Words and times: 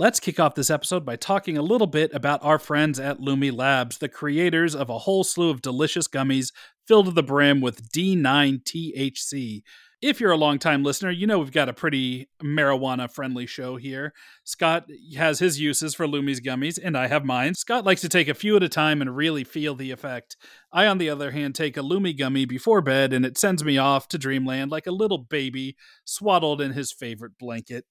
Let's 0.00 0.20
kick 0.20 0.38
off 0.38 0.54
this 0.54 0.70
episode 0.70 1.04
by 1.04 1.16
talking 1.16 1.58
a 1.58 1.62
little 1.62 1.88
bit 1.88 2.14
about 2.14 2.44
our 2.44 2.60
friends 2.60 3.00
at 3.00 3.18
Lumi 3.18 3.52
Labs, 3.52 3.98
the 3.98 4.08
creators 4.08 4.76
of 4.76 4.88
a 4.88 4.98
whole 4.98 5.24
slew 5.24 5.50
of 5.50 5.60
delicious 5.60 6.06
gummies 6.06 6.52
filled 6.86 7.06
to 7.06 7.10
the 7.10 7.24
brim 7.24 7.60
with 7.60 7.90
D9 7.90 8.62
THC. 8.62 9.62
If 10.00 10.20
you're 10.20 10.30
a 10.30 10.36
longtime 10.36 10.84
listener, 10.84 11.10
you 11.10 11.26
know 11.26 11.40
we've 11.40 11.50
got 11.50 11.68
a 11.68 11.72
pretty 11.72 12.28
marijuana 12.40 13.10
friendly 13.10 13.46
show 13.46 13.74
here. 13.74 14.12
Scott 14.44 14.88
has 15.16 15.40
his 15.40 15.58
uses 15.58 15.96
for 15.96 16.06
Lumi's 16.06 16.40
gummies, 16.40 16.78
and 16.80 16.96
I 16.96 17.08
have 17.08 17.24
mine. 17.24 17.56
Scott 17.56 17.84
likes 17.84 18.02
to 18.02 18.08
take 18.08 18.28
a 18.28 18.34
few 18.34 18.54
at 18.54 18.62
a 18.62 18.68
time 18.68 19.02
and 19.02 19.16
really 19.16 19.42
feel 19.42 19.74
the 19.74 19.90
effect. 19.90 20.36
I, 20.72 20.86
on 20.86 20.98
the 20.98 21.10
other 21.10 21.32
hand, 21.32 21.56
take 21.56 21.76
a 21.76 21.82
Lumi 21.82 22.16
gummy 22.16 22.44
before 22.44 22.82
bed, 22.82 23.12
and 23.12 23.26
it 23.26 23.36
sends 23.36 23.64
me 23.64 23.78
off 23.78 24.06
to 24.08 24.18
dreamland 24.18 24.70
like 24.70 24.86
a 24.86 24.92
little 24.92 25.18
baby 25.18 25.74
swaddled 26.04 26.60
in 26.60 26.74
his 26.74 26.92
favorite 26.92 27.36
blanket. 27.36 27.84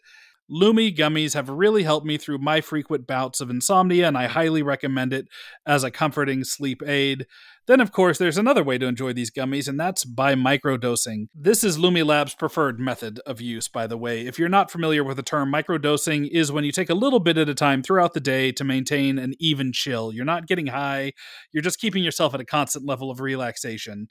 Lumi 0.50 0.96
gummies 0.96 1.34
have 1.34 1.50
really 1.50 1.84
helped 1.84 2.06
me 2.06 2.18
through 2.18 2.38
my 2.38 2.62
frequent 2.62 3.06
bouts 3.06 3.42
of 3.42 3.50
insomnia, 3.50 4.08
and 4.08 4.18
I 4.18 4.26
mm-hmm. 4.26 4.34
highly 4.34 4.64
recommend 4.64 5.14
it 5.14 5.28
as 5.66 5.84
a 5.84 5.92
comforting 5.92 6.44
sleep 6.44 6.82
aid. 6.86 7.26
Then, 7.68 7.82
of 7.82 7.92
course, 7.92 8.18
there's 8.18 8.38
another 8.38 8.64
way 8.64 8.78
to 8.78 8.86
enjoy 8.86 9.12
these 9.12 9.30
gummies, 9.30 9.68
and 9.68 9.78
that's 9.78 10.06
by 10.06 10.36
microdosing. 10.36 11.28
This 11.36 11.66
is 11.66 11.78
Lumi 11.78 12.06
Lab's 12.06 12.34
preferred 12.34 12.80
method 12.80 13.20
of 13.26 13.42
use, 13.42 13.68
by 13.68 13.88
the 13.88 13.98
way. 13.98 14.26
If 14.26 14.40
you're 14.40 14.48
not 14.48 14.72
familiar 14.72 15.04
with 15.04 15.18
the 15.18 15.24
term, 15.24 15.52
microdosing 15.52 16.30
is 16.32 16.50
when 16.50 16.64
you 16.64 16.72
take 16.72 16.90
a 16.90 16.96
little 16.96 17.20
bit 17.20 17.38
at 17.38 17.50
a 17.50 17.54
time 17.54 17.84
throughout 17.84 18.14
the 18.14 18.22
day 18.22 18.54
to 18.54 18.64
maintain 18.64 19.20
an 19.20 19.34
even 19.40 19.74
chill. 19.74 20.14
You're 20.14 20.24
not 20.24 20.48
getting 20.48 20.68
high, 20.68 21.12
you're 21.52 21.62
just 21.62 21.82
keeping 21.82 22.06
yourself 22.06 22.34
at 22.34 22.40
a 22.40 22.46
constant 22.46 22.86
level 22.86 23.12
of 23.12 23.20
relaxation. 23.20 24.08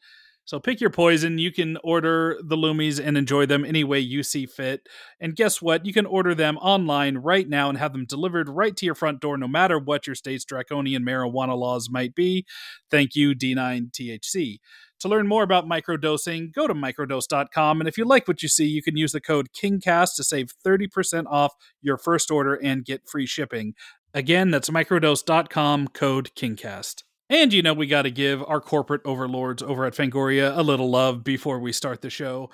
So 0.46 0.60
pick 0.60 0.80
your 0.80 0.90
poison. 0.90 1.38
You 1.38 1.50
can 1.50 1.76
order 1.82 2.38
the 2.42 2.56
Lumis 2.56 3.04
and 3.04 3.18
enjoy 3.18 3.46
them 3.46 3.64
any 3.64 3.82
way 3.82 3.98
you 3.98 4.22
see 4.22 4.46
fit. 4.46 4.88
And 5.20 5.34
guess 5.34 5.60
what? 5.60 5.84
You 5.84 5.92
can 5.92 6.06
order 6.06 6.36
them 6.36 6.56
online 6.58 7.18
right 7.18 7.48
now 7.48 7.68
and 7.68 7.76
have 7.76 7.92
them 7.92 8.06
delivered 8.06 8.48
right 8.48 8.76
to 8.76 8.86
your 8.86 8.94
front 8.94 9.20
door, 9.20 9.36
no 9.36 9.48
matter 9.48 9.76
what 9.76 10.06
your 10.06 10.14
state's 10.14 10.44
draconian 10.44 11.04
marijuana 11.04 11.58
laws 11.58 11.90
might 11.90 12.14
be. 12.14 12.46
Thank 12.92 13.16
you, 13.16 13.34
D9 13.34 13.90
THC. 13.90 14.58
To 15.00 15.08
learn 15.08 15.26
more 15.26 15.42
about 15.42 15.66
microdosing, 15.66 16.52
go 16.52 16.68
to 16.68 16.74
microdose.com. 16.74 17.80
And 17.80 17.88
if 17.88 17.98
you 17.98 18.04
like 18.04 18.28
what 18.28 18.40
you 18.40 18.48
see, 18.48 18.66
you 18.66 18.82
can 18.82 18.96
use 18.96 19.12
the 19.12 19.20
code 19.20 19.48
KINGCAST 19.52 20.14
to 20.14 20.24
save 20.24 20.52
30% 20.64 21.24
off 21.28 21.54
your 21.82 21.98
first 21.98 22.30
order 22.30 22.54
and 22.54 22.84
get 22.84 23.08
free 23.08 23.26
shipping. 23.26 23.74
Again, 24.14 24.52
that's 24.52 24.70
microdose.com, 24.70 25.88
code 25.88 26.30
KINGCAST. 26.36 27.02
And 27.28 27.52
you 27.52 27.62
know, 27.62 27.74
we 27.74 27.86
got 27.86 28.02
to 28.02 28.10
give 28.10 28.42
our 28.46 28.60
corporate 28.60 29.02
overlords 29.04 29.62
over 29.62 29.84
at 29.84 29.94
Fangoria 29.94 30.56
a 30.56 30.62
little 30.62 30.90
love 30.90 31.24
before 31.24 31.58
we 31.58 31.72
start 31.72 32.00
the 32.00 32.10
show. 32.10 32.50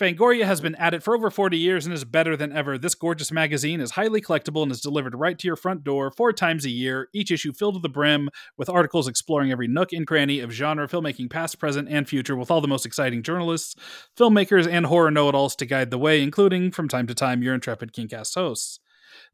Fangoria 0.00 0.46
has 0.46 0.62
been 0.62 0.76
at 0.76 0.94
it 0.94 1.02
for 1.02 1.14
over 1.14 1.30
40 1.30 1.58
years 1.58 1.84
and 1.84 1.92
is 1.92 2.06
better 2.06 2.34
than 2.34 2.52
ever. 2.52 2.78
This 2.78 2.94
gorgeous 2.94 3.30
magazine 3.30 3.82
is 3.82 3.90
highly 3.90 4.22
collectible 4.22 4.62
and 4.62 4.72
is 4.72 4.80
delivered 4.80 5.14
right 5.14 5.38
to 5.38 5.46
your 5.46 5.56
front 5.56 5.84
door 5.84 6.10
four 6.10 6.32
times 6.32 6.64
a 6.64 6.70
year, 6.70 7.08
each 7.12 7.30
issue 7.30 7.52
filled 7.52 7.74
to 7.74 7.80
the 7.80 7.88
brim 7.90 8.30
with 8.56 8.70
articles 8.70 9.06
exploring 9.06 9.52
every 9.52 9.68
nook 9.68 9.92
and 9.92 10.06
cranny 10.06 10.40
of 10.40 10.52
genre 10.52 10.88
filmmaking, 10.88 11.28
past, 11.28 11.58
present, 11.58 11.86
and 11.90 12.08
future, 12.08 12.34
with 12.34 12.50
all 12.50 12.62
the 12.62 12.68
most 12.68 12.86
exciting 12.86 13.22
journalists, 13.22 13.74
filmmakers, 14.16 14.66
and 14.66 14.86
horror 14.86 15.10
know 15.10 15.28
it 15.28 15.34
alls 15.34 15.54
to 15.56 15.66
guide 15.66 15.90
the 15.90 15.98
way, 15.98 16.22
including, 16.22 16.70
from 16.70 16.88
time 16.88 17.06
to 17.06 17.14
time, 17.14 17.42
your 17.42 17.52
intrepid 17.52 17.92
Kingcast 17.92 18.34
hosts. 18.36 18.80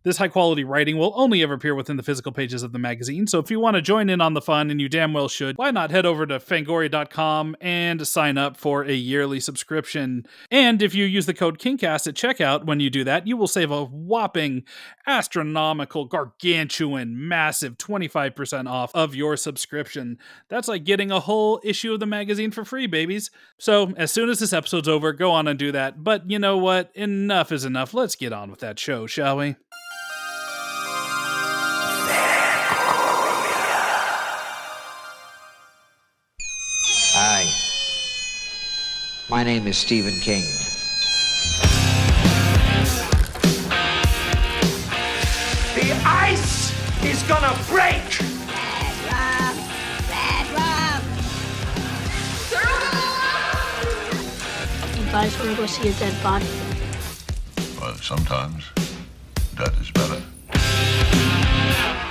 This 0.07 0.19
high 0.19 0.29
quality 0.29 0.63
writing 0.63 0.99
will 0.99 1.13
only 1.17 1.43
ever 1.43 1.55
appear 1.55 1.75
within 1.75 1.97
the 1.97 2.03
physical 2.05 2.31
pages 2.31 2.63
of 2.63 2.71
the 2.71 2.79
magazine, 2.79 3.27
so 3.27 3.41
if 3.41 3.51
you 3.51 3.59
want 3.59 3.75
to 3.75 3.83
join 3.83 4.09
in 4.09 4.21
on 4.21 4.35
the 4.35 4.41
fun, 4.41 4.71
and 4.71 4.81
you 4.81 4.89
damn 4.89 5.13
well 5.13 5.27
should, 5.27 5.59
why 5.59 5.73
not 5.73 5.91
head 5.91 6.07
over 6.07 6.25
to 6.27 6.39
fangoria.com 6.39 7.57
and 7.61 8.07
sign 8.07 8.39
up 8.39 8.57
for 8.57 8.85
a 8.85 8.93
yearly 8.93 9.41
subscription? 9.41 10.25
And 10.49 10.81
if 10.81 10.95
you 10.95 11.05
use 11.05 11.27
the 11.27 11.35
code 11.35 11.59
KINGCAST 11.59 12.07
at 12.07 12.15
checkout 12.15 12.67
when 12.67 12.79
you 12.79 12.89
do 12.89 13.03
that, 13.03 13.27
you 13.27 13.37
will 13.37 13.49
save 13.49 13.73
a 13.73 13.85
whopping, 13.85 14.63
astronomical, 15.09 16.05
gargantuan, 16.05 17.27
massive 17.27 17.77
25% 17.77 18.71
off 18.71 18.95
of 18.95 19.17
your 19.17 19.37
subscription. 19.37 20.19
That's 20.49 20.69
like 20.69 20.85
getting 20.85 21.11
a 21.11 21.19
whole 21.19 21.61
issue 21.65 21.93
of 21.93 21.99
the 21.99 22.07
magazine 22.07 22.53
for 22.53 22.65
free, 22.65 22.87
babies. 22.87 23.33
So 23.59 23.93
as 23.97 24.13
soon 24.13 24.31
as 24.31 24.39
this 24.39 24.53
episode's 24.53 24.87
over, 24.87 25.13
go 25.13 25.33
on 25.33 25.49
and 25.49 25.59
do 25.59 25.73
that. 25.73 26.05
But 26.05 26.31
you 26.31 26.39
know 26.39 26.59
what? 26.59 26.93
Enough 26.95 27.51
is 27.51 27.65
enough. 27.65 27.93
Let's 27.93 28.15
get 28.15 28.33
on 28.33 28.53
with 28.53 28.61
that 28.61 28.79
show, 28.79 29.09
shall 29.09 29.39
we? 29.39 29.57
My 39.37 39.43
name 39.43 39.67
is 39.67 39.77
Stephen 39.77 40.15
King. 40.21 40.45
The 45.75 45.93
ice 46.07 46.73
is 47.05 47.23
gonna 47.25 47.55
break! 47.69 48.23
You 54.97 55.05
guys 55.13 55.39
wanna 55.39 55.55
go 55.55 55.67
see 55.67 55.91
a 55.91 55.93
dead 55.93 56.23
body? 56.23 56.47
Well, 57.79 57.95
sometimes 57.97 58.65
that 59.57 59.75
is 59.79 59.91
better. 59.91 60.23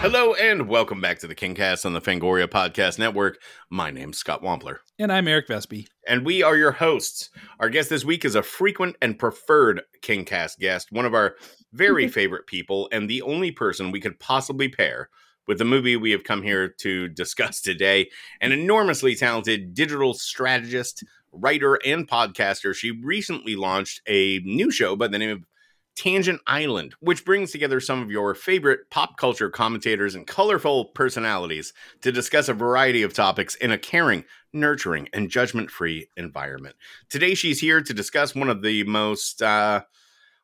Hello 0.05 0.35
and 0.35 0.69
welcome 0.69 1.01
back 1.01 1.17
to 1.17 1.25
the 1.25 1.33
Kingcast 1.33 1.83
on 1.83 1.93
the 1.93 1.99
Fangoria 1.99 2.45
Podcast 2.45 2.99
Network. 2.99 3.41
My 3.71 3.89
name's 3.89 4.19
Scott 4.19 4.43
Wampler, 4.43 4.77
And 4.99 5.11
I'm 5.11 5.27
Eric 5.27 5.47
Vespe. 5.47 5.87
and 6.07 6.23
we 6.23 6.43
are 6.43 6.55
your 6.55 6.73
hosts. 6.73 7.31
Our 7.59 7.69
guest 7.69 7.89
this 7.89 8.05
week 8.05 8.23
is 8.23 8.35
a 8.35 8.43
frequent 8.43 8.97
and 9.01 9.17
preferred 9.17 9.81
Kingcast 10.03 10.59
guest, 10.59 10.91
one 10.91 11.07
of 11.07 11.15
our 11.15 11.37
very 11.73 12.07
favorite 12.19 12.45
people, 12.45 12.87
and 12.91 13.09
the 13.09 13.23
only 13.23 13.49
person 13.49 13.89
we 13.89 13.99
could 13.99 14.19
possibly 14.19 14.69
pair 14.69 15.09
with 15.47 15.57
the 15.57 15.65
movie 15.65 15.95
we 15.95 16.11
have 16.11 16.23
come 16.23 16.43
here 16.43 16.67
to 16.81 17.07
discuss 17.07 17.59
today. 17.59 18.07
An 18.41 18.51
enormously 18.51 19.15
talented 19.15 19.73
digital 19.73 20.13
strategist, 20.13 21.03
writer, 21.31 21.79
and 21.83 22.07
podcaster. 22.07 22.75
She 22.75 22.91
recently 22.91 23.55
launched 23.55 24.01
a 24.07 24.37
new 24.45 24.69
show 24.69 24.95
by 24.95 25.07
the 25.07 25.17
name 25.17 25.31
of 25.31 25.45
Tangent 25.95 26.41
Island, 26.45 26.95
which 26.99 27.25
brings 27.25 27.51
together 27.51 27.79
some 27.79 28.01
of 28.01 28.11
your 28.11 28.35
favorite 28.35 28.89
pop 28.89 29.17
culture 29.17 29.49
commentators 29.49 30.15
and 30.15 30.27
colorful 30.27 30.85
personalities 30.85 31.73
to 32.01 32.11
discuss 32.11 32.49
a 32.49 32.53
variety 32.53 33.01
of 33.03 33.13
topics 33.13 33.55
in 33.55 33.71
a 33.71 33.77
caring, 33.77 34.25
nurturing, 34.53 35.07
and 35.13 35.29
judgment 35.29 35.71
free 35.71 36.09
environment. 36.17 36.75
Today, 37.09 37.33
she's 37.33 37.59
here 37.59 37.81
to 37.81 37.93
discuss 37.93 38.35
one 38.35 38.49
of 38.49 38.61
the 38.61 38.83
most, 38.83 39.41
uh, 39.41 39.81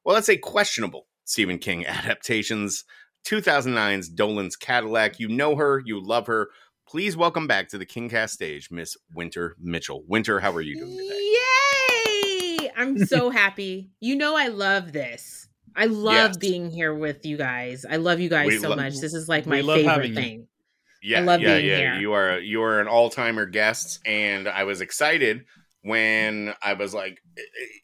well, 0.04 0.16
let's 0.16 0.28
say 0.28 0.38
questionable 0.38 1.08
Stephen 1.26 1.58
King 1.58 1.86
adaptations 1.88 2.86
2009's 3.26 4.10
Dolan's 4.10 4.56
Cadillac. 4.56 5.20
You 5.20 5.28
know 5.28 5.56
her, 5.56 5.82
you 5.86 6.02
love 6.02 6.28
her. 6.28 6.50
Please 6.88 7.16
welcome 7.16 7.48
back 7.48 7.70
to 7.70 7.78
the 7.78 7.86
Kingcast 7.86 8.32
stage, 8.32 8.70
Miss 8.72 8.98
Wynter 9.14 9.56
Mitchell. 9.62 10.04
Wynter, 10.08 10.40
how 10.40 10.52
are 10.52 10.62
you 10.62 10.78
doing 10.78 10.98
today? 10.98 11.32
Yay! 12.60 12.72
I'm 12.76 13.06
so 13.06 13.30
happy. 13.30 13.92
You 14.00 14.16
know 14.16 14.36
I 14.36 14.48
love 14.48 14.92
this. 14.92 15.41
I 15.76 15.86
love 15.86 16.14
Yes. 16.14 16.38
being 16.38 16.70
here 16.72 16.94
with 16.94 17.26
you 17.26 17.38
guys. 17.38 17.86
I 17.90 17.98
love 17.98 18.20
you 18.20 18.30
guys 18.30 18.48
We 18.48 18.58
so 18.60 18.70
lo- 18.70 18.76
much. 18.76 19.00
This 19.00 19.14
is 19.14 19.28
like 19.30 19.46
my 19.46 19.62
favorite 19.62 20.10
you. 20.10 20.16
thing. 20.16 20.48
Yeah, 21.04 21.20
I 21.20 21.22
love 21.24 21.42
yeah, 21.42 21.56
being 21.58 21.70
yeah. 21.70 21.78
here. 21.78 21.96
You 21.96 22.14
are 22.14 22.40
you 22.40 22.62
are 22.62 22.80
an 22.80 22.88
all 22.88 23.10
timer 23.10 23.46
guest, 23.46 24.00
and 24.06 24.48
I 24.48 24.66
was 24.66 24.82
excited 24.82 25.46
when 25.82 26.54
I 26.62 26.74
was 26.74 26.94
like, 26.94 27.22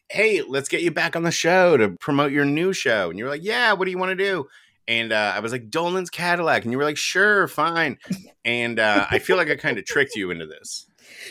"Hey, 0.08 0.42
let's 0.42 0.68
get 0.68 0.82
you 0.82 0.90
back 0.90 1.16
on 1.16 1.22
the 1.24 1.30
show 1.32 1.76
to 1.76 1.90
promote 2.00 2.30
your 2.32 2.44
new 2.44 2.72
show." 2.72 3.10
And 3.10 3.18
you're 3.18 3.28
like, 3.28 3.42
"Yeah, 3.42 3.72
what 3.72 3.86
do 3.86 3.90
you 3.90 3.98
want 3.98 4.10
to 4.16 4.24
do?" 4.24 4.46
And 4.86 5.12
uh, 5.12 5.32
I 5.34 5.40
was 5.40 5.50
like, 5.52 5.68
"Dolan's 5.68 6.10
Cadillac," 6.10 6.62
and 6.62 6.72
you 6.72 6.78
were 6.78 6.84
like, 6.84 6.96
"Sure, 6.96 7.48
fine." 7.48 7.98
And 8.44 8.78
uh, 8.78 9.06
I 9.10 9.18
feel 9.18 9.36
like 9.36 9.50
I 9.50 9.56
kind 9.56 9.78
of 9.78 9.84
tricked 9.84 10.14
you 10.14 10.30
into 10.30 10.46
this. 10.46 10.86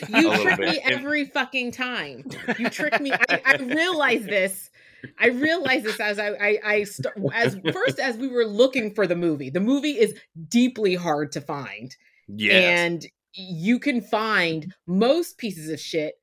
You 0.08 0.36
trick 0.42 0.58
bit. 0.58 0.70
me 0.70 0.80
every 0.84 1.24
fucking 1.24 1.72
time. 1.72 2.24
You 2.58 2.68
trick 2.68 3.00
me. 3.00 3.12
I, 3.12 3.40
I 3.44 3.56
realize 3.56 4.24
this. 4.24 4.70
I 5.18 5.28
realized 5.28 5.84
this 5.84 6.00
as 6.00 6.18
I, 6.18 6.28
I, 6.30 6.58
I 6.64 6.84
st- 6.84 7.14
as 7.34 7.56
first 7.72 7.98
as 7.98 8.16
we 8.16 8.28
were 8.28 8.44
looking 8.44 8.94
for 8.94 9.06
the 9.06 9.16
movie. 9.16 9.50
The 9.50 9.60
movie 9.60 9.98
is 9.98 10.14
deeply 10.48 10.94
hard 10.94 11.32
to 11.32 11.40
find, 11.40 11.94
Yes. 12.28 12.64
and 12.80 13.06
you 13.32 13.78
can 13.78 14.00
find 14.00 14.74
most 14.86 15.38
pieces 15.38 15.70
of 15.70 15.78
shit 15.80 16.14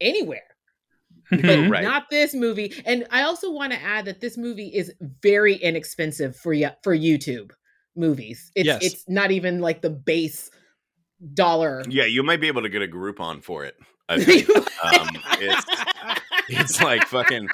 anywhere. 0.00 0.42
but. 1.30 1.70
Right. 1.70 1.82
not 1.84 2.10
this 2.10 2.34
movie. 2.34 2.72
And 2.84 3.06
I 3.10 3.22
also 3.22 3.50
want 3.50 3.72
to 3.72 3.80
add 3.82 4.04
that 4.06 4.20
this 4.20 4.36
movie 4.36 4.68
is 4.68 4.92
very 5.22 5.54
inexpensive 5.54 6.36
for 6.36 6.52
y- 6.54 6.74
for 6.82 6.96
YouTube 6.96 7.52
movies. 7.96 8.50
It's 8.54 8.66
Yes. 8.66 8.82
it's 8.82 9.04
not 9.08 9.30
even 9.30 9.60
like 9.60 9.82
the 9.82 9.90
base 9.90 10.50
dollar. 11.34 11.82
yeah, 11.88 12.04
you 12.04 12.22
might 12.22 12.40
be 12.40 12.48
able 12.48 12.62
to 12.62 12.68
get 12.68 12.82
a 12.82 12.86
Groupon 12.88 13.42
for 13.42 13.64
it. 13.64 13.76
I 14.08 14.18
think. 14.24 14.48
um, 14.82 15.08
it's 15.40 15.66
it's 16.48 16.80
like 16.82 17.04
fucking 17.06 17.48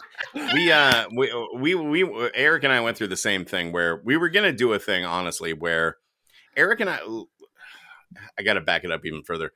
we 0.54 0.70
uh 0.72 1.06
we 1.14 1.32
we 1.56 1.74
we 1.74 2.30
Eric 2.34 2.64
and 2.64 2.72
I 2.72 2.80
went 2.80 2.96
through 2.96 3.08
the 3.08 3.16
same 3.16 3.44
thing 3.44 3.72
where 3.72 4.00
we 4.04 4.16
were 4.16 4.28
gonna 4.28 4.52
do 4.52 4.72
a 4.72 4.78
thing 4.78 5.04
honestly 5.04 5.52
where 5.52 5.96
Eric 6.56 6.80
and 6.80 6.90
I 6.90 6.98
I 8.38 8.42
gotta 8.42 8.60
back 8.60 8.84
it 8.84 8.90
up 8.90 9.04
even 9.04 9.22
further. 9.22 9.52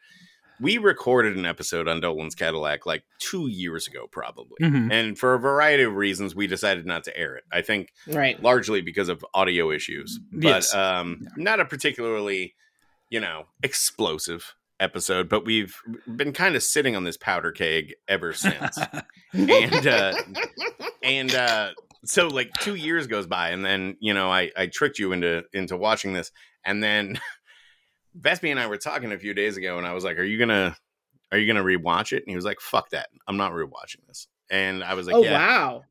we 0.61 0.79
recorded 0.79 1.37
an 1.37 1.44
episode 1.46 1.88
on 1.88 2.00
Dolan's 2.00 2.34
Cadillac 2.37 2.87
like 2.87 3.02
two 3.19 3.49
years 3.49 3.88
ago, 3.88 4.06
probably. 4.12 4.58
Mhm. 4.61 4.93
And 4.93 5.19
for 5.19 5.34
a 5.34 5.38
variety 5.38 5.82
of 5.82 5.94
reasons, 5.96 6.37
we 6.37 6.46
decided 6.46 6.87
not 6.87 7.02
to 7.05 7.17
air 7.17 7.34
it. 7.34 7.43
I 7.50 7.62
think 7.62 7.93
Right. 8.06 8.40
largely 8.40 8.81
because 8.81 9.08
of 9.08 9.25
audio 9.34 9.73
issues, 9.73 10.20
but 10.31 10.44
Yes. 10.49 10.75
um, 10.75 11.26
not 11.37 11.58
a 11.58 11.64
particularly, 11.64 12.55
you 13.11 13.19
know, 13.19 13.49
explosive 13.64 14.55
episode. 14.82 15.29
But 15.29 15.44
we've 15.46 15.75
been 16.17 16.32
kind 16.32 16.56
of 16.56 16.62
sitting 16.62 16.96
on 16.96 17.05
this 17.05 17.17
powder 17.17 17.52
keg 17.52 17.94
ever 18.08 18.32
since, 18.32 18.79
and 19.32 19.87
uh, 19.87 20.14
and 21.02 21.34
uh, 21.34 21.70
so 22.05 22.29
like 22.29 22.50
two 22.61 22.75
years 22.75 23.06
goes 23.06 23.26
by, 23.26 23.50
and 23.50 23.64
then 23.64 23.96
you 24.00 24.12
know 24.12 24.31
I 24.31 24.50
I 24.56 24.67
tricked 24.67 24.99
you 24.99 25.12
into 25.12 25.44
into 25.52 25.76
watching 25.76 26.12
this, 26.12 26.31
and 26.64 26.82
then 26.82 27.19
Vespe 28.20 28.50
and 28.50 28.61
I 28.61 28.67
were 28.67 28.76
talking 28.76 29.12
a 29.12 29.19
few 29.19 29.32
days 29.34 29.56
ago, 29.56 29.79
and 29.79 29.87
I 29.87 29.93
was 29.94 30.05
like, 30.05 30.19
"Are 30.19 30.25
you 30.25 30.38
gonna 30.38 30.76
are 31.31 31.38
you 31.38 31.46
gonna 31.52 31.64
rewatch 31.64 32.12
it?" 32.12 32.23
And 32.25 32.29
he 32.29 32.37
was 32.37 32.44
like, 32.44 32.61
"Fuck 32.61 32.90
that, 32.90 33.08
I'm 33.26 33.37
not 33.37 33.52
rewatching 33.52 34.06
this." 34.06 34.29
And 34.50 34.84
I 34.84 34.94
was 34.94 35.06
like, 35.06 35.17
oh 35.17 35.23
"Yeah, 35.23 35.32
wow. 35.38 35.84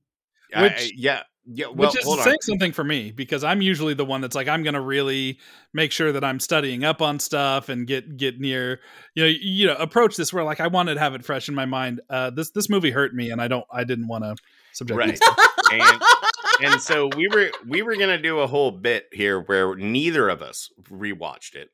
I- 0.54 0.62
Which- 0.64 0.74
I- 0.74 0.92
yeah, 0.96 1.24
yeah." 1.46 1.68
Well, 1.68 1.92
Which 1.92 2.00
is 2.06 2.24
saying 2.24 2.38
something 2.42 2.72
for 2.72 2.84
me 2.84 3.12
because 3.12 3.44
I'm 3.44 3.62
usually 3.62 3.94
the 3.94 4.06
one 4.06 4.22
that's 4.22 4.36
like 4.36 4.48
I'm 4.48 4.64
going 4.64 4.74
to 4.74 4.82
really 4.82 5.40
make 5.74 5.92
sure 5.92 6.12
that 6.12 6.24
I'm 6.24 6.40
studying 6.40 6.84
up 6.84 7.02
on 7.02 7.20
stuff 7.20 7.70
and 7.70 7.88
get 7.88 8.18
get 8.18 8.40
near 8.40 8.80
you 9.16 9.24
know 9.24 9.30
you 9.30 9.68
know 9.68 9.76
approach 9.76 10.16
this 10.18 10.34
where 10.34 10.44
like 10.44 10.60
I 10.60 10.68
wanted 10.68 10.96
to 10.96 11.00
have 11.00 11.16
it 11.16 11.24
fresh 11.26 11.50
in 11.50 11.56
my 11.56 11.66
mind. 11.66 12.02
Uh, 12.10 12.30
this 12.30 12.52
this 12.52 12.70
movie 12.70 12.92
hurt 12.92 13.14
me 13.14 13.32
and 13.32 13.42
I 13.42 13.48
don't 13.48 13.66
I 13.72 13.84
didn't 13.84 14.08
want 14.08 14.24
to 14.24 14.36
subject 14.74 14.98
Right. 14.98 15.20
and 15.72 16.02
and 16.64 16.82
so 16.82 17.10
we 17.16 17.28
were 17.28 17.52
we 17.68 17.82
were 17.82 17.96
gonna 17.96 18.22
do 18.22 18.40
a 18.40 18.48
whole 18.48 18.72
bit 18.72 19.08
here 19.12 19.40
where 19.40 19.76
neither 19.76 20.30
of 20.30 20.42
us 20.42 20.70
rewatched 20.90 21.56
it 21.56 21.70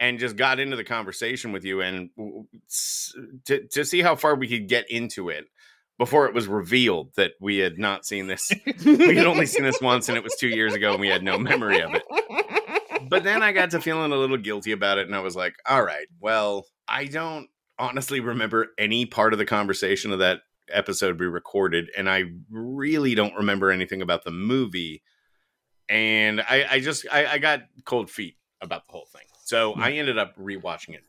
and 0.00 0.18
just 0.18 0.36
got 0.36 0.60
into 0.60 0.76
the 0.76 0.84
conversation 0.84 1.50
with 1.50 1.64
you 1.64 1.80
and 1.80 2.10
to, 3.46 3.66
to 3.66 3.84
see 3.84 4.00
how 4.00 4.14
far 4.14 4.36
we 4.36 4.46
could 4.46 4.68
get 4.68 4.90
into 4.90 5.28
it 5.28 5.46
before 5.98 6.26
it 6.26 6.34
was 6.34 6.46
revealed 6.46 7.10
that 7.16 7.32
we 7.40 7.58
had 7.58 7.78
not 7.78 8.06
seen 8.06 8.28
this. 8.28 8.52
We 8.84 9.16
had 9.16 9.26
only 9.26 9.46
seen 9.46 9.64
this 9.64 9.80
once 9.80 10.08
and 10.08 10.16
it 10.16 10.24
was 10.24 10.34
two 10.36 10.48
years 10.48 10.72
ago 10.72 10.92
and 10.92 11.00
we 11.00 11.08
had 11.08 11.22
no 11.22 11.38
memory 11.38 11.80
of 11.82 11.94
it. 11.94 12.02
But 13.08 13.24
then 13.24 13.42
i 13.42 13.52
got 13.52 13.70
to 13.70 13.80
feeling 13.80 14.12
a 14.12 14.16
little 14.16 14.36
guilty 14.36 14.72
about 14.72 14.98
it 14.98 15.06
and 15.06 15.16
i 15.16 15.20
was 15.20 15.34
like 15.34 15.54
all 15.66 15.82
right 15.82 16.06
well 16.20 16.66
i 16.86 17.06
don't 17.06 17.48
honestly 17.78 18.20
remember 18.20 18.68
any 18.78 19.06
part 19.06 19.32
of 19.32 19.38
the 19.38 19.46
conversation 19.46 20.12
of 20.12 20.18
that 20.18 20.40
episode 20.68 21.18
we 21.18 21.26
recorded 21.26 21.90
and 21.96 22.08
i 22.08 22.24
really 22.50 23.14
don't 23.14 23.34
remember 23.34 23.70
anything 23.70 24.02
about 24.02 24.24
the 24.24 24.30
movie. 24.30 25.02
And 25.88 26.40
i, 26.42 26.66
I 26.70 26.80
just 26.80 27.06
I, 27.10 27.26
I 27.26 27.38
got 27.38 27.62
cold 27.84 28.10
feet 28.10 28.36
about 28.60 28.86
the 28.86 28.92
whole 28.92 29.08
thing. 29.12 29.26
So 29.44 29.72
hmm. 29.72 29.80
i 29.80 29.92
ended 29.92 30.18
up 30.18 30.36
rewatching 30.36 30.94
it 30.94 31.04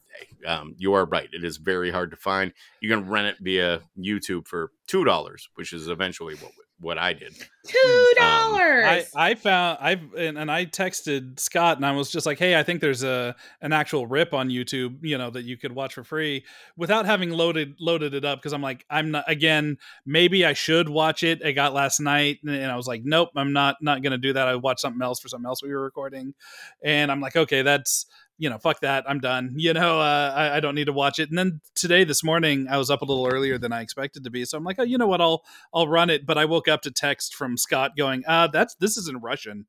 um, 0.45 0.75
you 0.77 0.93
are 0.93 1.05
right 1.05 1.29
it 1.33 1.43
is 1.43 1.57
very 1.57 1.91
hard 1.91 2.11
to 2.11 2.17
find 2.17 2.53
you 2.81 2.89
can 2.89 3.09
rent 3.09 3.27
it 3.27 3.37
via 3.41 3.81
youtube 3.97 4.47
for 4.47 4.71
two 4.87 5.03
dollars 5.03 5.49
which 5.55 5.73
is 5.73 5.87
eventually 5.87 6.35
what 6.35 6.51
what 6.81 6.97
i 6.97 7.11
did 7.11 7.33
Two 7.67 8.13
Um, 8.19 8.25
dollars. 8.25 9.11
I, 9.15 9.29
I 9.31 9.35
found 9.35 9.77
I've 9.81 10.13
and, 10.13 10.37
and 10.37 10.49
I 10.49 10.65
texted 10.65 11.39
Scott 11.39 11.77
and 11.77 11.85
I 11.85 11.91
was 11.91 12.09
just 12.09 12.25
like, 12.25 12.39
hey, 12.39 12.57
I 12.57 12.63
think 12.63 12.81
there's 12.81 13.03
a 13.03 13.35
an 13.61 13.73
actual 13.73 14.07
rip 14.07 14.33
on 14.33 14.49
YouTube, 14.49 14.97
you 15.01 15.17
know, 15.17 15.29
that 15.29 15.43
you 15.43 15.55
could 15.57 15.73
watch 15.73 15.93
for 15.93 16.03
free 16.03 16.45
without 16.77 17.05
having 17.05 17.29
loaded 17.29 17.75
loaded 17.79 18.13
it 18.13 18.25
up 18.25 18.39
because 18.39 18.53
I'm 18.53 18.61
like, 18.61 18.85
I'm 18.89 19.11
not 19.11 19.25
again, 19.27 19.77
maybe 20.05 20.45
I 20.45 20.53
should 20.53 20.89
watch 20.89 21.21
it. 21.21 21.43
I 21.45 21.51
got 21.51 21.73
last 21.73 21.99
night 21.99 22.39
and, 22.43 22.55
and 22.55 22.71
I 22.71 22.75
was 22.75 22.87
like, 22.87 23.01
nope, 23.03 23.29
I'm 23.35 23.53
not 23.53 23.75
not 23.81 24.01
gonna 24.01 24.17
do 24.17 24.33
that. 24.33 24.47
I 24.47 24.55
watched 24.55 24.79
something 24.81 25.01
else 25.01 25.19
for 25.19 25.27
something 25.27 25.47
else 25.47 25.61
we 25.61 25.69
were 25.69 25.83
recording, 25.83 26.33
and 26.81 27.11
I'm 27.11 27.21
like, 27.21 27.35
okay, 27.35 27.61
that's 27.61 28.05
you 28.39 28.49
know, 28.49 28.57
fuck 28.57 28.79
that, 28.79 29.03
I'm 29.07 29.19
done. 29.19 29.53
You 29.55 29.73
know, 29.73 29.99
uh, 29.99 30.33
I, 30.35 30.57
I 30.57 30.59
don't 30.59 30.73
need 30.73 30.85
to 30.85 30.93
watch 30.93 31.19
it. 31.19 31.29
And 31.29 31.37
then 31.37 31.61
today, 31.75 32.03
this 32.03 32.23
morning, 32.23 32.67
I 32.69 32.77
was 32.77 32.89
up 32.89 33.01
a 33.01 33.05
little 33.05 33.27
earlier 33.27 33.59
than 33.59 33.71
I 33.71 33.81
expected 33.81 34.23
to 34.23 34.31
be, 34.31 34.45
so 34.45 34.57
I'm 34.57 34.63
like, 34.63 34.79
oh, 34.79 34.83
you 34.83 34.97
know 34.97 35.07
what, 35.07 35.21
I'll 35.21 35.43
I'll 35.73 35.87
run 35.87 36.09
it. 36.09 36.25
But 36.25 36.37
I 36.37 36.45
woke 36.45 36.67
up 36.67 36.81
to 36.83 36.91
text 36.91 37.35
from 37.35 37.57
Scott 37.57 37.91
going, 37.97 38.23
uh, 38.27 38.47
that's 38.47 38.75
this 38.75 38.97
is 38.97 39.07
in 39.07 39.17
Russian. 39.17 39.67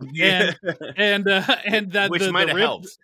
And 0.20 0.56
and 0.96 1.28
uh, 1.28 1.56
and 1.66 1.90
that 1.90 2.08
which 2.08 2.22
the, 2.22 2.30
might 2.30 2.44
the 2.44 2.50
have 2.50 2.56
rip, 2.56 2.64
helped 2.64 2.98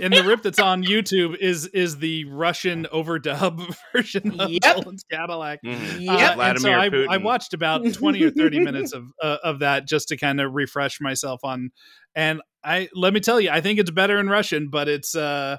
and 0.00 0.12
the 0.12 0.22
rip 0.24 0.42
that's 0.42 0.58
on 0.58 0.84
YouTube 0.84 1.36
is 1.36 1.66
is 1.68 1.98
the 1.98 2.24
Russian 2.26 2.86
overdub 2.92 3.74
version 3.92 4.40
of 4.40 4.50
Yep. 4.50 4.62
Dolan's 4.62 5.04
Cadillac. 5.10 5.60
Mhm. 5.64 6.00
Yep. 6.00 6.36
Uh, 6.38 6.40
and 6.42 6.60
so 6.60 6.68
Vladimir 6.68 7.06
I, 7.10 7.14
I 7.14 7.16
watched 7.18 7.54
about 7.54 7.84
20 7.92 8.22
or 8.22 8.30
30 8.30 8.60
minutes 8.60 8.92
of 8.92 9.04
uh, 9.22 9.38
of 9.42 9.58
that 9.60 9.86
just 9.86 10.08
to 10.08 10.16
kind 10.16 10.40
of 10.40 10.52
refresh 10.54 11.00
myself 11.00 11.40
on 11.44 11.70
and 12.14 12.40
I 12.64 12.88
let 12.94 13.12
me 13.12 13.20
tell 13.20 13.40
you 13.40 13.50
I 13.50 13.60
think 13.60 13.78
it's 13.78 13.90
better 13.90 14.18
in 14.18 14.28
Russian 14.28 14.68
but 14.68 14.88
it's 14.88 15.14
uh 15.14 15.56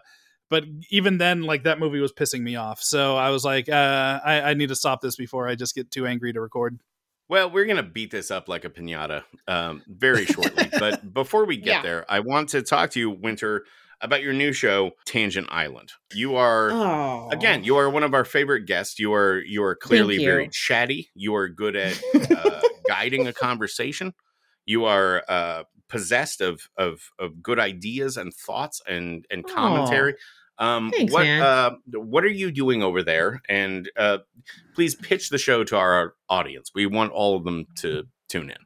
but 0.50 0.64
even 0.90 1.18
then 1.20 1.44
like 1.44 1.64
that 1.64 1.80
movie 1.80 2.00
was 2.00 2.12
pissing 2.12 2.42
me 2.42 2.56
off 2.56 2.82
so 2.82 3.16
I 3.18 3.30
was 3.30 3.44
like 3.46 3.70
uh 3.70 4.20
I, 4.24 4.42
I 4.42 4.54
need 4.56 4.70
to 4.70 4.76
stop 4.76 5.02
this 5.02 5.16
before 5.16 5.48
I 5.48 5.56
just 5.56 5.76
get 5.76 5.92
too 5.92 6.06
angry 6.08 6.34
to 6.34 6.42
record 6.42 6.80
Well, 7.30 7.52
we're 7.52 7.66
gonna 7.66 7.84
beat 7.84 8.10
this 8.12 8.32
up 8.32 8.50
like 8.50 8.66
a 8.66 8.70
pinata 8.70 9.24
um, 9.48 9.84
very 9.88 10.26
shortly. 10.26 10.68
but 10.80 11.14
before 11.14 11.46
we 11.46 11.58
get 11.58 11.68
Yeah. 11.68 11.82
there, 11.84 12.06
I 12.12 12.22
want 12.22 12.50
to 12.50 12.62
talk 12.64 12.90
to 12.92 13.00
you, 13.00 13.12
Wynter, 13.12 13.66
about 14.02 14.22
your 14.22 14.34
new 14.34 14.54
show, 14.54 14.92
Tangent 15.06 15.48
Island. 15.52 15.92
You 16.14 16.36
are 16.36 16.72
Oh. 16.72 17.30
again, 17.32 17.64
you 17.64 17.78
are 17.78 17.90
one 17.90 18.04
of 18.04 18.14
our 18.14 18.26
favorite 18.26 18.66
guests. 18.66 19.00
You 19.00 19.14
are 19.14 19.40
you 19.40 19.64
are 19.64 19.76
clearly 19.76 20.16
you. 20.16 20.26
very 20.26 20.50
chatty. 20.52 21.10
You 21.16 21.36
are 21.36 21.50
good 21.50 21.76
at 21.76 22.02
uh, 22.32 22.62
guiding 22.88 23.28
a 23.28 23.34
conversation. 23.34 24.14
You 24.66 24.86
are 24.86 25.24
uh, 25.28 25.64
possessed 25.88 26.42
of 26.42 26.62
of 26.78 27.02
of 27.20 27.42
good 27.42 27.60
ideas 27.60 28.18
and 28.18 28.34
thoughts 28.34 28.82
and 28.88 29.26
and 29.30 29.46
commentary. 29.46 30.16
Um, 30.58 30.92
Thanks, 30.92 31.14
what 31.14 31.24
man. 31.24 31.42
uh, 31.42 31.72
what 31.94 32.26
are 32.26 32.30
you 32.30 32.52
doing 32.52 32.84
over 32.84 33.02
there? 33.02 33.42
And 33.48 33.90
uh, 33.98 34.18
please 34.76 34.94
pitch 34.94 35.30
the 35.30 35.38
show 35.38 35.64
to 35.64 35.78
our 35.78 36.16
audience. 36.30 36.72
We 36.76 36.86
want 36.86 37.14
all 37.14 37.38
of 37.38 37.46
them 37.46 37.66
to 37.78 38.04
tune 38.28 38.50
in. 38.50 38.58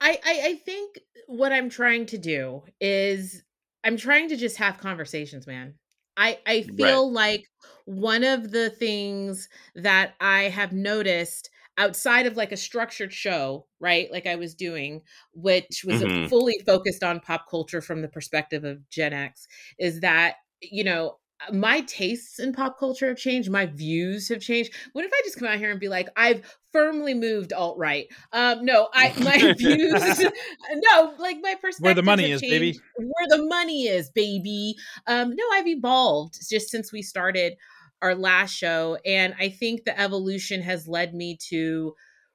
I, 0.00 0.18
I 0.24 0.40
I 0.48 0.54
think 0.64 0.98
what 1.26 1.52
I'm 1.52 1.70
trying 1.70 2.04
to 2.06 2.18
do 2.18 2.62
is 2.80 3.42
I'm 3.86 3.96
trying 3.96 4.28
to 4.30 4.36
just 4.36 4.58
have 4.58 4.78
conversations, 4.78 5.46
man. 5.46 5.76
I 6.18 6.40
I 6.46 6.62
feel 6.62 7.12
like 7.12 7.44
one 7.86 8.24
of 8.24 8.52
the 8.52 8.70
things 8.70 9.48
that 9.76 10.16
I 10.20 10.44
have 10.44 10.72
noticed 10.74 11.50
outside 11.78 12.26
of 12.26 12.36
like 12.36 12.52
a 12.52 12.58
structured 12.58 13.12
show, 13.14 13.68
right? 13.80 14.10
Like 14.12 14.26
I 14.26 14.36
was 14.36 14.54
doing, 14.54 15.02
which 15.34 15.84
was 15.86 16.02
Mhm. 16.02 16.28
fully 16.28 16.58
focused 16.66 17.04
on 17.04 17.20
pop 17.20 17.48
culture 17.50 17.82
from 17.82 18.02
the 18.02 18.08
perspective 18.08 18.64
of 18.64 18.88
Gen 18.90 19.14
X, 19.14 19.48
is 19.78 20.00
that 20.00 20.36
you 20.62 20.84
know 20.84 21.18
my 21.52 21.80
tastes 21.82 22.38
in 22.38 22.52
pop 22.52 22.78
culture 22.78 23.08
have 23.08 23.16
changed 23.16 23.50
my 23.50 23.66
views 23.66 24.28
have 24.28 24.40
changed. 24.40 24.72
What 24.92 25.04
if 25.04 25.12
i 25.12 25.20
just 25.24 25.38
come 25.38 25.48
out 25.48 25.58
here 25.58 25.70
and 25.70 25.80
be 25.80 25.88
like 25.88 26.08
i've 26.16 26.42
firmly 26.72 27.14
moved 27.14 27.52
alt 27.52 27.78
right 27.78 28.06
um 28.32 28.64
no 28.64 28.88
i 28.92 29.12
my 29.20 29.52
views 29.54 30.20
no 30.72 31.14
like 31.18 31.38
my 31.42 31.54
perspective 31.54 31.84
where 31.84 31.94
the 31.94 32.02
money 32.02 32.30
is 32.30 32.40
baby. 32.40 32.78
where 32.96 33.28
the 33.28 33.46
money 33.46 33.86
is 33.86 34.10
baby. 34.10 34.76
Um 35.06 35.34
no 35.34 35.44
i've 35.52 35.66
evolved 35.66 36.38
just 36.48 36.70
since 36.70 36.92
we 36.92 37.02
started 37.02 37.56
our 38.02 38.14
last 38.14 38.52
show 38.52 38.98
and 39.04 39.34
i 39.38 39.48
think 39.48 39.84
the 39.84 39.98
evolution 39.98 40.62
has 40.62 40.88
led 40.88 41.14
me 41.14 41.36
to 41.48 41.94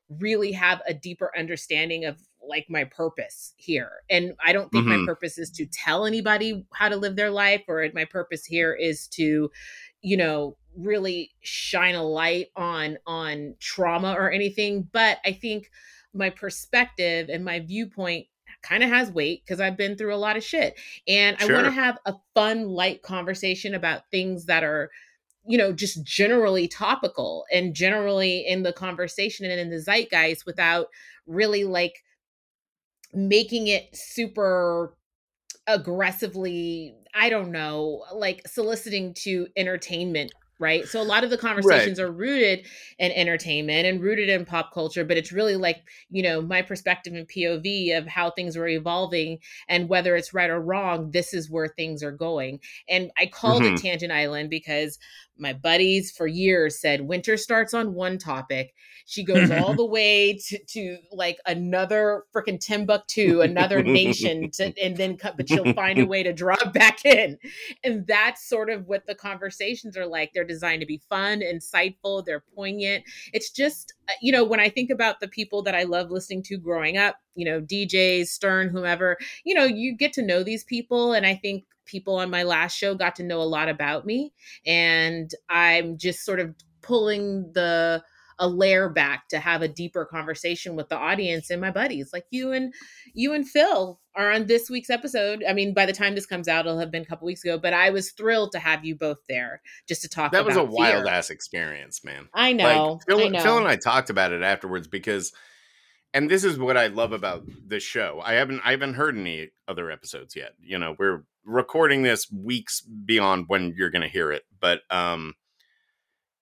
really 0.09 0.51
have 0.51 0.81
a 0.87 0.93
deeper 0.93 1.31
understanding 1.37 2.05
of 2.05 2.19
like 2.51 2.67
my 2.69 2.83
purpose 2.83 3.53
here. 3.57 3.91
And 4.09 4.33
i 4.45 4.53
don't 4.53 4.69
think 4.71 4.85
Mhm. 4.85 4.99
my 4.99 5.05
purpose 5.05 5.37
is 5.37 5.49
to 5.51 5.65
tell 5.65 6.05
anybody 6.05 6.65
how 6.73 6.89
to 6.89 6.97
live 6.97 7.15
their 7.15 7.31
life 7.31 7.63
or 7.67 7.87
my 7.93 8.05
purpose 8.05 8.45
here 8.45 8.73
is 8.73 9.07
to 9.19 9.49
you 10.01 10.17
know 10.17 10.57
really 10.75 11.31
shine 11.41 11.95
a 11.95 12.03
light 12.03 12.47
on 12.55 12.97
on 13.07 13.55
trauma 13.59 14.13
or 14.13 14.31
anything. 14.31 14.87
But 14.91 15.19
i 15.25 15.31
think 15.33 15.71
my 16.13 16.29
perspective 16.29 17.29
and 17.29 17.43
my 17.45 17.59
viewpoint 17.59 18.27
kind 18.61 18.83
of 18.83 18.89
has 18.89 19.09
weight 19.11 19.43
because 19.43 19.59
i've 19.61 19.77
been 19.77 19.95
through 19.97 20.13
a 20.13 20.23
lot 20.25 20.37
of 20.37 20.43
shit. 20.43 20.79
And 21.07 21.37
i 21.39 21.45
want 21.45 21.65
to 21.65 21.71
have 21.71 21.97
a 22.05 22.15
fun 22.35 22.67
light 22.67 23.01
conversation 23.01 23.73
about 23.73 24.09
things 24.11 24.45
that 24.45 24.63
are 24.63 24.91
you 25.47 25.57
know 25.57 25.71
just 25.73 26.03
generally 26.03 26.67
topical 26.67 27.45
and 27.51 27.73
generally 27.73 28.45
in 28.45 28.61
the 28.63 28.73
conversation 28.73 29.49
and 29.49 29.59
in 29.59 29.69
the 29.71 29.79
zeitgeist 29.79 30.45
without 30.45 30.87
really 31.25 31.63
like 31.63 32.03
making 33.13 33.67
it 33.67 33.95
super 33.95 34.97
aggressively 35.67 36.95
i 37.13 37.29
don't 37.29 37.51
know 37.51 38.03
like 38.13 38.47
soliciting 38.47 39.13
to 39.13 39.47
entertainment 39.57 40.33
right? 40.59 40.87
So 40.87 41.01
a 41.01 41.03
lot 41.03 41.23
of 41.23 41.31
the 41.31 41.39
conversations 41.39 41.99
are 41.99 42.11
rooted 42.11 42.67
in 42.99 43.11
entertainment 43.13 43.87
and 43.87 43.99
rooted 43.99 44.29
in 44.29 44.45
pop 44.45 44.71
culture, 44.71 45.03
but 45.03 45.17
it's 45.17 45.31
really 45.31 45.55
like, 45.55 45.77
you 46.11 46.21
know, 46.21 46.39
my 46.39 46.61
perspective 46.61 47.13
and 47.15 47.27
POV 47.27 47.91
of 47.91 48.05
how 48.05 48.29
things 48.29 48.55
were 48.55 48.67
evolving 48.67 49.39
and 49.67 49.89
whether 49.89 50.15
it's 50.15 50.35
right 50.35 50.51
or 50.51 50.61
wrong, 50.61 51.09
this 51.09 51.33
is 51.33 51.49
where 51.49 51.67
things 51.67 52.03
are 52.03 52.11
going. 52.11 52.59
And 52.87 53.09
I 53.17 53.25
called 53.25 53.65
Mhm. 53.65 53.65
it 53.65 53.75
Tangent 53.75 54.11
Island 54.11 54.51
because 54.51 54.99
my 55.41 55.53
buddies 55.53 56.11
for 56.11 56.27
years 56.27 56.79
said 56.79 57.01
Wynter 57.01 57.37
starts 57.37 57.73
on 57.73 57.93
one 57.93 58.17
topic. 58.17 58.73
She 59.05 59.23
goes 59.23 59.49
all 59.51 59.73
the 59.73 59.85
way 59.97 60.37
to, 60.47 60.63
to 60.69 60.97
like 61.11 61.37
another 61.45 62.23
freaking 62.33 62.59
Timbuktu, 62.59 63.41
another 63.41 63.83
nation, 63.83 64.51
to, 64.51 64.73
and 64.81 64.95
then 64.95 65.17
cut, 65.17 65.35
but 65.35 65.49
she'll 65.49 65.73
find 65.73 65.99
a 65.99 66.05
way 66.05 66.23
to 66.23 66.31
drop 66.31 66.71
back 66.73 67.03
in. 67.03 67.37
And 67.83 68.05
that's 68.07 68.47
sort 68.47 68.69
of 68.69 68.87
what 68.87 69.07
the 69.07 69.15
conversations 69.15 69.97
are 69.97 70.07
like. 70.07 70.31
They're 70.33 70.43
designed 70.43 70.81
to 70.81 70.85
be 70.85 71.01
fun, 71.09 71.41
insightful, 71.41 72.23
they're 72.23 72.43
poignant. 72.55 73.03
It's 73.33 73.49
just, 73.49 73.93
uh, 74.07 74.13
you 74.21 74.31
know, 74.31 74.45
when 74.45 74.59
I 74.59 74.69
think 74.69 74.91
about 74.91 75.19
the 75.19 75.27
people 75.27 75.63
that 75.63 75.75
I 75.75 75.83
love 75.83 76.11
listening 76.11 76.43
to 76.43 76.57
growing 76.57 76.97
up, 76.97 77.17
you 77.35 77.45
know, 77.45 77.61
DJs, 77.61 78.27
Stern, 78.27 78.69
whomever, 78.69 79.17
you 79.43 79.53
know, 79.53 79.65
you 79.65 79.95
get 79.95 80.13
to 80.13 80.21
know 80.21 80.43
these 80.43 80.63
people. 80.63 81.13
And 81.13 81.25
I 81.25 81.35
think 81.35 81.65
people 81.85 82.15
on 82.15 82.29
my 82.29 82.43
last 82.43 82.77
show 82.77 82.95
got 82.95 83.15
to 83.17 83.23
know 83.23 83.41
a 83.41 83.43
lot 83.43 83.69
about 83.69 84.05
me. 84.05 84.33
And 84.65 85.31
I'm 85.49 85.97
just 85.97 86.25
sort 86.25 86.39
of 86.39 86.55
pulling 86.81 87.51
the, 87.53 88.03
a 88.41 88.47
layer 88.47 88.89
back 88.89 89.27
to 89.29 89.39
have 89.39 89.61
a 89.61 89.67
deeper 89.67 90.03
conversation 90.03 90.75
with 90.75 90.89
the 90.89 90.97
audience 90.97 91.51
and 91.51 91.61
my 91.61 91.69
buddies 91.69 92.09
like 92.11 92.25
you 92.31 92.51
and 92.51 92.73
you 93.13 93.33
and 93.33 93.47
Phil 93.47 93.99
are 94.15 94.31
on 94.31 94.47
this 94.47 94.67
week's 94.67 94.89
episode. 94.89 95.43
I 95.47 95.53
mean, 95.53 95.75
by 95.75 95.85
the 95.85 95.93
time 95.93 96.15
this 96.15 96.25
comes 96.25 96.47
out, 96.47 96.65
it'll 96.65 96.79
have 96.79 96.89
been 96.89 97.03
a 97.03 97.05
couple 97.05 97.27
weeks 97.27 97.43
ago, 97.43 97.59
but 97.59 97.73
I 97.73 97.91
was 97.91 98.11
thrilled 98.11 98.51
to 98.53 98.59
have 98.59 98.83
you 98.83 98.95
both 98.95 99.19
there 99.29 99.61
just 99.87 100.01
to 100.01 100.09
talk 100.09 100.31
That 100.31 100.43
was 100.43 100.57
a 100.57 100.63
wild 100.63 101.05
ass 101.05 101.29
experience, 101.29 102.03
man. 102.03 102.29
I 102.33 102.51
know. 102.53 102.93
Like, 102.93 103.01
Phil, 103.07 103.25
I 103.25 103.27
know. 103.27 103.43
Phil 103.43 103.57
and 103.59 103.67
I 103.67 103.75
talked 103.75 104.09
about 104.09 104.33
it 104.33 104.41
afterwards 104.41 104.87
because, 104.87 105.31
and 106.13 106.29
this 106.29 106.43
is 106.43 106.57
what 106.59 106.77
I 106.77 106.87
love 106.87 107.11
about 107.13 107.43
this 107.65 107.83
show. 107.83 108.21
I 108.23 108.33
haven't 108.33 108.61
I 108.63 108.71
haven't 108.71 108.95
heard 108.95 109.17
any 109.17 109.49
other 109.67 109.89
episodes 109.91 110.35
yet. 110.35 110.53
You 110.61 110.77
know, 110.77 110.95
we're 110.97 111.23
recording 111.45 112.03
this 112.03 112.31
weeks 112.31 112.81
beyond 112.81 113.45
when 113.47 113.73
you're 113.77 113.89
going 113.89 114.01
to 114.03 114.07
hear 114.07 114.31
it, 114.31 114.43
but 114.59 114.81
um, 114.89 115.33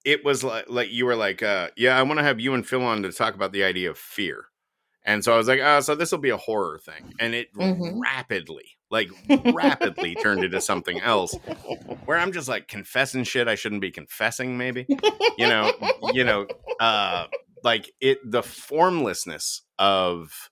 it 0.05 0.23
was 0.25 0.43
like 0.43 0.65
like 0.69 0.91
you 0.91 1.05
were 1.05 1.15
like, 1.15 1.43
uh, 1.43 1.69
yeah, 1.75 1.97
I 1.97 2.03
want 2.03 2.19
to 2.19 2.23
have 2.23 2.39
you 2.39 2.53
and 2.53 2.65
Phil 2.67 2.83
on 2.83 3.03
to 3.03 3.11
talk 3.11 3.35
about 3.35 3.51
the 3.51 3.63
idea 3.63 3.89
of 3.89 3.97
fear. 3.97 4.45
And 5.05 5.23
so 5.23 5.33
I 5.33 5.37
was 5.37 5.47
like, 5.47 5.61
oh, 5.63 5.79
so 5.79 5.95
this 5.95 6.11
will 6.11 6.19
be 6.19 6.29
a 6.29 6.37
horror 6.37 6.77
thing. 6.79 7.13
And 7.19 7.33
it 7.33 7.53
Mhm. 7.53 7.99
rapidly, 8.01 8.77
like 8.91 9.09
rapidly 9.53 10.15
turned 10.21 10.43
into 10.43 10.59
something 10.61 10.99
else 10.99 11.37
where 12.05 12.17
I'm 12.17 12.31
just 12.31 12.49
like 12.49 12.67
confessing 12.67 13.23
shit 13.23 13.47
I 13.47 13.55
shouldn't 13.55 13.81
be 13.81 13.91
confessing, 13.91 14.57
maybe. 14.57 14.87
You 15.37 15.47
know, 15.47 15.71
you 16.13 16.23
know, 16.25 16.47
uh 16.79 17.27
like 17.63 17.91
it 17.99 18.19
the 18.23 18.43
formlessness 18.43 19.61
of 19.77 20.49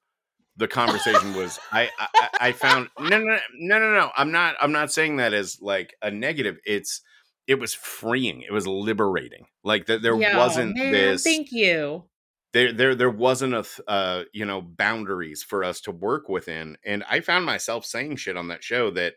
the 0.55 0.67
conversation 0.67 1.33
was 1.35 1.59
I, 1.71 1.89
I 1.99 2.29
I- 2.39 2.51
found 2.51 2.89
no 2.99 3.17
no 3.19 3.37
no 3.59 3.79
no 3.79 3.93
no 3.93 4.11
I'm 4.15 4.31
not 4.31 4.55
I'm 4.61 4.71
not 4.71 4.91
saying 4.91 5.17
that 5.17 5.33
as 5.33 5.61
like 5.61 5.95
a 6.01 6.11
negative. 6.11 6.57
It's 6.65 7.01
it 7.47 7.59
was 7.59 7.73
freeing. 7.73 8.41
It 8.41 8.51
was 8.51 8.67
liberating. 8.67 9.45
Like 9.63 9.85
that 9.85 10.01
there 10.01 10.15
Yeah, 10.17 10.35
wasn't 10.37 10.75
man, 10.75 10.91
this 10.91 11.23
Thank 11.23 11.51
you. 11.51 12.05
there 12.53 12.73
there 12.73 12.95
there 12.95 13.09
wasn't 13.09 13.53
a 13.53 13.65
uh 13.89 14.23
you 14.33 14.45
know 14.45 14.61
boundaries 14.61 15.43
for 15.43 15.63
us 15.63 15.81
to 15.81 15.91
work 15.91 16.29
within 16.29 16.77
and 16.85 17.03
i 17.09 17.19
found 17.19 17.45
myself 17.45 17.85
saying 17.85 18.15
shit 18.15 18.37
on 18.37 18.47
that 18.47 18.63
show 18.63 18.89
that 18.89 19.15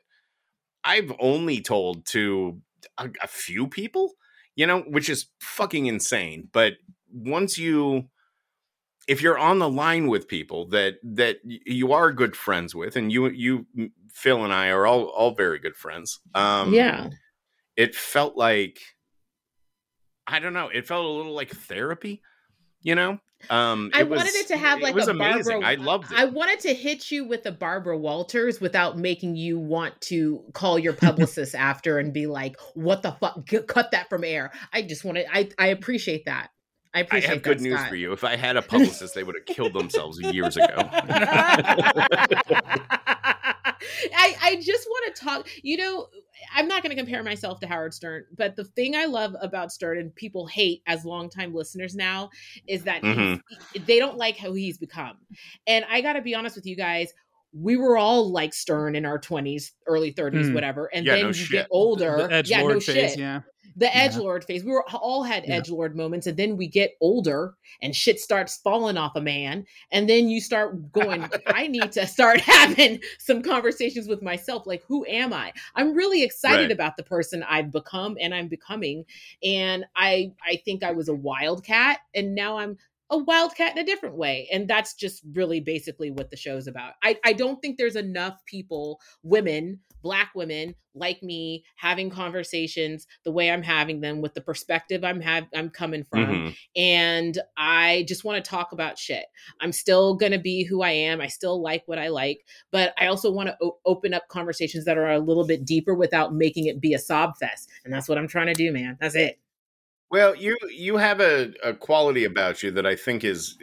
i've 0.85 1.13
only 1.21 1.61
told 1.61 2.05
to 2.07 2.61
a, 2.99 3.09
a 3.23 3.29
few 3.29 3.69
people 3.69 4.15
you 4.57 4.67
know 4.67 4.81
which 4.81 5.09
is 5.09 5.27
fucking 5.41 5.87
insane 5.87 6.49
but 6.53 6.75
once 7.13 7.59
you 7.59 8.09
if 9.09 9.23
you're 9.23 9.39
on 9.39 9.59
the 9.59 9.69
line 9.69 10.07
with 10.09 10.29
people 10.29 10.67
that 10.69 10.95
that 11.03 11.39
you 11.45 11.93
are 11.93 12.13
good 12.13 12.37
friends 12.37 12.75
with 12.75 12.97
and 12.97 13.11
you 13.11 13.29
you 13.29 13.67
phil 14.13 14.45
and 14.45 14.53
i 14.53 14.69
are 14.69 14.87
all 14.87 15.05
all 15.07 15.35
very 15.35 15.59
good 15.59 15.77
friends 15.77 16.21
um 16.35 16.73
yeah. 16.73 17.09
it 17.77 17.95
felt 17.95 18.37
like 18.37 18.79
I 20.31 20.39
don't 20.39 20.53
know. 20.53 20.69
It 20.69 20.87
felt 20.87 21.05
a 21.05 21.09
little 21.09 21.35
like 21.35 21.51
therapy, 21.51 22.23
you 22.83 22.95
know. 22.95 23.19
Um, 23.49 23.91
I 23.95 24.03
was- 24.03 24.19
wanted 24.19 24.35
it 24.35 24.49
to 24.49 24.57
have 24.57 24.81
like 24.81 24.91
it 24.91 24.95
was 24.95 25.09
a 25.09 25.13
amazing. 25.13 25.61
Barbara. 25.61 25.69
I 25.69 25.75
loved 25.75 26.13
it. 26.13 26.19
I 26.19 26.27
wanted 26.27 26.61
to 26.61 26.75
hit 26.75 27.11
you 27.11 27.25
with 27.25 27.47
a 27.47 27.53
Barbara 27.53 27.97
Walters 27.97 28.61
without 28.61 28.99
making 28.99 29.37
you 29.37 29.59
want 29.59 29.99
to 30.03 30.45
call 30.53 30.79
your 30.79 30.93
publicist 30.93 31.55
after 31.57 31.99
and 31.99 32.13
be 32.13 32.27
like, 32.27 32.57
"What 32.75 33.03
the 33.03 33.13
fuck? 33.13 33.49
Cut 33.67 33.91
that 33.93 34.09
from 34.09 34.25
air." 34.25 34.53
I 34.73 34.83
just 34.83 35.05
wanted. 35.05 35.27
I 35.33 35.49
I 35.59 35.69
appreciate 35.69 36.27
that. 36.27 36.51
I 36.93 36.99
I 36.99 37.01
appreciate. 37.03 37.31
have 37.31 37.43
good 37.43 37.59
that, 37.59 37.63
news 37.63 37.79
Scott. 37.79 37.89
for 37.89 37.97
you. 37.97 38.13
If 38.13 38.25
I 38.25 38.37
had 38.37 38.57
a 38.57 38.63
publicist, 38.75 39.15
they 39.15 39.23
would 39.23 39.37
have 39.37 39.47
killed 39.47 39.73
themselves 39.73 40.21
years 40.21 40.57
ago. 40.57 40.67
I, 44.15 44.35
I 44.43 44.57
just 44.61 44.87
want 44.89 45.15
to 45.15 45.23
talk. 45.25 45.49
You 45.63 45.77
know, 45.77 46.09
I'm 46.55 46.69
not 46.69 46.83
going 46.83 46.91
to 46.91 46.97
compare 46.97 47.23
myself 47.23 47.61
to 47.61 47.67
Howard 47.67 47.95
Stern, 47.95 48.25
but 48.37 48.57
the 48.57 48.65
thing 48.65 48.95
I 48.97 49.05
love 49.07 49.35
about 49.41 49.73
Stern 49.73 49.99
and 49.99 50.15
people 50.15 50.47
hate 50.47 50.83
as 50.87 51.05
longtime 51.05 51.55
listeners 51.55 51.95
now 51.95 52.31
is 52.67 52.83
that 52.85 53.03
Mm-hmm. 53.03 53.85
they 53.87 53.99
don't 53.99 54.17
like 54.19 54.37
how 54.37 54.53
he's 54.53 54.77
become. 54.79 55.17
And 55.67 55.85
I 55.89 56.01
got 56.01 56.15
to 56.15 56.23
be 56.23 56.35
honest 56.35 56.57
with 56.57 56.67
you 56.67 56.77
guys. 56.77 57.13
We 57.53 57.77
were 57.77 57.97
all 57.97 58.31
like 58.31 58.53
Stern 58.55 58.95
in 58.95 59.05
our 59.05 59.19
20s, 59.19 59.71
early 59.87 60.13
30s, 60.13 60.49
Hmm. 60.49 60.55
whatever. 60.55 60.87
And 60.95 61.05
Yeah, 61.07 61.15
then 61.15 61.23
no 61.23 61.29
you 61.29 61.35
shit. 61.35 61.51
get 61.51 61.67
older. 61.71 62.17
The 62.29 62.33
edge 62.33 62.51
yeah, 62.51 62.63
no 62.63 62.75
phase, 62.75 62.85
shit 62.85 63.19
yeah. 63.19 63.41
The 63.77 63.95
edge 63.97 64.15
Yeah. 64.15 64.23
lord 64.23 64.45
phase. 64.45 64.65
We 64.65 64.73
were 64.73 64.85
all 64.91 65.23
had 65.23 65.45
Yeah. 65.47 65.57
edge 65.57 65.71
lord 65.71 65.97
moments, 65.97 66.27
and 66.27 66.37
then 66.37 66.57
we 66.57 66.67
get 66.67 66.95
older 67.01 67.55
and 67.83 67.95
shit 67.95 68.19
starts 68.21 68.57
falling 68.59 68.97
off 68.97 69.17
a 69.17 69.21
man, 69.21 69.67
and 69.93 70.09
then 70.09 70.29
you 70.29 70.41
start 70.41 70.93
going. 70.93 71.29
I 71.47 71.67
need 71.67 71.93
to 71.93 72.07
start 72.07 72.41
having 72.41 73.01
some 73.19 73.43
conversations 73.43 74.09
with 74.09 74.23
myself, 74.23 74.67
like 74.67 74.83
who 74.87 75.05
am 75.07 75.33
I? 75.33 75.53
I'm 75.75 75.95
really 75.95 76.23
excited 76.23 76.65
Right. 76.65 76.73
about 76.73 76.97
the 76.97 77.03
person 77.05 77.43
I've 77.49 77.71
become 77.73 78.17
and 78.21 78.35
I'm 78.35 78.49
becoming, 78.49 79.05
and 79.43 79.85
I 79.97 80.33
I 80.45 80.57
think 80.65 80.83
I 80.83 80.93
was 80.93 81.09
a 81.09 81.15
wildcat, 81.15 82.01
and 82.15 82.35
now 82.35 82.59
I'm 82.59 82.77
a 83.13 83.19
wildcat 83.19 83.73
in 83.73 83.79
a 83.83 83.85
different 83.85 84.15
way 84.15 84.49
and 84.53 84.69
that's 84.69 84.95
just 84.95 85.23
really 85.33 85.59
basically 85.59 86.13
what 86.13 86.31
the 86.31 86.37
show's 86.37 86.69
about 86.69 86.93
I, 87.03 87.19
I 87.25 87.33
don't 87.33 87.61
think 87.61 87.77
there's 87.77 87.97
enough 87.97 88.39
people 88.47 89.01
women 89.25 89.81
black 90.03 90.31
women 90.35 90.75
like 90.95 91.23
me 91.23 91.65
having 91.77 92.11
conversations 92.11 93.07
the 93.25 93.31
way 93.31 93.51
i'm 93.51 93.63
having 93.63 94.01
them 94.01 94.21
with 94.21 94.35
the 94.35 94.41
perspective 94.41 95.05
i'm 95.05 95.21
have 95.21 95.47
i'm 95.55 95.71
coming 95.71 96.03
from 96.05 96.25
Mhm. 96.25 96.57
and 96.77 97.39
i 97.57 98.05
just 98.09 98.25
want 98.25 98.43
to 98.43 98.49
talk 98.51 98.73
about 98.73 98.99
shit. 98.99 99.25
I'm 99.61 99.73
still 99.73 100.15
going 100.15 100.33
to 100.33 100.39
be 100.39 100.65
who 100.65 100.83
i 100.83 100.91
am 100.91 101.21
i 101.21 101.27
still 101.29 101.61
like 101.63 101.83
what 101.87 101.99
i 101.99 102.09
like 102.09 102.45
but 102.71 102.93
i 102.99 103.07
also 103.07 103.31
want 103.31 103.49
to 103.49 103.57
o- 103.63 103.79
open 103.87 104.15
up 104.15 104.29
conversations 104.29 104.85
that 104.85 104.99
are 104.99 105.11
a 105.13 105.19
little 105.21 105.47
bit 105.47 105.65
deeper 105.65 105.95
without 105.95 106.35
making 106.35 106.67
it 106.67 106.81
be 106.81 106.95
a 106.95 106.99
sob 106.99 107.37
fest 107.39 107.69
and 107.85 107.93
that's 107.93 108.09
what 108.09 108.19
i'm 108.19 108.29
trying 108.29 108.47
to 108.47 108.55
do 108.55 108.73
man. 108.73 108.97
That's 109.01 109.15
it. 109.15 109.39
Well, 110.11 110.35
you 110.35 110.57
you 110.69 110.97
have 110.97 111.21
a, 111.21 111.53
a 111.63 111.73
quality 111.73 112.25
about 112.25 112.63
you 112.65 112.73
that 112.73 112.85
I 112.85 112.97
think 112.97 113.23
is, 113.23 113.57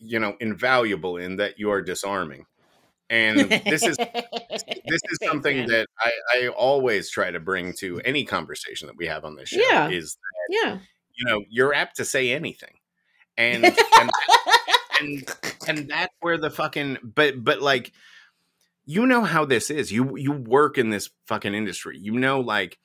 you 0.00 0.18
know, 0.18 0.36
invaluable 0.40 1.16
in 1.16 1.36
that 1.36 1.60
you 1.60 1.70
are 1.70 1.80
disarming, 1.80 2.44
and 3.10 3.38
this 3.66 3.82
is 3.84 3.96
this 4.86 5.00
is 5.10 5.18
something 5.24 5.58
man. 5.58 5.68
that 5.68 5.86
I, 6.00 6.10
I 6.34 6.48
always 6.48 7.10
try 7.10 7.30
to 7.30 7.40
bring 7.40 7.72
to 7.74 8.00
any 8.00 8.24
conversation 8.24 8.86
that 8.88 8.96
we 8.96 9.06
have 9.06 9.24
on 9.24 9.36
this 9.36 9.50
show. 9.50 9.60
Yeah. 9.60 9.88
Is 9.88 10.16
yeah 10.50 10.78
you 11.14 11.24
know 11.24 11.42
you're 11.48 11.74
apt 11.74 11.96
to 11.96 12.04
say 12.04 12.32
anything, 12.32 12.74
and 13.38 13.64
and 13.64 14.10
and 15.00 15.36
and 15.68 15.88
that's 15.90 16.14
where 16.20 16.38
the 16.38 16.50
fucking 16.50 16.98
but 17.02 17.42
but 17.42 17.60
like 17.60 17.92
you 18.84 19.06
know 19.06 19.24
how 19.24 19.44
this 19.44 19.70
is 19.70 19.90
you 19.92 20.16
you 20.16 20.32
work 20.32 20.78
in 20.78 20.90
this 20.90 21.10
fucking 21.26 21.54
industry 21.54 21.98
you 22.00 22.12
know 22.12 22.40
like 22.40 22.78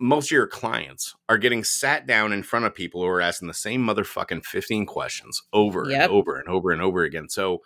most 0.00 0.28
of 0.28 0.30
your 0.32 0.46
clients 0.48 1.14
are 1.28 1.38
getting 1.38 1.62
sat 1.62 2.06
down 2.06 2.32
in 2.32 2.42
front 2.42 2.64
of 2.64 2.74
people 2.74 3.02
who 3.02 3.06
are 3.06 3.20
asking 3.20 3.46
the 3.46 3.54
same 3.54 3.86
motherfucking 3.86 4.44
15 4.44 4.86
questions 4.86 5.42
over 5.52 5.84
Yep. 5.88 6.02
and 6.04 6.12
over 6.12 6.36
and 6.38 6.48
over 6.48 6.70
and 6.72 6.82
over 6.82 7.02
again 7.04 7.28
so 7.28 7.60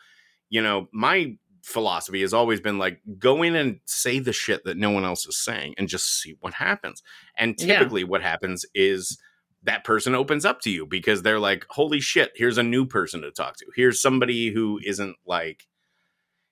you 0.51 0.61
know 0.63 0.89
my 0.93 1.37
philosophy 1.67 2.21
has 2.21 2.33
always 2.33 2.61
been 2.61 2.79
like 2.79 3.01
go 3.19 3.43
in 3.43 3.57
and 3.57 3.81
say 3.87 4.21
the 4.21 4.33
shit 4.33 4.63
that 4.65 4.77
no 4.77 4.89
one 4.89 5.05
else 5.05 5.27
is 5.27 5.37
saying 5.37 5.75
and 5.77 5.89
just 5.89 6.21
see 6.23 6.37
what 6.39 6.55
happens 6.55 7.03
and 7.37 7.57
Yeah. 7.59 7.79
typically 7.79 8.05
what 8.05 8.23
happens 8.23 8.65
is 8.73 9.19
that 9.65 9.83
person 9.83 10.15
opens 10.15 10.45
up 10.45 10.61
to 10.61 10.71
you 10.71 10.87
because 10.87 11.23
they're 11.23 11.41
like, 11.41 11.67
holy 11.71 11.99
shit, 12.01 12.31
here's 12.37 12.57
a 12.57 12.63
new 12.63 12.87
person 12.87 13.21
to 13.23 13.33
talk 13.33 13.57
to. 13.57 13.67
Here's 13.75 14.01
somebody 14.01 14.51
who 14.51 14.79
isn't 14.85 15.17
like, 15.27 15.67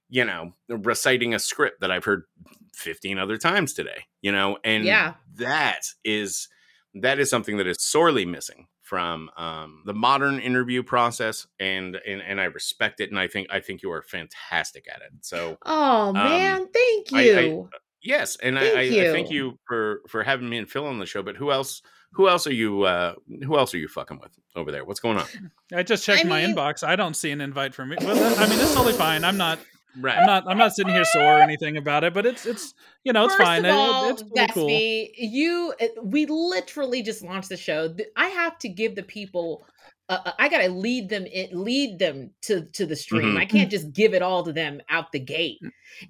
you 0.09 0.25
know, 0.25 0.53
reciting 0.69 1.33
a 1.33 1.39
script 1.39 1.81
that 1.81 1.93
I've 1.93 2.05
heard 2.05 2.25
15 2.75 3.19
other 3.21 3.37
times 3.37 3.73
today, 3.73 4.07
you 4.21 4.33
know, 4.33 4.59
and 4.65 4.85
Yeah. 4.85 5.15
that 5.37 5.83
is 6.05 6.49
that 6.95 7.21
is 7.21 7.31
something 7.31 7.57
that 7.59 7.69
is 7.69 7.77
sorely 7.81 8.27
missing 8.27 8.67
from 8.85 9.31
um, 9.37 9.83
the 9.87 9.95
modern 9.95 10.39
interview 10.39 10.83
process 10.83 11.47
and, 11.59 11.97
and 12.07 12.21
and 12.23 12.41
I 12.41 12.45
respect 12.45 13.01
it 13.01 13.11
and 13.11 13.19
I 13.19 13.27
think 13.29 13.49
I 13.51 13.61
think 13.61 13.83
you 13.83 13.91
are 13.91 14.03
fantastic 14.03 14.87
at 14.95 15.01
it. 15.03 15.11
So 15.23 15.57
oh 15.65 16.13
man 16.13 16.69
thank 16.73 17.13
I- 17.13 17.19
I- 17.19 17.41
you 17.41 17.69
yes, 18.03 18.37
and 18.43 18.59
I, 18.59 18.63
Thank 18.63 18.77
I, 18.95 19.09
I 19.09 19.13
thank 19.13 19.31
you. 19.31 19.47
you 19.47 19.59
for 19.67 20.03
for 20.09 20.23
having 20.23 20.49
me 20.49 20.59
and 20.59 20.69
Phil 20.71 20.87
on 20.87 20.99
the 20.99 21.07
show. 21.07 21.23
But 21.23 21.37
who 21.37 21.51
else? 21.51 21.83
who 22.13 22.29
else 22.29 22.47
are 22.47 22.53
you? 22.53 22.83
Uh, 22.83 23.15
who 23.45 23.59
else 23.59 23.75
are 23.75 23.79
you 23.79 23.89
fucking 23.89 24.21
with 24.21 24.31
over 24.55 24.71
there? 24.71 24.85
What's 24.85 25.01
going 25.01 25.19
on? 25.19 25.27
I 25.73 25.83
just 25.83 26.05
checked 26.05 26.25
I 26.25 26.29
my 26.29 26.47
mean- 26.47 26.55
inbox. 26.55 26.87
I 26.87 26.95
don't 26.95 27.15
see 27.15 27.33
an 27.33 27.41
invite 27.41 27.75
from 27.75 27.89
me. 27.89 27.97
But 27.99 28.15
that- 28.15 28.39
I 28.39 28.47
mean, 28.49 28.61
it's 28.61 28.73
totally 28.75 28.93
fine. 28.93 29.25
I'm 29.25 29.37
not. 29.37 29.59
Right. 30.01 30.19
I'm 30.19 30.27
not. 30.27 30.45
I'm 30.49 30.59
not 30.59 30.73
sitting 30.75 30.93
here 30.93 31.05
sore 31.05 31.39
or 31.39 31.41
anything 31.41 31.77
about 31.77 32.05
it. 32.05 32.13
But 32.15 32.27
it's. 32.27 32.47
It's. 32.47 32.75
You 33.05 33.13
know, 33.13 33.25
it's 33.27 33.35
First 33.35 33.47
fine. 33.47 33.65
Of 33.65 33.67
It- 33.67 33.71
all, 33.75 34.11
it's 34.11 34.23
totally 34.23 34.49
cool. 34.49 34.67
Gatsby, 34.69 35.11
you 35.17 35.75
uh, 35.81 35.87
we 36.03 36.27
literally 36.27 37.03
just 37.03 37.23
launched 37.23 37.49
the 37.51 37.57
show. 37.57 37.95
I 38.17 38.29
have 38.29 38.59
to 38.61 38.69
give 38.69 38.95
the 38.97 39.03
people. 39.03 39.67
Uh, 40.09 40.19
uh, 40.27 40.33
I 40.39 40.49
gotta 40.49 40.69
lead 40.69 41.09
them 41.09 41.25
in, 41.27 41.49
lead 41.65 41.99
them 41.99 42.31
to 42.43 42.63
to 42.73 42.87
the 42.87 42.97
stream. 42.97 43.35
Mhm. 43.35 43.39
I 43.41 43.47
can't 43.47 43.71
just 43.71 43.93
give 43.93 44.15
it 44.15 44.23
all 44.23 44.43
to 44.45 44.53
them 44.53 44.81
out 44.91 45.13
the 45.13 45.21
gate. 45.21 45.61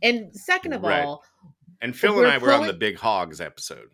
And 0.02 0.34
second 0.34 0.72
of 0.72 0.82
Right. 0.82 1.04
all, 1.04 1.22
And 1.80 1.96
Phil 1.96 2.18
and 2.18 2.26
I 2.28 2.38
were 2.38 2.52
on 2.52 2.66
the 2.66 2.72
Big 2.72 2.96
Hogs 2.96 3.40
episode. 3.40 3.90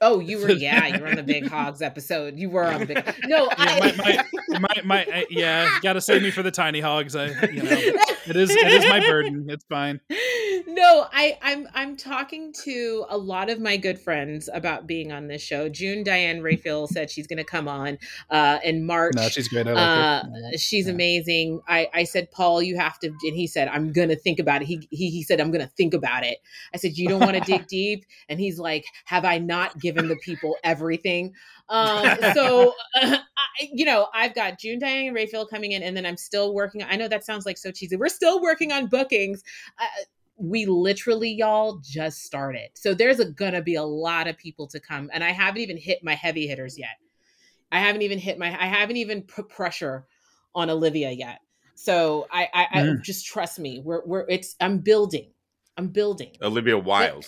Oh, 0.00 0.20
you 0.20 0.38
were 0.38 0.50
yeah, 0.52 0.86
you 0.86 1.00
were 1.00 1.08
on 1.08 1.16
the 1.16 1.22
Big 1.22 1.48
Hogs 1.48 1.82
episode. 1.82 2.38
You 2.38 2.50
were 2.50 2.64
on 2.64 2.80
the 2.80 2.86
big. 2.86 3.14
No, 3.26 3.44
Yeah, 3.44 3.52
I. 3.58 4.24
my, 4.48 4.58
my, 4.58 4.82
my, 4.84 5.04
uh, 5.06 5.22
yeah, 5.30 5.78
gotta 5.82 6.00
save 6.00 6.22
me 6.22 6.30
for 6.30 6.42
the 6.42 6.50
tiny 6.50 6.80
hogs. 6.80 7.14
I, 7.16 7.26
you 7.26 7.62
know, 7.62 7.70
it 8.26 8.36
is, 8.36 8.50
it 8.50 8.72
is 8.72 8.86
my 8.86 9.00
burden. 9.00 9.46
It's 9.48 9.64
fine. 9.64 10.00
No 10.78 11.06
i 11.12 11.36
i'm 11.42 11.68
i'm 11.74 11.96
talking 11.96 12.52
to 12.64 13.04
a 13.08 13.18
lot 13.18 13.50
of 13.50 13.60
my 13.60 13.76
good 13.76 13.98
friends 13.98 14.48
about 14.52 14.86
being 14.86 15.10
on 15.12 15.26
this 15.26 15.42
show 15.42 15.68
june 15.68 16.04
diane 16.04 16.40
raphael 16.40 16.86
said 16.86 17.10
she's 17.10 17.26
going 17.26 17.38
to 17.38 17.44
come 17.44 17.66
on 17.66 17.98
uh 18.30 18.58
in 18.64 18.86
march 18.86 19.14
No, 19.16 19.28
she's 19.28 19.48
great. 19.48 19.66
I 19.66 19.72
uh, 19.72 20.22
she's 20.56 20.86
Yeah. 20.86 20.92
amazing. 20.94 21.60
I, 21.68 21.88
I 21.92 22.04
said, 22.04 22.30
Paul, 22.30 22.62
you 22.62 22.76
have 22.76 22.98
to, 23.00 23.08
and 23.08 23.36
he 23.36 23.46
said, 23.46 23.68
I'm 23.68 23.92
gonna 23.92 24.16
think 24.16 24.38
about 24.38 24.62
it. 24.62 24.66
He 24.66 24.86
he, 24.90 25.10
he 25.10 25.22
said, 25.22 25.40
I'm 25.40 25.50
gonna 25.50 25.66
think 25.76 25.94
about 25.94 26.24
it. 26.24 26.38
I 26.72 26.76
said, 26.78 26.96
you 26.96 27.08
don't 27.08 27.20
want 27.20 27.36
to 27.36 27.42
dig 27.42 27.66
deep, 27.68 28.04
and 28.28 28.40
he's 28.40 28.58
like, 28.58 28.84
have 29.04 29.24
I 29.24 29.38
not 29.38 29.78
given 29.80 30.08
the 30.08 30.16
people 30.16 30.56
everything? 30.64 31.34
Um, 31.68 32.16
so 32.34 32.74
I, 32.94 33.18
you 33.72 33.84
know, 33.84 34.08
I've 34.14 34.34
got 34.34 34.58
June 34.58 34.78
Diane 34.78 35.14
Raphael 35.14 35.46
coming 35.46 35.72
in, 35.72 35.82
and 35.82 35.96
then 35.96 36.06
I'm 36.06 36.16
still 36.16 36.54
working. 36.54 36.82
I 36.82 36.96
know 36.96 37.08
that 37.08 37.24
sounds 37.24 37.46
like 37.46 37.58
so 37.58 37.70
cheesy. 37.70 37.96
We're 37.96 38.08
still 38.08 38.40
working 38.40 38.72
on 38.72 38.86
bookings. 38.86 39.42
Uh, 39.78 39.84
we 40.40 40.66
literally 40.66 41.30
y'all 41.32 41.78
just 41.82 42.22
started 42.22 42.68
so 42.74 42.94
there's 42.94 43.18
a, 43.18 43.24
gonna 43.32 43.60
be 43.60 43.74
a 43.74 43.82
lot 43.82 44.28
of 44.28 44.38
people 44.38 44.66
to 44.68 44.78
come 44.78 45.10
and 45.12 45.24
i 45.24 45.30
haven't 45.30 45.60
even 45.60 45.76
hit 45.76 46.02
my 46.04 46.14
heavy 46.14 46.46
hitters 46.46 46.78
yet 46.78 46.96
i 47.72 47.80
haven't 47.80 48.02
even 48.02 48.18
hit 48.18 48.38
my 48.38 48.46
i 48.46 48.66
haven't 48.66 48.96
even 48.96 49.20
put 49.22 49.48
pressure 49.48 50.06
on 50.54 50.70
olivia 50.70 51.10
yet 51.10 51.40
so 51.74 52.26
i 52.32 52.48
i, 52.54 52.66
I 52.72 52.82
Mm. 52.82 53.02
just 53.02 53.26
trust 53.26 53.58
me 53.58 53.80
we're 53.84 54.02
we're 54.06 54.26
it's 54.28 54.54
i'm 54.60 54.78
building 54.78 55.30
i'm 55.76 55.88
building 55.88 56.30
Olivia 56.42 56.78
Wilde. 56.78 57.26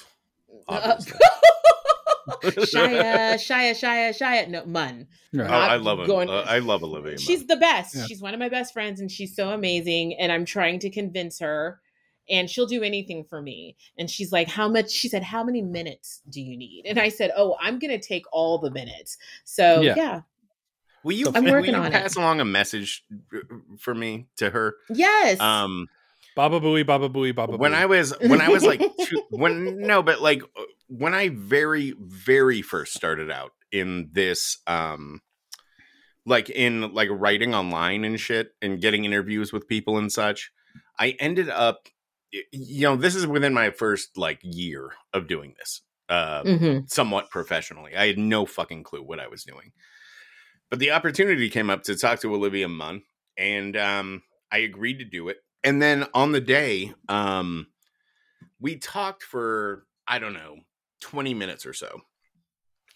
Uh, 0.68 0.80
obviously. 0.98 1.18
shia 2.42 3.34
shia 3.34 3.72
shia 3.72 4.10
shia 4.16 4.48
no 4.48 4.64
mun 4.66 5.06
Right. 5.32 5.48
Oh, 5.48 5.52
I 5.52 5.76
love 5.76 6.06
going- 6.06 6.28
Uh, 6.28 6.44
I 6.46 6.58
love 6.58 6.82
Olivia. 6.82 7.18
she's 7.18 7.40
Munn. 7.40 7.46
the 7.48 7.56
best 7.56 7.94
Yeah. 7.96 8.04
she's 8.06 8.20
one 8.20 8.34
of 8.34 8.40
my 8.40 8.48
best 8.48 8.72
friends 8.72 9.00
and 9.00 9.10
she's 9.10 9.34
so 9.34 9.50
amazing 9.50 10.14
and 10.14 10.30
i'm 10.32 10.44
trying 10.44 10.78
to 10.80 10.90
convince 10.90 11.38
her 11.40 11.80
and 12.28 12.48
she'll 12.50 12.66
do 12.66 12.82
anything 12.82 13.24
for 13.24 13.40
me 13.40 13.76
and 13.98 14.10
she's 14.10 14.30
like 14.32 14.48
how 14.48 14.68
much 14.68 14.90
she 14.90 15.08
said 15.08 15.22
how 15.22 15.42
many 15.42 15.62
minutes 15.62 16.20
do 16.28 16.40
you 16.40 16.56
need 16.56 16.84
and 16.86 16.98
i 16.98 17.08
said 17.08 17.30
oh 17.36 17.56
i'm 17.60 17.78
gonna 17.78 17.98
take 17.98 18.24
all 18.32 18.58
the 18.58 18.70
minutes 18.70 19.16
so 19.44 19.80
Yeah. 19.82 19.94
yeah, 19.96 20.20
Will 21.02 21.12
you? 21.12 21.32
I'm 21.34 21.44
will 21.44 21.52
working 21.52 21.74
you 21.74 21.80
on 21.80 21.86
it. 21.86 21.92
pass 21.92 22.16
along 22.16 22.40
a 22.40 22.44
message 22.44 23.04
for 23.78 23.94
me 23.94 24.26
to 24.36 24.50
her? 24.50 24.74
yes 24.90 25.40
Um, 25.40 25.88
Baba 26.36 26.60
booey, 26.60 26.86
baba 26.86 27.08
booey, 27.08 27.34
baba 27.34 27.56
when 27.56 27.72
booey. 27.72 27.76
I 27.76 27.86
was 27.86 28.14
when 28.20 28.40
I 28.40 28.48
was 28.50 28.64
like 28.64 28.80
two, 29.00 29.20
when 29.30 29.80
no, 29.86 30.02
but 30.02 30.20
like 30.20 30.42
uh, 30.56 30.62
when 30.88 31.12
I 31.14 31.30
very 31.30 31.94
very 31.98 32.62
first 32.62 32.92
started 32.94 33.30
out 33.30 33.52
in 33.72 34.10
this 34.12 34.58
um 34.66 35.20
like 36.26 36.50
in 36.50 36.92
like 36.94 37.08
writing 37.10 37.54
online 37.54 38.04
and 38.04 38.18
shit 38.20 38.50
and 38.62 38.80
getting 38.80 39.04
interviews 39.04 39.52
with 39.52 39.66
people 39.68 39.98
and 39.98 40.12
such, 40.12 40.52
I 40.98 41.16
ended 41.18 41.48
up 41.48 41.80
y- 41.84 41.90
you 42.52 42.82
know, 42.82 42.96
this 42.96 43.14
is 43.14 43.26
within 43.26 43.54
my 43.54 43.70
first 43.70 44.16
like 44.16 44.40
year 44.42 44.92
of 45.12 45.26
doing 45.26 45.54
this. 45.58 45.82
Uh 46.08 46.42
Mhm. 46.42 46.90
somewhat 46.90 47.30
professionally. 47.30 47.96
I 47.96 48.06
had 48.08 48.18
no 48.18 48.46
fucking 48.46 48.82
clue 48.82 49.02
what 49.02 49.20
I 49.20 49.28
was 49.28 49.44
doing. 49.44 49.72
But 50.68 50.78
the 50.78 50.90
opportunity 50.92 51.48
came 51.50 51.70
up 51.70 51.82
to 51.84 51.96
talk 51.96 52.20
to 52.20 52.34
Olivia 52.34 52.68
Munn, 52.68 53.02
and 53.36 53.76
um, 53.76 54.22
I 54.52 54.58
agreed 54.58 54.98
to 54.98 55.04
do 55.04 55.28
it. 55.28 55.38
And 55.64 55.80
then 55.82 56.06
on 56.14 56.32
the 56.32 56.40
day, 56.40 56.92
um, 57.08 57.66
we 58.60 58.76
talked 58.76 59.22
for, 59.22 59.86
I 60.06 60.18
don't 60.18 60.32
know, 60.32 60.58
20 61.00 61.34
minutes 61.34 61.66
or 61.66 61.72
so. 61.72 62.00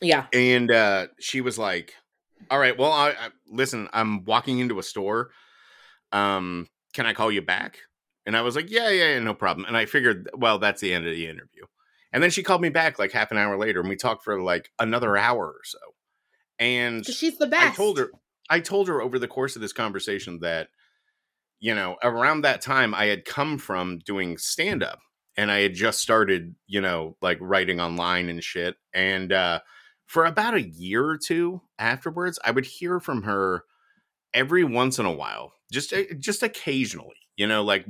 yeah 0.01 0.27
And 0.33 0.71
uh, 0.71 1.09
she 1.19 1.41
was 1.41 1.59
like, 1.59 1.95
All 2.51 2.59
right, 2.59 2.77
well, 2.79 2.93
I, 2.93 3.11
I, 3.11 3.29
listen, 3.49 3.89
I'm 3.93 4.25
walking 4.25 4.59
into 4.61 4.79
a 4.79 4.83
store. 4.83 5.31
Um, 6.13 6.69
can 6.93 7.07
I 7.07 7.13
call 7.13 7.33
you 7.33 7.43
back? 7.43 7.79
And 8.27 8.37
I 8.37 8.43
was 8.43 8.57
like, 8.57 8.71
Yeah, 8.71 8.91
yeah, 8.91 9.15
yeah, 9.15 9.19
no 9.21 9.35
problem. 9.35 9.67
And 9.67 9.77
I 9.77 9.87
figured, 9.87 10.31
well, 10.35 10.59
that's 10.59 10.81
the 10.81 10.93
end 10.95 11.07
of 11.07 11.15
the 11.15 11.27
interview. 11.27 11.65
And 12.13 12.23
then 12.23 12.31
she 12.31 12.43
called 12.43 12.63
me 12.63 12.69
back 12.69 12.99
like 12.99 13.13
half 13.13 13.33
an 13.33 13.39
hour 13.39 13.59
later, 13.59 13.81
and 13.81 13.89
we 13.89 13.97
talked 13.97 14.25
for 14.25 14.41
like 14.41 14.71
another 14.79 15.17
hour 15.17 15.47
or 15.47 15.61
so. 15.65 15.79
And 16.59 17.05
she's 17.05 17.39
the 17.39 17.49
best 17.49 17.73
I 17.73 17.75
told 17.77 17.99
her 17.99 18.11
I 18.49 18.61
told 18.61 18.89
her 18.89 19.03
over 19.03 19.19
the 19.19 19.29
course 19.29 19.57
of 19.57 19.63
this 19.63 19.73
conversation 19.73 20.41
that 20.41 20.69
you 21.61 21.75
know, 21.75 21.97
around 22.03 22.43
that 22.43 22.61
time 22.61 22.95
I 22.95 23.07
had 23.07 23.25
come 23.25 23.57
from 23.59 24.01
doing 24.01 24.37
stand 24.37 24.83
up 24.83 24.99
and 25.37 25.51
I 25.51 25.61
had 25.61 25.73
just 25.73 26.01
started, 26.01 26.55
you 26.67 26.81
know, 26.81 27.17
like 27.23 27.39
writing 27.41 27.81
online 27.81 28.29
and 28.29 28.45
shit. 28.45 28.77
And 28.93 29.33
uh 29.33 29.61
for 30.07 30.27
about 30.27 30.55
a 30.55 30.63
year 30.63 31.05
or 31.05 31.19
two 31.19 31.63
afterwards, 31.79 32.39
I 32.45 32.51
would 32.51 32.67
hear 32.67 33.01
from 33.01 33.23
her 33.23 33.65
every 34.33 34.65
once 34.65 34.99
in 34.99 35.07
a 35.07 35.13
while, 35.13 35.55
just 35.73 35.93
uh, 35.93 36.03
just 36.19 36.43
occasionally, 36.43 37.17
you 37.37 37.47
know, 37.47 37.65
like 37.65 37.85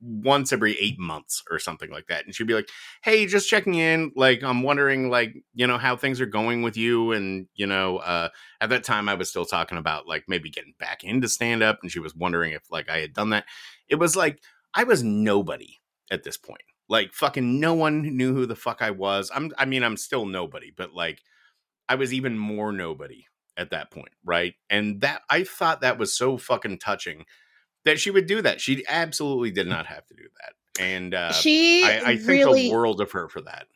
once 0.00 0.52
every 0.52 0.78
8 0.78 0.98
months 0.98 1.42
or 1.50 1.58
something 1.58 1.90
like 1.90 2.06
that. 2.08 2.24
And 2.24 2.34
she'd 2.34 2.46
be 2.46 2.54
like, 2.54 2.68
"Hey, 3.02 3.26
just 3.26 3.48
checking 3.48 3.74
in, 3.74 4.12
like 4.16 4.42
I'm 4.42 4.62
wondering 4.62 5.10
like, 5.10 5.34
you 5.54 5.66
know, 5.66 5.78
how 5.78 5.96
things 5.96 6.20
are 6.20 6.26
going 6.26 6.62
with 6.62 6.76
you 6.76 7.12
and, 7.12 7.46
you 7.54 7.66
know, 7.66 7.98
uh 7.98 8.28
at 8.60 8.70
that 8.70 8.84
time 8.84 9.08
I 9.08 9.14
was 9.14 9.28
still 9.30 9.44
talking 9.44 9.78
about 9.78 10.06
like 10.08 10.24
maybe 10.28 10.50
getting 10.50 10.74
back 10.78 11.04
into 11.04 11.28
stand 11.28 11.62
up 11.62 11.78
and 11.82 11.90
she 11.92 12.00
was 12.00 12.14
wondering 12.14 12.52
if 12.52 12.62
like 12.70 12.88
I 12.90 12.98
had 12.98 13.12
done 13.12 13.30
that. 13.30 13.44
It 13.88 13.96
was 13.96 14.16
like 14.16 14.40
I 14.74 14.84
was 14.84 15.02
nobody 15.02 15.78
at 16.10 16.24
this 16.24 16.36
point. 16.36 16.62
Like 16.88 17.12
fucking 17.12 17.60
no 17.60 17.74
one 17.74 18.02
knew 18.16 18.34
who 18.34 18.46
the 18.46 18.56
fuck 18.56 18.82
I 18.82 18.90
was. 18.90 19.30
I'm 19.34 19.52
I 19.58 19.64
mean 19.64 19.84
I'm 19.84 19.96
still 19.96 20.26
nobody, 20.26 20.72
but 20.76 20.94
like 20.94 21.20
I 21.88 21.94
was 21.96 22.12
even 22.12 22.38
more 22.38 22.72
nobody 22.72 23.24
at 23.56 23.70
that 23.70 23.90
point, 23.90 24.12
right? 24.24 24.54
And 24.70 25.00
that 25.00 25.22
I 25.30 25.44
thought 25.44 25.80
that 25.80 25.98
was 25.98 26.16
so 26.16 26.38
fucking 26.38 26.78
touching 26.78 27.24
that 27.84 27.98
she 28.00 28.10
would 28.10 28.26
do 28.26 28.42
that. 28.42 28.60
She 28.60 28.84
absolutely 28.88 29.50
did 29.50 29.66
not 29.66 29.86
have 29.86 30.06
to 30.06 30.14
do 30.14 30.24
that. 30.24 30.82
And 30.82 31.14
uh 31.14 31.32
she 31.32 31.84
I, 31.84 32.00
I 32.12 32.16
think 32.16 32.26
really 32.28 32.68
the 32.68 32.72
world 32.72 33.00
of 33.00 33.10
her 33.12 33.28
for 33.28 33.40
that. 33.42 33.66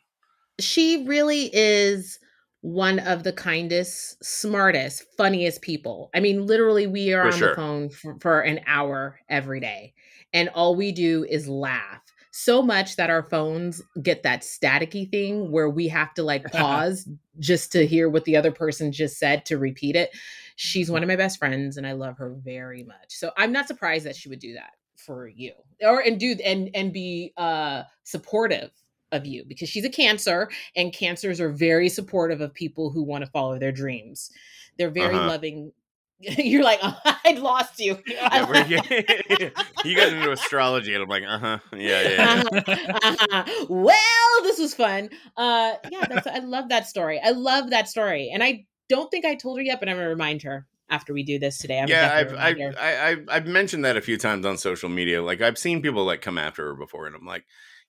she 0.59 1.05
really 1.05 1.49
is 1.53 2.19
one 2.61 2.99
of 2.99 3.23
the 3.23 3.33
kindest, 3.33 4.23
smartest, 4.23 5.03
funniest 5.17 5.61
people. 5.61 6.09
I 6.15 6.21
mean, 6.21 6.45
literally, 6.45 6.87
we 6.87 7.13
are 7.13 7.23
For 7.23 7.33
on 7.33 7.39
sure. 7.39 7.49
the 7.49 7.55
phone 7.55 7.89
for, 7.89 8.17
for 8.21 8.39
an 8.41 8.61
hour 8.65 9.19
every 9.27 9.59
day, 9.59 9.93
and 10.31 10.49
all 10.49 10.75
we 10.75 10.91
do 10.91 11.25
is 11.29 11.47
laugh 11.47 12.01
so 12.35 12.63
much 12.63 12.95
that 12.95 13.11
our 13.11 13.21
phones 13.21 13.79
get 14.01 14.23
that 14.23 14.41
staticky 14.41 15.09
thing 15.11 15.51
where 15.51 15.69
we 15.69 15.87
have 15.87 16.13
to 16.15 16.23
like 16.23 16.43
pause 16.51 17.07
just 17.39 17.71
to 17.73 17.85
hear 17.85 18.09
what 18.09 18.25
the 18.25 18.35
other 18.35 18.51
person 18.51 18.91
just 18.91 19.19
said 19.19 19.45
to 19.45 19.57
repeat 19.57 19.95
it. 19.95 20.09
She's 20.55 20.89
one 20.91 21.03
of 21.03 21.07
my 21.07 21.15
best 21.15 21.39
friends, 21.39 21.77
and 21.77 21.85
I 21.87 21.93
love 21.93 22.17
her 22.17 22.31
very 22.43 22.83
much. 22.83 23.07
So 23.09 23.31
I'm 23.37 23.51
not 23.51 23.67
surprised 23.67 24.05
that 24.05 24.15
she 24.15 24.29
would 24.29 24.39
do 24.39 24.53
that 24.53 24.71
for 24.97 25.27
you, 25.27 25.51
or 25.81 25.99
and 26.01 26.19
do 26.19 26.35
and 26.43 26.69
and 26.73 26.93
be 26.93 27.33
uh 27.37 27.83
supportive 28.03 28.71
of 29.11 29.25
you 29.27 29.43
because 29.47 29.69
she's 29.69 29.85
a 29.85 29.89
cancer 29.89 30.49
and 30.75 30.91
cancers 30.93 31.39
are 31.39 31.51
very 31.51 31.87
supportive 31.89 32.41
of 32.41 32.53
people 32.53 32.89
who 32.89 33.03
want 33.03 33.23
to 33.23 33.29
follow 33.29 33.59
their 33.59 33.71
dreams 33.71 34.31
they're 34.77 34.89
very 34.89 35.15
Uh-huh. 35.15 35.27
loving 35.27 35.71
you're 36.19 36.63
like 36.63 36.79
oh, 36.81 36.97
i 37.05 37.33
lost 37.33 37.79
you 37.79 37.95
Yeah, 38.07 38.81
yeah. 38.89 39.49
you 39.85 39.95
got 39.95 40.11
into 40.13 40.31
astrology 40.31 40.95
and 40.95 41.03
I'm 41.03 41.09
like, 41.09 41.23
uh-huh. 41.27 41.59
Yeah, 41.73 42.01
yeah, 42.01 42.09
yeah. 42.09 42.43
Uh-huh, 42.55 42.95
uh-huh. 43.03 43.65
well 43.69 44.43
this 44.43 44.57
was 44.57 44.73
fun 44.73 45.09
uh 45.37 45.73
yeah 45.91 46.05
that's 46.09 46.25
i 46.25 46.39
love 46.39 46.69
that 46.69 46.87
story 46.87 47.21
i 47.23 47.29
love 47.31 47.69
that 47.69 47.87
story 47.87 48.31
and 48.33 48.43
i 48.43 48.65
don't 48.95 49.09
think 49.11 49.25
i 49.25 49.35
told 49.35 49.57
her 49.57 49.63
yet 49.63 49.79
but 49.79 49.89
i'm 49.89 49.95
gonna 49.97 50.07
remind 50.09 50.41
her 50.43 50.67
after 50.89 51.13
we 51.13 51.23
do 51.23 51.39
this 51.39 51.57
today 51.57 51.79
I'm 51.79 51.87
yeah, 51.87 52.11
I've 52.13 52.33
I've. 52.35 52.57
I, 52.77 53.07
I've 53.09 53.25
I've 53.29 53.45
mentioned 53.47 53.83
that 53.85 53.97
a 53.97 54.01
few 54.01 54.17
times 54.17 54.45
on 54.45 54.57
social 54.57 54.89
media. 54.89 55.23
Like 55.23 55.41
I've 55.41 55.57
seen 55.57 55.81
people 55.81 56.03
like 56.03 56.21
come 56.21 56.37
after 56.37 56.65
her 56.67 56.75
before, 56.75 57.07
and 57.07 57.15
I'm 57.15 57.25
like, 57.25 57.45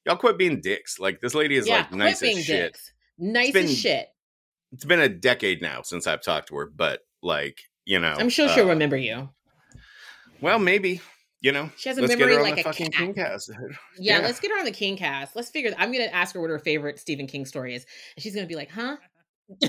y'all 0.06 0.16
quit 0.16 0.38
being 0.38 0.60
dicks. 0.62 0.98
Like 0.98 1.20
this 1.20 1.34
lady 1.34 1.56
is 1.56 1.66
yeah 1.66 1.78
like 1.78 1.92
nice 1.92 2.22
as 2.22 2.42
shit. 2.44 2.72
dicks. 2.72 2.92
nice 3.18 3.52
been- 3.52 3.64
as 3.64 3.76
shit 3.78 4.06
It's 4.72 4.84
been 4.86 5.00
a 5.00 5.08
decade 5.08 5.60
now 5.60 5.82
since 5.82 6.06
I've 6.06 6.22
talked 6.22 6.48
to 6.48 6.56
her, 6.56 6.70
but 6.74 7.00
like 7.22 7.58
you 7.84 7.98
know, 7.98 8.14
i'm 8.18 8.30
sure 8.30 8.48
she'll 8.48 8.64
uh, 8.64 8.68
remember 8.68 8.96
you 8.96 9.28
Well, 10.40 10.58
maybe 10.58 11.02
you 11.42 11.52
know. 11.52 11.70
She 11.76 11.90
has 11.90 11.98
a 11.98 12.02
memory 12.02 12.16
get 12.16 12.28
her 12.30 12.36
on 12.38 12.42
like 12.42 12.58
a 12.60 12.62
fucking 12.62 12.90
cat. 12.92 13.14
Kingcast. 13.16 13.50
Yeah, 13.98 14.20
Yeah. 14.20 14.26
let's 14.26 14.40
get 14.40 14.50
her 14.52 14.58
on 14.58 14.64
the 14.64 14.70
King 14.70 14.96
cast. 14.96 15.36
Let's 15.36 15.50
figure. 15.50 15.74
I'm 15.76 15.92
gonna 15.92 16.04
ask 16.04 16.32
her 16.34 16.40
what 16.40 16.48
her 16.48 16.58
favorite 16.58 16.98
Stephen 16.98 17.26
King 17.26 17.44
story 17.44 17.74
is, 17.74 17.84
and 18.16 18.22
she's 18.22 18.34
gonna 18.34 18.46
be 18.46 18.56
like, 18.56 18.70
"Huh." 18.70 18.96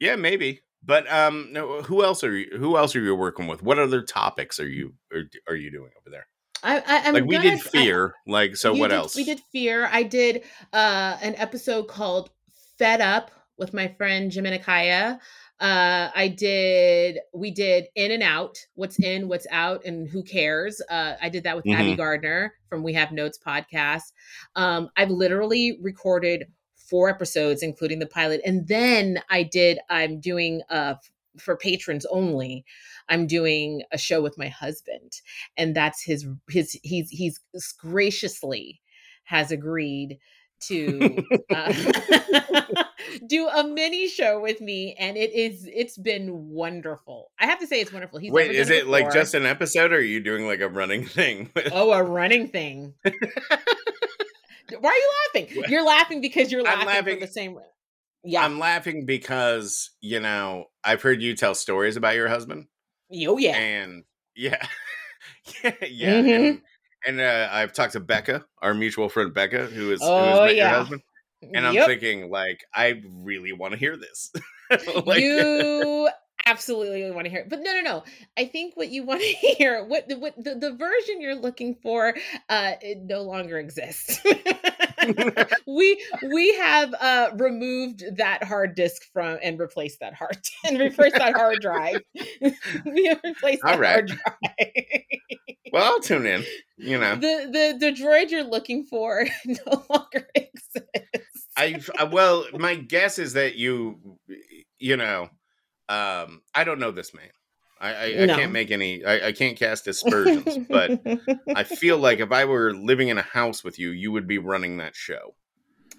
Yeah, 0.00 0.16
maybe. 0.16 0.60
But 0.82 1.10
um, 1.12 1.48
no, 1.52 1.82
who 1.82 2.02
else 2.02 2.24
are 2.24 2.34
you? 2.36 2.48
Who 2.58 2.76
else 2.78 2.96
are 2.96 3.00
you 3.00 3.14
working 3.14 3.46
with? 3.46 3.62
What 3.62 3.78
other 3.78 4.02
topics 4.02 4.58
are 4.58 4.66
you 4.68 4.94
are, 5.12 5.24
are 5.48 5.54
you 5.54 5.70
doing 5.70 5.90
over 6.00 6.10
there? 6.10 6.26
I, 6.62 6.78
I, 6.78 7.08
I'm 7.08 7.14
like 7.14 7.24
we 7.26 7.38
did 7.38 7.60
fear. 7.60 8.14
like 8.26 8.56
so, 8.56 8.74
what 8.74 8.88
did- 8.88 8.96
else? 8.96 9.14
We 9.14 9.24
did 9.24 9.40
fear. 9.52 9.88
I 9.92 10.02
did 10.02 10.42
uh 10.72 11.18
an 11.20 11.34
episode 11.36 11.84
called 11.88 12.30
Fed 12.78 13.00
Up 13.02 13.30
with 13.58 13.74
my 13.74 13.88
friend 13.88 14.30
Jim 14.30 14.46
Kaya. 14.62 15.20
Uh 15.60 16.08
I 16.14 16.28
did 16.28 17.18
we 17.34 17.50
did 17.50 17.84
In 17.94 18.10
and 18.10 18.22
Out, 18.22 18.56
what's 18.74 18.98
in, 18.98 19.28
what's 19.28 19.46
out, 19.50 19.84
and 19.84 20.08
who 20.08 20.22
cares. 20.22 20.80
Uh 20.88 21.14
I 21.20 21.28
did 21.28 21.44
that 21.44 21.56
with 21.56 21.66
Abby 21.68 21.92
Mhm. 21.92 21.96
Gardner 21.98 22.54
from 22.70 22.82
We 22.82 22.94
Have 22.94 23.12
Notes 23.12 23.38
podcast. 23.46 24.12
Um 24.56 24.88
I've 24.96 25.10
literally 25.10 25.78
recorded 25.82 26.46
four 26.88 27.08
episodes, 27.08 27.62
including 27.62 27.98
the 27.98 28.06
pilot. 28.06 28.40
And 28.44 28.66
then 28.68 29.20
I 29.28 29.42
did, 29.42 29.78
I'm 29.88 30.20
doing 30.20 30.62
uh 30.70 30.94
for 31.38 31.56
patrons 31.56 32.04
only. 32.10 32.64
I'm 33.08 33.26
doing 33.26 33.82
a 33.92 33.98
show 33.98 34.22
with 34.22 34.38
my 34.38 34.48
husband 34.48 35.20
and 35.56 35.74
that's 35.74 36.02
his 36.02 36.26
his 36.48 36.78
he's 36.82 37.10
he's 37.10 37.40
graciously 37.78 38.80
has 39.24 39.50
agreed 39.50 40.18
to 40.60 41.24
uh, 41.54 41.72
do 43.26 43.48
a 43.48 43.64
mini 43.64 44.08
show 44.08 44.40
with 44.40 44.60
me 44.60 44.94
and 44.98 45.16
it 45.16 45.32
is 45.32 45.68
it's 45.72 45.96
been 45.96 46.50
wonderful 46.50 47.30
i 47.38 47.46
have 47.46 47.58
to 47.58 47.66
say 47.66 47.80
it's 47.80 47.92
wonderful 47.92 48.18
he's 48.18 48.30
Wait, 48.30 48.50
is 48.50 48.68
done 48.68 48.76
it 48.76 48.86
like 48.86 49.12
just 49.12 49.34
an 49.34 49.46
episode, 49.46 49.92
or 49.92 49.96
are 49.96 50.00
you 50.00 50.20
doing 50.20 50.46
like 50.46 50.60
a 50.60 50.68
running 50.68 51.04
thing? 51.06 51.50
oh 51.72 51.92
a 51.92 52.02
running 52.02 52.48
thing 52.48 52.94
why 54.78 54.90
are 54.90 54.94
you 54.94 55.10
laughing 55.42 55.64
you're 55.70 55.84
laughing 55.84 56.20
because 56.20 56.50
you're 56.52 56.62
laughing, 56.62 56.86
laughing- 56.86 57.14
for 57.20 57.26
the 57.26 57.32
same 57.32 57.54
way. 57.54 57.64
yeah 58.24 58.44
I'm 58.44 58.58
laughing 58.58 59.06
because 59.06 59.90
you 60.00 60.20
know 60.20 60.66
I've 60.84 61.02
heard 61.02 61.22
you 61.22 61.34
tell 61.34 61.54
stories 61.54 61.96
about 61.96 62.14
your 62.14 62.28
husband, 62.28 62.66
oh 63.26 63.38
yeah 63.38 63.56
and 63.56 64.04
yeah, 64.36 64.66
yeah, 65.64 65.72
yeah. 65.82 66.20
Mhm. 66.22 66.46
And, 66.50 66.60
and 67.06 67.20
uh, 67.20 67.48
I've 67.50 67.72
talked 67.72 67.92
to 67.94 68.00
Becca, 68.00 68.44
our 68.62 68.74
mutual 68.74 69.08
friend 69.08 69.32
Becca, 69.34 69.66
who 69.66 69.90
is 69.92 70.00
who 70.00 70.06
Oh, 70.06 70.44
met 70.44 70.56
your 70.56 70.66
yeah. 70.66 70.78
husband, 70.78 71.02
and 71.54 71.66
I'm 71.66 71.74
Yep. 71.74 71.86
thinking 71.86 72.30
like 72.30 72.60
I 72.74 73.02
really 73.24 73.52
want 73.52 73.72
to 73.72 73.78
hear 73.78 73.96
this. 73.96 74.32
like, 75.06 75.20
you 75.22 76.08
absolutely 76.50 77.10
want 77.10 77.24
to 77.26 77.30
hear 77.30 77.40
it. 77.40 77.48
But 77.48 77.60
no 77.60 77.74
no 77.74 77.80
no. 77.82 78.04
I 78.36 78.44
think 78.46 78.76
what 78.76 78.90
you 78.90 79.04
want 79.04 79.20
to 79.20 79.26
hear 79.56 79.84
what 79.84 80.08
the 80.08 80.18
what 80.18 80.34
the, 80.36 80.54
the 80.54 80.72
version 80.74 81.20
you're 81.20 81.34
looking 81.36 81.76
for 81.82 82.14
uh 82.48 82.72
it 82.80 82.98
no 83.02 83.22
longer 83.22 83.58
exists. 83.58 84.20
We 85.66 86.04
we 86.30 86.54
have 86.56 86.92
uh 87.00 87.30
removed 87.36 88.04
that 88.18 88.44
hard 88.44 88.74
disk 88.74 89.02
from 89.14 89.38
and 89.42 89.58
replaced 89.58 90.00
that 90.00 90.12
hard 90.12 90.36
and 90.64 90.78
replaced 90.78 91.16
that 91.16 91.34
hard 91.34 91.60
drive. 91.60 92.02
We 92.84 93.06
have 93.06 93.20
replaced 93.24 93.62
that 93.62 93.74
All 93.74 93.78
right. 93.80 93.92
hard 93.92 94.08
drive. 94.08 94.68
Well, 95.72 95.84
I'll 95.84 96.00
tune 96.00 96.26
in. 96.26 96.44
You 96.76 96.98
know, 96.98 97.14
the 97.14 97.48
the 97.50 97.76
the 97.80 97.92
droid 97.92 98.30
you're 98.30 98.44
looking 98.44 98.84
for 98.84 99.24
no 99.46 99.84
longer 99.88 100.28
exists. 100.34 101.46
I- 101.56 102.04
well, 102.10 102.46
my 102.52 102.74
guess 102.74 103.18
is 103.18 103.32
that 103.34 103.56
you, 103.56 104.18
you 104.78 104.96
know, 104.96 105.30
um, 105.90 106.42
I 106.54 106.64
don't 106.64 106.78
know 106.78 106.92
this 106.92 107.12
man. 107.12 107.30
I 107.80 107.94
I, 107.94 108.22
I 108.22 108.26
can't 108.26 108.52
make 108.52 108.70
any. 108.70 109.04
I, 109.04 109.28
I 109.28 109.32
can't 109.32 109.58
cast 109.58 109.88
aspersions, 109.88 110.58
but 110.68 111.00
I 111.54 111.64
feel 111.64 111.98
like 111.98 112.20
if 112.20 112.30
I 112.30 112.44
were 112.44 112.72
living 112.74 113.08
in 113.08 113.18
a 113.18 113.22
house 113.22 113.64
with 113.64 113.78
you, 113.78 113.90
you 113.90 114.12
would 114.12 114.28
be 114.28 114.38
running 114.38 114.76
that 114.76 114.94
show. 114.94 115.34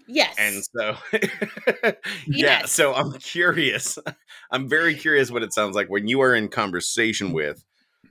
yes 0.07 0.35
And 0.37 0.63
so, 0.63 0.95
yeah. 1.83 1.91
Yes. 2.27 2.71
So 2.71 2.93
I'm 2.93 3.13
curious. 3.13 3.97
I'm 4.51 4.69
very 4.69 4.95
curious 4.95 5.29
what 5.29 5.43
it 5.43 5.53
sounds 5.53 5.75
like 5.75 5.89
when 5.89 6.07
you 6.07 6.21
are 6.21 6.33
in 6.35 6.47
conversation 6.47 7.33
with 7.33 7.63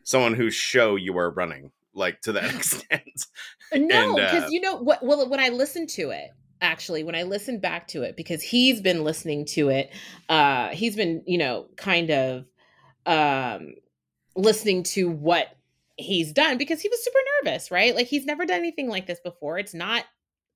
someone 0.03 0.35
whose 0.35 0.55
show 0.55 0.97
you 0.97 1.17
are 1.17 1.31
running, 1.31 1.71
like 1.95 2.21
to 2.23 2.33
that 2.33 2.55
extent. 2.55 3.27
No, 3.73 4.17
because 4.17 4.45
uh, 4.45 4.49
you 4.51 4.61
know 4.61 4.77
what? 4.77 5.03
Well, 5.03 5.29
when 5.29 5.41
I 5.41 5.49
listened 5.49 5.89
to 5.91 6.11
it, 6.11 6.31
actually, 6.61 7.05
when 7.05 7.15
I 7.15 7.23
listened 7.25 7.61
back 7.61 7.89
to 7.89 8.03
it, 8.03 8.17
because 8.17 8.43
he's 8.43 8.81
been 8.81 9.05
listening 9.05 9.45
to 9.47 9.69
it, 9.69 9.91
uh, 10.29 10.69
he's 10.69 10.97
been, 10.97 11.23
you 11.27 11.39
know, 11.39 11.67
kind 11.77 12.11
of 12.11 12.45
um 13.07 13.75
listening 14.37 14.83
to 14.83 15.09
what 15.11 15.57
he's 15.97 16.33
done 16.33 16.59
because 16.59 16.81
he 16.81 16.89
was 16.89 17.03
super 17.05 17.19
nervous, 17.45 17.71
right? 17.71 17.95
Like 17.95 18.07
he's 18.07 18.27
never 18.27 18.47
done 18.47 18.59
anything 18.59 18.89
like 18.89 19.07
this 19.07 19.21
before. 19.21 19.59
It's 19.59 19.75
not 19.75 20.05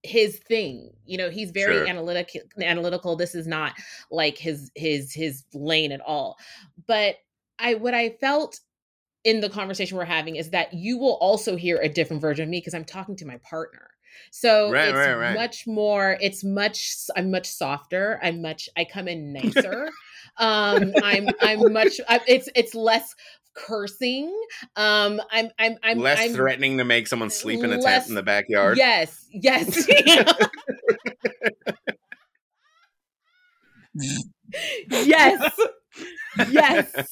his 0.03 0.39
thing 0.39 0.91
you 1.07 1.17
know 1.17 1.31
he's 1.31 1.51
very 1.51 1.77
Sure. 1.77 1.89
analytic 1.89 2.37
analytical 2.61 3.17
this 3.17 3.35
is 3.35 3.47
not 3.47 3.73
like 4.11 4.37
his 4.37 4.71
his 4.75 5.15
his 5.15 5.45
lane 5.55 5.93
at 5.93 6.01
all 6.03 6.37
but 6.87 7.17
i 7.59 7.73
what 7.73 7.95
i 7.95 8.11
felt 8.21 8.61
in 9.25 9.41
the 9.41 9.49
conversation 9.49 9.97
we're 9.97 10.05
having 10.05 10.37
is 10.37 10.51
that 10.51 10.73
you 10.73 10.99
will 10.99 11.15
also 11.15 11.57
hear 11.57 11.79
a 11.79 11.89
different 11.89 12.21
version 12.21 12.45
of 12.45 12.49
me 12.51 12.59
because 12.59 12.75
I'm 12.75 12.85
talking 12.85 13.17
to 13.17 13.27
my 13.27 13.39
partner. 13.39 13.89
So 14.31 14.71
Right, 14.71 14.89
it's 14.89 14.97
right, 14.97 15.15
right. 15.15 15.35
much 15.35 15.67
more, 15.67 16.17
it's 16.21 16.45
much, 16.45 16.95
I'm 17.17 17.31
much 17.31 17.47
softer. 17.47 18.19
I'm 18.23 18.43
much, 18.43 18.69
I 18.77 18.85
come 18.85 19.09
in 19.09 19.33
nicer. 19.33 19.89
um, 20.39 20.93
I'm, 21.03 21.29
I'm 21.41 21.73
much, 21.73 22.01
I, 22.09 22.21
it's, 22.27 22.49
it's 22.55 22.75
less 22.75 23.15
cursing. 23.55 24.35
Um, 24.77 25.21
I'm, 25.31 25.49
I'm, 25.59 25.77
I'm 25.83 25.99
Less 25.99 26.21
I'm, 26.21 26.33
threatening 26.33 26.79
to 26.79 26.85
make 26.85 27.07
someone 27.07 27.31
sleep 27.31 27.63
in 27.63 27.73
a 27.73 27.81
tent 27.81 28.09
in 28.09 28.15
the 28.15 28.23
backyard. 28.23 28.77
Yes, 28.77 29.27
yes. 29.31 29.89
yes. 34.91 35.61
Yes. 36.51 37.07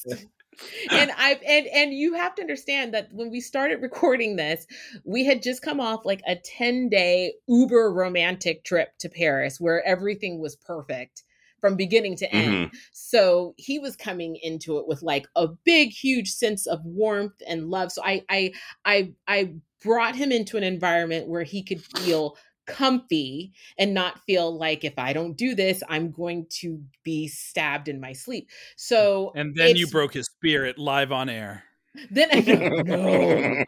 And 0.91 1.11
I 1.17 1.39
and 1.47 1.67
and 1.67 1.95
you 1.95 2.15
have 2.15 2.35
to 2.37 2.43
understand 2.43 2.95
that 2.95 3.09
when 3.13 3.31
we 3.31 3.41
started 3.41 3.83
recording 3.83 4.37
this, 4.37 4.67
we 5.05 5.25
had 5.25 5.43
just 5.43 5.63
come 5.63 5.81
off 5.81 6.05
like 6.05 6.23
a 6.27 6.37
10-day 6.37 7.35
uber 7.49 7.93
romantic 7.93 8.65
trip 8.65 8.97
to 8.99 9.09
Paris 9.09 9.61
where 9.61 9.85
everything 9.87 10.41
was 10.41 10.57
perfect 10.57 11.23
from 11.61 11.77
beginning 11.77 12.17
to 12.17 12.35
end. 12.35 12.55
Mm-hmm. 12.55 12.77
So 12.93 13.55
he 13.57 13.79
was 13.79 13.97
coming 13.97 14.37
into 14.43 14.79
it 14.79 14.87
with 14.87 15.03
like 15.03 15.27
a 15.37 15.47
big 15.65 15.91
huge 15.91 16.31
sense 16.31 16.67
of 16.67 16.81
warmth 16.85 17.41
and 17.49 17.71
love. 17.71 17.93
So 17.93 18.03
I 18.05 18.23
I 18.29 18.53
I 18.85 19.13
I 19.27 19.55
brought 19.81 20.17
him 20.17 20.33
into 20.33 20.57
an 20.57 20.65
environment 20.65 21.29
where 21.29 21.45
he 21.45 21.63
could 21.63 21.83
feel 21.83 22.37
comfy 22.67 23.53
and 23.79 23.95
not 23.95 24.21
feel 24.25 24.57
like 24.57 24.85
if 24.85 24.99
I 24.99 25.13
don't 25.13 25.37
do 25.37 25.55
this, 25.55 25.83
I'm 25.89 26.11
going 26.11 26.47
to 26.61 26.81
be 27.03 27.29
stabbed 27.29 27.89
in 27.89 28.01
my 28.01 28.13
sleep. 28.13 28.49
So 28.77 29.33
And 29.35 29.55
then 29.55 29.77
you 29.77 29.87
broke 29.87 30.15
his 30.15 30.27
spirit 30.27 30.79
live 30.79 31.13
on 31.13 31.29
air. 31.29 31.65
Then 32.11 32.29
I 32.33 32.41
no, 32.87 33.65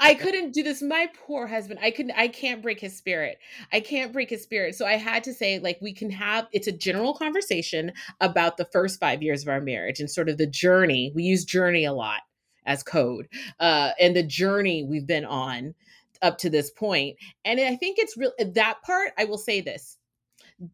I 0.00 0.14
couldn't 0.14 0.52
do 0.52 0.62
this. 0.62 0.82
My 0.82 1.08
poor 1.26 1.48
husband. 1.48 1.80
I 1.82 1.90
couldn't. 1.90 2.12
I 2.16 2.28
can't 2.28 2.62
break 2.62 2.78
his 2.78 2.96
spirit. 2.96 3.38
I 3.72 3.80
can't 3.80 4.12
break 4.12 4.30
his 4.30 4.42
spirit. 4.42 4.76
So 4.76 4.86
I 4.86 4.94
had 4.94 5.24
to 5.24 5.34
say, 5.34 5.58
like, 5.58 5.78
we 5.80 5.92
can 5.92 6.10
have. 6.10 6.46
It's 6.52 6.68
a 6.68 6.72
general 6.72 7.14
conversation 7.14 7.92
about 8.20 8.56
the 8.56 8.66
first 8.66 9.00
five 9.00 9.20
years 9.20 9.42
of 9.42 9.48
our 9.48 9.60
marriage 9.60 9.98
and 9.98 10.08
sort 10.08 10.28
of 10.28 10.38
the 10.38 10.46
journey. 10.46 11.10
We 11.14 11.24
use 11.24 11.44
journey 11.44 11.84
a 11.84 11.92
lot 11.92 12.20
as 12.66 12.84
code, 12.84 13.28
uh, 13.58 13.90
and 14.00 14.14
the 14.14 14.22
journey 14.22 14.84
we've 14.84 15.06
been 15.06 15.24
on 15.24 15.74
up 16.22 16.38
to 16.38 16.50
this 16.50 16.70
point. 16.70 17.16
And 17.44 17.60
I 17.60 17.76
think 17.76 17.98
it's 17.98 18.16
real. 18.16 18.32
That 18.38 18.82
part, 18.82 19.12
I 19.18 19.24
will 19.24 19.38
say 19.38 19.60
this 19.60 19.98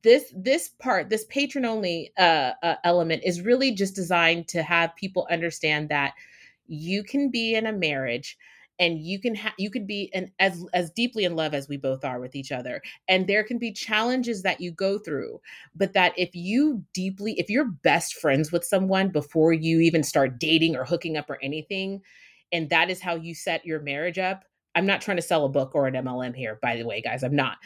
this 0.03 0.33
this 0.37 0.69
part 0.79 1.11
this 1.11 1.25
patron 1.25 1.65
only 1.65 2.13
uh, 2.17 2.53
uh 2.63 2.77
element 2.85 3.23
is 3.25 3.41
really 3.41 3.73
just 3.73 3.97
designed 3.97 4.47
to 4.47 4.63
have 4.63 4.95
people 4.95 5.27
understand 5.31 5.89
that 5.89 6.15
you 6.67 7.03
can 7.03 7.31
be 7.31 7.55
in 7.55 7.67
a 7.67 7.73
marriage 7.73 8.39
and 8.79 8.99
you 9.01 9.21
can 9.21 9.35
ha- 9.35 9.55
you 9.59 9.71
could 9.71 9.87
be 9.87 10.11
in 10.13 10.31
as 10.39 10.65
as 10.73 10.91
deeply 10.91 11.25
in 11.25 11.37
love 11.37 11.53
as 11.53 11.69
we 11.69 11.77
both 11.77 12.05
are 12.05 12.21
with 12.21 12.35
each 12.35 12.53
other 12.53 12.81
and 13.09 13.27
there 13.27 13.45
can 13.45 13.59
be 13.59 13.73
challenges 13.73 14.43
that 14.43 14.61
you 14.61 14.71
go 14.71 14.99
through 14.99 15.41
but 15.75 15.93
that 15.93 16.13
if 16.17 16.35
you 16.35 16.83
deeply 16.95 17.35
if 17.39 17.51
you're 17.51 17.65
best 17.65 18.15
friends 18.15 18.53
with 18.53 18.65
someone 18.65 19.09
before 19.09 19.53
you 19.53 19.81
even 19.81 20.03
start 20.03 20.39
dating 20.39 20.77
or 20.77 20.85
hooking 20.85 21.17
up 21.17 21.29
or 21.29 21.39
anything 21.43 22.01
and 22.53 22.71
that 22.71 22.91
is 22.91 23.01
how 23.01 23.15
you 23.15 23.35
set 23.35 23.65
your 23.65 23.81
marriage 23.81 24.19
up 24.19 24.45
i'm 24.75 24.87
not 24.87 25.01
trying 25.01 25.17
to 25.17 25.23
sell 25.23 25.45
a 25.45 25.49
book 25.49 25.75
or 25.75 25.87
an 25.87 25.95
mlm 25.95 26.35
here 26.35 26.59
by 26.63 26.77
the 26.77 26.85
way 26.85 27.01
guys 27.01 27.23
i'm 27.23 27.37
not 27.37 27.59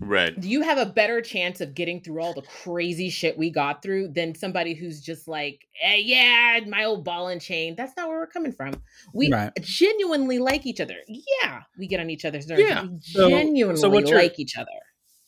Right. 0.00 0.38
do 0.40 0.48
you 0.48 0.62
have 0.62 0.78
a 0.78 0.86
better 0.86 1.20
chance 1.20 1.60
of 1.60 1.74
getting 1.74 2.00
through 2.00 2.20
all 2.20 2.34
the 2.34 2.42
crazy 2.42 3.08
shit 3.10 3.38
we 3.38 3.48
got 3.50 3.80
through 3.80 4.08
than 4.08 4.34
somebody 4.34 4.74
who's 4.74 5.00
just 5.00 5.28
like, 5.28 5.68
eh, 5.80 5.94
yeah, 5.98 6.58
my 6.66 6.82
old 6.82 7.04
ball 7.04 7.28
and 7.28 7.40
chain? 7.40 7.76
That's 7.76 7.96
not 7.96 8.08
where 8.08 8.18
we're 8.18 8.26
coming 8.26 8.50
from. 8.50 8.82
We 9.14 9.30
Right. 9.30 9.52
genuinely 9.60 10.40
like 10.40 10.66
each 10.66 10.80
other. 10.80 10.96
Yeah, 11.06 11.60
we 11.78 11.86
get 11.86 12.00
on 12.00 12.10
each 12.10 12.24
other's 12.24 12.48
nerves. 12.48 12.60
Yeah. 12.62 12.82
We 12.82 12.98
So- 13.02 13.28
genuinely 13.30 13.80
so 13.80 13.88
what 13.88 14.06
like 14.10 14.40
each 14.40 14.56
other. 14.58 14.66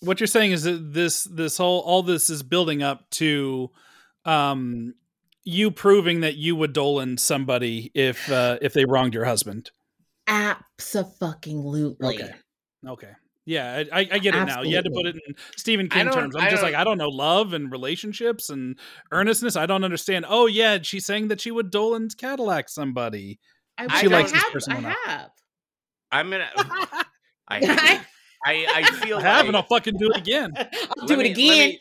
What 0.01 0.19
you're 0.19 0.27
saying 0.27 0.51
is 0.51 0.65
that 0.65 0.93
this 0.93 1.23
this 1.23 1.57
whole 1.59 1.79
all 1.83 2.03
this 2.03 2.29
is 2.29 2.43
building 2.43 2.83
up 2.83 3.09
to 3.11 3.71
um 4.25 4.95
you 5.45 5.71
proving 5.71 6.21
that 6.23 6.35
you 6.35 6.57
would 6.57 6.73
Dolan 6.73 7.19
somebody 7.19 7.93
if 7.95 8.29
uh 8.29 8.59
if 8.61 8.73
they 8.73 8.85
wronged 8.85 9.15
your 9.15 9.27
husband. 9.27 9.71
Absolutely. 10.27 11.97
Okay. 12.03 12.31
Okay. 12.87 13.11
Yeah, 13.47 13.83
I, 13.93 14.09
I 14.11 14.19
get 14.21 14.35
it 14.35 14.45
now. 14.47 14.63
You 14.63 14.75
had 14.75 14.87
to 14.87 14.91
put 14.91 15.05
it 15.05 15.17
in 15.17 15.35
Stephen 15.57 15.89
King 15.91 16.09
terms. 16.11 16.35
I'm 16.35 16.49
just 16.51 16.63
like, 16.63 16.75
I 16.75 16.83
don't 16.83 16.97
know 16.97 17.11
love 17.11 17.53
and 17.53 17.71
relationships 17.71 18.49
and 18.49 18.79
earnestness. 19.13 19.55
I 19.55 19.67
don't 19.67 19.85
understand. 19.85 20.25
Oh 20.27 20.47
yeah, 20.47 20.79
she's 20.81 21.05
saying 21.05 21.29
that 21.29 21.43
she 21.43 21.51
would 21.51 21.71
Dolan's 21.71 22.15
Cadillac 22.15 22.71
somebody. 22.71 23.39
I, 23.77 24.01
She 24.01 24.07
I 24.07 24.11
likes 24.11 24.33
have, 24.33 24.43
this 24.45 24.53
person 24.53 24.73
I 24.73 24.79
enough. 24.79 24.97
have. 25.05 25.31
I'm 26.11 26.31
gonna. 26.31 26.49
I, 27.49 28.01
I 28.47 28.67
I 28.77 28.83
feel 29.05 29.19
I 29.19 29.23
have, 29.23 29.47
and 29.47 29.57
I'll 29.57 29.63
fucking 29.65 29.99
do 29.99 30.11
it 30.11 30.17
again. 30.17 30.53
I'll 30.57 30.67
Let 31.07 31.09
do 31.09 31.17
me- 31.19 31.25
it 31.31 31.37
let 31.37 31.67
again. 31.67 31.79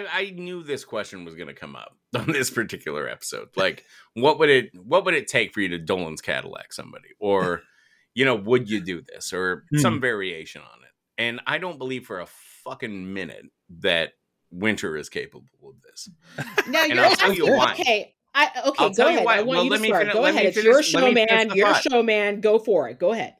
Me- 0.00 0.06
I, 0.06 0.20
I 0.20 0.30
knew 0.30 0.62
this 0.62 0.84
question 0.84 1.24
was 1.24 1.34
going 1.34 1.48
to 1.48 1.54
come 1.54 1.76
up 1.76 1.96
on 2.16 2.26
this 2.32 2.50
particular 2.50 3.08
episode. 3.08 3.48
Like, 3.56 3.84
what 4.14 4.38
would 4.38 4.50
it 4.50 4.70
what 4.74 5.04
would 5.04 5.14
it 5.14 5.28
take 5.28 5.52
for 5.52 5.60
you 5.60 5.68
to 5.70 5.78
Dolan's 5.78 6.20
Cadillac 6.20 6.72
somebody, 6.72 7.08
or 7.18 7.62
you 8.14 8.24
know, 8.24 8.34
would 8.36 8.68
you 8.68 8.80
do 8.80 9.02
this, 9.02 9.32
or 9.32 9.64
Hmm. 9.70 9.78
some 9.78 10.00
variation 10.00 10.62
on 10.62 10.82
it? 10.84 10.90
And 11.22 11.40
I 11.46 11.58
don't 11.58 11.78
believe 11.78 12.06
for 12.06 12.20
a 12.20 12.26
fucking 12.64 13.12
minute 13.12 13.44
that 13.80 14.12
Wynter 14.50 14.96
is 14.96 15.08
capable 15.08 15.44
of 15.64 15.74
this. 15.82 16.08
No, 16.68 16.82
And 16.82 16.94
you're 16.94 17.04
I'll 17.04 17.16
tell 17.16 17.32
you 17.32 17.44
asking- 17.46 17.56
why. 17.56 17.72
Okay. 17.72 18.14
I, 18.32 18.46
okay, 18.46 18.84
I'll 18.84 18.88
go 18.90 18.94
tell 18.94 19.08
you 19.10 19.16
ahead. 19.16 19.24
why. 19.26 19.36
I 19.38 19.42
want 19.42 19.48
Well, 19.48 19.64
you 19.64 19.70
to 19.70 19.78
me 19.80 19.88
start. 19.88 20.02
finish- 20.02 20.14
go 20.14 20.20
let 20.20 20.34
me 20.34 20.40
ahead. 20.40 20.54
It's 20.56 20.64
your 20.64 20.74
let 20.76 20.84
show, 20.84 21.00
me 21.08 21.14
finish 21.14 21.30
man. 21.48 21.56
Your 21.56 21.66
thought. 21.72 21.82
show, 21.82 22.02
man. 22.04 22.40
Go 22.40 22.58
for 22.60 22.88
it. 22.88 22.98
Go 23.00 23.12
ahead. 23.12 23.34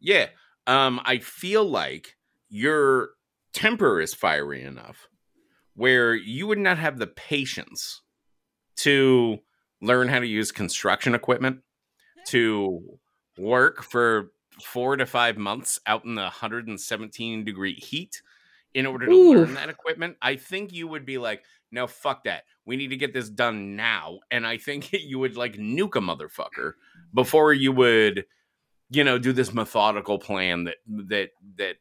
Yeah, 0.00 0.28
um, 0.66 0.98
I 1.04 1.18
feel 1.18 1.62
like 1.64 2.16
your 2.48 3.10
temper 3.52 4.00
is 4.00 4.14
fiery 4.14 4.62
enough 4.62 5.08
where 5.80 6.14
you 6.14 6.46
would 6.46 6.58
not 6.58 6.76
have 6.76 6.98
the 6.98 7.06
patience 7.06 8.02
to 8.76 9.38
learn 9.80 10.08
how 10.08 10.18
to 10.18 10.26
use 10.26 10.52
construction 10.52 11.14
equipment, 11.14 11.60
to 12.26 12.98
work 13.38 13.82
for 13.82 14.30
four 14.62 14.94
to 14.98 15.06
five 15.06 15.38
months 15.38 15.80
out 15.86 16.04
in 16.04 16.16
the 16.16 16.20
117 16.20 17.44
degree 17.46 17.72
heat 17.72 18.20
in 18.74 18.84
order 18.84 19.06
to 19.06 19.12
Ooh. 19.12 19.34
learn 19.36 19.54
that 19.54 19.70
equipment. 19.70 20.18
I 20.20 20.36
think 20.36 20.70
you 20.74 20.86
would 20.86 21.06
be 21.06 21.16
like, 21.16 21.44
no, 21.72 21.86
fuck 21.86 22.24
that. 22.24 22.42
We 22.66 22.76
need 22.76 22.88
to 22.88 22.96
get 22.96 23.14
this 23.14 23.30
done 23.30 23.74
now. 23.74 24.18
And 24.30 24.46
I 24.46 24.58
think 24.58 24.92
you 24.92 25.18
would 25.18 25.38
like 25.38 25.54
nuke 25.54 25.96
a 25.96 26.00
motherfucker 26.00 26.74
before 27.14 27.54
you 27.54 27.72
would, 27.72 28.26
you 28.90 29.02
know, 29.02 29.16
do 29.16 29.32
this 29.32 29.54
methodical 29.54 30.18
plan 30.18 30.64
that 30.64 30.76
that 30.86 31.30
that 31.56 31.76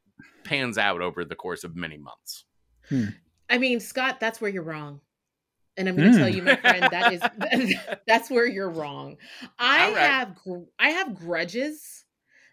pans 0.46 0.78
out 0.78 1.02
over 1.02 1.26
the 1.26 1.36
course 1.36 1.66
of 1.66 1.76
many 1.76 1.98
months. 1.98 2.46
Hmm. 2.88 3.08
I 3.50 3.58
mean, 3.58 3.80
Scott, 3.80 4.20
that's 4.20 4.40
where 4.42 4.52
you're 4.52 4.64
wrong. 4.64 5.02
And 5.78 5.88
I'm 5.88 5.96
going 5.96 6.12
to 6.12 6.18
Mm. 6.18 6.20
tell 6.20 6.30
you, 6.30 6.42
my 6.44 6.56
friend, 6.58 6.84
that 6.92 7.14
is 7.14 7.76
that's 8.08 8.30
where 8.30 8.46
you're 8.46 8.70
wrong. 8.70 9.18
I 9.58 9.92
right. 9.94 9.98
have 9.98 10.36
gr- 10.36 10.68
I 10.78 10.90
have 10.90 11.16
grudges 11.16 12.06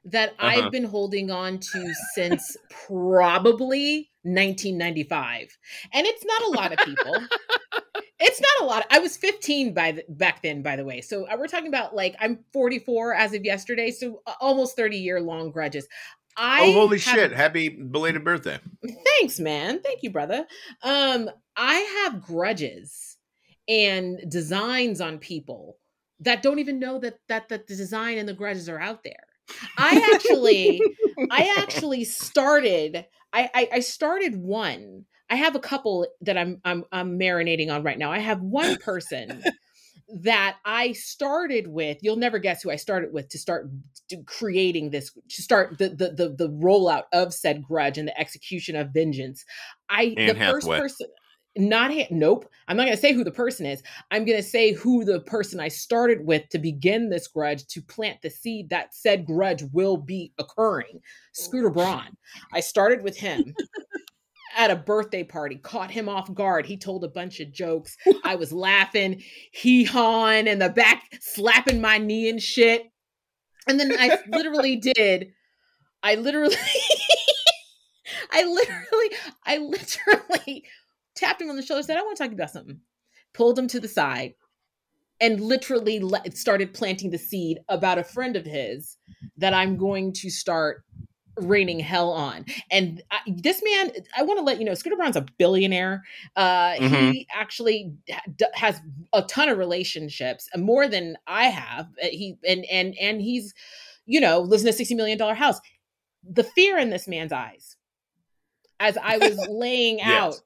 that 0.05 0.31
Uh-huh. 0.39 0.47
I've 0.47 0.71
been 0.71 0.85
holding 0.85 1.31
on 1.31 1.59
to 1.59 1.93
since 2.15 2.57
probably 2.87 4.11
1995, 4.23 5.49
and 5.93 6.07
it's 6.07 6.25
not 6.25 6.43
a 6.43 6.49
lot 6.51 6.73
of 6.73 6.79
people. 6.85 7.21
it's 8.21 8.41
not 8.41 8.63
a 8.63 8.65
lot. 8.65 8.87
I 8.91 9.01
was 9.01 9.17
15 9.17 9.75
by 9.75 9.93
the, 9.93 10.05
back 10.09 10.43
then, 10.43 10.63
by 10.63 10.77
the 10.77 10.85
way. 10.85 11.01
So 11.01 11.27
uh, 11.27 11.37
we're 11.39 11.49
talking 11.49 11.69
about 11.69 11.95
like 11.97 12.15
I'm 12.21 12.39
44 12.53 13.15
as 13.15 13.35
of 13.35 13.45
yesterday, 13.45 13.91
so 13.91 14.23
uh, 14.27 14.35
almost 14.41 14.77
30 14.77 14.97
year 14.99 15.21
long 15.21 15.51
grudges. 15.51 15.89
I 16.37 16.67
oh, 16.67 16.73
holy 16.73 16.99
have 16.99 17.15
shit. 17.15 17.33
Happy 17.33 17.69
belated 17.69 18.25
birthday. 18.25 18.59
Thanks, 19.19 19.41
man. 19.41 19.81
Thank 19.83 20.03
you, 20.03 20.11
brother. 20.11 20.47
Um, 20.83 21.31
I 21.57 22.05
have 22.05 22.23
grudges 22.23 23.17
and 23.69 24.19
designs 24.29 25.01
on 25.01 25.19
people 25.19 25.79
that 26.21 26.43
don't 26.43 26.59
even 26.59 26.79
know 26.79 26.99
that 26.99 27.15
that 27.29 27.49
that 27.49 27.67
the 27.67 27.77
design 27.77 28.19
and 28.19 28.29
the 28.29 28.35
grudges 28.35 28.69
are 28.69 28.81
out 28.81 29.03
there. 29.03 29.25
I 29.79 30.11
actually, 30.15 30.81
I 31.31 31.55
actually 31.59 32.05
started. 32.05 33.07
I, 33.33 33.51
I 33.55 33.69
I 33.75 33.81
started 33.81 34.37
one. 34.37 35.05
I 35.29 35.37
have 35.37 35.57
a 35.57 35.61
couple 35.61 36.07
that 36.23 36.39
I'm 36.39 36.61
I'm 36.65 36.85
I'm 36.93 37.19
marinating 37.19 37.71
on 37.71 37.83
right 37.83 37.99
now. 37.99 38.13
I 38.13 38.19
have 38.19 38.41
one 38.41 38.77
person 38.77 39.43
that 40.09 40.57
I 40.65 40.93
started 40.93 41.67
with. 41.67 41.99
You'll 42.01 42.17
never 42.17 42.39
guess 42.39 42.63
who 42.63 42.71
I 42.71 42.77
started 42.77 43.13
with 43.13 43.29
to 43.31 43.39
start 43.39 43.69
creating 44.27 44.91
this 44.91 45.13
to 45.13 45.43
start 45.43 45.79
the 45.79 45.89
the 45.89 46.11
the, 46.11 46.35
the 46.37 46.49
rollout 46.51 47.05
of 47.13 47.35
said 47.35 47.63
grudge 47.63 47.99
and 47.99 48.09
the 48.09 48.19
execution 48.19 48.77
of 48.77 48.91
vengeance. 48.91 49.45
I 49.89 50.15
Anne 50.17 50.39
the 50.39 50.45
first 50.45 50.69
person 50.69 51.09
not 51.59 51.93
ha- 51.93 52.09
nope. 52.11 52.51
I'm 52.69 52.77
not 52.77 52.85
going 52.85 52.97
to 52.97 53.01
say 53.01 53.13
who 53.13 53.25
the 53.25 53.31
person 53.31 53.67
is. 53.67 53.83
I'm 54.11 54.25
going 54.25 54.39
to 54.39 54.43
say 54.43 54.73
who 54.73 55.05
the 55.05 55.21
person 55.21 55.59
I 55.59 55.69
started 55.69 56.27
with 56.27 56.49
to 56.51 56.59
begin 56.59 57.09
this 57.09 57.29
grudge 57.29 57.67
to 57.69 57.83
plant 57.83 58.21
the 58.23 58.31
seed 58.31 58.71
that 58.71 58.95
said 58.95 59.27
grudge 59.27 59.63
will 59.73 59.97
be 59.97 60.33
occurring. 60.39 61.01
Scooter 61.33 61.71
Braun. 61.71 62.17
I 62.53 62.61
started 62.61 63.03
with 63.03 63.17
him 63.17 63.55
at 64.57 64.71
a 64.71 64.77
birthday 64.77 65.23
party, 65.23 65.57
caught 65.57 65.91
him 65.91 66.09
off 66.09 66.33
guard. 66.33 66.67
He 66.67 66.77
told 66.77 67.05
a 67.05 67.09
bunch 67.09 67.41
of 67.41 67.53
jokes. 67.53 67.97
I 68.25 68.37
was 68.37 68.53
laughing, 68.53 69.23
hee 69.53 69.85
hawing 69.85 70.47
in 70.47 70.59
the 70.59 70.71
back, 70.71 71.03
slapping 71.21 71.81
my 71.81 71.99
knee 71.99 72.29
and 72.29 72.43
shit. 72.43 72.85
And 73.69 73.79
then 73.79 73.93
I 73.99 74.19
literally 74.29 74.77
did. 74.77 75.33
I 76.03 76.15
literally, 76.15 76.57
I 78.33 78.45
literally, 78.45 79.11
I 79.45 79.59
literally 79.59 80.65
tapped 81.15 81.43
him 81.43 81.51
on 81.51 81.57
the 81.57 81.63
shoulder, 81.63 81.83
said, 81.83 81.97
I 81.97 82.03
want 82.03 82.17
to 82.17 82.25
talk 82.25 82.33
about 82.33 82.51
something. 82.51 82.81
Pulled 83.35 83.59
him 83.59 83.69
to 83.69 83.81
the 83.81 83.89
side 83.89 84.35
and 85.21 85.41
literally 85.41 86.03
started 86.35 86.75
planting 86.75 87.11
the 87.11 87.19
seed 87.19 87.59
about 87.69 87.99
a 87.99 88.05
friend 88.05 88.37
of 88.37 88.45
his 88.45 88.97
that 89.37 89.55
I'm 89.55 89.77
going 89.77 90.13
to 90.15 90.31
start 90.31 90.85
raining 91.39 91.81
hell 91.81 92.11
on. 92.13 92.45
And 92.71 93.03
I, 93.11 93.19
this 93.27 93.63
man, 93.63 93.93
I 94.17 94.23
want 94.23 94.39
to 94.39 94.45
let 94.45 94.59
you 94.59 94.65
know, 94.65 94.75
Scooter 94.75 94.97
Braun's 94.97 95.17
a 95.17 95.27
billionaire. 95.39 96.05
Uh, 96.35 96.75
Mhm. 96.75 97.13
He 97.13 97.27
actually 97.33 97.93
d- 98.37 98.47
has 98.55 98.81
a 99.13 99.23
ton 99.23 99.49
of 99.49 99.59
relationships, 99.59 100.49
uh, 100.55 100.59
more 100.59 100.89
than 100.89 101.17
I 101.27 101.45
have. 101.49 101.87
Uh, 102.03 102.07
He 102.09 102.39
and 102.47 102.65
and 102.67 102.95
and 102.99 103.21
he's, 103.21 103.55
you 104.07 104.21
know, 104.21 104.41
lives 104.41 104.63
in 104.63 104.69
a 104.69 104.73
sixty 104.73 104.95
million 104.95 105.19
dollar 105.19 105.35
house. 105.35 105.61
The 106.29 106.45
fear 106.45 106.79
in 106.79 106.91
this 106.91 107.07
man's 107.07 107.33
eyes, 107.33 107.77
as 108.81 108.97
I 108.97 109.19
was 109.19 109.45
laying 109.47 109.99
Yes. 109.99 110.35
out 110.35 110.41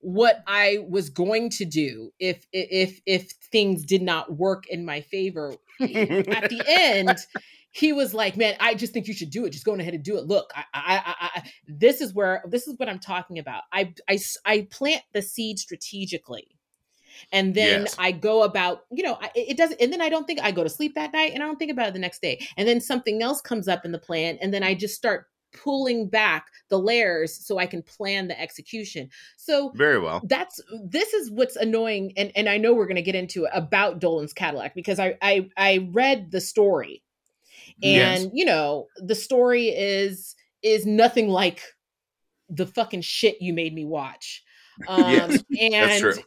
what 0.00 0.42
I 0.46 0.78
was 0.88 1.10
going 1.10 1.50
to 1.50 1.64
do 1.64 2.12
if 2.20 2.46
if 2.52 3.00
if 3.06 3.30
things 3.50 3.84
did 3.84 4.02
not 4.02 4.36
work 4.36 4.66
in 4.68 4.84
my 4.84 5.00
favor 5.00 5.52
at 5.80 6.48
the 6.48 6.62
end 6.68 7.18
he 7.76 7.92
was 7.92 8.14
like 8.14 8.36
man 8.36 8.54
i 8.60 8.74
just 8.74 8.92
think 8.92 9.06
you 9.06 9.14
should 9.14 9.30
do 9.30 9.44
it. 9.44 9.50
Just 9.50 9.64
go 9.64 9.74
ahead 9.74 9.94
and 9.94 10.02
do 10.02 10.16
it. 10.16 10.26
Look 10.26 10.50
i 10.54 10.64
i 10.72 10.96
i, 11.06 11.14
I 11.36 11.50
this 11.68 12.00
is 12.00 12.14
where 12.14 12.42
this 12.48 12.66
is 12.66 12.74
what 12.78 12.88
i'm 12.88 12.98
talking 12.98 13.38
about. 13.38 13.62
I, 13.72 13.92
I, 14.08 14.18
I 14.44 14.68
plant 14.70 15.02
the 15.12 15.22
seed 15.22 15.58
strategically 15.58 16.48
and 17.32 17.54
then 17.54 17.82
Yes. 17.82 17.96
i 17.98 18.12
go 18.12 18.42
about 18.42 18.80
you 18.90 19.02
know 19.02 19.16
I, 19.20 19.30
it 19.34 19.56
doesn't 19.56 19.80
and 19.80 19.90
then 19.92 20.02
i 20.02 20.08
don't 20.08 20.26
think 20.26 20.40
i 20.42 20.50
go 20.50 20.62
to 20.64 20.68
sleep 20.68 20.94
that 20.96 21.12
night 21.12 21.32
and 21.32 21.42
i 21.42 21.46
don't 21.46 21.56
think 21.58 21.70
about 21.70 21.88
it 21.88 21.94
the 21.94 21.98
next 22.00 22.20
day. 22.20 22.46
And 22.56 22.68
then 22.68 22.80
something 22.80 23.22
else 23.22 23.40
comes 23.40 23.68
up 23.68 23.84
in 23.84 23.92
the 23.92 23.98
plan 23.98 24.38
and 24.40 24.52
then 24.52 24.62
i 24.62 24.74
just 24.74 24.94
start 24.94 25.26
pulling 25.64 26.08
back 26.08 26.48
the 26.68 26.78
layers 26.78 27.34
so 27.34 27.58
i 27.58 27.66
can 27.66 27.82
plan 27.82 28.28
the 28.28 28.38
execution. 28.38 29.08
So 29.36 29.70
Very 29.74 29.98
well. 29.98 30.20
that's 30.24 30.60
this 30.84 31.14
is 31.14 31.30
what's 31.30 31.56
annoying 31.56 32.12
and 32.16 32.32
and 32.36 32.48
I 32.48 32.58
know 32.58 32.74
we're 32.74 32.86
going 32.86 32.96
to 32.96 33.02
get 33.02 33.14
into 33.14 33.44
it 33.44 33.50
about 33.54 33.98
Dolan's 34.00 34.34
Cadillac 34.34 34.74
because 34.74 34.98
I 34.98 35.16
I 35.22 35.48
I 35.56 35.88
read 35.92 36.30
the 36.30 36.40
story 36.40 37.02
and 37.82 38.24
Yes. 38.24 38.26
you 38.32 38.44
know 38.44 38.86
the 38.96 39.14
story 39.14 39.68
is 39.68 40.34
is 40.62 40.86
nothing 40.86 41.28
like 41.28 41.62
the 42.48 42.66
fucking 42.66 43.00
shit 43.02 43.40
you 43.40 43.52
made 43.52 43.74
me 43.74 43.84
watch 43.84 44.42
um 44.86 45.30
Yes, 45.30 45.44
and 45.74 45.78
That's 45.80 45.98
true. 46.16 46.24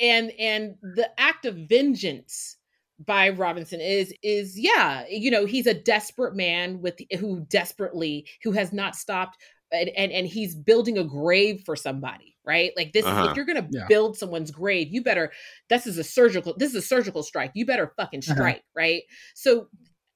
and 0.00 0.30
and 0.38 0.74
the 0.82 1.08
act 1.18 1.44
of 1.46 1.56
vengeance 1.68 2.56
by 3.04 3.28
Robinson 3.30 3.80
is 3.80 4.12
is 4.22 4.58
yeah 4.58 5.04
you 5.08 5.30
know 5.30 5.46
he's 5.46 5.66
a 5.66 5.74
desperate 5.74 6.34
man 6.34 6.80
with 6.80 6.98
who 7.18 7.40
desperately 7.48 8.26
who 8.42 8.52
has 8.52 8.72
not 8.72 8.96
stopped 8.96 9.36
and 9.72 9.88
and, 9.90 10.10
and 10.12 10.26
he's 10.26 10.54
building 10.54 10.98
a 10.98 11.04
grave 11.04 11.62
for 11.64 11.76
somebody 11.76 12.36
right 12.44 12.72
like 12.76 12.92
this 12.92 13.04
Uh-huh. 13.06 13.26
if 13.30 13.36
you're 13.36 13.44
gonna 13.44 13.68
Yeah. 13.70 13.86
build 13.88 14.16
someone's 14.16 14.50
grave 14.50 14.88
you 14.90 15.02
better 15.02 15.30
this 15.68 15.86
is 15.86 15.98
a 15.98 16.04
surgical 16.04 16.54
this 16.56 16.70
is 16.70 16.76
a 16.76 16.82
surgical 16.82 17.22
strike 17.22 17.52
you 17.54 17.64
better 17.66 17.92
fucking 17.96 18.22
Uh-huh. 18.22 18.34
strike 18.34 18.64
right 18.74 19.02
so 19.34 19.68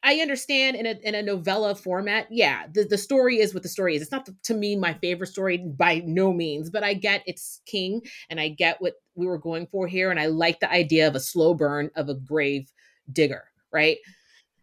I 0.04 0.16
understand 0.16 0.76
in 0.76 0.86
a 0.86 0.98
in 1.02 1.14
a 1.14 1.22
novella 1.22 1.74
format, 1.74 2.26
yeah, 2.30 2.66
the, 2.72 2.84
the 2.84 2.98
story 2.98 3.38
is 3.38 3.54
what 3.54 3.62
the 3.62 3.68
story 3.68 3.94
is. 3.94 4.02
It's 4.02 4.10
not 4.10 4.26
the, 4.26 4.34
to 4.44 4.54
me 4.54 4.74
my 4.74 4.94
favorite 4.94 5.28
story 5.28 5.58
by 5.58 6.02
no 6.04 6.32
means, 6.32 6.70
but 6.70 6.82
I 6.82 6.94
get 6.94 7.22
it's 7.26 7.60
king 7.66 8.02
and 8.28 8.40
I 8.40 8.48
get 8.48 8.80
what 8.80 8.94
we 9.14 9.26
were 9.26 9.38
going 9.38 9.66
for 9.68 9.86
here, 9.86 10.10
and 10.10 10.18
I 10.18 10.26
like 10.26 10.60
the 10.60 10.70
idea 10.72 11.06
of 11.06 11.14
a 11.14 11.20
slow 11.20 11.54
burn 11.54 11.90
of 11.94 12.08
a 12.08 12.14
grave 12.14 12.70
digger, 13.12 13.44
right? 13.72 13.98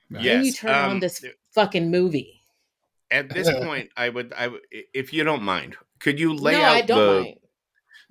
Yeah. 0.09 0.23
Then 0.23 0.43
you 0.43 0.51
Yes, 0.51 0.57
turn 0.59 0.71
on 0.71 0.91
um, 0.91 0.99
this 0.99 1.23
fucking 1.53 1.89
movie. 1.89 2.41
At 3.11 3.29
this 3.29 3.49
point, 3.63 3.89
I 3.95 4.09
would, 4.09 4.33
I 4.35 4.47
would, 4.47 4.61
if 4.71 5.13
you 5.13 5.23
don't 5.23 5.43
mind, 5.43 5.77
could 5.99 6.19
you 6.19 6.33
lay 6.33 6.53
no, 6.53 6.63
out 6.63 6.75
I 6.75 6.81
don't 6.81 6.97
the 6.97 7.21
mind. 7.21 7.35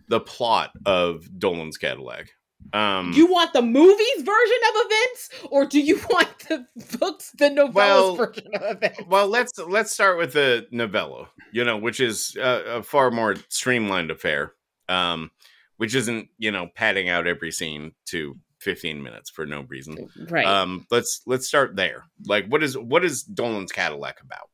the 0.08 0.20
plot 0.20 0.70
of 0.86 1.28
Dolan's 1.38 1.76
Cadillac? 1.76 2.30
Um, 2.72 3.12
you 3.14 3.26
want 3.26 3.52
the 3.54 3.62
movies 3.62 4.16
version 4.18 4.58
of 4.68 4.74
events, 4.76 5.30
or 5.50 5.64
do 5.64 5.80
you 5.80 5.96
want 6.10 6.28
the 6.48 6.66
books, 6.98 7.30
the 7.38 7.46
novellas 7.50 7.72
Well- 7.74 8.16
version 8.16 8.46
of 8.54 8.62
events? 8.76 9.00
well, 9.08 9.26
let's 9.28 9.58
let's 9.58 9.92
start 9.92 10.18
with 10.18 10.32
the 10.34 10.66
novella, 10.70 11.28
you 11.52 11.64
know, 11.64 11.78
which 11.78 11.98
is 12.00 12.36
a, 12.38 12.78
a 12.78 12.82
far 12.82 13.10
more 13.10 13.36
streamlined 13.48 14.10
affair, 14.10 14.52
um, 14.88 15.30
which 15.78 15.94
isn't 15.94 16.28
you 16.38 16.50
know 16.50 16.68
padding 16.74 17.08
out 17.08 17.26
every 17.26 17.52
scene 17.52 17.92
to 18.06 18.36
15 18.60 19.02
minutes 19.02 19.30
for 19.30 19.46
no 19.46 19.62
reason. 19.68 20.08
Right. 20.28 20.44
Um, 20.46 20.86
let's 20.90 21.22
let's 21.26 21.46
start 21.46 21.74
there. 21.76 22.04
Like, 22.26 22.46
what 22.48 22.62
is 22.62 22.76
what 22.76 23.04
is 23.04 23.22
Dolan's 23.22 23.72
Cadillac 23.72 24.20
about? 24.22 24.50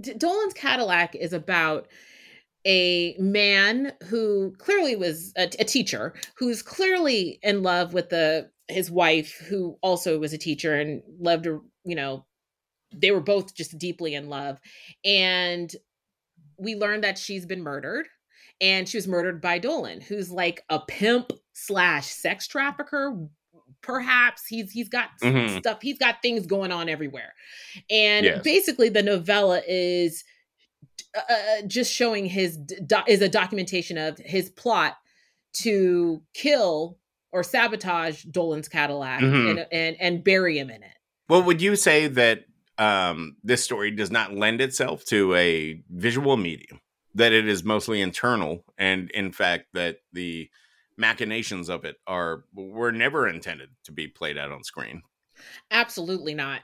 D- 0.00 0.14
Dolan's 0.14 0.54
Cadillac 0.54 1.14
is 1.16 1.32
about 1.32 1.88
a 2.66 3.16
man 3.18 3.92
who 4.04 4.54
clearly 4.58 4.96
was 4.96 5.32
a, 5.36 5.44
a 5.58 5.64
teacher 5.64 6.14
who's 6.36 6.62
clearly 6.62 7.38
in 7.42 7.62
love 7.62 7.92
with 7.94 8.08
the 8.10 8.50
his 8.68 8.90
wife 8.90 9.32
who 9.48 9.76
also 9.82 10.18
was 10.18 10.32
a 10.32 10.38
teacher 10.38 10.74
and 10.74 11.02
loved 11.18 11.44
her 11.44 11.60
you 11.84 11.94
know 11.96 12.24
they 12.94 13.10
were 13.10 13.20
both 13.20 13.54
just 13.54 13.76
deeply 13.78 14.14
in 14.14 14.28
love 14.28 14.58
and 15.04 15.74
we 16.58 16.74
learned 16.76 17.02
that 17.04 17.18
she's 17.18 17.44
been 17.46 17.62
murdered 17.62 18.06
and 18.60 18.88
she 18.88 18.96
was 18.96 19.08
murdered 19.08 19.40
by 19.40 19.58
Dolan 19.58 20.00
who's 20.00 20.30
like 20.30 20.62
a 20.70 20.78
pimp 20.78 21.32
slash 21.52 22.06
sex 22.06 22.46
trafficker 22.46 23.26
perhaps 23.82 24.46
he's 24.46 24.70
he's 24.70 24.88
got 24.88 25.08
Mhm. 25.20 25.58
stuff 25.58 25.82
he's 25.82 25.98
got 25.98 26.22
things 26.22 26.46
going 26.46 26.70
on 26.70 26.88
everywhere 26.88 27.34
and 27.90 28.24
Yes. 28.24 28.42
basically 28.44 28.88
the 28.88 29.02
novella 29.02 29.60
is 29.66 30.22
uh, 31.16 31.62
just 31.66 31.92
showing 31.92 32.26
his 32.26 32.56
do- 32.56 32.96
is 33.06 33.20
a 33.20 33.28
documentation 33.28 33.98
of 33.98 34.18
his 34.18 34.50
plot 34.50 34.96
to 35.54 36.22
kill 36.34 36.98
or 37.32 37.42
sabotage 37.42 38.24
Dolan's 38.24 38.68
Cadillac 38.68 39.20
Mhm. 39.20 39.50
and, 39.50 39.66
and 39.72 39.96
and 40.00 40.24
bury 40.24 40.58
him 40.58 40.70
in 40.70 40.82
it. 40.82 40.92
Well, 41.28 41.42
would 41.42 41.60
you 41.62 41.76
say 41.76 42.06
that 42.08 42.44
um, 42.78 43.36
this 43.44 43.62
story 43.62 43.90
does 43.90 44.10
not 44.10 44.34
lend 44.34 44.60
itself 44.60 45.04
to 45.06 45.34
a 45.34 45.82
visual 45.90 46.36
medium? 46.36 46.80
That 47.14 47.32
it 47.32 47.46
is 47.46 47.62
mostly 47.62 48.00
internal, 48.00 48.64
and 48.78 49.10
in 49.10 49.32
fact, 49.32 49.66
that 49.74 49.98
the 50.14 50.48
machinations 50.96 51.68
of 51.68 51.84
it 51.84 51.96
are 52.06 52.44
were 52.54 52.90
never 52.92 53.28
intended 53.28 53.68
to 53.84 53.92
be 53.92 54.08
played 54.08 54.38
out 54.38 54.50
on 54.50 54.64
screen. 54.64 55.02
Absolutely 55.70 56.32
not. 56.34 56.62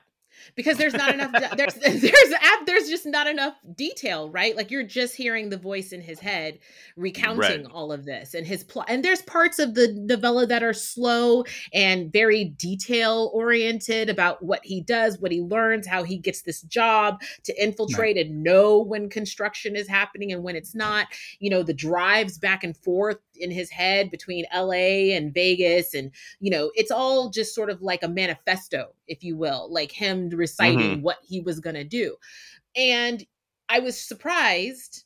Because 0.54 0.76
there's 0.76 0.94
not 0.94 1.12
enough 1.14 1.32
there's 1.56 1.74
there's 1.74 2.34
there's 2.66 2.88
just 2.88 3.06
not 3.06 3.26
enough 3.26 3.54
detail, 3.74 4.30
right? 4.30 4.56
Like 4.56 4.70
you're 4.70 4.82
just 4.82 5.14
hearing 5.14 5.50
the 5.50 5.56
voice 5.56 5.92
in 5.92 6.00
his 6.00 6.20
head 6.20 6.58
recounting 6.96 7.38
Right. 7.38 7.66
all 7.72 7.92
of 7.92 8.04
this 8.04 8.34
and 8.34 8.46
his 8.46 8.64
plot. 8.64 8.86
And 8.88 9.04
there's 9.04 9.22
parts 9.22 9.58
of 9.58 9.74
the 9.74 9.92
novella 9.94 10.46
that 10.46 10.62
are 10.62 10.72
slow 10.72 11.44
and 11.72 12.12
very 12.12 12.44
detail 12.44 13.30
oriented 13.32 14.08
about 14.10 14.42
what 14.42 14.60
he 14.64 14.80
does, 14.80 15.18
what 15.18 15.32
he 15.32 15.40
learns, 15.40 15.86
how 15.86 16.02
he 16.02 16.18
gets 16.18 16.42
this 16.42 16.62
job 16.62 17.20
to 17.44 17.62
infiltrate 17.62 18.16
and 18.16 18.42
know 18.42 18.78
when 18.78 19.08
construction 19.08 19.76
is 19.76 19.88
happening 19.88 20.32
and 20.32 20.42
when 20.42 20.56
it's 20.56 20.74
not. 20.74 21.06
You 21.38 21.50
know, 21.50 21.62
the 21.62 21.74
drives 21.74 22.38
back 22.38 22.64
and 22.64 22.76
forth 22.76 23.18
in 23.38 23.50
his 23.50 23.70
head 23.70 24.10
between 24.10 24.44
LA 24.54 25.14
and 25.14 25.32
Vegas 25.32 25.94
and 25.94 26.10
you 26.40 26.50
know, 26.50 26.70
it's 26.74 26.90
all 26.90 27.30
just 27.30 27.54
sort 27.54 27.70
of 27.70 27.82
like 27.82 28.02
a 28.02 28.08
manifesto, 28.08 28.94
if 29.06 29.22
you 29.22 29.36
will, 29.36 29.68
like 29.70 29.92
him 29.92 30.28
reciting 30.30 30.78
mm-hmm. 30.78 31.02
what 31.02 31.18
he 31.26 31.40
was 31.40 31.60
going 31.60 31.76
to 31.76 31.84
do. 31.84 32.16
And 32.76 33.24
I 33.68 33.80
was 33.80 33.98
surprised. 33.98 35.04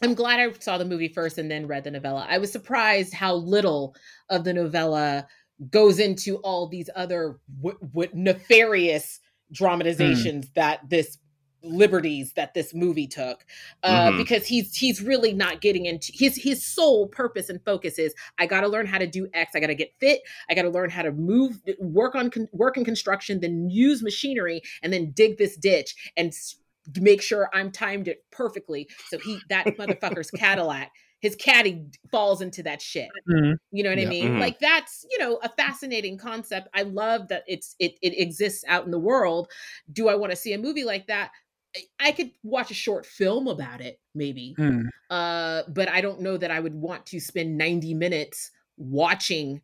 I'm 0.00 0.14
glad 0.14 0.38
I 0.38 0.52
saw 0.60 0.78
the 0.78 0.84
movie 0.84 1.08
first 1.08 1.38
and 1.38 1.50
then 1.50 1.66
read 1.66 1.82
the 1.84 1.90
novella. 1.90 2.24
I 2.28 2.38
was 2.38 2.52
surprised 2.52 3.12
how 3.12 3.34
little 3.34 3.96
of 4.30 4.44
the 4.44 4.52
novella 4.52 5.26
goes 5.70 5.98
into 5.98 6.36
all 6.36 6.68
these 6.68 6.88
other 6.94 7.40
w- 7.60 7.78
w- 7.80 8.10
nefarious 8.14 9.18
mm. 9.18 9.56
dramatizations 9.56 10.50
that 10.54 10.88
this 10.88 11.18
liberties 11.62 12.32
that 12.34 12.54
this 12.54 12.72
movie 12.72 13.06
took 13.06 13.44
uh 13.82 14.10
Mhm. 14.10 14.18
because 14.18 14.46
he's 14.46 14.74
he's 14.76 15.02
really 15.02 15.32
not 15.32 15.60
getting 15.60 15.86
into 15.86 16.12
his 16.14 16.36
his 16.36 16.64
sole 16.64 17.08
purpose 17.08 17.48
and 17.48 17.60
focus 17.64 17.98
is 17.98 18.14
i 18.38 18.46
got 18.46 18.60
to 18.60 18.68
learn 18.68 18.86
how 18.86 18.98
to 18.98 19.06
do 19.06 19.28
x 19.34 19.52
i 19.54 19.60
got 19.60 19.66
to 19.66 19.74
get 19.74 19.92
fit 19.98 20.20
i 20.48 20.54
got 20.54 20.62
to 20.62 20.70
learn 20.70 20.88
how 20.88 21.02
to 21.02 21.10
move 21.12 21.60
work 21.80 22.14
on 22.14 22.30
con- 22.30 22.48
work 22.52 22.76
in 22.76 22.84
construction 22.84 23.40
then 23.40 23.68
use 23.68 24.02
machinery 24.02 24.60
and 24.82 24.92
then 24.92 25.10
dig 25.10 25.36
this 25.36 25.56
ditch 25.56 25.94
and 26.16 26.28
s- 26.28 26.56
make 27.00 27.20
sure 27.20 27.50
i'm 27.52 27.72
timed 27.72 28.06
it 28.06 28.24
perfectly 28.30 28.88
so 29.08 29.18
he 29.18 29.38
that 29.48 29.66
motherfucker's 29.76 30.30
cadillac 30.42 30.92
his 31.20 31.34
caddy 31.34 31.84
falls 32.12 32.40
into 32.40 32.62
that 32.62 32.80
shit 32.80 33.08
you 33.72 33.82
know 33.82 33.90
what 33.90 33.98
Yeah. 33.98 34.06
I 34.06 34.08
mean? 34.08 34.28
Mhm. 34.34 34.38
Like 34.40 34.60
that's, 34.60 35.04
you 35.10 35.18
know, 35.18 35.40
a 35.42 35.48
fascinating 35.48 36.16
concept. 36.16 36.68
I 36.72 36.82
love 36.82 37.26
that 37.28 37.42
it's 37.48 37.74
it 37.80 37.98
it 38.02 38.16
exists 38.16 38.62
out 38.68 38.84
in 38.84 38.92
the 38.92 39.00
world. 39.00 39.50
Do 39.92 40.08
I 40.08 40.14
want 40.14 40.30
to 40.30 40.36
see 40.36 40.52
a 40.52 40.58
movie 40.58 40.84
like 40.84 41.08
that? 41.08 41.32
I- 41.76 42.08
I 42.08 42.12
could 42.12 42.30
watch 42.42 42.70
a 42.70 42.74
short 42.74 43.06
film 43.06 43.46
about 43.48 43.80
it, 43.80 44.00
maybe. 44.14 44.54
Hmm. 44.56 44.86
Uh, 45.10 45.62
but 45.68 45.88
I 45.88 46.00
don't 46.00 46.20
know 46.20 46.36
that 46.36 46.50
I 46.50 46.60
would 46.60 46.74
want 46.74 47.06
to 47.06 47.20
spend 47.20 47.56
90 47.58 47.94
minutes 47.94 48.50
watching 48.76 49.62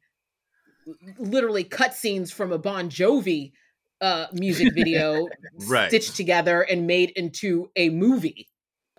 literally 1.18 1.64
cutscenes 1.64 2.32
from 2.32 2.52
a 2.52 2.58
Bon 2.58 2.90
Jovi 2.90 3.52
uh 4.00 4.26
music 4.32 4.74
video 4.74 5.28
Right. 5.68 5.88
stitched 5.88 6.16
together 6.16 6.62
and 6.62 6.86
made 6.86 7.10
into 7.10 7.70
a 7.76 7.88
movie. 7.90 8.48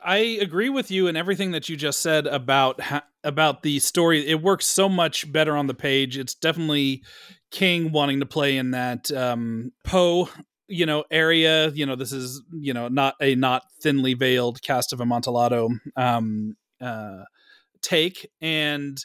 I 0.01 0.17
agree 0.17 0.69
with 0.69 0.89
you 0.91 1.07
and 1.07 1.17
everything 1.17 1.51
that 1.51 1.67
you 1.67 1.75
just 1.75 2.01
said 2.01 2.27
about 2.27 2.79
about 3.23 3.61
the 3.63 3.79
story. 3.79 4.25
It 4.27 4.41
works 4.41 4.65
so 4.67 4.87
much 4.87 5.31
better 5.31 5.55
on 5.57 5.67
the 5.67 5.73
page. 5.73 6.17
It's 6.17 6.33
definitely 6.35 7.03
King 7.51 7.91
wanting 7.91 8.19
to 8.19 8.25
play 8.25 8.57
in 8.57 8.71
that 8.71 9.11
um, 9.11 9.71
Poe, 9.83 10.29
you 10.67 10.86
know, 10.86 11.04
area. 11.12 11.69
You 11.69 11.86
know, 11.86 11.95
this 11.95 12.12
is 12.12 12.41
you 12.51 12.73
know 12.73 12.88
not 12.88 13.15
a 13.21 13.36
not 13.36 13.63
thinly 13.82 14.13
veiled 14.13 14.62
cask 14.62 14.91
of 14.91 15.01
Amontillado 15.01 15.69
um, 15.95 16.56
uh, 16.82 17.23
take 17.82 18.30
and. 18.41 18.97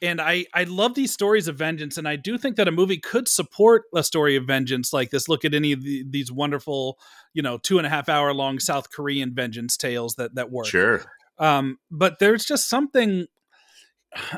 And 0.00 0.20
I, 0.20 0.46
I 0.54 0.62
love 0.62 0.94
these 0.94 1.12
stories 1.12 1.48
of 1.48 1.56
vengeance, 1.56 1.98
and 1.98 2.06
I 2.06 2.14
do 2.14 2.38
think 2.38 2.54
that 2.54 2.68
a 2.68 2.70
movie 2.70 2.98
could 2.98 3.26
support 3.26 3.82
a 3.92 4.04
story 4.04 4.36
of 4.36 4.44
vengeance 4.44 4.92
like 4.92 5.10
this. 5.10 5.28
Look 5.28 5.44
at 5.44 5.54
any 5.54 5.72
of 5.72 5.82
the, 5.82 6.04
these 6.08 6.30
wonderful 6.30 7.00
you 7.34 7.42
know 7.42 7.58
two 7.58 7.78
and 7.78 7.86
a 7.86 7.90
half 7.90 8.08
hour 8.08 8.32
long 8.32 8.60
South 8.60 8.92
Korean 8.92 9.34
vengeance 9.34 9.76
tales 9.76 10.14
that 10.14 10.36
that 10.36 10.52
work. 10.52 10.66
Sure. 10.66 11.04
Um, 11.38 11.78
but 11.90 12.20
there's 12.20 12.44
just 12.44 12.68
something 12.68 13.26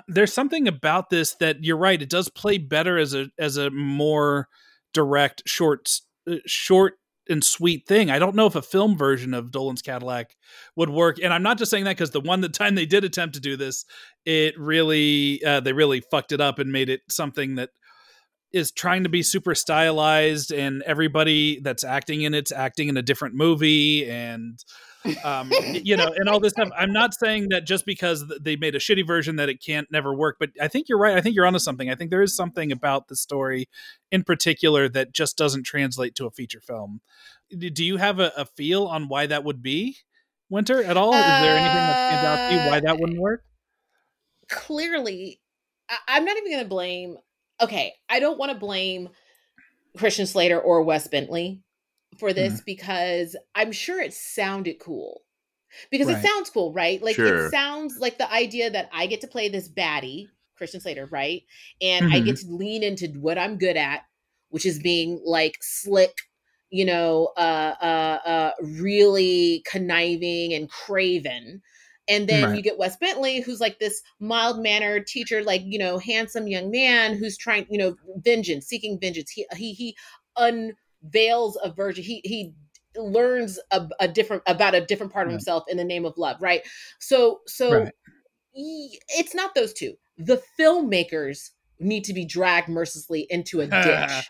there's 0.09 0.33
something 0.33 0.69
about 0.69 1.11
this 1.11 1.35
that 1.37 1.65
you're 1.65 1.77
right. 1.77 2.01
It 2.01 2.11
does 2.11 2.29
play 2.29 2.59
better 2.59 2.99
as 2.99 3.15
a 3.15 3.27
as 3.39 3.57
a 3.57 3.71
more 3.71 4.49
direct, 4.93 5.43
short, 5.47 6.01
short 6.47 6.95
and 7.29 7.45
sweet 7.45 7.87
thing. 7.87 8.11
I 8.11 8.19
don't 8.19 8.35
know 8.35 8.47
if 8.47 8.55
a 8.57 8.63
film 8.63 8.97
version 8.97 9.35
of 9.35 9.51
Dolan's 9.51 9.83
Cadillac 9.83 10.37
would 10.77 10.91
work, 10.91 11.19
and 11.23 11.33
I'm 11.33 11.43
not 11.43 11.59
just 11.59 11.71
saying 11.71 11.85
that 11.85 11.97
because 11.97 12.11
the 12.11 12.21
one 12.21 12.41
the 12.41 12.49
time 12.49 12.75
they 12.75 12.87
did 12.87 13.05
attempt 13.05 13.35
to 13.37 13.41
do 13.41 13.57
this, 13.57 13.85
it 14.25 14.59
really 14.59 15.43
uh, 15.45 15.61
they 15.61 15.73
really 15.73 16.01
fucked 16.11 16.33
it 16.33 16.41
up 16.41 16.59
and 16.59 16.73
made 16.73 16.89
it 16.89 17.03
something 17.09 17.55
that 17.57 17.71
is 18.53 18.73
trying 18.73 19.05
to 19.05 19.09
be 19.09 19.23
super 19.23 19.55
stylized 19.55 20.53
and 20.53 20.83
everybody 20.83 21.61
that's 21.61 21.85
acting 21.85 22.23
in 22.23 22.35
it's 22.35 22.51
acting 22.51 22.89
in 22.89 22.97
a 22.97 23.03
different 23.03 23.35
movie 23.35 24.11
and 24.11 24.65
um 25.25 25.51
you 25.73 25.97
know 25.97 26.13
and 26.17 26.29
all 26.29 26.41
this 26.41 26.53
stuff. 26.53 26.71
I'm 26.77 26.93
not 26.93 27.15
saying 27.15 27.49
that 27.51 27.67
just 27.67 27.87
because 27.87 28.25
they 28.41 28.57
made 28.57 28.75
a 28.75 28.79
shitty 28.79 29.07
version 29.07 29.37
that 29.37 29.49
it 29.49 29.63
can't 29.63 29.91
never 29.91 30.15
work 30.15 30.37
but 30.39 30.51
i 30.61 30.69
think 30.69 30.89
you're 30.89 30.99
right. 30.99 31.17
I 31.17 31.21
think 31.21 31.35
you're 31.35 31.47
onto 31.47 31.59
something. 31.59 31.91
I 31.91 31.95
think 31.95 32.11
there 32.11 32.23
is 32.23 32.35
something 32.35 32.73
about 32.73 33.09
the 33.09 33.17
story 33.17 33.69
in 34.11 34.25
particular 34.25 34.89
that 34.89 35.13
just 35.13 35.37
doesn't 35.37 35.65
translate 35.65 36.15
to 36.17 36.27
a 36.27 36.31
feature 36.31 36.61
film. 36.61 37.01
Do 37.57 37.85
you 37.85 37.97
have 37.97 38.21
a, 38.21 38.33
a 38.37 38.45
feel 38.45 38.87
on 38.87 39.09
why 39.09 39.27
that 39.27 39.45
would 39.45 39.63
be 39.63 39.97
Wynter 40.49 40.83
at 40.83 40.97
all? 40.97 41.15
Is 41.15 41.21
there 41.21 41.57
anything 41.57 41.75
that 41.75 42.09
stands 42.09 42.27
out 42.27 42.49
to 42.49 42.55
you 42.55 42.71
why 42.71 42.81
that 42.81 42.99
wouldn't 42.99 43.21
work? 43.21 43.45
Clearly 44.49 45.41
I, 45.91 45.97
i'm 46.09 46.25
not 46.25 46.37
even 46.37 46.53
going 46.53 46.65
to 46.65 46.69
blame 46.69 47.17
okay 47.61 47.93
i 48.09 48.21
don't 48.21 48.39
want 48.39 48.53
to 48.53 48.59
blame 48.59 49.11
christian 49.97 50.27
slater 50.27 50.59
or 50.59 50.83
wes 50.83 51.09
bentley 51.09 51.61
for 52.19 52.33
this 52.33 52.61
Mm-hmm. 52.61 52.65
because 52.65 53.37
i'm 53.55 53.73
sure 53.73 54.01
it 54.01 54.13
sounded 54.15 54.79
cool 54.81 55.23
because 55.91 56.09
Right. 56.09 56.17
it 56.17 56.19
sounds 56.21 56.51
cool 56.51 56.73
right 56.73 57.03
like 57.03 57.19
Sure. 57.19 57.25
it 57.25 57.41
sounds 57.41 57.99
like 57.99 58.19
the 58.19 58.31
idea 58.33 58.71
that 58.71 58.89
i 58.93 59.07
get 59.07 59.21
to 59.21 59.29
play 59.29 59.49
this 59.49 59.69
baddie 59.69 60.31
christian 60.57 60.81
slater 60.81 61.07
right 61.07 61.43
and 61.81 62.07
i 62.13 62.21
Mhm. 62.21 62.21
get 62.21 62.37
to 62.37 62.47
lean 62.49 62.83
into 62.83 63.09
what 63.21 63.39
i'm 63.39 63.59
good 63.59 63.77
at 63.77 64.03
which 64.51 64.67
is 64.67 64.79
being 64.81 65.21
like 65.25 65.57
slick 65.63 66.17
you 66.71 66.85
know 66.85 67.33
uh 67.37 67.75
uh 67.81 68.19
uh 68.29 68.53
really 68.81 69.63
conniving 69.71 70.53
and 70.53 70.69
craven 70.71 71.63
and 72.09 72.29
then 72.29 72.51
Right. 72.51 72.57
you 72.57 72.63
get 72.63 72.79
Wes 72.79 72.97
Bentley, 72.97 73.41
who's 73.41 73.61
like 73.61 73.79
this 73.79 74.03
mild 74.19 74.61
mannered 74.61 75.07
teacher, 75.07 75.45
like 75.45 75.63
you 75.65 75.79
know, 75.79 75.99
handsome 75.99 76.49
young 76.49 76.69
man 76.71 77.15
who's 77.17 77.37
trying, 77.39 77.67
you 77.71 77.79
know, 77.79 77.95
vengeance, 78.17 78.67
seeking 78.67 78.99
vengeance. 78.99 79.31
He 79.31 79.47
he 79.55 79.73
he 79.75 79.97
unveils 81.03 81.57
of 81.57 81.77
virgin. 81.77 82.05
He 82.05 82.21
he 82.25 82.55
learns 82.97 83.59
a, 83.71 83.89
a 84.01 84.09
different 84.09 84.43
about 84.47 84.75
a 84.75 84.85
different 84.85 85.13
part 85.13 85.27
of 85.27 85.29
Right. 85.29 85.35
himself 85.35 85.65
in 85.69 85.77
the 85.77 85.85
name 85.85 86.05
of 86.05 86.15
love. 86.17 86.37
Right. 86.41 86.63
So 86.99 87.41
so 87.47 87.73
Right. 87.85 87.93
y- 88.55 88.99
it's 89.11 89.35
not 89.35 89.55
those 89.55 89.73
two. 89.73 89.95
The 90.19 90.43
filmmakers 90.59 91.51
need 91.79 92.05
to 92.05 92.13
be 92.13 92.25
dragged 92.25 92.69
mercilessly 92.69 93.27
into 93.31 93.61
a 93.61 93.67
ditch. 93.69 94.29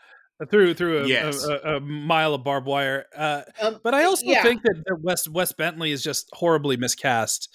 through 0.50 0.74
through 0.74 1.04
a, 1.04 1.06
Yes. 1.06 1.44
a, 1.44 1.52
a, 1.64 1.76
a 1.76 1.80
mile 1.80 2.34
of 2.34 2.44
barbed 2.44 2.66
wire. 2.66 3.06
Uh, 3.16 3.42
Um, 3.60 3.80
but 3.82 3.94
I 3.94 4.04
also 4.04 4.24
yeah. 4.26 4.42
think 4.42 4.62
that, 4.62 4.82
that 4.86 4.96
Wes 5.02 5.28
Wes 5.28 5.52
Bentley 5.52 5.90
is 5.90 6.02
just 6.02 6.28
horribly 6.32 6.76
miscast 6.76 7.48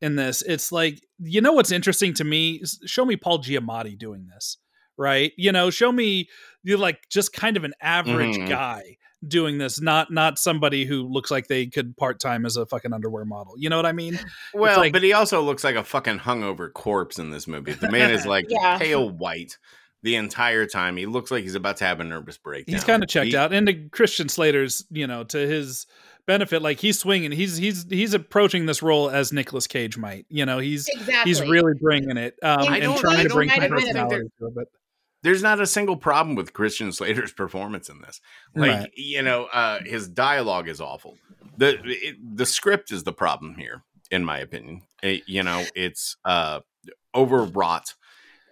in 0.00 0.16
this. 0.16 0.42
It's 0.42 0.70
like 0.72 1.00
you 1.18 1.40
know 1.40 1.52
what's 1.52 1.72
interesting 1.72 2.14
to 2.14 2.24
me? 2.24 2.62
Show 2.86 3.04
me 3.04 3.16
Paul 3.16 3.40
Giamatti 3.42 3.98
doing 3.98 4.26
this, 4.32 4.56
right? 4.96 5.32
You 5.36 5.52
know, 5.52 5.68
show 5.70 5.92
me 5.92 6.28
you 6.62 6.76
like 6.76 7.08
just 7.08 7.32
kind 7.32 7.56
of 7.56 7.64
an 7.64 7.74
average 7.80 8.36
Mhm. 8.36 8.48
guy 8.48 8.96
doing 9.26 9.58
this, 9.58 9.80
not 9.80 10.10
not 10.10 10.38
somebody 10.38 10.84
who 10.86 11.02
looks 11.06 11.30
like 11.30 11.46
they 11.46 11.66
could 11.66 11.96
part 11.96 12.18
time 12.20 12.46
as 12.46 12.56
a 12.56 12.64
fucking 12.66 12.92
underwear 12.92 13.24
model. 13.24 13.54
You 13.58 13.68
know 13.68 13.76
what 13.76 13.86
I 13.86 13.92
mean? 13.92 14.18
Well, 14.54 14.78
like- 14.78 14.92
but 14.92 15.02
he 15.02 15.12
also 15.12 15.42
looks 15.42 15.62
like 15.64 15.76
a 15.76 15.84
fucking 15.84 16.20
hungover 16.20 16.72
corpse 16.72 17.18
in 17.18 17.30
this 17.30 17.46
movie. 17.46 17.72
The 17.72 17.90
man 17.90 18.10
is 18.10 18.24
like 18.26 18.46
Yeah. 18.50 18.78
pale 18.78 19.08
white 19.10 19.58
the 20.02 20.16
entire 20.16 20.64
time. 20.66 20.96
He 20.96 21.04
looks 21.04 21.30
like 21.30 21.42
he's 21.42 21.54
about 21.54 21.76
to 21.78 21.84
have 21.84 22.00
a 22.00 22.04
nervous 22.04 22.38
breakdown. 22.38 22.74
He's 22.74 22.84
kind 22.84 23.02
of 23.02 23.08
checked 23.10 23.26
He- 23.32 23.36
out. 23.36 23.52
And 23.52 23.66
to 23.66 23.74
Christian 23.90 24.28
Slater's, 24.30 24.86
you 24.90 25.06
know, 25.06 25.24
to 25.24 25.38
his 25.38 25.86
benefit, 26.26 26.62
like 26.62 26.78
he's 26.80 26.98
swinging. 26.98 27.32
He's 27.32 27.58
he's 27.58 27.84
he's 27.90 28.14
approaching 28.14 28.64
this 28.64 28.82
role 28.82 29.10
as 29.10 29.34
Nicolas 29.34 29.66
Cage 29.66 29.98
might. 29.98 30.24
You 30.30 30.46
know, 30.46 30.58
he's 30.60 30.88
exactly. 30.88 31.30
he's 31.30 31.42
really 31.42 31.74
bringing 31.78 32.16
it 32.16 32.38
um, 32.42 32.60
I 32.60 32.78
and 32.78 32.96
trying 32.96 33.18
I 33.20 33.22
to 33.24 33.28
bring 33.28 33.50
I 33.50 33.56
some 33.56 33.60
don't 33.68 33.70
think 33.80 33.86
personality 33.86 34.30
to 34.38 34.60
it. 34.60 34.68
There's 35.22 35.42
not 35.42 35.60
a 35.60 35.66
single 35.66 35.96
problem 35.96 36.34
with 36.34 36.52
Christian 36.52 36.92
Slater's 36.92 37.32
performance 37.32 37.88
in 37.88 38.00
this. 38.00 38.20
Like, 38.54 38.70
Right. 38.70 38.90
you 38.96 39.22
know, 39.22 39.44
uh, 39.52 39.80
his 39.84 40.08
dialogue 40.08 40.68
is 40.68 40.80
awful. 40.80 41.18
The 41.58 41.78
it, 41.84 42.16
the 42.36 42.46
script 42.46 42.90
is 42.90 43.04
the 43.04 43.12
problem 43.12 43.56
here, 43.56 43.82
in 44.10 44.24
my 44.24 44.38
opinion. 44.38 44.82
It- 45.02 45.24
you 45.26 45.42
know, 45.42 45.64
it's 45.74 46.16
uh, 46.24 46.60
overwrought. 47.14 47.94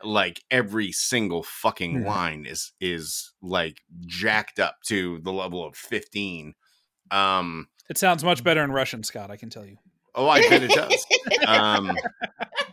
Like 0.05 0.41
every 0.51 0.93
single 0.93 1.43
fucking 1.43 2.03
Yeah. 2.03 2.09
line 2.09 2.47
is 2.47 2.73
is 2.81 3.33
like 3.43 3.81
jacked 4.07 4.61
up 4.61 4.77
to 4.87 5.19
the 5.25 5.33
level 5.33 5.65
of 5.67 5.75
15. 5.75 6.55
Um, 7.11 7.69
it 7.91 7.99
sounds 7.99 8.23
much 8.23 8.45
better 8.45 8.63
in 8.63 8.71
Russian, 8.71 9.03
Scott. 9.03 9.31
I 9.33 9.37
can 9.37 9.51
tell 9.51 9.65
you. 9.67 9.77
Oh, 10.19 10.29
I 10.29 10.41
bet 10.49 10.63
it 10.65 10.71
does. 10.73 11.07
um, 11.47 11.97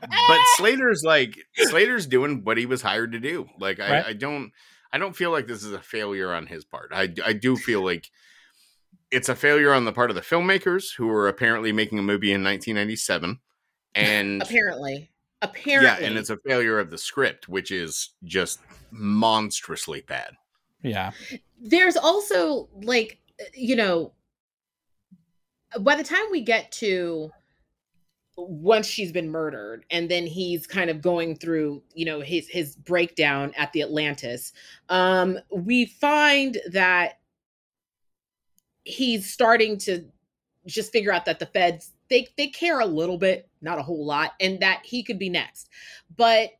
but 0.01 0.39
Slater's 0.57 1.03
like 1.03 1.37
Slater's 1.55 2.07
doing 2.07 2.43
what 2.43 2.57
he 2.57 2.65
was 2.65 2.81
hired 2.81 3.11
to 3.11 3.19
do. 3.19 3.47
Like 3.59 3.79
I, 3.79 3.89
Right. 3.91 4.05
I 4.07 4.13
don't 4.13 4.51
I 4.91 4.97
don't 4.97 5.15
feel 5.15 5.29
like 5.31 5.45
this 5.45 5.63
is 5.63 5.71
a 5.71 5.79
failure 5.81 6.33
on 6.33 6.47
his 6.47 6.65
part. 6.65 6.89
I 6.91 7.13
I 7.23 7.33
do 7.33 7.55
feel 7.55 7.83
like 7.85 8.09
it's 9.11 9.29
a 9.29 9.35
failure 9.35 9.71
on 9.73 9.85
the 9.85 9.93
part 9.93 10.09
of 10.09 10.15
the 10.15 10.21
filmmakers 10.23 10.95
who 10.97 11.05
were 11.07 11.27
apparently 11.27 11.71
making 11.71 11.99
a 11.99 12.03
movie 12.03 12.31
in 12.33 12.43
1997 12.43 13.39
and 13.93 14.41
apparently. 14.41 15.11
Apparently. 15.41 15.85
yeah, 15.87 15.97
and 16.07 16.17
it's 16.17 16.31
a 16.31 16.37
failure 16.37 16.79
of 16.79 16.89
the 16.89 16.97
script 16.97 17.47
which 17.47 17.69
is 17.69 18.11
just 18.23 18.59
monstrously 18.89 20.01
bad. 20.01 20.31
Yeah, 20.81 21.11
there's 21.61 21.97
also 21.97 22.67
like 22.81 23.19
you 23.53 23.75
know 23.75 24.13
by 25.79 25.95
the 25.95 26.03
time 26.03 26.25
we 26.31 26.41
get 26.41 26.71
to 26.71 27.31
once 28.37 28.85
she's 28.85 29.13
been 29.13 29.29
murdered 29.29 29.85
and 29.89 30.09
then 30.09 30.27
he's 30.27 30.67
kind 30.67 30.89
of 30.89 31.01
going 31.01 31.35
through 31.35 31.81
you 31.93 32.05
know 32.05 32.19
his 32.19 32.49
his 32.49 32.75
breakdown 32.75 33.53
at 33.55 33.71
the 33.71 33.81
atlantis 33.81 34.51
um 34.89 35.39
we 35.51 35.85
find 35.85 36.57
that 36.69 37.19
he's 38.83 39.31
starting 39.31 39.77
to 39.77 40.05
just 40.65 40.91
figure 40.91 41.11
out 41.11 41.25
that 41.25 41.39
the 41.39 41.45
feds 41.45 41.91
they 42.09 42.27
they 42.37 42.47
care 42.47 42.79
a 42.79 42.85
little 42.85 43.17
bit 43.17 43.49
not 43.61 43.79
a 43.79 43.83
whole 43.83 44.05
lot 44.05 44.33
and 44.39 44.59
that 44.59 44.81
he 44.85 45.03
could 45.03 45.19
be 45.19 45.29
next. 45.29 45.69
But 46.15 46.51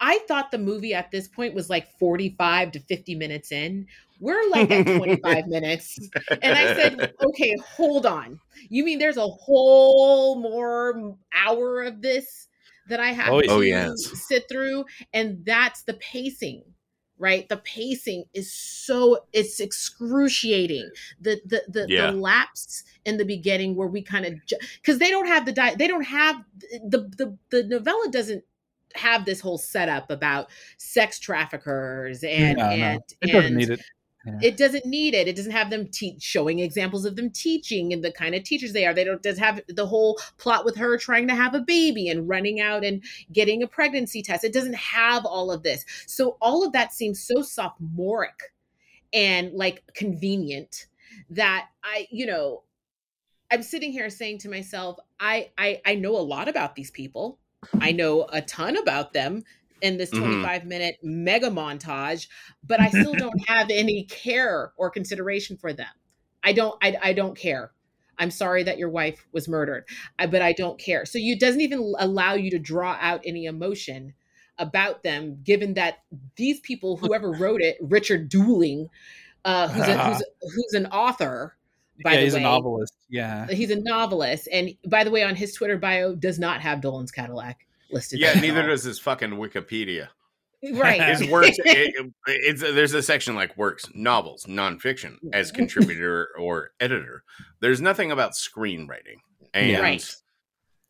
i 0.00 0.18
thought 0.26 0.50
the 0.50 0.58
movie 0.58 0.94
at 0.94 1.10
this 1.10 1.28
point 1.28 1.54
was 1.54 1.70
like 1.70 1.98
45 1.98 2.72
to 2.72 2.80
50 2.80 3.14
minutes 3.14 3.52
in 3.52 3.86
we're 4.20 4.48
like 4.50 4.70
at 4.70 4.86
25 4.96 5.46
minutes 5.48 5.98
and 6.42 6.58
I 6.58 6.74
said, 6.74 7.14
okay, 7.22 7.54
hold 7.64 8.06
on. 8.06 8.40
You 8.68 8.84
mean 8.84 8.98
there's 8.98 9.16
a 9.16 9.26
whole 9.26 10.40
more 10.40 11.16
hour 11.34 11.82
of 11.82 12.02
this 12.02 12.48
that 12.88 13.00
I 13.00 13.08
have 13.12 13.32
Oh, 13.32 13.40
to 13.42 13.48
oh, 13.48 13.60
yes. 13.60 13.94
sit 14.28 14.44
through? 14.48 14.84
And 15.12 15.44
that's 15.44 15.82
the 15.82 15.94
pacing, 15.94 16.62
right? 17.18 17.48
The 17.48 17.58
pacing 17.58 18.24
is 18.32 18.52
so 18.52 19.24
it's 19.32 19.60
excruciating. 19.60 20.88
The 21.20 21.40
the 21.44 21.62
the, 21.68 21.86
Yeah. 21.88 22.10
the 22.10 22.16
lapse 22.16 22.84
in 23.04 23.16
the 23.18 23.24
beginning 23.24 23.74
where 23.76 23.88
we 23.88 24.02
kind 24.02 24.24
of 24.24 24.34
because 24.80 24.98
they 24.98 25.10
don't 25.10 25.26
have 25.26 25.44
the 25.46 25.52
di- 25.52 25.74
they 25.74 25.88
don't 25.88 26.04
have 26.04 26.36
the 26.84 27.10
the 27.16 27.36
the 27.50 27.64
novella 27.64 28.08
doesn't 28.10 28.44
have 28.94 29.26
this 29.26 29.40
whole 29.40 29.58
setup 29.58 30.10
about 30.10 30.48
sex 30.78 31.18
traffickers 31.18 32.24
and 32.24 32.56
no, 32.56 32.64
and 32.64 33.00
it 33.20 33.32
doesn't 33.32 33.60
and 33.60 33.78
it 34.40 34.56
doesn't 34.56 34.84
need 34.84 35.14
it. 35.14 35.28
It 35.28 35.36
doesn't 35.36 35.52
have 35.52 35.70
them 35.70 35.88
te- 35.88 36.18
showing 36.20 36.58
examples 36.58 37.04
of 37.04 37.16
them 37.16 37.30
teaching 37.30 37.92
and 37.92 38.02
the 38.02 38.12
kind 38.12 38.34
of 38.34 38.42
teachers 38.42 38.72
they 38.72 38.86
are. 38.86 38.94
They 38.94 39.04
don't 39.04 39.22
does 39.22 39.38
have 39.38 39.60
the 39.68 39.86
whole 39.86 40.18
plot 40.38 40.64
with 40.64 40.76
her 40.76 40.98
trying 40.98 41.28
to 41.28 41.34
have 41.34 41.54
a 41.54 41.60
baby 41.60 42.08
and 42.08 42.28
running 42.28 42.60
out 42.60 42.84
and 42.84 43.02
getting 43.32 43.62
a 43.62 43.66
pregnancy 43.66 44.22
test. 44.22 44.44
It 44.44 44.52
doesn't 44.52 44.74
have 44.74 45.24
all 45.24 45.50
of 45.50 45.62
this. 45.62 45.84
So 46.06 46.36
all 46.40 46.64
of 46.64 46.72
that 46.72 46.92
seems 46.92 47.22
so 47.22 47.42
sophomoric 47.42 48.52
and 49.12 49.52
like 49.52 49.82
convenient 49.94 50.86
that 51.30 51.68
I, 51.82 52.06
you 52.10 52.26
know, 52.26 52.62
I'm 53.50 53.62
sitting 53.62 53.92
here 53.92 54.10
saying 54.10 54.38
to 54.38 54.48
myself, 54.48 54.98
I 55.20 55.50
I 55.56 55.80
I 55.86 55.94
know 55.94 56.16
a 56.16 56.18
lot 56.18 56.48
about 56.48 56.74
these 56.74 56.90
people. 56.90 57.38
I 57.80 57.92
know 57.92 58.26
a 58.32 58.42
ton 58.42 58.76
about 58.76 59.12
them 59.12 59.44
in 59.82 59.98
this 59.98 60.10
Mhm. 60.10 60.18
25 60.20 60.64
minute 60.64 60.96
mega 61.02 61.50
montage, 61.50 62.28
but 62.64 62.80
I 62.80 62.88
still 62.88 63.14
don't 63.14 63.38
have 63.48 63.68
any 63.70 64.04
care 64.04 64.72
or 64.76 64.90
consideration 64.90 65.56
for 65.56 65.72
them. 65.72 65.86
I 66.42 66.52
don't 66.52 66.76
I, 66.82 66.96
I 67.02 67.12
don't 67.12 67.36
care. 67.36 67.72
I'm 68.18 68.30
sorry 68.30 68.62
that 68.62 68.78
your 68.78 68.88
wife 68.88 69.26
was 69.32 69.46
murdered, 69.48 69.84
I, 70.18 70.26
but 70.26 70.40
I 70.40 70.52
don't 70.52 70.78
care. 70.78 71.04
So 71.04 71.18
you 71.18 71.38
doesn't 71.38 71.60
even 71.60 71.94
allow 71.98 72.34
you 72.34 72.50
to 72.52 72.58
draw 72.58 72.96
out 73.00 73.20
any 73.26 73.44
emotion 73.44 74.14
about 74.58 75.02
them, 75.02 75.38
given 75.44 75.74
that 75.74 75.98
these 76.36 76.60
people, 76.60 76.96
whoever 77.02 77.30
wrote 77.32 77.60
it, 77.60 77.76
Richard 77.82 78.30
Dooling, 78.30 78.88
uh, 79.44 79.68
who's, 79.68 79.88
a, 79.88 79.98
who's 80.08 80.22
who's 80.54 80.72
an 80.74 80.86
author, 80.86 81.56
by 82.02 82.12
yeah, 82.12 82.16
the 82.18 82.24
he's 82.24 82.34
way, 82.34 82.40
a 82.40 82.42
novelist. 82.42 82.94
Yeah, 83.10 83.46
He's 83.48 83.70
a 83.70 83.80
novelist, 83.80 84.48
and 84.50 84.70
by 84.88 85.04
the 85.04 85.10
way, 85.10 85.22
on 85.22 85.34
his 85.34 85.52
Twitter 85.52 85.76
bio, 85.76 86.14
does 86.14 86.38
not 86.38 86.60
have 86.62 86.80
Dolan's 86.80 87.10
Cadillac 87.12 87.66
listed. 87.90 88.18
Yeah, 88.18 88.34
neither 88.34 88.62
all. 88.62 88.68
does 88.68 88.84
his 88.84 88.98
fucking 88.98 89.30
Wikipedia. 89.30 90.08
right. 90.74 91.02
His 91.18 91.28
works, 91.30 91.56
it, 91.64 92.12
it's 92.26 92.60
there's 92.60 92.94
a 92.94 93.02
section 93.02 93.34
like 93.34 93.56
works, 93.56 93.86
novels, 93.94 94.46
nonfiction 94.46 95.16
as 95.32 95.52
contributor 95.52 96.28
or 96.38 96.70
editor. 96.80 97.22
There's 97.60 97.80
nothing 97.80 98.10
about 98.10 98.32
screenwriting, 98.32 99.18
and 99.54 99.70
Yeah. 99.70 99.80
Right. 99.80 100.16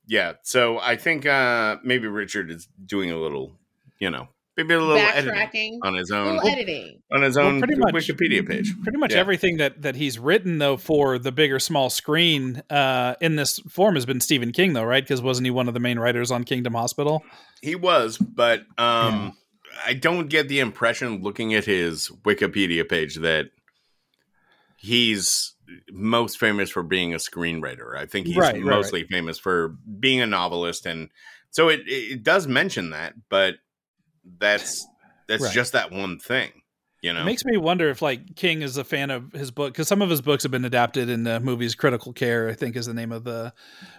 yeah. 0.07 0.32
So 0.42 0.78
I 0.78 0.97
think 0.97 1.26
uh 1.26 1.76
maybe 1.82 2.07
Richard 2.07 2.51
is 2.51 2.68
doing 2.86 3.11
a 3.11 3.16
little, 3.18 3.53
you 3.99 4.11
know, 4.11 4.28
maybe 4.57 4.75
a 4.75 4.81
little 4.81 4.97
editing 4.97 5.81
on 5.83 5.95
his 5.95 6.11
own 6.11 6.37
little 6.37 6.49
editing. 6.51 7.03
on 7.13 7.23
his 7.23 7.37
Well, 7.37 7.47
own 7.47 7.59
pretty 7.61 7.77
much- 7.77 7.95
Wikipedia 7.95 8.47
page. 8.47 8.73
pretty 8.83 8.99
much 8.99 9.13
Yeah. 9.13 9.19
everything 9.21 9.59
that 9.59 9.83
that 9.83 9.97
he's 9.97 10.19
written 10.19 10.59
though 10.59 10.77
for 10.77 11.19
the 11.19 11.33
bigger 11.33 11.59
small 11.59 11.91
screen 11.91 12.63
uh, 12.71 13.15
in 13.21 13.37
this 13.37 13.59
form 13.69 13.95
has 13.95 14.07
been 14.07 14.21
Stephen 14.21 14.53
King 14.53 14.73
though, 14.73 14.85
right? 14.85 15.03
Because 15.05 15.21
wasn't 15.23 15.47
he 15.47 15.51
one 15.51 15.69
of 15.69 15.75
the 15.75 15.81
main 15.81 15.99
writers 15.99 16.31
on 16.31 16.45
Kingdom 16.45 16.75
Hospital? 16.75 17.23
He 17.63 17.75
was, 17.75 18.19
but 18.19 18.63
um 18.79 19.37
I 19.87 19.93
don't 19.93 20.29
get 20.29 20.49
the 20.49 20.61
impression 20.61 21.21
looking 21.23 21.53
at 21.53 21.67
his 21.67 22.11
Wikipedia 22.25 22.89
page 22.89 23.17
that 23.17 23.51
he's 24.77 25.55
most 25.91 26.39
famous 26.39 26.71
for 26.71 26.83
being 26.83 27.13
a 27.13 27.19
screenwriter. 27.19 27.97
I 27.97 28.07
think 28.07 28.27
he's 28.27 28.37
Right, 28.37 28.55
right, 28.55 28.65
right. 28.65 28.77
mostly 28.77 29.05
famous 29.05 29.39
for 29.39 29.77
being 30.01 30.21
a 30.21 30.27
novelist 30.27 30.87
and 30.87 31.11
so 31.51 31.69
it 31.69 31.81
it 31.87 32.23
does 32.23 32.47
mention 32.47 32.91
that, 32.91 33.15
but 33.31 33.55
that's 34.39 34.87
that's 35.29 35.43
Right. 35.45 35.53
just 35.55 35.72
that 35.72 35.91
one 35.93 36.18
thing, 36.18 36.51
you 37.03 37.12
know. 37.12 37.22
It 37.22 37.24
makes 37.24 37.45
me 37.45 37.57
wonder 37.57 37.89
if 37.91 38.01
like 38.03 38.37
King 38.37 38.62
is 38.62 38.77
a 38.77 38.85
fan 38.85 39.11
of 39.11 39.33
his 39.33 39.51
book 39.51 39.72
because 39.72 39.89
some 39.89 40.03
of 40.03 40.11
his 40.11 40.20
books 40.22 40.43
have 40.45 40.53
been 40.53 40.64
adapted 40.64 41.09
in 41.09 41.24
the 41.24 41.41
movies. 41.41 41.74
Critical 41.74 42.12
Care, 42.12 42.49
I 42.49 42.55
think, 42.55 42.77
is 42.77 42.87
the 42.87 42.95
name 42.95 43.12
of 43.12 43.24
the 43.24 43.53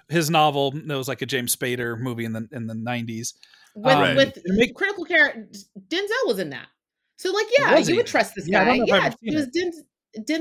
his 0.09 0.29
novel. 0.29 0.73
It 0.75 0.87
was 0.87 1.07
like 1.07 1.21
a 1.21 1.25
James 1.25 1.55
Spader 1.55 1.99
movie 1.99 2.25
in 2.25 2.33
the 2.33 2.47
in 2.51 2.67
the 2.67 2.75
nineties. 2.75 3.33
With, 3.75 3.93
Um, 3.93 4.15
with 4.15 4.37
make- 4.45 4.73
critical 4.75 5.05
care, 5.05 5.47
Denzel 5.87 6.25
was 6.25 6.39
in 6.39 6.49
that. 6.49 6.67
So, 7.19 7.31
like, 7.31 7.45
yeah, 7.57 7.77
you 7.77 7.95
would 7.97 8.07
trust 8.07 8.33
this 8.35 8.47
Yeah, 8.47 8.63
guy. 8.63 8.77
don't 8.77 8.87
know 8.87 8.95
if 8.95 9.03
I've 9.03 9.15
Yeah, 9.21 9.33
it 9.33 9.35
was 9.35 9.47
Den- 9.47 9.85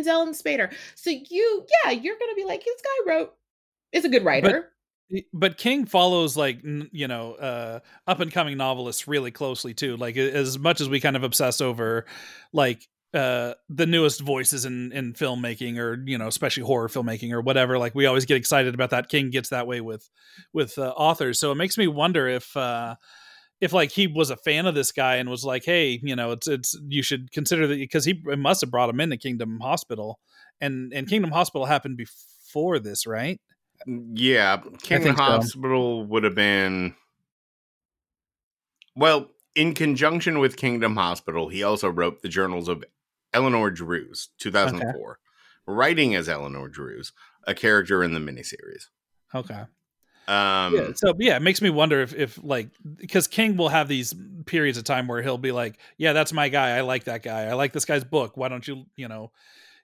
Denzel 0.05 0.22
and 0.22 0.34
Spader. 0.34 0.72
So, 0.95 1.11
you, 1.11 1.66
yeah, 1.84 1.91
you're 1.91 2.16
going 2.18 2.30
to 2.30 2.34
be 2.34 2.45
like, 2.45 2.64
this 2.64 2.80
guy 2.82 3.11
wrote, 3.11 3.34
is 3.93 4.05
a 4.05 4.09
good 4.09 4.24
writer. 4.24 4.72
But 5.32 5.57
King 5.57 5.86
follows 5.86 6.36
like 6.36 6.61
you 6.64 7.07
know 7.07 7.34
uh, 7.34 7.80
up 8.07 8.20
and 8.20 8.32
coming 8.32 8.57
novelists 8.57 9.07
really 9.07 9.30
closely 9.30 9.72
too. 9.74 9.96
Like 9.96 10.16
as 10.16 10.59
much 10.59 10.80
as 10.80 10.88
we 10.88 11.00
kind 11.00 11.16
of 11.16 11.22
obsess 11.22 11.61
over 11.61 12.07
like 12.52 12.86
uh 13.14 13.54
the 13.68 13.86
newest 13.86 14.20
voices 14.20 14.64
in 14.64 14.90
in 14.92 15.12
filmmaking 15.12 15.78
or 15.78 16.02
you 16.07 16.18
know 16.18 16.26
especially 16.26 16.64
horror 16.64 16.88
filmmaking 16.88 17.30
or 17.30 17.40
whatever 17.40 17.78
like 17.78 17.94
we 17.94 18.04
always 18.04 18.24
get 18.24 18.36
excited 18.36 18.74
about 18.74 18.90
that 18.90 19.09
king 19.09 19.30
gets 19.30 19.50
that 19.50 19.64
way 19.68 19.80
with 19.80 20.11
with 20.52 20.76
uh, 20.76 20.92
authors 20.96 21.38
so 21.38 21.52
it 21.52 21.54
makes 21.54 21.78
me 21.78 21.86
wonder 21.86 22.26
if 22.26 22.54
uh 22.57 22.96
if 23.61 23.72
like 23.72 23.90
he 23.92 24.07
was 24.07 24.30
a 24.30 24.36
fan 24.36 24.66
of 24.66 24.74
this 24.74 24.92
guy 24.92 25.16
and 25.16 25.28
was 25.30 25.44
like, 25.44 25.64
hey, 25.64 25.98
you 26.02 26.14
know, 26.16 26.32
it's 26.32 26.46
it's 26.48 26.78
you 26.88 27.02
should 27.02 27.32
consider 27.32 27.66
that 27.66 27.76
because 27.76 28.04
he 28.04 28.20
must 28.36 28.61
have 28.61 28.70
brought 28.70 28.90
him 28.90 29.00
into 29.00 29.16
Kingdom 29.16 29.59
Hospital, 29.61 30.18
and 30.61 30.92
and 30.92 31.09
Kingdom 31.09 31.30
Hospital 31.30 31.66
happened 31.66 31.96
before 31.96 32.78
this, 32.78 33.07
right? 33.07 33.40
Yeah, 33.87 34.59
King 34.82 35.03
think 35.03 35.16
so. 35.16 35.22
Hospital 35.22 36.05
would 36.07 36.24
have 36.24 36.34
been. 36.34 36.95
Well, 38.97 39.30
in 39.55 39.74
conjunction 39.74 40.39
with 40.39 40.57
Kingdom 40.57 40.97
Hospital, 40.97 41.49
he 41.49 41.62
also 41.62 41.89
wrote 41.89 42.22
the 42.22 42.28
journals 42.28 42.68
of 42.68 42.84
Eleanor 43.32 43.70
Druse, 43.70 44.28
2004, 44.39 45.18
writing 45.66 46.14
as 46.14 46.28
Eleanor 46.28 46.68
Druse, 46.68 47.12
a 47.47 47.55
character 47.55 48.03
in 48.03 48.12
the 48.12 48.20
miniseries. 48.20 48.87
Okay. 49.34 49.64
Um, 50.28 50.74
yeah, 50.74 50.89
so 50.97 51.14
yeah, 51.18 51.37
it 51.37 51.43
makes 51.43 51.62
me 51.62 51.70
wonder 51.70 52.01
if, 52.01 52.12
if 52.12 52.43
like 52.43 52.70
because 52.97 53.28
King 53.28 53.57
will 53.57 53.68
have 53.68 53.87
these 53.87 54.12
periods 54.45 54.76
of 54.76 54.82
time 54.82 55.07
where 55.07 55.22
he'll 55.22 55.39
be 55.39 55.53
like, 55.53 55.78
"Yeah, 55.99 56.14
that's 56.14 56.32
my 56.32 56.49
guy. 56.49 56.76
I 56.76 56.80
like 56.80 57.05
that 57.05 57.22
guy. 57.22 57.45
I 57.45 57.53
like 57.53 57.72
this 57.72 57.84
guy's 57.84 58.03
book. 58.03 58.37
Why 58.37 58.49
don't 58.49 58.66
you, 58.66 58.87
you 58.97 59.07
know, 59.07 59.30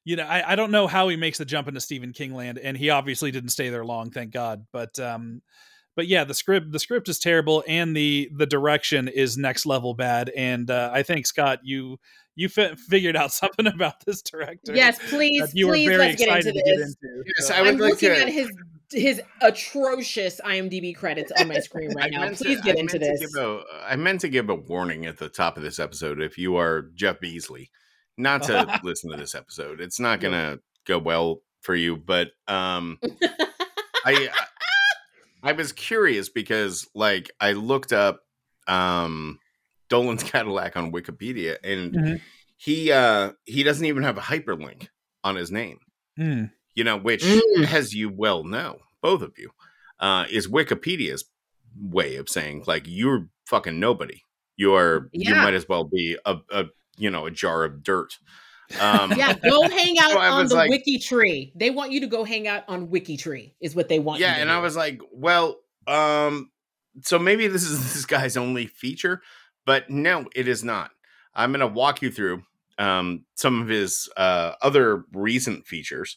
you 0.05 0.17
know?" 0.17 0.25
I, 0.25 0.53
I 0.53 0.57
don't 0.57 0.71
know 0.71 0.87
how 0.87 1.09
he 1.09 1.17
makes 1.17 1.39
the 1.39 1.45
jump 1.45 1.69
into 1.69 1.81
Stephen 1.81 2.13
King 2.13 2.35
land, 2.35 2.59
and 2.59 2.77
he 2.77 2.91
obviously 2.91 3.31
didn't 3.31 3.51
stay 3.51 3.69
there 3.69 3.85
long, 3.85 4.11
thank 4.11 4.33
God. 4.33 4.67
But 4.73 4.99
um, 4.99 5.43
but 5.97 6.07
yeah, 6.07 6.25
the 6.25 6.35
script 6.35 6.73
the 6.73 6.79
script 6.79 7.09
is 7.09 7.19
terrible, 7.19 7.63
and 7.69 7.97
the 7.97 8.31
the 8.37 8.47
direction 8.47 9.09
is 9.09 9.37
next 9.37 9.67
level 9.67 9.95
bad. 9.95 10.31
And 10.37 10.71
uh, 10.71 10.91
I 10.93 11.03
think 11.03 11.27
Scott, 11.27 11.61
you 11.63 11.99
you 12.35 12.49
fi- 12.49 12.75
figured 12.77 13.15
out 13.17 13.33
something 13.33 13.67
about 13.67 14.05
this 14.07 14.23
director. 14.23 14.75
Yes, 14.75 14.99
please, 15.11 15.41
that 15.43 15.55
you 15.55 15.67
were 15.69 15.75
very 15.75 15.97
let's 15.99 16.17
get 16.17 16.29
excited 16.29 16.57
into 16.57 16.61
to 16.61 16.65
get 16.65 16.81
into. 16.81 17.25
Yes, 17.39 17.49
So- 17.49 17.55
I 17.55 17.61
would 17.63 17.69
I'm 17.75 17.79
like 17.79 17.91
looking 17.91 18.09
to- 18.11 18.21
at 18.23 18.29
his 18.29 18.51
his 18.95 19.23
atrocious 19.41 20.39
IMDb 20.45 20.95
credits 20.95 21.33
on 21.39 21.49
my 21.49 21.59
screen 21.61 21.91
right 21.97 22.11
now. 22.13 22.21
meant 22.21 22.37
to- 22.39 22.45
Please 22.45 22.59
I 22.61 22.65
get 22.65 22.79
into 22.79 22.99
this. 22.99 23.21
give 23.21 23.43
a- 23.43 23.63
I 23.87 23.97
meant 23.97 24.21
to 24.23 24.29
give 24.29 24.51
a 24.51 24.55
warning 24.55 25.07
at 25.07 25.19
the 25.19 25.29
top 25.29 25.57
of 25.57 25.63
this 25.63 25.79
episode 25.79 26.21
if 26.21 26.37
you 26.37 26.57
are 26.57 26.91
Jeff 26.95 27.19
Beesley, 27.21 27.69
not 28.17 28.43
to 28.45 28.81
listen 28.83 29.11
to 29.11 29.17
this 29.17 29.35
episode. 29.35 29.81
It's 29.81 30.01
not 30.01 30.21
going 30.21 30.33
to 30.35 30.61
go 30.87 30.99
well 30.99 31.43
for 31.61 31.75
you, 31.75 31.97
but 31.97 32.31
um 32.49 32.99
I 34.05 34.29
I 35.43 35.53
was 35.53 35.73
curious 35.73 36.29
because 36.29 36.87
like 36.95 37.31
I 37.41 37.53
looked 37.53 37.93
up 37.93 38.21
um 38.69 39.39
Dolan's 39.89 40.23
Cadillac 40.31 40.77
on 40.77 40.93
Wikipedia 40.93 41.57
and 41.65 41.93
Mhm. 41.95 42.21
he 42.57 42.93
uh 42.93 43.33
he 43.45 43.63
doesn't 43.63 43.85
even 43.87 44.03
have 44.03 44.19
a 44.19 44.23
hyperlink 44.23 44.89
on 45.25 45.37
his 45.37 45.51
name 45.51 45.79
Hmm. 46.17 46.45
you 46.75 46.85
know, 46.85 46.97
which, 46.99 47.23
Mm. 47.25 47.73
as 47.73 47.95
you 47.95 48.09
well 48.11 48.45
know, 48.45 48.81
both 49.03 49.23
of 49.23 49.33
you, 49.39 49.51
uh, 50.01 50.27
is 50.31 50.47
Wikipedia's 50.49 51.25
way 51.81 52.17
of 52.17 52.29
saying 52.29 52.65
like 52.67 52.83
you're 52.87 53.29
fucking 53.47 53.79
nobody. 53.81 54.23
You're 54.57 55.09
you 55.13 55.33
Yeah. 55.33 55.43
might 55.43 55.55
as 55.55 55.67
well 55.69 55.85
be 55.85 56.17
a, 56.27 56.37
a 56.51 56.65
you 56.97 57.11
know 57.11 57.27
a 57.27 57.31
jar 57.31 57.65
of 57.65 57.83
dirt. 57.83 58.19
Um, 58.81 59.13
yeah, 59.13 59.35
go 59.35 59.69
hang 59.69 59.99
out 59.99 60.13
So 60.13 60.19
on 60.19 60.47
the 60.49 60.55
like- 60.55 60.71
Wiki 60.71 60.99
Tree. 60.99 61.53
They 61.55 61.69
want 61.69 61.93
you 61.93 62.01
to 62.01 62.07
go 62.07 62.25
hang 62.25 62.49
out 62.49 62.65
on 62.69 62.89
Wiki 62.89 63.19
Tree. 63.19 63.55
Is 63.61 63.75
what 63.75 63.91
they 63.91 63.99
want. 63.99 64.19
you 64.21 64.25
yeah, 64.25 64.37
to 64.37 64.41
and 64.41 64.49
do. 64.49 64.55
I 64.55 64.61
was 64.61 64.77
like, 64.77 64.99
well, 65.13 65.59
um, 65.87 66.51
so 67.03 67.19
maybe 67.19 67.49
this 67.49 67.65
is 67.65 67.79
this 67.93 68.07
guy's 68.07 68.35
only 68.39 68.67
feature, 68.67 69.21
but 69.67 69.91
no, 69.91 70.25
it 70.35 70.49
is 70.49 70.65
not. 70.65 70.91
I'm 71.35 71.53
gonna 71.53 71.67
walk 71.67 72.01
you 72.01 72.11
through 72.11 72.45
um 72.79 73.27
some 73.35 73.61
of 73.61 73.69
his 73.69 74.09
uh 74.17 74.53
other 74.63 75.05
recent 75.13 75.67
features. 75.67 76.17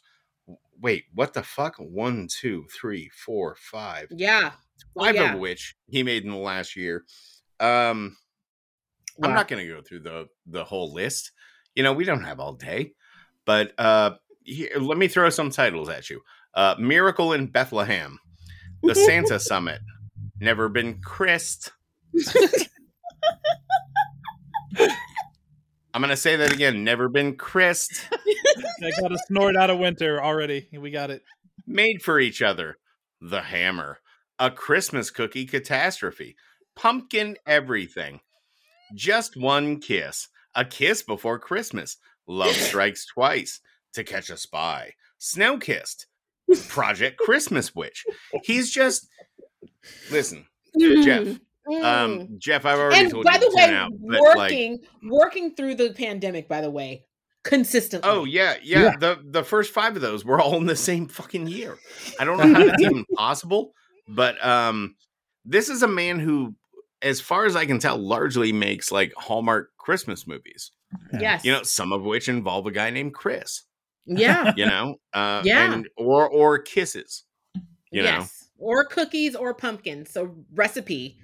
Wait, 0.79 1.05
what 1.13 1.33
the 1.33 1.43
fuck? 1.43 1.75
One, 1.77 2.29
two, 2.31 2.67
three, 2.73 3.09
four, 3.09 3.57
five. 3.59 4.07
yeah, 4.11 4.51
Oh, 4.95 5.03
five 5.03 5.15
yeah. 5.15 5.33
of 5.33 5.39
which 5.41 5.75
he 5.87 6.03
made 6.03 6.23
in 6.23 6.29
the 6.31 6.37
last 6.37 6.77
year. 6.77 7.03
Um, 7.59 8.15
I'm 9.23 9.33
not 9.33 9.47
going 9.47 9.65
to 9.65 9.73
go 9.73 9.81
through 9.81 10.01
the 10.01 10.27
the 10.45 10.63
whole 10.63 10.93
list. 10.93 11.31
You 11.75 11.83
know, 11.83 11.93
we 11.93 12.05
don't 12.05 12.23
have 12.23 12.39
all 12.39 12.53
day, 12.53 12.93
but 13.45 13.73
uh, 13.77 14.11
here, 14.43 14.69
let 14.79 14.97
me 14.97 15.07
throw 15.07 15.29
some 15.29 15.49
titles 15.49 15.89
at 15.89 16.09
you. 16.09 16.21
Uh, 16.53 16.75
Miracle 16.79 17.33
in 17.33 17.47
Bethlehem, 17.47 18.19
The 18.81 18.95
Santa 18.95 19.39
Summit, 19.41 19.81
Never 20.39 20.69
Been 20.69 21.01
Christ. 21.01 21.71
I'm 25.93 26.01
going 26.01 26.09
to 26.09 26.17
say 26.17 26.35
that 26.35 26.53
again. 26.53 26.83
Never 26.83 27.07
Been 27.09 27.35
Christ. 27.35 28.07
I 28.11 28.91
got 28.99 29.11
a 29.11 29.17
snort 29.27 29.55
out 29.55 29.69
of 29.69 29.79
Wynter 29.79 30.21
already. 30.21 30.67
We 30.77 30.91
got 30.91 31.09
it. 31.09 31.23
Made 31.65 32.01
for 32.01 32.19
Each 32.19 32.41
Other, 32.41 32.77
The 33.21 33.41
Hammer, 33.41 33.99
A 34.37 34.51
Christmas 34.51 35.09
Cookie 35.09 35.45
Catastrophe, 35.45 36.35
Pumpkin 36.75 37.37
Everything, 37.47 38.19
Just 38.95 39.37
One 39.37 39.79
Kiss, 39.79 40.29
A 40.55 40.65
Kiss 40.65 41.03
Before 41.03 41.37
Christmas, 41.37 41.97
Love 42.27 42.55
Strikes 42.55 43.05
Twice, 43.05 43.59
To 43.93 44.03
Catch 44.03 44.29
a 44.31 44.37
Spy, 44.37 44.93
Snow 45.19 45.57
Kissed, 45.57 46.07
Project 46.69 47.17
Christmas 47.17 47.75
Witch. 47.75 48.05
He's 48.43 48.71
just 48.71 49.07
listen, 50.09 50.45
Jeff. 50.79 51.37
Mm. 51.67 51.83
Um, 51.83 52.27
Jeff, 52.37 52.65
I've 52.65 52.77
already 52.77 53.01
and 53.01 53.11
told 53.11 53.25
by 53.25 53.33
you 53.33 53.39
the 53.39 53.45
to 53.45 53.51
tune 53.51 53.69
way, 53.71 53.75
out, 53.75 53.91
but 53.99 54.21
like, 54.21 54.37
working 54.37 54.79
working 55.03 55.55
through 55.55 55.75
the 55.75 55.93
pandemic. 55.93 56.47
By 56.47 56.61
the 56.61 56.69
way, 56.69 57.05
consistently. 57.43 58.09
Oh 58.09 58.25
yeah, 58.25 58.55
yeah, 58.61 58.83
Yeah. 58.83 58.95
The 58.99 59.19
the 59.23 59.43
first 59.43 59.73
five 59.73 59.95
of 59.95 60.01
those 60.01 60.23
were 60.23 60.39
all 60.39 60.57
in 60.57 60.67
the 60.67 60.75
same 60.75 61.07
fucking 61.07 61.47
year. 61.47 61.77
I 62.19 62.25
don't 62.25 62.37
know 62.37 62.53
how 62.53 62.65
that's 62.65 62.81
even 62.83 63.05
possible, 63.15 63.73
but 64.07 64.43
um, 64.45 64.95
this 65.43 65.69
is 65.69 65.81
a 65.81 65.87
man 65.87 66.19
who, 66.19 66.53
as 67.05 67.21
far 67.21 67.45
as 67.45 67.55
I 67.55 67.65
can 67.65 67.79
tell, 67.79 67.97
largely 67.97 68.51
makes 68.51 68.91
like 68.91 69.13
Hallmark 69.15 69.69
Christmas 69.77 70.27
movies. 70.27 70.71
yes. 71.19 71.45
You 71.45 71.51
know, 71.53 71.63
some 71.63 71.93
of 71.93 72.03
which 72.03 72.27
involve 72.27 72.65
a 72.67 72.71
guy 72.71 72.89
named 72.89 73.13
Chris. 73.13 73.63
yeah. 74.05 74.53
You 74.57 74.65
know, 74.65 74.95
uh, 75.13 75.41
Yeah. 75.45 75.73
and 75.73 75.87
or 75.97 76.27
or 76.27 76.57
kisses. 76.59 77.23
You 77.91 78.03
know, 78.03 78.09
yes. 78.19 78.49
Or 78.57 78.83
cookies 78.85 79.35
or 79.35 79.53
pumpkins. 79.53 80.11
So 80.11 80.35
recipe, 80.53 81.17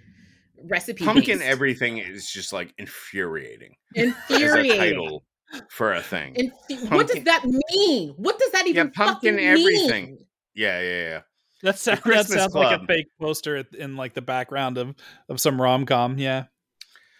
recipe. 0.63 1.03
pumpkin 1.03 1.39
based. 1.39 1.49
everything 1.49 1.97
is 1.97 2.29
just 2.32 2.53
like 2.53 2.73
infuriating 2.77 3.73
infuriating. 3.95 4.77
title 4.77 5.23
for 5.69 5.93
a 5.93 6.01
thing. 6.01 6.36
Infu- 6.36 6.91
what 6.91 7.07
does 7.07 7.23
that 7.25 7.43
mean? 7.45 8.13
What 8.17 8.38
does 8.39 8.51
that 8.51 8.67
even 8.67 8.91
pumpkin 8.91 9.36
fucking 9.36 9.47
everything. 9.47 10.05
mean? 10.05 10.17
yeah, 10.55 10.79
yeah, 10.82 11.01
yeah. 11.09 11.21
That, 11.64 11.78
sound, 11.80 11.97
that 11.99 12.03
Christmas 12.03 12.38
sounds 12.39 12.53
like 12.53 12.82
a 12.82 12.86
fake 12.86 13.07
poster 13.20 13.64
in 13.78 13.95
like 13.95 14.14
the 14.14 14.22
background 14.22 14.78
of 14.78 14.95
of 15.30 15.39
some 15.39 15.62
rom 15.62 15.86
com. 15.86 16.18
Yeah. 16.18 16.45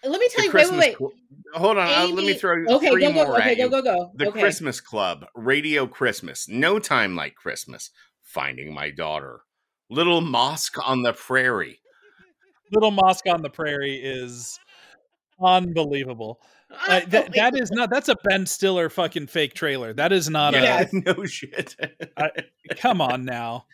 Let 0.04 0.18
me 0.20 0.28
tell 0.30 0.42
The 0.44 0.46
you. 0.48 0.52
Wait, 0.52 0.70
wait, 0.70 0.78
wait. 0.78 0.98
Cl- 0.98 1.12
Hold 1.54 1.78
on, 1.78 1.86
uh, 1.88 2.06
let 2.08 2.24
me 2.24 2.30
Amy- 2.30 2.34
throw 2.38 2.64
Okay, 2.76 2.90
three 2.90 3.02
go 3.02 3.08
go. 3.08 3.24
more 3.24 3.38
Okay, 3.38 3.52
at 3.52 3.56
you. 3.58 3.68
go 3.70 3.82
go. 3.82 4.10
The 4.16 4.28
okay. 4.28 4.40
Christmas 4.40 4.80
Club, 4.80 5.26
Radio 5.36 5.86
Christmas, 5.86 6.48
No 6.48 6.78
Time 6.80 7.14
Like 7.14 7.34
Christmas, 7.36 7.90
Finding 8.22 8.74
My 8.74 8.90
Daughter, 8.90 9.42
Little 9.90 10.20
Mosque 10.22 10.76
on 10.84 11.02
the 11.02 11.12
Prairie. 11.12 11.78
Little 12.72 12.90
Mosque 12.90 13.26
on 13.28 13.42
the 13.42 13.50
Prairie 13.50 13.94
is 13.96 14.58
unbelievable. 15.40 16.40
Uh, 16.88 17.00
that, 17.08 17.32
that 17.34 17.54
is 17.54 17.70
not. 17.70 17.90
That's 17.90 18.08
a 18.08 18.16
Ben 18.24 18.46
Stiller 18.46 18.88
fucking 18.88 19.26
fake 19.26 19.52
trailer. 19.54 19.92
That 19.92 20.10
is 20.12 20.30
not 20.30 20.54
Yeah. 20.54 20.86
no 20.92 21.24
shit. 21.26 21.76
a. 22.16 22.30
Come 22.76 23.00
on 23.00 23.24
now. 23.24 23.66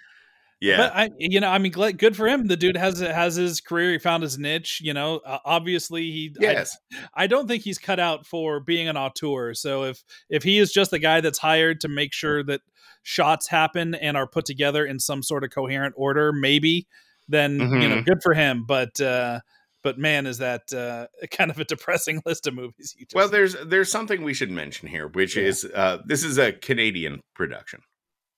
Yeah, 0.61 0.77
But 0.79 0.93
I, 0.97 1.11
you 1.19 1.41
know, 1.41 1.49
I 1.49 1.59
mean, 1.59 1.73
good 1.73 2.17
for 2.17 2.27
him. 2.27 2.47
The 2.49 2.57
dude 2.57 2.77
has 2.77 3.01
has 3.01 3.37
his 3.37 3.61
career. 3.61 3.93
He 3.93 3.99
found 3.99 4.23
his 4.23 4.39
niche. 4.39 4.81
You 4.83 4.93
know, 4.95 5.19
uh, 5.19 5.39
obviously 5.45 6.03
he. 6.11 6.35
Yes, 6.41 6.77
I, 7.15 7.27
don't 7.27 7.47
think 7.47 7.63
he's 7.63 7.79
cut 7.79 8.01
out 8.01 8.27
for 8.27 8.61
being 8.61 8.89
an 8.89 8.97
auteur. 8.97 9.55
So 9.55 9.85
if 9.85 10.03
if 10.29 10.43
he 10.43 10.59
is 10.59 10.73
just 10.73 10.91
the 10.91 10.99
guy 10.99 11.21
that's 11.21 11.39
hired 11.39 11.81
to 11.83 11.89
make 11.89 12.13
sure 12.13 12.43
that 12.45 12.61
shots 13.05 13.49
happen 13.49 13.95
and 13.95 14.17
are 14.17 14.27
put 14.27 14.45
together 14.45 14.85
in 14.85 14.99
some 14.99 15.23
sort 15.23 15.45
of 15.45 15.51
coherent 15.51 15.95
order, 15.97 16.33
maybe 16.33 16.87
then 17.29 17.59
you 17.61 17.89
know, 17.89 17.97
Mhm. 17.99 18.05
good 18.07 18.19
for 18.23 18.35
him. 18.35 18.65
But 18.67 19.01
uh, 19.01 19.41
but 19.85 19.97
man, 19.99 20.27
is 20.27 20.39
that 20.39 20.73
uh, 20.73 21.07
kind 21.31 21.51
of 21.51 21.59
a 21.61 21.65
depressing 21.65 22.21
list 22.27 22.47
of 22.49 22.55
movies? 22.55 22.97
You 22.99 23.07
just, 23.07 23.15
Well, 23.15 23.29
there's 23.29 23.55
there's 23.67 23.91
something 23.93 24.23
we 24.23 24.35
should 24.35 24.51
mention 24.51 24.89
here, 24.89 25.07
which 25.09 25.37
Yeah. 25.37 25.45
is 25.45 25.65
uh, 25.73 25.99
this 26.05 26.25
is 26.25 26.37
a 26.39 26.53
Canadian 26.53 27.21
production, 27.37 27.81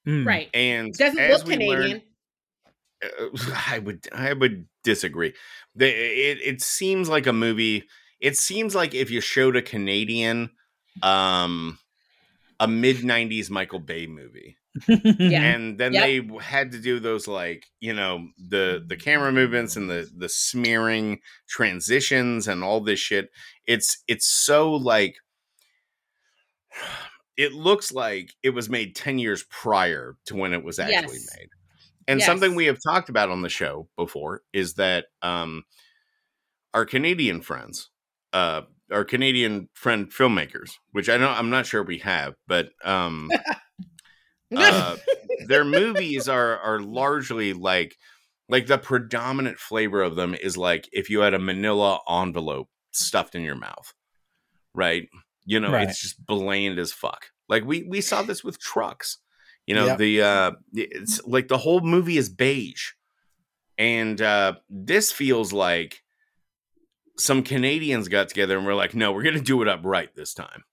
Mm. 0.07 0.27
Right. 0.27 0.49
and 0.55 0.93
Doesn't 0.95 1.29
look 1.29 1.45
Canadian. 1.47 1.99
uh, 1.99 2.01
I 3.71 3.79
would 3.79 4.07
I 4.13 4.33
would 4.33 4.67
disagree. 4.85 5.35
The, 5.75 5.87
it 5.89 6.39
it 6.43 6.61
seems 6.63 7.09
like 7.09 7.27
a 7.27 7.33
movie. 7.33 7.89
It 8.21 8.37
seems 8.37 8.75
like 8.75 8.95
if 8.95 9.11
you 9.11 9.21
showed 9.21 9.57
a 9.57 9.63
Canadian, 9.63 10.51
um, 11.03 11.79
a 12.59 12.69
mid 12.69 12.99
'90s 12.99 13.49
Michael 13.51 13.79
Bay 13.79 14.07
movie, 14.07 14.59
Yeah. 14.87 15.43
and 15.43 15.79
then 15.79 15.95
Yep. 15.95 16.03
they 16.05 16.21
had 16.43 16.73
to 16.73 16.79
do 16.81 17.01
those 17.01 17.27
like 17.27 17.65
you 17.81 17.95
know 17.95 18.29
the 18.39 18.85
the 18.87 18.97
camera 18.97 19.33
movements 19.33 19.77
and 19.77 19.89
the 19.89 20.11
the 20.15 20.29
smearing 20.29 21.21
transitions 21.49 22.47
and 22.49 22.63
all 22.63 22.81
this 22.81 23.01
shit. 23.01 23.31
It's 23.67 24.03
it's 24.07 24.29
so 24.29 24.73
like. 24.73 25.17
It 27.37 27.53
looks 27.55 27.91
like 27.91 28.35
it 28.43 28.51
was 28.51 28.69
made 28.69 28.95
10 28.95 29.19
years 29.19 29.45
prior 29.49 30.17
to 30.27 30.37
when 30.37 30.53
it 30.53 30.63
was 30.63 30.79
actually 30.79 31.21
Yes. 31.21 31.37
made. 31.39 31.49
And 32.11 32.23
something 32.23 32.55
we 32.55 32.67
have 32.67 32.79
talked 32.87 33.09
about 33.09 33.31
on 33.31 33.43
the 33.43 33.49
show 33.49 33.89
before 33.97 34.43
is 34.53 34.75
that 34.75 35.07
um, 35.23 35.63
our 36.75 36.85
Canadian 36.85 37.41
friends, 37.41 37.91
uh, 38.33 38.63
our 38.91 39.05
Canadian 39.05 39.69
friend 39.75 40.13
filmmakers, 40.13 40.73
which 40.93 41.09
I 41.09 41.17
know 41.17 41.29
I'm 41.29 41.51
not 41.51 41.67
sure 41.67 41.83
we 41.83 41.99
have, 41.99 42.35
but 42.47 42.71
um, 42.85 43.31
uh, 44.57 44.97
their 45.49 45.65
movies 45.65 46.29
are 46.29 46.59
are 46.59 46.81
largely 46.81 47.53
like 47.53 47.97
like 48.49 48.67
the 48.67 48.79
predominant 48.79 49.59
flavor 49.59 50.03
of 50.03 50.17
them 50.17 50.35
is 50.35 50.57
like 50.57 50.89
if 50.93 51.09
you 51.09 51.21
had 51.21 51.35
a 51.35 51.39
manila 51.39 52.01
envelope 52.11 52.69
stuffed 52.91 53.37
in 53.37 53.43
your 53.43 53.55
mouth 53.55 53.93
right? 54.75 55.09
You 55.45 55.61
know 55.61 55.73
Right. 55.73 55.89
it's 55.89 56.01
just 56.01 56.25
bland 56.27 56.79
as 56.79 56.93
fuck. 56.93 57.27
Like 57.49 57.65
we 57.65 57.83
we 57.85 58.01
saw 58.01 58.23
this 58.23 58.45
with 58.45 58.61
trucks 58.61 59.19
you 59.67 59.75
know 59.75 59.87
Yep. 59.87 59.99
the 59.99 60.23
uh 60.23 60.51
it's 60.75 61.23
like 61.25 61.49
the 61.49 61.59
whole 61.59 61.81
movie 61.81 62.17
is 62.17 62.29
beige. 62.29 62.91
And 63.79 64.21
uh 64.21 64.55
this 64.69 65.11
feels 65.13 65.53
like 65.53 66.03
some 67.19 67.43
canadians 67.43 68.09
got 68.09 68.29
together 68.29 68.57
and 68.57 68.67
we're 68.67 68.75
like 68.75 68.95
no 68.95 69.13
we're 69.13 69.23
gonna 69.23 69.41
do 69.41 69.63
it 69.63 69.69
up 69.69 69.81
right 69.85 70.15
this 70.15 70.35
time. 70.35 70.65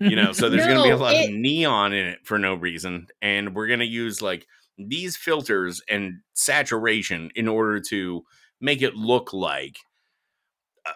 You 0.00 0.16
know 0.16 0.32
so 0.32 0.48
there's 0.50 0.66
going 0.66 0.78
to 0.78 0.82
be 0.84 0.90
a 0.90 0.96
lot 1.06 1.14
it- 1.14 1.30
of 1.30 1.34
neon 1.36 1.92
in 1.92 2.06
it 2.08 2.18
for 2.24 2.38
no 2.38 2.54
reason. 2.54 3.06
And 3.22 3.54
we're 3.54 3.68
going 3.68 3.78
to 3.80 3.86
use 3.86 4.20
like 4.20 4.46
these 4.76 5.16
filters 5.16 5.80
and 5.88 6.20
saturation 6.34 7.30
in 7.34 7.46
order 7.48 7.80
to 7.88 8.24
make 8.60 8.82
it 8.82 8.94
look 8.96 9.32
like 9.32 9.78
uh, 10.84 10.92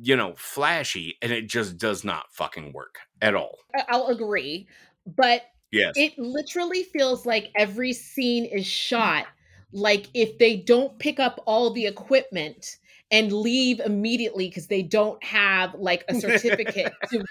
you 0.00 0.16
know 0.16 0.34
flashy 0.36 1.16
and 1.22 1.32
it 1.32 1.48
just 1.48 1.78
does 1.78 2.04
not 2.04 2.26
fucking 2.32 2.72
work 2.72 2.96
at 3.22 3.34
all. 3.34 3.58
I'll 3.88 4.08
agree, 4.08 4.66
but 5.06 5.42
yes 5.72 5.94
it 5.96 6.18
literally 6.18 6.82
feels 6.84 7.26
like 7.26 7.50
every 7.56 7.92
scene 7.92 8.44
is 8.44 8.66
shot 8.66 9.26
like 9.72 10.06
if 10.14 10.38
they 10.38 10.56
don't 10.56 10.98
pick 10.98 11.20
up 11.20 11.40
all 11.46 11.70
the 11.72 11.86
equipment 11.86 12.78
and 13.10 13.32
leave 13.32 13.80
immediately 13.80 14.48
because 14.48 14.66
they 14.66 14.82
don't 14.82 15.22
have 15.24 15.74
like 15.74 16.04
a 16.08 16.14
certificate 16.14 16.92
to, 17.10 17.24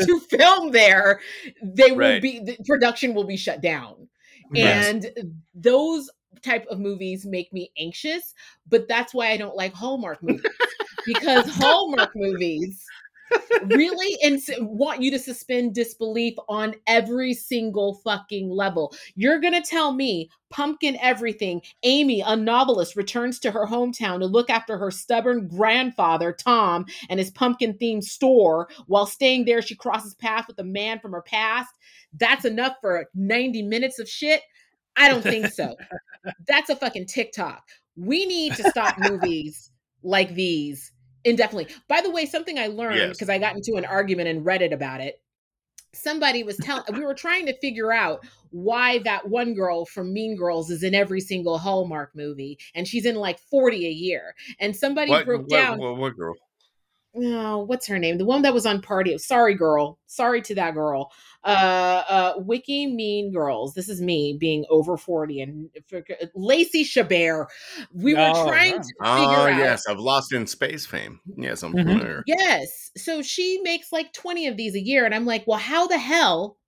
to 0.00 0.20
film 0.20 0.70
there 0.70 1.20
they 1.62 1.92
will 1.92 1.98
Right. 1.98 2.20
be 2.20 2.38
the 2.40 2.56
production 2.66 3.14
will 3.14 3.24
be 3.26 3.36
shut 3.36 3.60
down 3.60 4.08
Yes. 4.54 4.94
and 4.94 5.10
those 5.54 6.10
type 6.42 6.66
of 6.70 6.78
movies 6.78 7.24
make 7.26 7.52
me 7.52 7.70
anxious 7.78 8.34
but 8.68 8.86
that's 8.88 9.14
why 9.14 9.30
i 9.30 9.36
don't 9.36 9.56
like 9.56 9.72
hallmark 9.72 10.22
movies 10.22 10.44
because 11.04 11.48
hallmark 11.50 12.10
movies 12.14 12.92
really 13.64 14.16
and 14.22 14.40
want 14.60 15.02
you 15.02 15.10
to 15.10 15.18
suspend 15.18 15.74
disbelief 15.74 16.34
on 16.48 16.74
every 16.86 17.34
single 17.34 17.94
fucking 18.04 18.50
level. 18.50 18.94
You're 19.14 19.40
going 19.40 19.54
to 19.54 19.68
tell 19.68 19.92
me 19.92 20.30
pumpkin 20.50 20.96
everything. 21.00 21.62
Amy, 21.82 22.20
a 22.20 22.36
novelist, 22.36 22.96
returns 22.96 23.38
to 23.40 23.50
her 23.50 23.66
hometown 23.66 24.20
to 24.20 24.26
look 24.26 24.50
after 24.50 24.78
her 24.78 24.90
stubborn 24.90 25.48
grandfather, 25.48 26.32
Tom, 26.32 26.86
and 27.08 27.18
his 27.18 27.30
pumpkin 27.30 27.74
themed 27.74 28.04
store. 28.04 28.68
While 28.86 29.06
staying 29.06 29.44
there, 29.44 29.62
she 29.62 29.74
crosses 29.74 30.14
paths 30.14 30.48
with 30.48 30.58
a 30.58 30.64
man 30.64 31.00
from 31.00 31.12
her 31.12 31.22
past. 31.22 31.74
That's 32.18 32.44
enough 32.44 32.76
for 32.80 33.06
90 33.14 33.62
minutes 33.62 33.98
of 33.98 34.08
shit. 34.08 34.42
I 34.96 35.08
don't 35.08 35.22
think 35.22 35.46
so. 35.48 35.76
That's 36.46 36.70
a 36.70 36.76
fucking 36.76 37.06
TikTok. 37.06 37.62
We 37.96 38.26
need 38.26 38.54
to 38.54 38.70
stop 38.70 38.96
movies 38.98 39.70
like 40.02 40.34
these 40.34 40.92
indefinitely. 41.26 41.74
By 41.88 42.00
the 42.00 42.10
way, 42.10 42.24
something 42.24 42.58
I 42.58 42.68
learned 42.68 42.96
Yes. 42.96 43.16
because 43.16 43.28
I 43.28 43.38
got 43.38 43.56
into 43.56 43.74
an 43.76 43.84
argument 43.84 44.28
in 44.28 44.44
Reddit 44.44 44.72
about 44.72 45.00
it. 45.00 45.20
Somebody 45.92 46.42
was 46.42 46.56
telling 46.58 46.84
we 46.92 47.04
were 47.04 47.14
trying 47.14 47.46
to 47.46 47.58
figure 47.58 47.92
out 47.92 48.24
why 48.50 48.98
that 48.98 49.28
one 49.28 49.54
girl 49.54 49.84
from 49.86 50.12
Mean 50.12 50.36
Girls 50.36 50.70
is 50.70 50.82
in 50.82 50.94
every 50.94 51.20
single 51.20 51.58
Hallmark 51.58 52.14
movie 52.14 52.58
and 52.74 52.86
she's 52.86 53.06
in 53.06 53.16
like 53.16 53.38
40 53.50 53.86
a 53.86 53.90
year. 53.90 54.34
And 54.60 54.76
somebody 54.76 55.10
what, 55.10 55.26
broke 55.26 55.42
what, 55.42 55.50
down 55.50 55.78
what, 55.78 55.96
what 55.96 56.16
girl 56.16 56.34
oh, 57.16 57.58
what's 57.58 57.86
her 57.86 57.98
name? 57.98 58.18
The 58.18 58.24
one 58.24 58.42
that 58.42 58.54
was 58.54 58.66
on 58.66 58.82
Party. 58.82 59.16
Sorry, 59.18 59.54
girl. 59.54 59.98
Sorry 60.06 60.42
to 60.42 60.54
that 60.56 60.74
girl. 60.74 61.12
Uh, 61.46 62.02
uh, 62.08 62.32
Wiki 62.38 62.86
Mean 62.88 63.32
Girls. 63.32 63.74
This 63.74 63.88
is 63.88 64.00
me 64.00 64.36
being 64.38 64.64
over 64.68 64.96
40 64.96 65.40
and 65.40 65.70
Lacey 66.34 66.82
Chabert. 66.84 67.46
We 67.94 68.14
were 68.14 68.32
Oh, 68.34 68.46
trying 68.48 68.72
wow. 68.72 68.78
to 68.78 68.84
figure 68.84 68.98
oh 69.00 69.52
out. 69.52 69.58
yes 69.58 69.86
I've 69.86 70.00
lost 70.00 70.32
in 70.32 70.46
space 70.48 70.84
fame 70.86 71.20
yes 71.36 71.62
i'm 71.62 71.72
Mhm. 71.72 71.84
familiar 71.84 72.24
Yes. 72.26 72.90
So 72.96 73.22
she 73.22 73.60
makes 73.62 73.92
like 73.92 74.12
20 74.12 74.48
of 74.48 74.56
these 74.56 74.74
a 74.74 74.80
year. 74.80 75.04
And 75.06 75.14
I'm 75.14 75.24
like, 75.26 75.44
well, 75.46 75.58
how 75.60 75.86
the 75.86 75.98
hell 75.98 76.58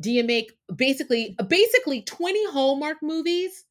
do 0.00 0.10
you 0.10 0.22
make 0.22 0.52
basically 0.76 1.34
basically 1.48 2.02
20 2.02 2.50
Hallmark 2.50 2.98
movies 3.02 3.64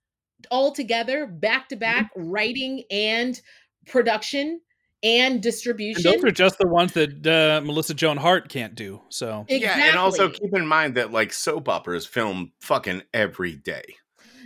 all 0.49 0.71
together, 0.71 1.27
back 1.27 1.69
to 1.69 1.75
back, 1.75 2.09
writing 2.15 2.83
and 2.89 3.39
production 3.85 4.61
and 5.05 5.33
And 5.33 5.43
distribution? 5.43 6.03
those 6.03 6.23
are 6.23 6.31
just 6.31 6.57
the 6.57 6.67
ones 6.67 6.93
that 6.93 7.25
uh, 7.27 7.61
Melissa 7.65 7.93
Joan 7.93 8.17
Hart 8.17 8.49
can't 8.49 8.75
do. 8.75 9.01
So 9.09 9.45
exactly. 9.47 9.59
yeah 9.81 9.89
and 9.89 9.97
also 9.97 10.29
keep 10.29 10.53
in 10.53 10.65
mind 10.67 10.95
that 10.95 11.11
like 11.11 11.31
soap 11.31 11.69
operas 11.69 12.05
film 12.05 12.51
fucking 12.59 13.03
every 13.13 13.53
day 13.55 13.83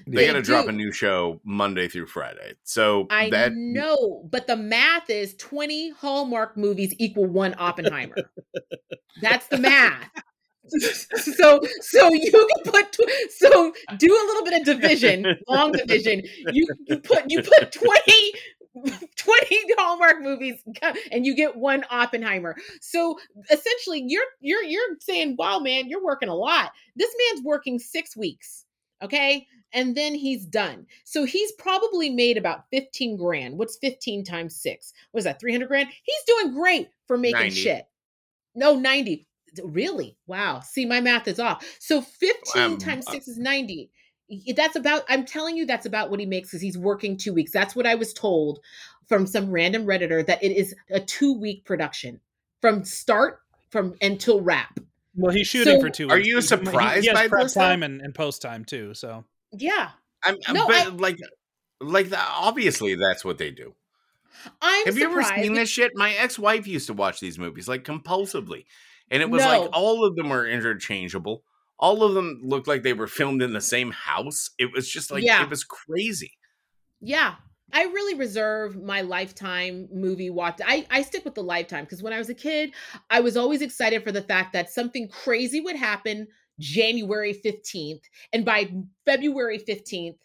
they, 0.08 0.16
They 0.18 0.28
gotta 0.28 0.42
drop 0.42 0.68
a 0.68 0.72
new 0.72 0.92
show 0.92 1.40
monday 1.44 1.88
through 1.88 2.08
friday 2.08 2.54
so 2.64 3.08
I 3.10 3.30
that 3.30 3.52
know, 3.54 4.28
but 4.30 4.48
the 4.48 4.56
math 4.56 5.10
is 5.10 5.36
20 5.36 5.92
Hallmark 5.92 6.58
movies 6.58 6.94
equal 6.98 7.26
one 7.26 7.54
Oppenheimer. 7.58 8.16
That's 9.22 9.48
the 9.48 9.58
math. 9.58 10.10
so 10.70 11.60
so 11.82 12.14
you 12.14 12.32
can 12.32 12.72
put 12.72 12.92
tw- 12.92 13.32
so 13.32 13.74
do 13.98 14.08
a 14.08 14.26
little 14.28 14.44
bit 14.46 14.60
of 14.62 14.66
division, 14.66 15.26
long 15.48 15.72
division. 15.72 16.22
You 16.52 16.68
you 16.88 16.98
put 17.00 17.24
you 17.30 17.42
put 17.42 17.72
20 17.72 18.34
20 19.16 19.62
Hallmark 19.78 20.22
movies 20.22 20.62
and 21.12 21.26
you 21.26 21.36
get 21.36 21.56
one 21.56 21.84
Oppenheimer. 21.90 22.56
So 22.82 23.18
essentially 23.50 24.04
you're 24.08 24.24
you're 24.40 24.64
you're 24.64 24.96
saying, 25.00 25.36
"Wow, 25.38 25.60
man, 25.60 25.90
you're 25.90 26.04
working 26.04 26.30
a 26.30 26.36
lot." 26.36 26.72
This 26.96 27.14
man's 27.28 27.44
working 27.44 27.80
6 27.80 28.16
weeks. 28.16 28.66
Okay? 29.02 29.48
And 29.72 29.96
then 29.96 30.16
he's 30.16 30.46
done. 30.46 30.86
So 31.04 31.24
he's 31.26 31.52
probably 31.54 32.10
made 32.10 32.38
about 32.38 32.66
15 32.72 33.18
grand. 33.18 33.58
What's 33.58 33.78
15 33.78 34.24
times 34.24 34.56
6? 34.62 34.94
Was 35.14 35.24
that? 35.26 35.40
300 35.40 35.68
grand? 35.68 35.90
He's 36.04 36.24
doing 36.26 36.54
great 36.54 36.90
for 37.08 37.18
making 37.18 37.40
90. 37.40 37.56
shit. 37.56 37.88
No, 38.56 38.76
90. 38.76 39.28
Really? 39.64 40.18
Wow. 40.28 40.60
See, 40.62 40.86
my 40.86 41.02
math 41.02 41.28
is 41.28 41.40
off. 41.40 41.64
So 41.80 42.02
15 42.02 42.62
Um, 42.64 42.78
times 42.78 43.08
uh, 43.08 43.12
6 43.12 43.28
is 43.28 43.38
90. 43.38 43.90
Y- 44.30 44.54
That's 44.56 44.76
about, 44.76 45.04
I'm 45.10 45.26
telling 45.26 45.58
you, 45.58 45.66
that's 45.66 45.86
about 45.86 46.10
what 46.10 46.20
he 46.20 46.26
makes 46.26 46.50
because 46.50 46.62
he's 46.62 46.78
working 46.78 47.18
two 47.18 47.34
weeks. 47.34 47.52
That's 47.52 47.76
what 47.76 47.86
I 47.88 47.96
was 47.96 48.14
told 48.14 48.60
from 49.08 49.26
some 49.26 49.50
random 49.52 49.86
Redditor 49.86 50.26
that 50.28 50.44
it 50.44 50.52
is 50.56 50.76
a 50.92 51.00
two 51.00 51.34
week 51.34 51.66
production 51.66 52.20
from 52.62 52.84
start 52.86 53.40
from 53.70 53.96
until 54.02 54.42
wrap. 54.42 54.80
well, 55.16 55.34
he's 55.34 55.48
shooting 55.48 55.80
So- 55.80 55.82
for 55.82 55.90
two. 55.90 56.10
Are 56.10 56.18
you 56.20 56.36
He- 56.38 56.42
he- 56.42 56.48
surprised 56.48 57.02
He 57.04 57.08
has 57.10 57.18
by 57.18 57.28
prep 57.28 57.44
this, 57.44 57.54
time 57.54 57.82
and, 57.84 58.02
and 58.02 58.14
post 58.14 58.42
time 58.42 58.66
too. 58.66 58.94
So 58.94 59.26
Yeah. 59.52 59.90
I'm, 60.24 60.36
No, 60.54 60.68
but 60.68 60.76
I- 60.76 60.88
like 60.90 61.18
like 61.82 62.10
that 62.10 62.28
obviously 62.36 62.96
that's 62.96 63.24
what 63.24 63.38
they 63.38 63.52
do 63.52 63.74
I'm 64.62 64.86
have 64.86 64.98
you 64.98 65.06
ever 65.06 65.22
surprised. 65.24 65.44
seen 65.44 65.54
this 65.54 65.70
shit 65.70 65.92
my 65.96 66.12
ex-wife 66.14 66.68
used 66.68 66.88
to 66.88 66.94
watch 66.94 67.22
these 67.22 67.40
movies 67.40 67.70
like 67.70 67.86
compulsively 67.86 68.66
and 69.10 69.22
it 69.24 69.30
was 69.30 69.42
No. 69.42 69.48
like 69.48 69.70
all 69.72 70.04
of 70.06 70.16
them 70.18 70.28
were 70.30 70.46
interchangeable 70.46 71.44
all 71.80 72.04
of 72.04 72.14
them 72.14 72.40
looked 72.44 72.68
like 72.68 72.84
they 72.84 72.94
were 72.94 73.08
filmed 73.08 73.42
in 73.42 73.54
the 73.54 73.62
same 73.62 73.92
house 73.92 74.50
it 74.58 74.72
was 74.74 74.88
just 74.90 75.12
like 75.12 75.24
Yeah. 75.24 75.44
it 75.44 75.50
was 75.50 75.64
crazy 75.64 76.34
Yeah. 77.02 77.36
I 77.72 77.84
really 77.84 78.16
reserve 78.16 78.82
my 78.82 79.02
lifetime 79.02 79.88
movie 79.94 80.32
watch. 80.32 80.60
I, 80.66 80.88
I 80.90 81.04
stick 81.04 81.24
with 81.24 81.36
the 81.36 81.44
lifetime 81.44 81.84
because 81.84 82.02
when 82.02 82.14
I 82.14 82.18
was 82.18 82.28
a 82.30 82.34
kid, 82.34 82.72
I 83.12 83.20
was 83.20 83.38
always 83.38 83.62
excited 83.62 84.04
for 84.04 84.12
the 84.12 84.24
fact 84.24 84.54
that 84.54 84.72
something 84.72 85.08
crazy 85.08 85.62
would 85.62 85.76
happen 85.76 86.26
January 86.60 87.32
15th. 87.32 88.02
And 88.34 88.44
by 88.44 88.72
February 89.06 89.60
15th 89.60 90.18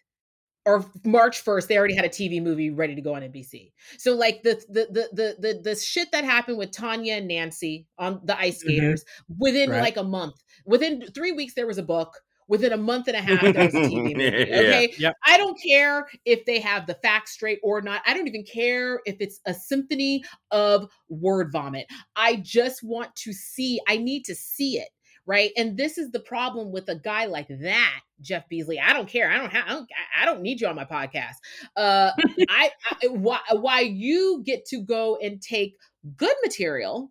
or 0.66 0.84
March 1.04 1.44
1st, 1.44 1.68
they 1.68 1.76
already 1.78 1.94
had 1.94 2.04
a 2.04 2.08
TV 2.08 2.42
movie 2.42 2.70
ready 2.70 2.94
to 2.94 3.02
go 3.02 3.14
on 3.14 3.22
NBC. 3.22 3.72
So 3.98 4.14
like 4.14 4.42
the 4.42 4.54
the 4.68 4.86
the 4.90 5.08
the 5.12 5.36
the, 5.38 5.60
the 5.62 5.76
shit 5.76 6.10
that 6.12 6.24
happened 6.24 6.58
with 6.58 6.70
Tanya 6.70 7.14
and 7.14 7.28
Nancy 7.28 7.86
on 7.98 8.20
the 8.24 8.38
ice 8.38 8.56
Mhm. 8.64 8.66
skaters 8.68 9.04
within 9.38 9.70
Right. 9.70 9.80
like 9.82 9.96
a 9.96 10.04
month. 10.04 10.42
Within 10.64 11.02
three 11.14 11.32
weeks, 11.32 11.54
there 11.54 11.66
was 11.66 11.78
a 11.78 11.82
book. 11.82 12.12
Within 12.46 12.72
a 12.74 12.76
month 12.76 13.08
and 13.08 13.16
a 13.16 13.22
half, 13.22 13.40
there 13.40 13.64
was 13.64 13.74
a 13.74 13.78
TV 13.88 14.14
movie. 14.16 14.50
Yeah. 14.50 14.58
Okay. 14.58 14.94
Yep. 14.98 15.14
I 15.24 15.38
don't 15.38 15.58
care 15.62 16.06
if 16.26 16.44
they 16.44 16.60
have 16.60 16.86
the 16.86 16.92
facts 16.96 17.32
straight 17.32 17.58
or 17.62 17.80
not. 17.80 18.02
I 18.06 18.12
don't 18.12 18.28
even 18.28 18.44
care 18.44 19.00
if 19.06 19.16
it's 19.20 19.40
a 19.46 19.54
symphony 19.54 20.22
of 20.50 20.90
word 21.08 21.50
vomit. 21.52 21.86
I 22.16 22.36
just 22.36 22.82
want 22.82 23.14
to 23.16 23.32
see, 23.32 23.80
I 23.88 23.96
need 23.96 24.24
to 24.26 24.34
see 24.34 24.76
it. 24.78 24.88
Right. 25.26 25.52
And 25.56 25.76
this 25.76 25.96
is 25.96 26.10
the 26.10 26.20
problem 26.20 26.70
with 26.70 26.88
a 26.90 26.96
guy 26.96 27.24
like 27.26 27.48
that, 27.48 28.00
Jeff 28.20 28.44
Beesley. 28.50 28.78
I 28.78 28.92
don't 28.92 29.08
care. 29.08 29.30
I 29.30 29.38
don't 29.38 29.50
have, 29.50 29.64
I 29.66 29.72
don't, 29.72 29.88
I- 29.90 30.22
I 30.22 30.26
don't 30.26 30.42
need 30.42 30.60
you 30.60 30.66
on 30.68 30.76
my 30.76 30.84
podcast. 30.84 31.34
Uh, 31.76 32.10
I, 32.50 32.70
I, 33.02 33.06
why, 33.08 33.40
why 33.52 33.80
you 33.80 34.42
get 34.44 34.64
to 34.66 34.80
go 34.82 35.16
and 35.22 35.40
take 35.40 35.76
good 36.16 36.34
material 36.42 37.10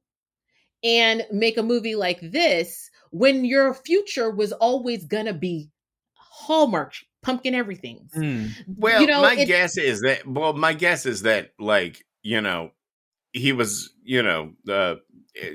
and 0.84 1.26
make 1.32 1.58
a 1.58 1.64
movie 1.64 1.96
like 1.96 2.20
this 2.22 2.90
when 3.12 3.46
your 3.46 3.74
future 3.74 4.30
was 4.32 4.52
always 4.54 5.06
going 5.06 5.26
to 5.26 5.34
be 5.34 5.70
Hallmark, 6.16 6.94
pumpkin 7.22 7.56
everything. 7.56 8.10
mm, 8.16 8.50
well 8.78 9.00
You 9.02 9.08
know, 9.08 9.22
my 9.22 9.36
it- 9.36 9.46
guess 9.48 9.78
is 9.78 10.02
that 10.02 10.28
well 10.28 10.54
my 10.54 10.74
guess 10.74 11.06
is 11.06 11.22
that 11.24 11.52
like 11.60 12.04
you 12.22 12.42
know 12.42 12.72
he 13.32 13.52
was, 13.54 13.92
you 14.04 14.22
know, 14.22 14.54
the 14.66 15.00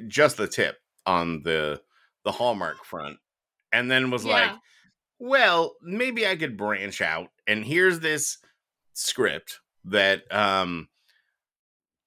just 0.08 0.36
the 0.36 0.48
tip 0.48 0.76
on 1.06 1.42
the 1.44 1.80
the 2.24 2.32
Hallmark 2.32 2.84
front, 2.84 3.18
and 3.72 3.90
then 3.90 4.10
was 4.10 4.24
like, 4.24 4.50
well, 5.18 5.76
maybe 5.82 6.26
I 6.26 6.36
could 6.36 6.56
branch 6.56 7.00
out. 7.00 7.28
And 7.46 7.64
here's 7.64 8.00
this 8.00 8.38
script 8.94 9.60
that 9.84 10.22
um 10.34 10.88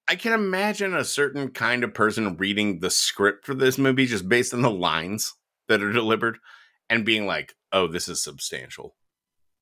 I 0.08 0.16
can 0.16 0.34
imagine 0.34 0.94
a 0.94 1.06
certain 1.06 1.50
kind 1.52 1.84
of 1.84 1.94
person 1.94 2.36
reading 2.36 2.80
the 2.80 2.90
script 2.90 3.46
for 3.46 3.54
this 3.54 3.78
movie 3.78 4.06
just 4.06 4.28
based 4.28 4.54
on 4.54 4.62
the 4.62 4.70
lines 4.70 5.34
that 5.70 5.82
are 5.82 5.94
delivered 5.94 6.38
and 6.90 7.06
being 7.06 7.26
like, 7.26 7.56
"Oh, 7.72 7.88
this 7.88 8.10
is 8.10 8.22
substantial." 8.22 8.96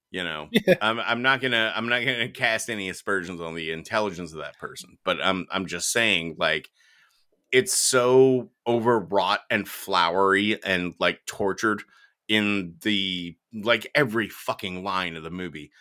You 0.09 0.23
know, 0.23 0.49
Yeah. 0.67 0.75
I'm 0.81 0.99
I'm 0.99 1.21
not 1.21 1.41
gonna 1.41 1.71
I'm 1.75 1.87
not 1.87 1.99
gonna 1.99 2.29
cast 2.29 2.69
any 2.69 2.89
aspersions 2.89 3.41
on 3.41 3.53
the 3.53 3.71
intelligence 3.71 4.31
of 4.31 4.39
that 4.39 4.57
person, 4.57 4.97
but 5.05 5.17
I'm 5.23 5.45
I'm 5.51 5.67
just 5.67 5.91
saying 5.91 6.37
like 6.39 6.69
it's 7.51 7.73
so 7.73 8.49
overwrought 8.67 9.41
and 9.49 9.67
flowery 9.67 10.61
and 10.63 10.93
like 10.99 11.25
tortured 11.25 11.83
in 12.27 12.75
the 12.81 13.35
like 13.53 13.89
every 13.95 14.29
fucking 14.29 14.83
line 14.83 15.15
of 15.15 15.23
the 15.23 15.31
movie. 15.31 15.71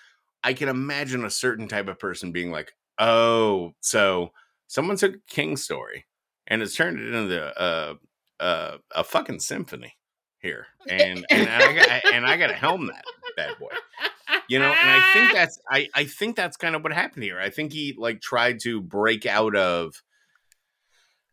I 0.42 0.54
can 0.54 0.68
imagine 0.68 1.24
a 1.24 1.30
certain 1.30 1.68
type 1.68 1.88
of 1.88 1.98
person 1.98 2.32
being 2.32 2.50
like, 2.50 2.72
"Oh, 2.98 3.74
so 3.80 4.32
someone 4.66 4.96
took 4.96 5.14
a 5.14 5.20
King 5.28 5.56
story 5.56 6.06
and 6.46 6.62
it's 6.62 6.74
turned 6.74 6.98
it 6.98 7.14
into 7.14 7.44
a 7.44 7.48
a, 7.48 7.62
uh, 7.62 7.94
uh, 8.40 8.78
a 8.94 9.04
fucking 9.04 9.40
symphony 9.40 9.96
here, 10.38 10.66
and 10.88 11.26
and 11.30 11.48
I 11.48 11.72
got 11.74 12.14
and 12.14 12.26
I 12.26 12.36
got 12.36 12.48
to 12.48 12.54
helm 12.54 12.86
that 12.86 13.04
bad 13.36 13.58
boy." 13.58 13.68
You 14.48 14.58
know, 14.58 14.72
and 14.72 14.90
I 14.90 15.12
think 15.12 15.32
that's 15.34 15.58
I 15.70 15.88
I 15.94 16.04
think 16.04 16.36
that's 16.36 16.56
kind 16.56 16.74
of 16.74 16.82
what 16.82 16.92
happened 16.92 17.24
here. 17.24 17.38
I 17.38 17.50
think 17.50 17.72
he 17.72 17.94
like 17.98 18.20
tried 18.20 18.60
to 18.60 18.80
break 18.80 19.26
out 19.26 19.54
of 19.54 20.02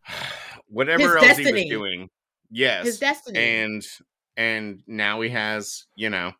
whatever 0.68 1.18
His 1.18 1.24
else 1.30 1.38
he 1.38 1.52
was 1.52 1.66
doing. 1.66 2.10
Yes, 2.52 2.86
his 2.86 3.00
destiny. 3.00 3.40
and 3.40 3.88
and 4.38 4.84
now 4.88 5.22
he 5.22 5.30
has 5.30 5.86
you 5.96 6.10
know 6.10 6.32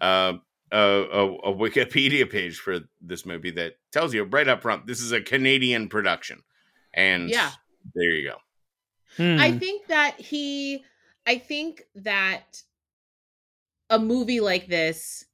uh, 0.00 0.34
a, 0.70 0.76
a 0.78 1.34
a 1.36 1.54
Wikipedia 1.54 2.30
page 2.30 2.58
for 2.58 2.80
this 3.00 3.24
movie 3.26 3.50
that 3.52 3.74
tells 3.92 4.12
you 4.14 4.24
right 4.24 4.48
up 4.48 4.62
front 4.62 4.86
this 4.86 5.00
is 5.00 5.12
a 5.12 5.20
Canadian 5.20 5.88
production, 5.88 6.42
and 6.94 7.30
Yeah. 7.30 7.50
there 7.94 8.04
you 8.04 8.28
go. 8.30 8.36
Hmm. 9.16 9.38
I 9.40 9.52
think 9.52 9.86
that 9.88 10.20
he 10.20 10.84
I 11.26 11.38
think 11.38 11.82
that 11.96 12.62
a 13.90 13.98
movie 13.98 14.40
like 14.40 14.68
this 14.68 15.24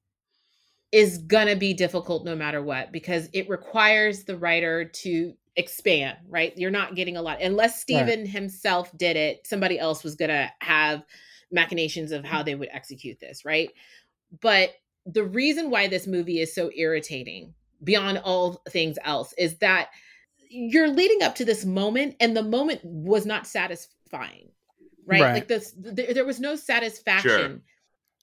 is 0.90 1.18
gonna 1.18 1.56
be 1.56 1.74
difficult 1.74 2.24
no 2.24 2.34
matter 2.34 2.62
what 2.62 2.92
because 2.92 3.28
it 3.32 3.48
requires 3.48 4.24
the 4.24 4.36
writer 4.36 4.84
to 4.84 5.34
expand, 5.56 6.18
right? 6.28 6.52
You're 6.56 6.70
not 6.70 6.94
getting 6.94 7.16
a 7.16 7.22
lot 7.22 7.40
unless 7.42 7.80
Steven 7.80 8.26
himself 8.26 8.96
did 8.96 9.16
it, 9.16 9.46
somebody 9.46 9.78
else 9.78 10.04
was 10.04 10.14
gonna 10.14 10.50
have 10.60 11.02
machinations 11.50 12.12
of 12.12 12.24
how 12.24 12.42
they 12.42 12.54
would 12.54 12.68
execute 12.72 13.18
this, 13.20 13.44
right? 13.44 13.70
But 14.40 14.74
the 15.06 15.24
reason 15.24 15.70
why 15.70 15.88
this 15.88 16.06
movie 16.06 16.40
is 16.40 16.54
so 16.54 16.70
irritating 16.76 17.54
beyond 17.82 18.18
all 18.18 18.62
things 18.68 18.98
else 19.04 19.32
is 19.38 19.56
that 19.58 19.88
you're 20.50 20.88
leading 20.88 21.22
up 21.22 21.34
to 21.36 21.44
this 21.44 21.64
moment 21.64 22.16
and 22.20 22.36
the 22.36 22.42
moment 22.42 22.80
was 22.84 23.24
not 23.26 23.46
satisfying 23.46 24.50
right, 25.06 25.20
Right. 25.22 25.34
like 25.34 25.48
this 25.48 25.72
th- 25.72 26.14
there 26.14 26.24
was 26.24 26.40
no 26.40 26.56
satisfaction 26.56 27.62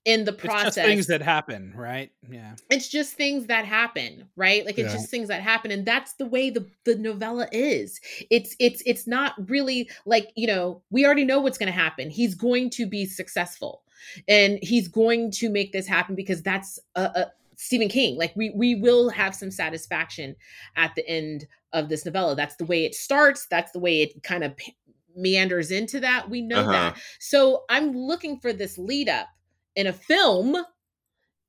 in 0.05 0.23
the 0.23 0.31
it's 0.33 0.41
process 0.43 0.75
just 0.75 0.87
things 0.87 1.07
that 1.07 1.21
happen, 1.21 1.73
right? 1.75 2.11
Yeah. 2.29 2.55
it's 2.69 2.87
just 2.87 3.13
things 3.15 3.47
that 3.47 3.65
happen 3.65 4.27
right? 4.35 4.65
Like 4.65 4.77
it's 4.77 4.91
Yeah. 4.93 4.97
just 4.99 5.09
things 5.09 5.27
that 5.29 5.41
happen 5.41 5.71
and 5.71 5.85
that's 5.85 6.13
the 6.13 6.25
way 6.27 6.49
the 6.51 6.65
the 6.85 6.95
novella 6.95 7.47
is. 7.51 7.99
It's 8.29 8.55
it's 8.59 8.81
it's 8.85 9.07
not 9.07 9.33
really 9.49 9.89
like 10.05 10.31
you 10.35 10.47
know 10.47 10.81
we 10.91 11.05
already 11.05 11.25
know 11.25 11.39
what's 11.39 11.57
going 11.57 11.71
to 11.73 11.79
happen. 11.79 12.09
He's 12.09 12.35
going 12.35 12.69
to 12.71 12.85
be 12.85 13.05
successful 13.05 13.81
and 14.27 14.59
he's 14.61 14.87
going 14.87 15.31
to 15.31 15.49
make 15.49 15.71
this 15.71 15.87
happen 15.87 16.13
because 16.15 16.43
that's 16.43 16.79
a, 16.95 17.01
a 17.01 17.31
Stephen 17.55 17.89
King. 17.89 18.17
Like 18.17 18.33
we 18.35 18.51
we 18.51 18.75
will 18.75 19.09
have 19.09 19.33
some 19.33 19.49
satisfaction 19.51 20.35
at 20.75 20.93
the 20.95 21.07
end 21.09 21.47
of 21.73 21.89
this 21.89 22.05
novella. 22.05 22.35
That's 22.35 22.57
the 22.57 22.65
way 22.65 22.85
it 22.85 22.93
starts. 22.93 23.47
That's 23.49 23.71
the 23.71 23.79
way 23.79 24.01
it 24.03 24.21
kind 24.23 24.43
of 24.43 24.55
p- 24.55 24.75
meanders 25.15 25.71
into 25.71 25.99
that. 26.01 26.29
We 26.29 26.41
know 26.41 26.59
Uh-huh. 26.59 26.71
that 26.71 26.97
so 27.19 27.63
i'm 27.69 27.93
looking 27.93 28.37
for 28.39 28.51
this 28.51 28.77
lead 28.77 29.07
up 29.09 29.27
in 29.75 29.87
a 29.87 29.93
film 29.93 30.55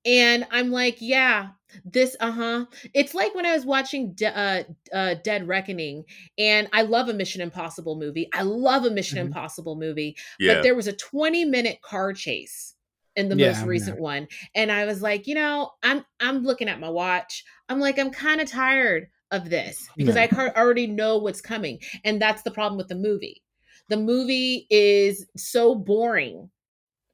and 0.04 0.46
i'm 0.50 0.70
like 0.70 0.96
yeah 1.00 1.48
this 1.84 2.16
uh-huh. 2.20 2.64
It's 2.94 3.12
like 3.14 3.34
when 3.34 3.44
i 3.44 3.52
was 3.52 3.66
watching 3.66 4.12
De- 4.14 4.38
uh, 4.38 4.62
uh, 4.96 5.14
dead 5.24 5.48
reckoning 5.48 6.04
and 6.38 6.68
i 6.72 6.82
love 6.82 7.08
a 7.08 7.14
mission 7.14 7.40
impossible 7.40 7.96
movie. 7.96 8.28
I 8.32 8.42
love 8.42 8.84
a 8.84 8.90
mission 8.90 9.18
Mhm. 9.18 9.26
impossible 9.26 9.76
movie 9.76 10.16
Yeah, 10.38 10.54
but 10.54 10.62
there 10.62 10.74
was 10.76 10.86
a 10.86 10.92
20 10.92 11.44
minute 11.44 11.82
car 11.82 12.12
chase 12.12 12.74
in 13.16 13.28
the 13.28 13.36
Yeah, 13.36 13.48
most 13.48 13.62
yeah. 13.62 13.68
recent 13.68 13.98
one 13.98 14.28
and 14.54 14.70
i 14.70 14.84
was 14.84 15.02
like 15.02 15.26
you 15.26 15.34
know 15.34 15.72
i'm 15.82 16.04
i'm 16.20 16.44
looking 16.44 16.68
at 16.68 16.80
my 16.80 16.88
watch. 16.88 17.44
I'm 17.68 17.80
like 17.80 17.98
i'm 17.98 18.10
kind 18.10 18.40
of 18.40 18.48
tired 18.48 19.08
of 19.32 19.50
this 19.50 19.88
because 19.96 20.16
i 20.16 20.28
already 20.28 20.86
know 20.86 21.18
what's 21.18 21.40
coming 21.40 21.80
and 22.04 22.22
that's 22.22 22.42
the 22.42 22.50
problem 22.52 22.78
with 22.78 22.88
the 22.88 22.94
movie. 22.94 23.42
The 23.88 23.96
movie 23.96 24.66
is 24.70 25.26
so 25.36 25.74
boring 25.74 26.50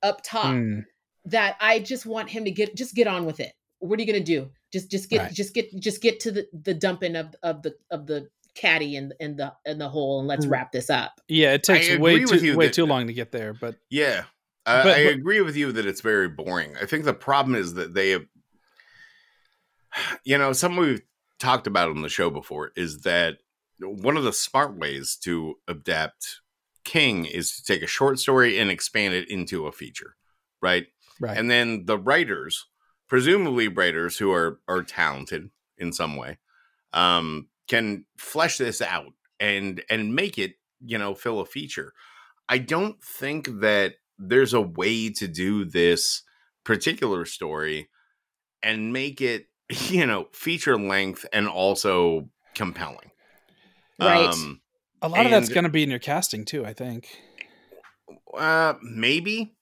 up 0.03 0.21
top. 0.25 0.51
Hmm. 0.59 0.81
That 1.25 1.57
i 1.61 1.79
just 1.79 2.05
want 2.07 2.29
him 2.31 2.45
to 2.45 2.51
get 2.51 2.75
just 2.77 2.95
get 2.95 3.07
on 3.07 3.25
with 3.27 3.41
it 3.41 3.53
what 3.79 3.99
are 3.99 4.03
you 4.03 4.07
going 4.13 4.23
to 4.23 4.25
do 4.25 4.51
just 4.73 4.91
just 4.91 5.09
get 5.11 5.19
Right. 5.21 5.33
just 5.33 5.55
get 5.55 5.75
just 5.81 6.01
get 6.03 6.21
to 6.21 6.31
the 6.33 6.47
the 6.53 6.75
dumping 6.75 7.17
of 7.17 7.35
of 7.43 7.63
the 7.63 7.75
of 7.91 8.07
the 8.07 8.29
caddy 8.55 8.97
and 8.97 9.15
in 9.21 9.37
the 9.37 9.53
in 9.65 9.79
the 9.79 9.89
hole 9.89 10.19
and 10.19 10.29
let's 10.29 10.45
Mm. 10.47 10.51
wrap 10.51 10.73
this 10.73 10.91
up 10.91 11.21
Yeah, 11.29 11.53
it 11.55 11.63
takes 11.63 11.97
way 11.99 12.25
too 12.25 12.37
you 12.45 12.57
way 12.57 12.67
that- 12.67 12.75
too 12.75 12.85
long 12.87 13.07
to 13.07 13.13
get 13.13 13.33
there, 13.33 13.55
but 13.55 13.77
yeah. 13.91 14.25
I, 14.67 14.83
But- 14.85 14.99
I 14.99 15.05
but- 15.07 15.15
agree 15.15 15.41
with 15.41 15.57
you 15.57 15.73
that 15.73 15.87
it's 15.87 16.01
very 16.03 16.29
boring. 16.29 16.77
I 16.81 16.87
think 16.87 17.05
the 17.05 17.15
problem 17.15 17.57
is 17.57 17.75
that 17.75 17.95
they 17.95 18.11
have, 18.11 18.27
you 20.25 20.39
know, 20.39 20.53
something 20.53 20.81
we've 20.81 21.03
talked 21.39 21.67
about 21.67 21.89
on 21.91 22.03
the 22.03 22.09
show 22.09 22.31
before 22.31 22.73
is 22.77 23.01
that 23.03 23.39
one 23.81 24.17
of 24.17 24.25
the 24.25 24.33
smart 24.33 24.77
ways 24.77 25.17
to 25.25 25.57
adapt 25.67 26.41
King 26.85 27.25
is 27.25 27.57
to 27.57 27.65
take 27.65 27.83
a 27.83 27.87
short 27.87 28.19
story 28.19 28.59
and 28.59 28.71
expand 28.71 29.15
it 29.15 29.29
into 29.31 29.67
a 29.67 29.73
feature, 29.73 30.17
right? 30.61 30.87
Right. 31.23 31.39
and 31.39 31.51
then 31.51 31.87
the 31.87 31.97
writers 31.99 32.67
presumably 33.09 33.69
writers 33.69 34.19
who 34.19 34.31
are 34.33 34.61
are 34.69 34.83
talented 34.83 35.51
in 35.79 35.93
some 35.93 36.17
way 36.17 36.39
um 36.93 37.49
can 37.69 38.05
flesh 38.19 38.59
this 38.59 38.83
out 38.83 39.13
and 39.41 39.83
and 39.89 40.15
make 40.15 40.39
it 40.39 40.53
you 40.85 40.99
know 40.99 41.15
fill 41.15 41.41
a 41.41 41.47
feature 41.47 41.93
i 42.49 42.59
don't 42.59 43.03
think 43.03 43.49
that 43.61 43.95
there's 44.19 44.53
a 44.53 44.61
way 44.61 45.09
to 45.09 45.27
do 45.27 45.65
this 45.65 46.23
particular 46.65 47.25
story 47.25 47.89
and 48.63 48.93
make 48.93 49.21
it 49.21 49.47
you 49.89 50.05
know 50.07 50.27
feature 50.33 50.77
length 50.77 51.25
and 51.33 51.49
also 51.49 52.29
compelling 52.55 53.11
Right. 53.99 54.35
a 55.01 55.09
lot 55.09 55.27
of 55.27 55.31
that's 55.31 55.49
going 55.49 55.65
to 55.65 55.71
be 55.71 55.83
in 55.83 55.91
your 55.91 55.99
casting 55.99 56.45
too, 56.45 56.65
I 56.67 56.73
think. 56.73 57.07
uh 58.37 58.75
maybe 58.83 59.55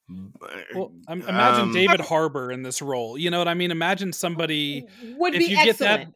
Well, 0.75 0.93
imagine 1.09 1.63
Um, 1.69 1.73
David 1.73 2.01
Harbour 2.01 2.51
in 2.53 2.63
this 2.63 2.81
role. 2.83 3.19
You 3.19 3.31
know 3.31 3.39
what 3.39 3.49
I 3.49 3.55
mean? 3.55 3.71
Imagine 3.71 4.13
somebody 4.13 4.87
would 5.17 5.35
if 5.35 5.41
be 5.41 5.47
you 5.47 5.57
get 5.57 5.79
that- 5.79 6.01
excellent 6.01 6.15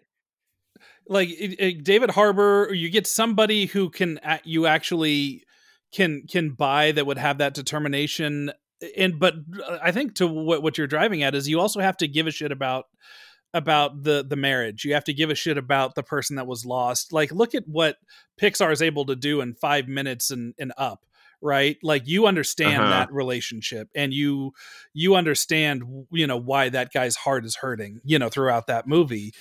like 1.06 1.28
it- 1.30 1.60
it- 1.60 1.84
David 1.84 2.10
Harbour, 2.10 2.70
you 2.72 2.88
get 2.88 3.06
somebody 3.06 3.66
who 3.66 3.90
can 3.90 4.18
a- 4.24 4.40
you 4.44 4.66
actually 4.66 5.44
can 5.92 6.22
can 6.26 6.50
buy 6.50 6.92
that 6.92 7.06
would 7.06 7.18
have 7.18 7.38
that 7.38 7.54
determination. 7.54 8.50
And 8.96 9.18
but 9.18 9.34
uh, 9.66 9.78
I 9.82 9.92
think 9.92 10.14
to 10.16 10.26
what 10.26 10.62
what 10.62 10.78
you're 10.78 10.86
driving 10.86 11.22
at 11.22 11.34
is 11.34 11.48
you 11.48 11.60
also 11.60 11.80
have 11.80 11.96
to 11.98 12.08
give 12.08 12.26
a 12.26 12.30
shit 12.30 12.50
about 12.52 12.86
about 13.52 14.02
the 14.02 14.24
the 14.26 14.34
marriage. 14.36 14.84
You 14.84 14.94
have 14.94 15.04
to 15.04 15.12
give 15.14 15.30
a 15.30 15.34
shit 15.34 15.58
about 15.58 15.94
the 15.94 16.02
person 16.02 16.36
that 16.36 16.46
was 16.46 16.64
lost. 16.64 17.12
Like 17.12 17.30
look 17.32 17.54
at 17.54 17.68
what 17.68 17.96
Pixar 18.40 18.72
is 18.72 18.82
able 18.82 19.04
to 19.06 19.14
do 19.14 19.40
in 19.42 19.54
five 19.54 19.86
minutes 19.88 20.30
and 20.30 20.54
and 20.58 20.72
up. 20.78 21.04
Right, 21.46 21.76
like 21.82 22.08
you 22.08 22.26
understand 22.26 22.80
Uh-huh. 22.80 22.88
that 22.90 23.12
relationship, 23.12 23.90
and 23.94 24.14
you 24.14 24.52
you 24.94 25.14
understand 25.14 25.82
you 26.10 26.26
know 26.26 26.38
why 26.38 26.70
that 26.70 26.90
guy's 26.90 27.16
heart 27.16 27.44
is 27.44 27.56
hurting. 27.56 28.00
You 28.02 28.18
know 28.18 28.30
throughout 28.30 28.66
that 28.68 28.86
movie, 28.86 29.34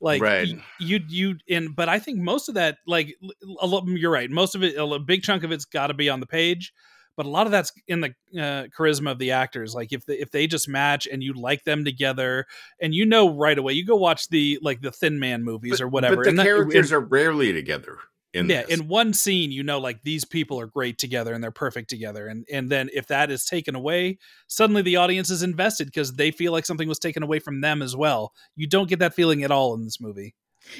like 0.00 0.22
Right. 0.22 0.48
you 0.78 1.00
you 1.08 1.36
and 1.50 1.76
but 1.76 1.90
i 1.90 1.98
think 1.98 2.18
most 2.18 2.48
of 2.48 2.54
that 2.54 2.78
like 2.86 3.14
a 3.60 3.66
lot 3.66 3.86
you're 3.86 4.10
right 4.10 4.30
most 4.30 4.54
of 4.54 4.62
it 4.62 4.74
a 4.78 4.98
big 4.98 5.22
chunk 5.22 5.44
of 5.44 5.52
it's 5.52 5.66
got 5.66 5.88
to 5.88 5.94
be 5.94 6.08
on 6.08 6.20
the 6.20 6.26
page 6.26 6.72
but 7.16 7.26
a 7.26 7.28
lot 7.28 7.44
of 7.46 7.52
that's 7.52 7.70
in 7.86 8.00
the 8.00 8.14
uh, 8.40 8.64
charisma 8.74 9.10
of 9.10 9.18
the 9.18 9.32
actors 9.32 9.74
like 9.74 9.92
if 9.92 10.06
they, 10.06 10.14
if 10.14 10.30
they 10.30 10.46
just 10.46 10.66
match 10.68 11.06
and 11.12 11.22
you 11.22 11.34
like 11.34 11.64
them 11.64 11.84
together 11.84 12.46
and 12.80 12.94
you 12.94 13.04
know 13.04 13.28
right 13.36 13.58
away 13.58 13.74
you 13.74 13.84
go 13.84 13.96
watch 13.96 14.28
the 14.30 14.58
like 14.62 14.80
the 14.80 14.90
thin 14.92 15.18
man 15.18 15.44
movies 15.44 15.72
but, 15.72 15.80
or 15.82 15.88
whatever 15.88 16.16
but 16.16 16.22
the 16.22 16.28
and 16.30 16.38
that- 16.38 16.44
characters 16.46 16.90
and- 16.90 17.02
are 17.02 17.06
rarely 17.06 17.52
together 17.52 17.98
in 18.32 18.48
yeah 18.48 18.62
this. 18.62 18.78
in 18.78 18.88
one 18.88 19.12
scene 19.12 19.50
you 19.50 19.62
know 19.62 19.78
like 19.78 20.02
these 20.02 20.24
people 20.24 20.58
are 20.60 20.66
great 20.66 20.98
together 20.98 21.34
and 21.34 21.42
they're 21.42 21.50
perfect 21.50 21.90
together 21.90 22.28
and 22.28 22.46
and 22.52 22.70
then 22.70 22.88
if 22.94 23.06
that 23.08 23.30
is 23.30 23.44
taken 23.44 23.74
away 23.74 24.18
suddenly 24.46 24.82
the 24.82 24.96
audience 24.96 25.30
is 25.30 25.42
invested 25.42 25.86
because 25.86 26.14
they 26.14 26.30
feel 26.30 26.52
like 26.52 26.64
something 26.66 26.88
was 26.88 26.98
taken 26.98 27.22
away 27.22 27.38
from 27.38 27.60
them 27.60 27.82
as 27.82 27.96
well 27.96 28.32
you 28.56 28.66
don't 28.66 28.88
get 28.88 28.98
that 29.00 29.14
feeling 29.14 29.42
at 29.42 29.50
all 29.50 29.74
in 29.74 29.84
this 29.84 30.00
movie 30.00 30.34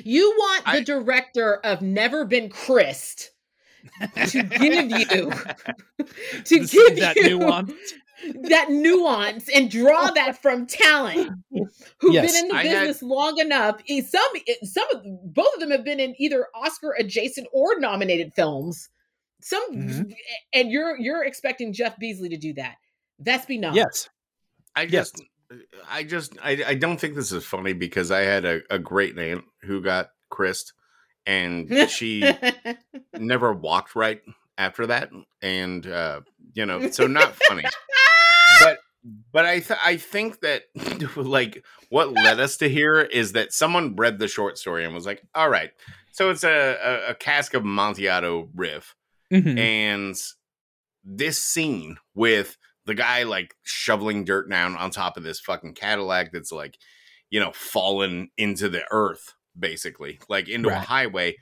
You 0.04 0.30
want 0.38 0.64
the 0.64 0.70
I- 0.70 0.82
director 0.82 1.56
of 1.64 1.82
Never 1.82 2.24
Been 2.24 2.50
Christ 2.50 3.30
to 4.26 4.42
give 4.42 4.90
you 4.90 5.30
to 6.44 6.58
This- 6.58 6.70
give 6.70 6.96
that 6.98 7.16
you 7.16 7.38
nuance. 7.38 7.72
that 8.48 8.70
nuance 8.70 9.48
and 9.48 9.70
draw 9.70 10.10
that 10.14 10.40
from 10.42 10.66
talent 10.66 11.30
who've 11.98 12.12
Yes. 12.12 12.32
been 12.32 12.44
in 12.44 12.48
the 12.48 12.54
I 12.54 12.64
had- 12.64 12.86
business 12.86 13.02
long 13.02 13.38
enough. 13.38 13.80
Some 14.06 14.32
some 14.64 14.84
of 14.94 15.02
both 15.34 15.54
of 15.54 15.60
them 15.60 15.70
have 15.70 15.84
been 15.84 16.00
in 16.00 16.14
either 16.18 16.46
Oscar 16.54 16.94
adjacent 16.98 17.46
or 17.52 17.78
nominated 17.78 18.32
films. 18.34 18.88
Some 19.42 19.62
Mhm. 19.72 20.14
and 20.52 20.70
you're 20.70 20.98
you're 20.98 21.24
expecting 21.24 21.72
Jeff 21.72 21.96
Beesley 21.98 22.28
to 22.30 22.36
do 22.36 22.52
that. 22.54 22.76
That's 23.18 23.46
be 23.46 23.56
not. 23.58 23.74
Yes. 23.74 24.08
I 24.76 24.82
Yes. 24.82 25.10
just, 25.10 25.22
I 25.90 26.04
just, 26.04 26.36
I, 26.42 26.62
I 26.68 26.74
don't 26.74 26.98
think 27.00 27.14
this 27.16 27.32
is 27.32 27.44
funny 27.44 27.72
because 27.72 28.10
I 28.10 28.20
had 28.20 28.44
a, 28.44 28.60
a 28.70 28.78
great 28.78 29.18
aunt 29.18 29.44
who 29.62 29.80
got 29.82 30.10
Christ, 30.28 30.74
and 31.30 31.88
she 31.90 32.28
never 33.14 33.52
walked 33.52 33.94
right 33.94 34.20
after 34.58 34.86
that, 34.88 35.10
and 35.42 35.86
uh, 35.86 36.20
you 36.54 36.66
know, 36.66 36.90
so 36.90 37.06
not 37.06 37.34
funny. 37.48 37.64
but 38.60 38.78
but 39.32 39.44
I 39.46 39.60
th- 39.60 39.78
I 39.84 39.96
think 39.96 40.40
that 40.40 40.64
like 41.16 41.64
what 41.88 42.12
led 42.12 42.40
us 42.40 42.56
to 42.58 42.68
here 42.68 43.00
is 43.00 43.32
that 43.32 43.52
someone 43.52 43.96
read 43.96 44.18
the 44.18 44.28
short 44.28 44.58
story 44.58 44.84
and 44.84 44.94
was 44.94 45.06
like, 45.06 45.22
all 45.34 45.48
right, 45.48 45.70
so 46.12 46.30
it's 46.30 46.44
a 46.44 46.76
a, 46.82 47.10
a 47.10 47.14
cask 47.14 47.54
of 47.54 47.62
Montiato 47.62 48.48
riff, 48.54 48.94
Mhm. 49.32 49.58
and 49.58 50.16
this 51.04 51.42
scene 51.42 51.96
with 52.14 52.56
the 52.86 52.94
guy 52.94 53.22
like 53.22 53.54
shoveling 53.62 54.24
dirt 54.24 54.50
down 54.50 54.76
on 54.76 54.90
top 54.90 55.16
of 55.16 55.22
this 55.22 55.40
fucking 55.40 55.74
Cadillac 55.74 56.32
that's 56.32 56.52
like, 56.52 56.76
you 57.30 57.38
know, 57.40 57.52
fallen 57.52 58.28
into 58.36 58.68
the 58.68 58.82
earth, 58.90 59.34
basically, 59.58 60.18
like 60.28 60.48
into 60.48 60.68
a 60.68 60.74
highway. 60.74 61.36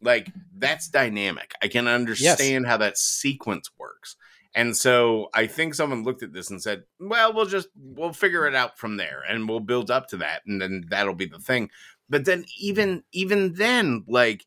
Like 0.00 0.32
that's 0.56 0.88
dynamic. 0.88 1.52
I 1.62 1.68
can 1.68 1.86
understand 1.86 2.66
how 2.66 2.76
that 2.78 2.98
sequence 2.98 3.70
works. 3.78 4.16
And 4.54 4.76
so 4.76 5.28
I 5.32 5.46
think 5.46 5.74
someone 5.74 6.04
looked 6.04 6.22
at 6.22 6.32
this 6.32 6.50
and 6.50 6.62
said, 6.62 6.82
well, 7.00 7.32
we'll 7.32 7.46
just 7.46 7.68
we'll 7.76 8.12
figure 8.12 8.46
it 8.46 8.54
out 8.54 8.78
from 8.78 8.96
there 8.96 9.22
and 9.28 9.48
we'll 9.48 9.60
build 9.60 9.90
up 9.90 10.08
to 10.08 10.18
that 10.18 10.42
and 10.46 10.60
then 10.60 10.84
that'll 10.90 11.14
be 11.14 11.26
the 11.26 11.38
thing. 11.38 11.70
But 12.08 12.24
then 12.24 12.44
even 12.58 13.04
even 13.12 13.54
then 13.54 14.04
like 14.06 14.44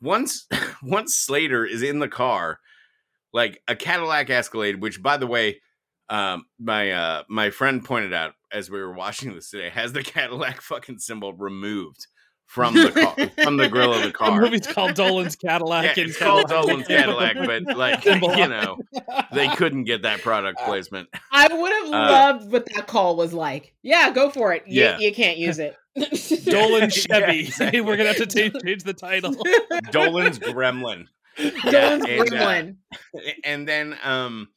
once 0.00 0.46
once 0.82 1.14
Slater 1.14 1.64
is 1.64 1.82
in 1.82 1.98
the 1.98 2.08
car, 2.08 2.60
like 3.32 3.60
a 3.66 3.74
Cadillac 3.74 4.30
Escalade, 4.30 4.80
which 4.80 5.02
by 5.02 5.16
the 5.16 5.26
way, 5.26 5.60
um, 6.08 6.44
my 6.58 6.92
uh, 6.92 7.22
my 7.28 7.50
friend 7.50 7.84
pointed 7.84 8.14
out 8.14 8.34
as 8.52 8.70
we 8.70 8.80
were 8.80 8.94
watching 8.94 9.34
this 9.34 9.50
today, 9.50 9.70
has 9.70 9.92
the 9.92 10.02
Cadillac 10.04 10.60
fucking 10.60 10.98
symbol 10.98 11.32
removed 11.32 12.06
from 12.48 12.74
the 12.74 12.90
car, 12.90 13.44
from 13.44 13.56
the 13.58 13.68
grill 13.68 13.92
of 13.94 14.02
the 14.02 14.10
car. 14.12 14.30
The 14.30 14.32
car. 14.36 14.40
movie's 14.40 14.66
called 14.66 14.94
Dolan's 14.94 15.36
Cadillac. 15.44 15.96
and 15.98 16.08
it's 16.08 16.18
called 16.18 16.46
Dolan's 16.48 16.86
Cadillac, 16.88 17.36
but 17.36 17.76
like 17.76 18.04
you 18.04 18.18
know, 18.48 18.78
they 19.32 19.48
couldn't 19.48 19.84
get 19.84 20.02
that 20.02 20.20
product 20.22 20.58
placement. 20.64 21.08
I 21.30 21.46
would 21.54 21.72
have 21.72 21.86
Uh, 21.86 22.10
loved 22.10 22.50
what 22.52 22.66
that 22.74 22.86
call 22.86 23.16
was 23.16 23.32
like. 23.32 23.74
Yeah, 23.82 24.10
go 24.10 24.30
for 24.30 24.52
it. 24.54 24.64
You, 24.66 24.82
Yeah. 24.82 24.98
you 24.98 25.12
can't 25.14 25.38
use 25.38 25.58
it. 25.58 25.76
Dolan 26.44 26.82
Yeah, 26.82 26.88
Chevy. 26.88 27.40
exactly. 27.40 27.80
We're 27.80 27.96
gonna 27.96 28.08
have 28.10 28.16
to 28.18 28.26
change, 28.26 28.54
change 28.64 28.82
the 28.84 28.94
title. 28.94 29.34
Dolan's 29.90 30.38
Gremlin. 30.38 31.06
Dolan's 31.36 32.04
and, 32.06 32.20
uh, 32.20 32.24
Gremlin. 32.24 32.76
and 33.44 33.68
then 33.68 33.96
um 34.02 34.48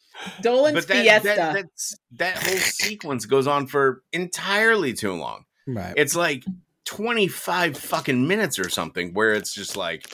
Dolan's 0.42 0.76
but 0.76 0.88
that, 0.90 1.04
Fiesta. 1.04 1.28
that 1.36 1.54
that's 1.54 1.96
that 2.14 2.38
whole 2.44 2.58
sequence 2.58 3.26
goes 3.26 3.48
on 3.48 3.68
for 3.68 4.02
entirely 4.14 4.94
too 4.94 5.14
long. 5.14 5.46
Right. 5.68 5.94
It's 5.98 6.16
like 6.16 6.44
25 6.92 7.78
fucking 7.78 8.28
minutes 8.28 8.60
or 8.60 8.68
something 8.68 9.14
where 9.14 9.34
it's 9.34 9.54
just 9.54 9.78
like 9.78 10.06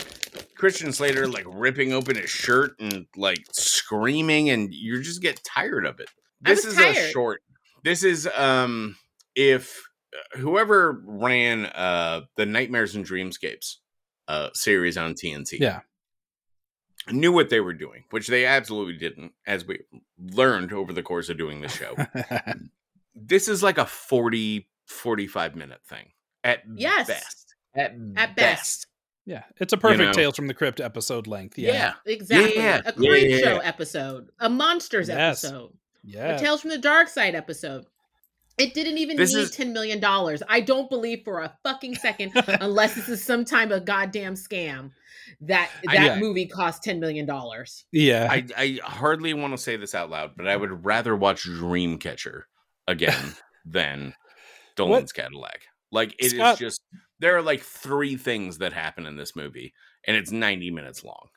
Christian 0.55 0.93
Slater 0.93 1.27
like 1.27 1.45
ripping 1.47 1.91
open 1.91 2.15
his 2.15 2.29
shirt 2.29 2.79
and 2.79 3.07
like 3.15 3.39
screaming 3.51 4.51
and 4.51 4.71
you 4.71 5.01
just 5.01 5.19
get 5.19 5.43
tired 5.43 5.87
of 5.87 5.99
it. 5.99 6.07
This 6.39 6.63
was 6.65 6.77
is 6.77 6.79
a 6.79 6.93
short. 6.93 7.41
This 7.83 8.03
is 8.03 8.29
um 8.35 8.95
if 9.35 9.81
uh, 10.13 10.37
whoever 10.37 11.01
ran 11.03 11.65
uh 11.65 12.21
the 12.35 12.45
Nightmares 12.45 12.93
and 12.93 13.03
Dreamscapes 13.03 13.77
uh 14.27 14.49
series 14.53 14.97
on 14.97 15.15
TNT 15.15 15.59
Yeah. 15.59 15.79
knew 17.09 17.31
what 17.31 17.49
they 17.49 17.59
were 17.59 17.73
doing, 17.73 18.03
which 18.11 18.27
they 18.27 18.45
absolutely 18.45 18.97
didn't 18.97 19.31
as 19.47 19.65
we 19.65 19.79
learned 20.19 20.73
over 20.73 20.93
the 20.93 21.01
course 21.01 21.29
of 21.29 21.39
doing 21.39 21.61
the 21.61 21.69
show. 21.69 21.95
this 23.15 23.47
is 23.47 23.63
like 23.63 23.79
a 23.79 23.85
40 23.87 24.69
45 24.85 25.55
minute 25.55 25.81
thing 25.83 26.11
at 26.43 26.61
Yes. 26.75 27.07
best. 27.07 27.55
At, 27.75 27.91
At 28.15 28.35
best. 28.35 28.35
best. 28.35 28.87
yeah. 29.25 29.43
It's 29.57 29.73
a 29.73 29.77
perfect 29.77 29.99
know. 30.01 30.13
Tales 30.13 30.35
from 30.35 30.47
the 30.47 30.53
Crypt 30.53 30.79
episode 30.79 31.27
length. 31.27 31.57
Yeah. 31.57 31.71
Yeah. 31.73 31.93
Exactly. 32.13 32.55
Yeah, 32.55 32.81
A 32.85 32.93
yeah, 32.97 33.09
creep 33.09 33.29
yeah, 33.31 33.37
show 33.39 33.53
yeah. 33.55 33.67
episode. 33.67 34.29
A 34.39 34.49
monsters 34.49 35.09
Yes. 35.09 35.43
episode. 35.43 35.73
Yeah. 36.03 36.35
A 36.35 36.39
Tales 36.39 36.61
from 36.61 36.71
the 36.71 36.77
Dark 36.77 37.07
Side 37.09 37.35
episode. 37.35 37.85
It 38.57 38.73
didn't 38.73 38.97
even 38.97 39.17
This 39.17 39.35
need 39.35 39.41
is- 39.41 39.55
$10 39.55 39.71
million. 39.71 40.03
I 40.49 40.61
don't 40.61 40.89
believe 40.89 41.21
for 41.23 41.41
a 41.41 41.55
fucking 41.63 41.93
second, 41.95 42.31
unless 42.59 42.95
this 42.95 43.07
is 43.07 43.23
some 43.23 43.45
type 43.45 43.69
of 43.69 43.85
goddamn 43.85 44.33
scam, 44.33 44.89
that 45.41 45.69
I- 45.87 45.95
that 45.97 46.03
yeah. 46.05 46.19
movie 46.19 46.47
cost 46.47 46.83
$10 46.83 46.97
million. 46.99 47.29
yeah. 47.91 48.27
I, 48.31 48.45
I 48.57 48.79
hardly 48.83 49.35
want 49.35 49.53
to 49.53 49.59
say 49.59 49.75
this 49.75 49.93
out 49.93 50.09
loud, 50.09 50.31
but 50.35 50.47
I 50.47 50.55
would 50.55 50.83
rather 50.83 51.15
watch 51.15 51.45
Dreamcatcher 51.47 52.43
again 52.87 53.35
than 53.65 54.15
Dolan's 54.75 55.11
Cadillac. 55.11 55.61
Like 55.91 56.13
it 56.19 56.25
is 56.25 56.31
Scott- 56.33 56.57
just 56.59 56.81
there 57.19 57.37
are 57.37 57.41
like 57.41 57.61
three 57.61 58.15
things 58.17 58.57
that 58.59 58.73
happen 58.73 59.05
in 59.05 59.15
this 59.17 59.35
movie, 59.35 59.73
and 60.05 60.15
it's 60.17 60.31
90 60.31 60.71
minutes 60.71 61.03
long. 61.03 61.27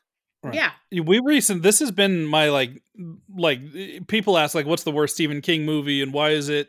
Right. 0.42 0.54
Yeah. 0.54 0.70
we 1.02 1.20
recent 1.20 1.62
this 1.62 1.80
has 1.80 1.90
been 1.92 2.24
my 2.24 2.48
like 2.48 2.82
like 3.36 3.60
people 4.08 4.38
ask 4.38 4.54
like 4.54 4.64
what's 4.64 4.84
the 4.84 4.90
worst 4.90 5.14
Stephen 5.14 5.42
King 5.42 5.66
movie 5.66 6.00
and 6.00 6.14
why 6.14 6.30
is 6.30 6.48
it 6.48 6.68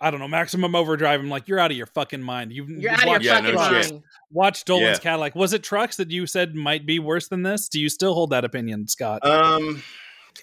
I 0.00 0.10
don't 0.10 0.18
know 0.18 0.26
Maximum 0.26 0.74
Overdrive 0.74 1.20
I'm 1.20 1.30
like 1.30 1.46
you're 1.46 1.60
out 1.60 1.70
of 1.70 1.76
your 1.76 1.86
fucking 1.86 2.20
mind 2.22 2.50
you've 2.52 2.68
You're 2.68 2.90
you've 2.90 2.90
out 2.90 2.98
of 2.98 3.04
your 3.04 3.12
watched, 3.12 3.24
Yeah, 3.24 3.40
no 3.52 3.56
fucking 3.56 3.82
shit. 3.82 3.92
mind. 3.92 4.02
watched 4.32 4.66
Dolan's 4.66 4.98
Yeah. 4.98 5.02
Cadillac 5.02 5.36
was 5.36 5.52
it 5.52 5.62
Trucks 5.62 5.96
that 5.98 6.10
you 6.10 6.26
said 6.26 6.56
might 6.56 6.86
be 6.86 6.98
worse 6.98 7.28
than 7.28 7.44
this 7.44 7.68
do 7.68 7.80
you 7.80 7.88
still 7.88 8.14
hold 8.14 8.30
that 8.30 8.44
opinion 8.44 8.88
Scott 8.88 9.24
Um, 9.24 9.80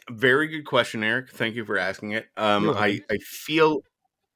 very 0.09 0.47
good 0.47 0.63
question, 0.65 1.03
Eric. 1.03 1.31
Thank 1.31 1.55
you 1.55 1.65
for 1.65 1.77
asking 1.77 2.11
it. 2.13 2.27
Um, 2.37 2.69
I 2.69 3.01
I 3.11 3.17
feel 3.17 3.81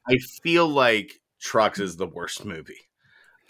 I 0.05 0.17
feel 0.43 0.67
like 0.67 1.13
Trucks 1.39 1.79
is 1.79 1.97
the 1.97 2.07
worst 2.07 2.45
movie. 2.45 2.79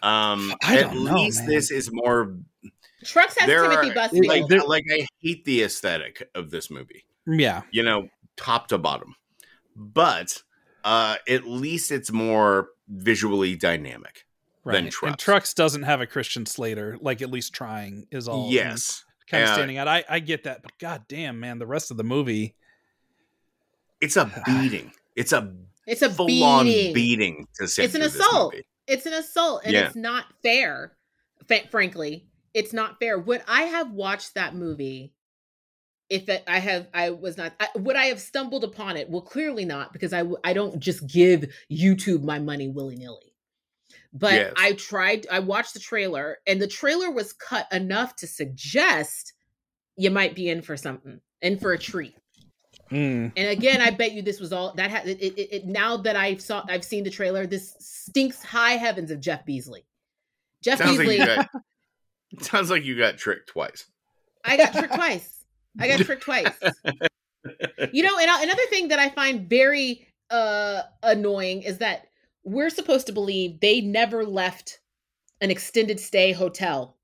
Um, 0.03 0.53
I 0.63 0.77
at 0.79 0.91
don't 0.91 1.03
know, 1.05 1.15
least 1.15 1.39
man. 1.41 1.49
this 1.49 1.71
is 1.71 1.89
more 1.91 2.35
Trucks 3.03 3.37
has 3.37 3.47
there 3.47 3.63
Timothy 3.69 3.91
are 3.91 3.93
Busfield. 4.09 4.27
like 4.49 4.67
like 4.67 4.83
I 4.91 5.07
hate 5.21 5.45
the 5.45 5.63
aesthetic 5.63 6.29
of 6.35 6.51
this 6.51 6.69
movie. 6.69 7.05
yeah 7.25 7.61
You 7.71 7.83
know, 7.83 8.09
top 8.35 8.67
to 8.69 8.77
bottom, 8.77 9.15
but 9.75 10.41
uh, 10.83 11.15
at 11.27 11.45
least 11.45 11.91
it's 11.91 12.11
more 12.11 12.69
visually 12.87 13.55
dynamic. 13.55 14.25
right 14.63 14.73
Than 14.75 14.83
and 14.85 14.93
Trucks. 14.93 15.23
Trucks 15.23 15.53
doesn't 15.53 15.83
have 15.83 16.01
a 16.01 16.07
Christian 16.07 16.45
Slater 16.45 16.97
like 17.01 17.21
at 17.21 17.31
least 17.31 17.53
trying 17.53 18.05
is 18.11 18.27
all 18.27 18.51
yes, 18.51 19.03
kind 19.29 19.43
of 19.43 19.49
Uh, 19.49 19.53
standing 19.55 19.77
out 19.77 19.87
I 19.87 20.03
I 20.09 20.19
get 20.19 20.43
that 20.43 20.61
but 20.61 20.77
god 20.79 21.05
damn 21.07 21.39
man 21.39 21.57
the 21.57 21.65
rest 21.67 21.89
of 21.89 21.97
the 21.97 22.03
movie 22.03 22.55
it's 24.01 24.17
a 24.17 24.29
beating. 24.45 24.91
It's 25.15 25.31
a 25.31 25.53
it's 25.87 26.01
a 26.01 26.09
full 26.09 26.43
on 26.43 26.65
beating. 26.65 26.93
beating 26.93 27.47
to 27.55 27.67
sit 27.67 27.85
It's 27.85 27.95
an 27.95 28.01
assault. 28.03 28.55
It's 28.87 29.05
an 29.05 29.13
assault, 29.13 29.61
and 29.63 29.73
Yeah. 29.73 29.87
it's 29.87 29.95
not 29.95 30.25
fair. 30.43 30.97
fa- 31.47 31.67
frankly, 31.69 32.25
it's 32.53 32.73
not 32.73 32.97
fair. 32.99 33.19
Would 33.19 33.43
I 33.47 33.63
have 33.63 33.91
watched 33.91 34.33
that 34.33 34.55
movie 34.55 35.13
if 36.09 36.27
it, 36.29 36.43
I 36.47 36.59
have? 36.59 36.87
I 36.93 37.11
was 37.11 37.37
not. 37.37 37.53
I, 37.59 37.67
would 37.75 37.95
I 37.95 38.05
have 38.05 38.19
stumbled 38.19 38.63
upon 38.63 38.97
it? 38.97 39.09
Well, 39.09 39.21
clearly 39.21 39.65
not, 39.65 39.93
because 39.93 40.11
I 40.13 40.23
I 40.43 40.53
don't 40.53 40.79
just 40.79 41.05
give 41.07 41.45
YouTube 41.71 42.23
my 42.23 42.39
money 42.39 42.67
willy 42.67 42.95
nilly. 42.95 43.35
But 44.13 44.33
Yes. 44.33 44.53
I 44.57 44.73
tried. 44.73 45.27
I 45.29 45.39
watched 45.39 45.73
the 45.73 45.79
trailer, 45.79 46.37
and 46.47 46.61
the 46.61 46.67
trailer 46.67 47.11
was 47.11 47.33
cut 47.33 47.67
enough 47.71 48.15
to 48.17 48.27
suggest 48.27 49.33
you 49.97 50.09
might 50.09 50.33
be 50.35 50.49
in 50.49 50.61
for 50.61 50.77
something, 50.77 51.19
in 51.41 51.59
for 51.59 51.73
a 51.73 51.77
treat. 51.79 52.15
Mm. 52.91 53.31
And 53.35 53.49
again, 53.49 53.81
I 53.81 53.89
bet 53.89 54.11
you 54.11 54.21
this 54.21 54.39
was 54.39 54.53
all 54.53 54.73
that 54.75 54.91
had 54.91 55.07
it, 55.07 55.19
it, 55.19 55.39
it 55.39 55.65
now 55.65 55.97
that 55.97 56.15
I've 56.15 56.41
saw 56.41 56.63
I've 56.69 56.83
seen 56.83 57.03
the 57.03 57.09
trailer, 57.09 57.47
this 57.47 57.75
stinks 57.79 58.43
high 58.43 58.73
heavens 58.73 59.11
of 59.11 59.19
Jeff 59.19 59.45
Beesley. 59.45 59.83
Jeff 60.61 60.79
Sounds 60.79 60.97
like 60.97 61.07
Beesley, 61.07 61.19
you 61.19 61.25
got. 61.25 61.49
sounds 62.41 62.69
like 62.69 62.83
you 62.83 62.97
got 62.97 63.17
tricked 63.17 63.49
twice. 63.49 63.85
I 64.43 64.57
got 64.57 64.73
tricked 64.73 64.93
twice. 64.93 65.43
I 65.79 65.87
got 65.87 65.99
tricked 66.01 66.23
twice. 66.23 66.51
You 67.93 68.01
know, 68.03 68.17
and 68.17 68.29
another 68.43 68.65
thing 68.69 68.87
that 68.89 68.99
I 68.99 69.09
find 69.09 69.49
very 69.49 70.07
uh 70.31 70.81
annoying 71.03 71.61
is 71.61 71.77
that 71.79 72.07
we're 72.43 72.69
supposed 72.69 73.07
to 73.07 73.13
believe 73.13 73.59
they 73.59 73.81
never 73.81 74.25
left 74.25 74.79
an 75.41 75.51
extended 75.51 75.99
stay 75.99 76.31
hotel. 76.31 76.95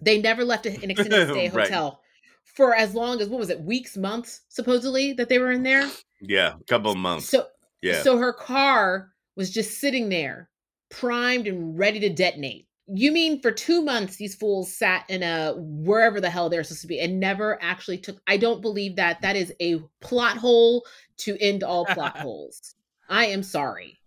They 0.00 0.20
never 0.20 0.44
left 0.44 0.66
an 0.66 0.90
extended 0.90 1.30
stay 1.30 1.48
Right. 1.54 2.03
For 2.44 2.74
as 2.74 2.94
long 2.94 3.20
as 3.20 3.28
what 3.28 3.40
was 3.40 3.50
it, 3.50 3.60
weeks, 3.60 3.96
months, 3.96 4.42
supposedly 4.48 5.12
that 5.14 5.28
they 5.28 5.38
were 5.38 5.50
in 5.50 5.62
there. 5.62 5.90
Yeah, 6.20 6.54
a 6.60 6.64
couple 6.64 6.90
of 6.90 6.96
months. 6.96 7.28
So 7.28 7.46
yeah, 7.82 8.02
So 8.02 8.16
her 8.18 8.32
car 8.32 9.10
was 9.36 9.50
just 9.50 9.80
sitting 9.80 10.08
there, 10.08 10.48
primed 10.90 11.46
and 11.46 11.78
ready 11.78 12.00
to 12.00 12.08
detonate. 12.08 12.68
You 12.86 13.12
mean 13.12 13.40
for 13.40 13.50
two 13.50 13.82
months 13.82 14.16
these 14.16 14.34
fools 14.34 14.76
sat 14.76 15.04
in 15.08 15.22
a 15.22 15.54
wherever 15.56 16.20
the 16.20 16.28
hell 16.28 16.50
they're 16.50 16.62
supposed 16.62 16.82
to 16.82 16.86
be 16.86 17.00
and 17.00 17.18
never 17.18 17.58
actually 17.62 17.98
took 17.98 18.20
I 18.26 18.36
don't 18.36 18.60
believe 18.60 18.96
that. 18.96 19.22
That 19.22 19.36
is 19.36 19.52
a 19.60 19.80
plot 20.00 20.36
hole 20.36 20.84
to 21.18 21.36
end 21.40 21.62
all 21.62 21.86
plot 21.86 22.18
holes. 22.18 22.74
I 23.08 23.26
am 23.26 23.42
sorry. 23.42 23.98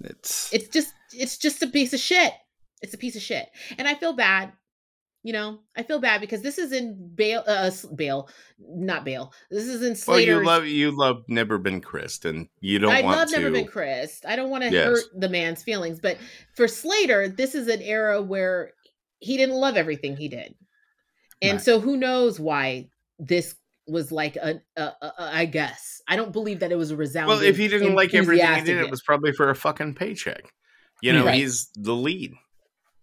It's 0.00 0.52
It's 0.52 0.68
just 0.68 0.92
it's 1.12 1.38
just 1.38 1.62
a 1.62 1.66
piece 1.66 1.92
of 1.92 2.00
shit. 2.00 2.32
It's 2.82 2.94
a 2.94 2.98
piece 2.98 3.16
of 3.16 3.22
shit. 3.22 3.48
And 3.78 3.88
I 3.88 3.94
feel 3.94 4.12
bad. 4.12 4.52
You 5.26 5.32
know, 5.32 5.60
I 5.74 5.82
feel 5.82 5.98
bad 6.00 6.20
because 6.20 6.42
this 6.42 6.58
is 6.58 6.70
in 6.70 7.10
Bale 7.14 7.42
uh 7.48 7.64
S- 7.68 7.86
Bale, 7.86 8.28
not 8.58 9.06
Bale. 9.06 9.32
This 9.50 9.64
is 9.64 9.80
in 9.80 9.88
Well, 9.88 9.96
Slater's 9.96 10.26
you 10.40 10.44
love 10.44 10.66
you 10.66 10.90
love 10.96 11.24
Never 11.28 11.56
Been 11.56 11.80
Christ, 11.80 12.26
and 12.26 12.46
you 12.60 12.78
don't 12.78 12.92
I 12.94 13.00
want 13.00 13.16
love 13.16 13.28
to. 13.30 13.36
Never 13.38 13.50
Been 13.50 13.66
Chris. 13.66 14.20
I 14.28 14.36
don't 14.36 14.50
want 14.50 14.64
to 14.64 14.70
Yes. 14.70 14.84
hurt 14.86 15.04
the 15.18 15.30
man's 15.30 15.62
feelings, 15.62 15.98
but 15.98 16.18
for 16.54 16.68
Slater, 16.68 17.26
this 17.26 17.54
is 17.54 17.68
an 17.68 17.80
era 17.80 18.20
where 18.20 18.72
he 19.18 19.38
didn't 19.38 19.54
love 19.54 19.78
everything 19.78 20.14
he 20.14 20.28
did, 20.28 20.54
and 21.40 21.52
Right. 21.54 21.60
so 21.64 21.80
who 21.80 21.96
knows 21.96 22.38
why 22.38 22.90
this 23.18 23.54
was 23.86 24.12
like 24.12 24.36
a, 24.36 24.60
a, 24.76 24.82
a, 24.82 25.06
a 25.06 25.12
I 25.18 25.44
guess 25.46 26.02
I 26.06 26.16
don't 26.16 26.32
believe 26.34 26.60
that 26.60 26.70
it 26.70 26.76
was 26.76 26.90
a 26.90 26.96
resounding. 26.96 27.34
well, 27.34 27.42
if 27.42 27.56
he 27.56 27.66
didn't 27.68 27.94
like 27.94 28.12
everything 28.12 28.54
he 28.56 28.60
did, 28.64 28.76
it 28.78 28.90
was 28.90 29.00
probably 29.00 29.32
for 29.32 29.48
a 29.48 29.54
fucking 29.54 29.94
paycheck. 29.94 30.52
You 31.00 31.14
know, 31.14 31.24
Right. 31.24 31.36
he's 31.36 31.70
the 31.76 31.94
lead. 31.94 32.34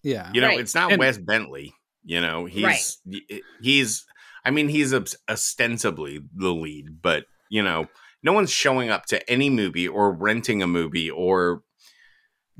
yeah. 0.03 0.29
You 0.33 0.41
know, 0.41 0.47
Right. 0.47 0.59
it's 0.59 0.75
not 0.75 0.91
And- 0.91 0.99
Wes 0.99 1.17
Bentley. 1.17 1.73
You 2.03 2.19
know, 2.21 2.45
he's 2.45 2.99
Right. 3.05 3.41
he's. 3.61 4.05
I 4.43 4.49
mean, 4.49 4.69
he's 4.69 4.91
ostensibly 5.29 6.19
the 6.35 6.49
lead, 6.53 7.01
but 7.01 7.25
you 7.49 7.61
know, 7.61 7.87
no 8.23 8.33
one's 8.33 8.49
showing 8.51 8.89
up 8.89 9.05
to 9.07 9.29
any 9.29 9.49
movie 9.49 9.87
or 9.87 10.11
renting 10.11 10.63
a 10.63 10.67
movie 10.67 11.11
or 11.11 11.61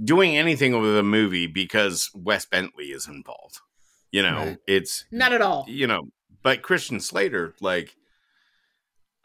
doing 0.04 0.38
anything 0.38 0.80
with 0.80 0.98
a 0.98 1.04
movie 1.04 1.48
because 1.48 2.10
Wes 2.14 2.46
Bentley 2.46 2.88
is 2.92 3.08
involved. 3.08 3.58
You 4.12 4.22
know, 4.24 4.36
Right. 4.38 4.58
it's 4.68 5.06
not 5.12 5.32
at 5.34 5.42
all. 5.42 5.66
you 5.68 5.88
know, 5.88 6.02
but 6.44 6.62
Christian 6.62 7.00
Slater, 7.00 7.56
like, 7.62 7.96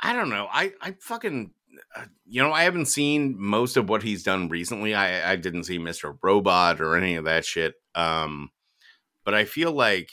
I 0.00 0.12
don't 0.12 0.28
know. 0.30 0.46
I, 0.50 0.72
I 0.80 0.92
fucking, 1.00 1.52
uh, 1.96 2.04
you 2.26 2.42
know, 2.42 2.52
I 2.52 2.62
haven't 2.64 2.86
seen 2.86 3.34
most 3.38 3.76
of 3.76 3.88
what 3.88 4.02
he's 4.02 4.22
done 4.22 4.48
recently. 4.48 4.94
I, 4.94 5.32
I 5.32 5.36
didn't 5.36 5.64
see 5.64 5.78
Mr. 5.78 6.16
Robot 6.22 6.80
or 6.80 6.96
any 6.96 7.16
of 7.16 7.24
that 7.24 7.44
shit. 7.44 7.74
Um, 7.94 8.50
but 9.26 9.34
I 9.34 9.44
feel 9.44 9.72
like, 9.72 10.12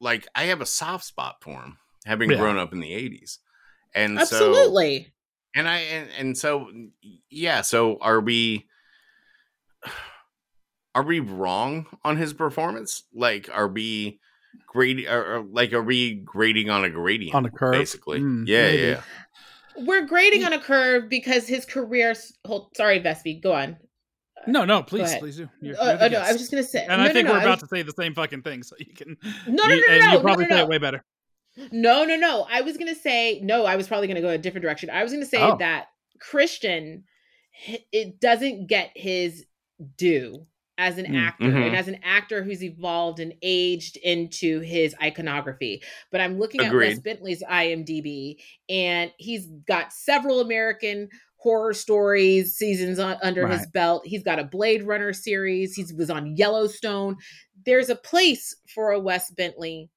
like, 0.00 0.26
I 0.34 0.44
have 0.46 0.60
a 0.60 0.66
soft 0.66 1.04
spot 1.04 1.36
for 1.40 1.52
him, 1.62 1.78
having 2.04 2.30
Yeah. 2.30 2.36
grown 2.36 2.58
up 2.58 2.74
in 2.74 2.80
the 2.80 2.92
'80s, 2.92 3.38
and 3.94 4.20
so, 4.20 4.50
Absolutely. 4.50 5.14
and 5.54 5.66
I, 5.66 5.78
and, 5.78 6.08
and 6.18 6.36
so, 6.36 6.70
yeah. 7.30 7.62
So, 7.62 7.96
are 8.02 8.20
we? 8.20 8.66
Are 10.92 11.04
we 11.04 11.20
wrong 11.20 11.86
on 12.04 12.16
his 12.16 12.32
performance? 12.32 13.04
Like, 13.14 13.48
are 13.54 13.68
we 13.68 14.18
grading? 14.66 15.06
Or, 15.06 15.36
or, 15.36 15.40
like, 15.42 15.72
are 15.72 15.82
we 15.82 16.14
grading 16.16 16.68
on 16.68 16.82
a 16.84 16.90
gradient 16.90 17.36
On 17.36 17.46
a 17.46 17.50
curve? 17.50 17.72
basically? 17.72 18.18
Mm, 18.18 18.44
yeah, 18.48 18.62
maybe. 18.64 18.82
yeah. 18.88 19.02
We're 19.76 20.04
grading 20.06 20.44
on 20.44 20.52
a 20.52 20.58
curve 20.58 21.08
because 21.08 21.46
his 21.46 21.64
career. 21.64 22.14
Hold, 22.44 22.76
sorry, 22.76 22.98
Vespe, 23.00 23.40
go 23.40 23.52
on. 23.52 23.76
No, 24.46 24.64
no, 24.64 24.82
please, 24.82 25.14
please 25.16 25.36
do. 25.36 25.48
You're- 25.60 25.76
Uh, 25.76 25.84
you're 25.90 25.96
the 25.98 26.04
uh, 26.04 26.08
no, 26.08 26.18
I 26.20 26.32
was 26.32 26.40
just 26.40 26.50
gonna 26.50 26.62
say. 26.62 26.86
and 26.88 27.00
no, 27.02 27.08
I 27.08 27.12
think 27.12 27.26
no, 27.26 27.32
no, 27.32 27.38
we're 27.38 27.40
I 27.40 27.42
about 27.44 27.60
was- 27.60 27.68
to 27.68 27.76
say 27.76 27.82
the 27.82 27.92
same 27.92 28.14
fucking 28.14 28.42
thing, 28.42 28.62
so 28.62 28.74
you 28.78 28.94
can. 28.94 29.16
No, 29.46 29.66
no, 29.66 29.74
you, 29.74 29.86
no, 29.86 29.98
no, 29.98 30.04
you 30.06 30.12
no, 30.12 30.20
probably 30.20 30.44
no, 30.44 30.48
say 30.50 30.56
no. 30.56 30.62
it 30.62 30.68
way 30.68 30.78
better. 30.78 31.04
No, 31.72 32.04
no, 32.04 32.16
no. 32.16 32.46
I 32.50 32.60
was 32.62 32.76
gonna 32.76 32.94
say 32.94 33.40
no. 33.42 33.66
I 33.66 33.76
was 33.76 33.86
probably 33.88 34.06
gonna 34.08 34.20
go 34.22 34.28
a 34.30 34.38
different 34.38 34.62
direction. 34.62 34.88
I 34.90 35.02
was 35.02 35.12
gonna 35.12 35.26
say 35.26 35.42
Oh. 35.42 35.56
that 35.58 35.86
Christian, 36.20 37.04
it 37.92 38.20
doesn't 38.20 38.66
get 38.68 38.90
his 38.94 39.46
due 39.96 40.46
as 40.78 40.96
an 40.96 41.06
Mm, 41.06 41.26
actor 41.26 41.44
mhm. 41.44 41.66
and 41.66 41.76
as 41.76 41.88
an 41.88 41.98
actor 42.02 42.42
who's 42.42 42.62
evolved 42.64 43.20
and 43.20 43.34
aged 43.42 43.98
into 43.98 44.60
his 44.60 44.94
iconography. 45.02 45.82
But 46.10 46.22
I'm 46.22 46.38
looking 46.38 46.62
at 46.62 46.72
Wes 46.72 46.98
Bentley's 47.00 47.42
IMDb, 47.42 48.36
and 48.70 49.12
he's 49.18 49.46
got 49.66 49.92
several 49.92 50.40
American 50.40 51.10
horror 51.40 51.72
stories 51.72 52.56
seasons 52.56 52.98
on, 52.98 53.16
under 53.22 53.48
his 53.48 53.66
belt. 53.68 54.02
He's 54.04 54.22
got 54.22 54.38
a 54.38 54.44
Blade 54.44 54.82
Runner 54.84 55.12
series. 55.12 55.74
He 55.74 55.84
was 55.94 56.10
on 56.10 56.36
Yellowstone. 56.36 57.16
There's 57.64 57.88
a 57.88 57.96
place 57.96 58.54
for 58.74 58.92
a 58.92 59.00
Wes 59.00 59.30
Bentley 59.30 59.90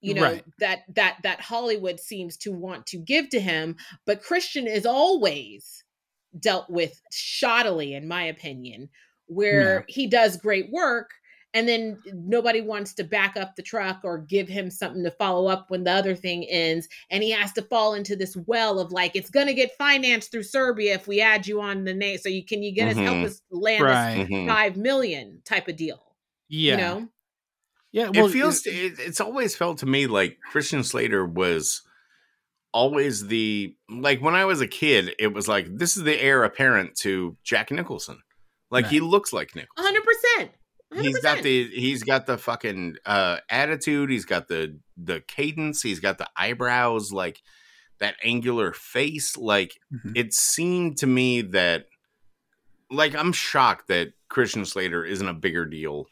you 0.00 0.14
know 0.14 0.22
Right. 0.22 0.44
that 0.58 0.80
that 0.94 1.16
that 1.22 1.40
hollywood 1.40 2.00
seems 2.00 2.36
to 2.38 2.52
want 2.52 2.86
to 2.86 2.96
give 2.96 3.28
to 3.30 3.40
him 3.40 3.76
but 4.06 4.22
christian 4.22 4.66
is 4.66 4.86
always 4.86 5.84
dealt 6.38 6.70
with 6.70 7.00
shoddily 7.12 7.92
in 7.92 8.08
my 8.08 8.22
opinion 8.24 8.88
where 9.26 9.84
he 9.88 10.06
does 10.06 10.36
great 10.38 10.70
work 10.70 11.10
and 11.52 11.68
then 11.68 11.98
nobody 12.14 12.60
wants 12.60 12.94
to 12.94 13.02
back 13.04 13.36
up 13.36 13.56
the 13.56 13.62
truck 13.62 14.00
or 14.04 14.18
give 14.18 14.48
him 14.48 14.70
something 14.70 15.02
to 15.02 15.10
follow 15.10 15.48
up 15.48 15.66
when 15.68 15.82
the 15.84 15.90
other 15.90 16.14
thing 16.14 16.44
ends 16.44 16.88
and 17.10 17.22
he 17.22 17.30
has 17.30 17.52
to 17.52 17.62
fall 17.62 17.94
into 17.94 18.14
this 18.16 18.36
well 18.46 18.78
of 18.78 18.92
like 18.92 19.16
it's 19.16 19.30
going 19.30 19.46
to 19.48 19.54
get 19.54 19.76
financed 19.76 20.30
through 20.30 20.42
serbia 20.44 20.94
if 20.94 21.08
we 21.08 21.20
add 21.20 21.46
you 21.46 21.60
on 21.60 21.84
the 21.84 21.92
name 21.94 22.18
so 22.18 22.28
you 22.28 22.44
can 22.44 22.62
you 22.62 22.72
get 22.72 22.88
us 22.88 22.96
help 22.96 23.24
us 23.26 23.42
land 23.50 23.84
us 23.84 23.88
Right. 24.16 24.28
Mhm. 24.28 24.46
five 24.46 24.76
million 24.76 25.42
type 25.44 25.66
of 25.68 25.76
deal 25.76 26.00
Yeah. 26.48 26.72
you 26.72 26.76
know 26.78 27.08
Yeah. 27.92 28.10
Well, 28.14 28.26
it 28.26 28.32
feels 28.32 28.64
it, 28.66 28.98
it's 29.00 29.20
always 29.20 29.56
felt 29.56 29.78
to 29.78 29.86
me 29.86 30.06
like 30.06 30.38
Christian 30.52 30.84
Slater 30.84 31.26
was 31.26 31.82
always 32.72 33.26
the 33.26 33.74
like 33.88 34.20
when 34.22 34.36
I 34.36 34.44
was 34.44 34.60
a 34.60 34.66
kid, 34.68 35.12
it 35.18 35.34
was 35.34 35.48
like 35.48 35.66
this 35.68 35.96
is 35.96 36.04
the 36.04 36.16
heir 36.22 36.44
apparent 36.44 36.94
to 36.98 37.36
Jack 37.42 37.72
Nicholson. 37.72 38.20
Like 38.70 38.86
he 38.86 39.00
looks 39.00 39.32
like 39.32 39.56
Nicholson. 39.56 39.96
100% 40.38 40.50
100%. 40.92 41.02
He's 41.02 41.18
got 41.20 41.42
the 41.42 41.68
he's 41.68 42.02
got 42.02 42.26
the 42.26 42.36
fucking 42.38 42.96
uh 43.06 43.38
attitude, 43.48 44.10
he's 44.10 44.24
got 44.24 44.48
the 44.48 44.78
the 44.96 45.20
cadence, 45.20 45.82
he's 45.82 46.00
got 46.00 46.18
the 46.18 46.28
eyebrows, 46.36 47.12
like 47.12 47.40
that 47.98 48.16
angular 48.24 48.72
face. 48.72 49.36
Like 49.36 49.72
Mhm. 49.92 50.12
it 50.16 50.32
seemed 50.34 50.98
to 50.98 51.06
me 51.06 51.42
that 51.42 51.86
like 52.90 53.14
I'm 53.14 53.32
shocked 53.32 53.88
that 53.88 54.12
Christian 54.28 54.64
Slater 54.64 55.04
isn't 55.04 55.28
a 55.28 55.34
bigger 55.34 55.64
deal 55.66 56.06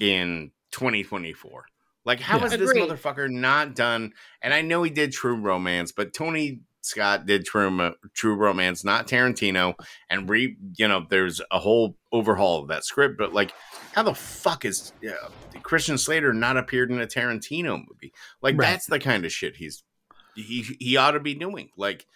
in 0.00 0.52
2024. 0.70 1.66
Like, 2.06 2.20
how 2.20 2.38
Yeah. 2.38 2.44
is 2.46 2.50
this 2.52 2.70
Agreed. 2.70 2.88
motherfucker 2.88 3.30
not 3.30 3.74
done? 3.74 4.12
And 4.42 4.52
I 4.52 4.60
know 4.62 4.82
he 4.82 4.90
did 4.90 5.12
True 5.12 5.36
Romance, 5.36 5.92
but 5.92 6.12
Tony 6.12 6.60
Scott 6.84 7.26
did 7.26 7.44
True 7.44 7.70
Mo- 7.70 7.94
True 8.14 8.34
Romance, 8.34 8.84
not 8.84 9.06
Tarantino. 9.08 9.74
And 10.10 10.28
re, 10.28 10.56
you 10.76 10.86
know, 10.88 11.06
there's 11.08 11.40
a 11.50 11.58
whole 11.58 11.96
overhaul 12.12 12.62
of 12.62 12.68
that 12.68 12.84
script. 12.84 13.16
But 13.18 13.32
like, 13.32 13.52
how 13.94 14.02
the 14.02 14.14
fuck 14.14 14.64
is 14.64 14.92
uh, 15.08 15.28
Christian 15.62 15.96
Slater 15.98 16.32
not 16.32 16.56
appeared 16.56 16.90
in 16.90 17.00
a 17.00 17.06
Tarantino 17.06 17.78
movie? 17.88 18.12
Like, 18.42 18.56
Right. 18.58 18.70
that's 18.70 18.86
the 18.86 18.98
kind 19.00 19.24
of 19.24 19.32
shit 19.32 19.56
he's 19.56 19.82
he 20.34 20.62
he 20.80 20.96
ought 20.96 21.12
to 21.12 21.20
be 21.20 21.34
doing. 21.34 21.70
Like, 21.76 22.06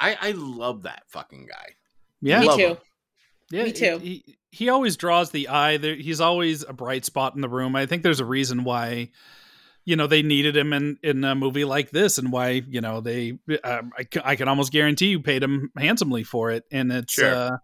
I 0.00 0.16
I 0.20 0.30
love 0.32 0.82
that 0.84 1.02
fucking 1.08 1.46
guy. 1.46 1.74
yeah. 2.20 2.40
me 2.40 2.46
love 2.46 2.58
too 2.58 2.66
him. 2.66 2.76
Yeah, 3.50 3.64
Me 3.64 3.72
too. 3.72 3.98
He, 3.98 4.36
he 4.50 4.68
always 4.70 4.96
draws 4.96 5.30
the 5.30 5.48
eye. 5.48 5.76
There, 5.76 5.94
he's 5.94 6.22
always 6.22 6.62
a 6.62 6.72
bright 6.72 7.04
spot 7.04 7.34
in 7.34 7.42
the 7.42 7.48
room. 7.50 7.76
I 7.76 7.84
think 7.84 8.02
there's 8.02 8.20
a 8.20 8.24
reason 8.24 8.64
why, 8.64 9.10
you 9.84 9.96
know, 9.96 10.06
they 10.06 10.22
needed 10.22 10.56
him 10.56 10.72
in 10.72 10.98
in 11.02 11.24
a 11.24 11.34
movie 11.34 11.64
like 11.64 11.90
this, 11.90 12.18
and 12.18 12.30
why 12.32 12.62
you 12.68 12.80
know 12.80 13.00
they. 13.00 13.38
Um, 13.64 13.92
I, 13.98 14.04
ca- 14.04 14.22
I 14.24 14.36
can 14.36 14.48
almost 14.48 14.72
guarantee 14.72 15.08
you 15.08 15.20
paid 15.20 15.42
him 15.42 15.70
handsomely 15.76 16.22
for 16.24 16.50
it, 16.50 16.64
and 16.70 16.92
it's. 16.92 17.14
Sure. 17.14 17.34
Uh, 17.34 17.56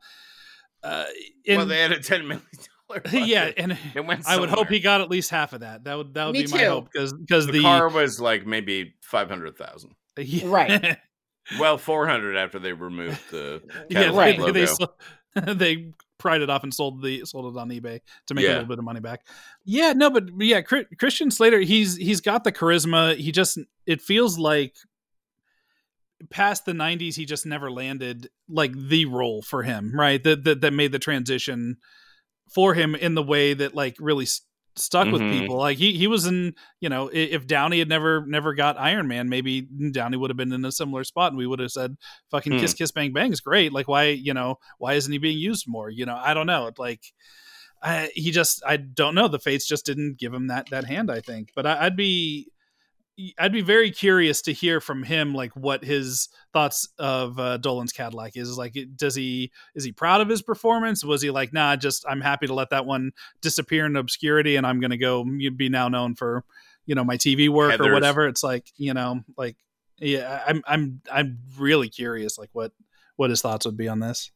uh, 0.82 1.04
well, 1.48 1.66
they 1.66 1.80
had 1.80 1.92
a 1.92 2.00
ten 2.00 2.26
million 2.28 2.46
dollar. 2.88 3.02
yeah, 3.12 3.50
and 3.56 3.76
it 3.94 4.04
went. 4.04 4.26
I 4.26 4.38
would 4.38 4.48
hope 4.48 4.68
he 4.68 4.80
got 4.80 5.00
at 5.00 5.10
least 5.10 5.30
half 5.30 5.52
of 5.52 5.60
that. 5.60 5.84
That 5.84 5.96
would 5.96 6.14
that 6.14 6.26
would 6.26 6.32
Me 6.34 6.46
be 6.46 6.52
my 6.52 6.64
hope 6.64 6.90
because 6.92 7.12
because 7.12 7.46
the, 7.46 7.52
the, 7.52 7.62
car 7.62 7.88
was 7.88 8.20
like 8.20 8.46
maybe 8.46 8.94
five 9.02 9.28
hundred 9.28 9.56
thousand. 9.56 9.94
yeah, 10.16 10.46
Right. 10.46 10.98
Well, 11.58 11.78
four 11.78 12.06
hundred 12.06 12.36
after 12.36 12.58
they 12.58 12.74
removed 12.74 13.30
the 13.30 13.62
yeah, 13.88 14.10
Right. 14.10 14.38
logo. 14.38 14.52
they, 14.52 14.66
so- 14.66 14.92
they 15.34 15.92
pried 16.18 16.42
it 16.42 16.50
off 16.50 16.62
and 16.62 16.74
sold 16.74 17.02
the 17.02 17.24
sold 17.24 17.54
it 17.54 17.58
on 17.58 17.68
eBay 17.70 18.00
to 18.26 18.34
make 18.34 18.44
a 18.44 18.48
little 18.48 18.64
bit 18.64 18.78
of 18.78 18.84
money 18.84 19.00
back. 19.00 19.26
Yeah, 19.64 19.92
no, 19.92 20.10
but 20.10 20.24
yeah, 20.38 20.60
Christian 20.62 21.30
Slater, 21.30 21.60
he's 21.60 21.96
he's 21.96 22.20
got 22.20 22.44
the 22.44 22.52
charisma. 22.52 23.16
He 23.16 23.32
just 23.32 23.58
it 23.86 24.00
feels 24.00 24.38
like 24.38 24.74
past 26.30 26.64
the 26.64 26.72
90s 26.72 27.14
he 27.14 27.24
just 27.24 27.46
never 27.46 27.70
landed 27.70 28.28
like 28.48 28.72
the 28.72 29.04
role 29.06 29.42
for 29.42 29.62
him, 29.62 29.92
right? 29.94 30.22
That 30.22 30.44
that, 30.44 30.60
that 30.62 30.72
made 30.72 30.92
the 30.92 30.98
transition 30.98 31.76
for 32.52 32.74
him 32.74 32.94
in 32.94 33.14
the 33.14 33.22
way 33.22 33.54
that 33.54 33.74
like 33.74 33.96
really 34.00 34.26
stuck 34.78 35.10
with 35.10 35.20
Mhm. 35.22 35.32
people. 35.32 35.56
Like 35.56 35.76
he 35.78 35.92
he 35.96 36.06
was 36.06 36.26
in, 36.26 36.54
you 36.80 36.88
know, 36.88 37.10
if 37.12 37.46
Downey 37.46 37.78
had 37.78 37.88
never 37.88 38.24
never 38.26 38.54
got 38.54 38.78
Iron 38.78 39.08
Man, 39.08 39.28
maybe 39.28 39.62
Downey 39.92 40.16
would 40.16 40.30
have 40.30 40.36
been 40.36 40.52
in 40.52 40.64
a 40.64 40.72
similar 40.72 41.04
spot 41.04 41.32
and 41.32 41.38
we 41.38 41.46
would 41.46 41.58
have 41.60 41.70
said 41.72 41.96
fucking 42.30 42.52
Hmm. 42.52 42.58
kiss 42.58 42.74
kiss 42.74 42.90
bang 42.92 43.12
bang 43.12 43.32
is 43.32 43.40
great. 43.40 43.72
Like 43.72 43.88
why, 43.88 44.04
you 44.08 44.34
know, 44.34 44.56
why 44.78 44.94
isn't 44.94 45.12
he 45.12 45.18
being 45.18 45.38
used 45.38 45.64
more? 45.68 45.90
You 45.90 46.06
know, 46.06 46.16
I 46.16 46.34
don't 46.34 46.46
know. 46.46 46.70
Like 46.78 47.02
I, 47.82 48.10
he 48.14 48.30
just 48.32 48.62
I 48.66 48.76
don't 48.76 49.14
know. 49.14 49.28
The 49.28 49.38
fates 49.38 49.66
just 49.66 49.86
didn't 49.86 50.18
give 50.18 50.34
him 50.34 50.48
that 50.48 50.68
that 50.70 50.84
hand, 50.84 51.10
I 51.10 51.20
think. 51.20 51.50
But 51.54 51.66
I, 51.66 51.86
I'd 51.86 51.96
be 51.96 52.50
I'd 53.38 53.52
be 53.52 53.62
very 53.62 53.90
curious 53.90 54.42
to 54.42 54.52
hear 54.52 54.80
from 54.80 55.02
him, 55.02 55.34
like 55.34 55.50
what 55.56 55.82
his 55.82 56.28
thoughts 56.52 56.88
of 56.98 57.38
uh, 57.38 57.56
Dolan's 57.56 57.92
Cadillac 57.92 58.36
is. 58.36 58.56
Like, 58.56 58.76
does 58.94 59.16
he 59.16 59.50
is 59.74 59.82
he 59.82 59.90
proud 59.90 60.20
of 60.20 60.28
his 60.28 60.40
performance? 60.40 61.04
Was 61.04 61.20
he 61.20 61.30
like, 61.30 61.52
nah, 61.52 61.74
just 61.74 62.04
I'm 62.08 62.20
happy 62.20 62.46
to 62.46 62.54
let 62.54 62.70
that 62.70 62.86
one 62.86 63.10
disappear 63.40 63.86
in 63.86 63.96
obscurity, 63.96 64.54
and 64.56 64.66
I'm 64.66 64.78
going 64.78 64.92
to 64.92 64.96
go 64.96 65.24
be 65.24 65.68
now 65.68 65.88
known 65.88 66.14
for 66.14 66.44
you 66.86 66.94
know 66.94 67.04
my 67.04 67.16
TV 67.16 67.48
work 67.48 67.72
Heathers. 67.72 67.88
or 67.88 67.92
whatever. 67.92 68.28
It's 68.28 68.44
like 68.44 68.70
you 68.76 68.94
know, 68.94 69.24
like 69.36 69.56
yeah, 69.98 70.42
I'm 70.46 70.62
I'm 70.66 71.00
I'm 71.10 71.38
really 71.58 71.88
curious, 71.88 72.38
like 72.38 72.50
what 72.52 72.72
what 73.16 73.30
his 73.30 73.42
thoughts 73.42 73.66
would 73.66 73.76
be 73.76 73.88
on 73.88 73.98
this. 73.98 74.30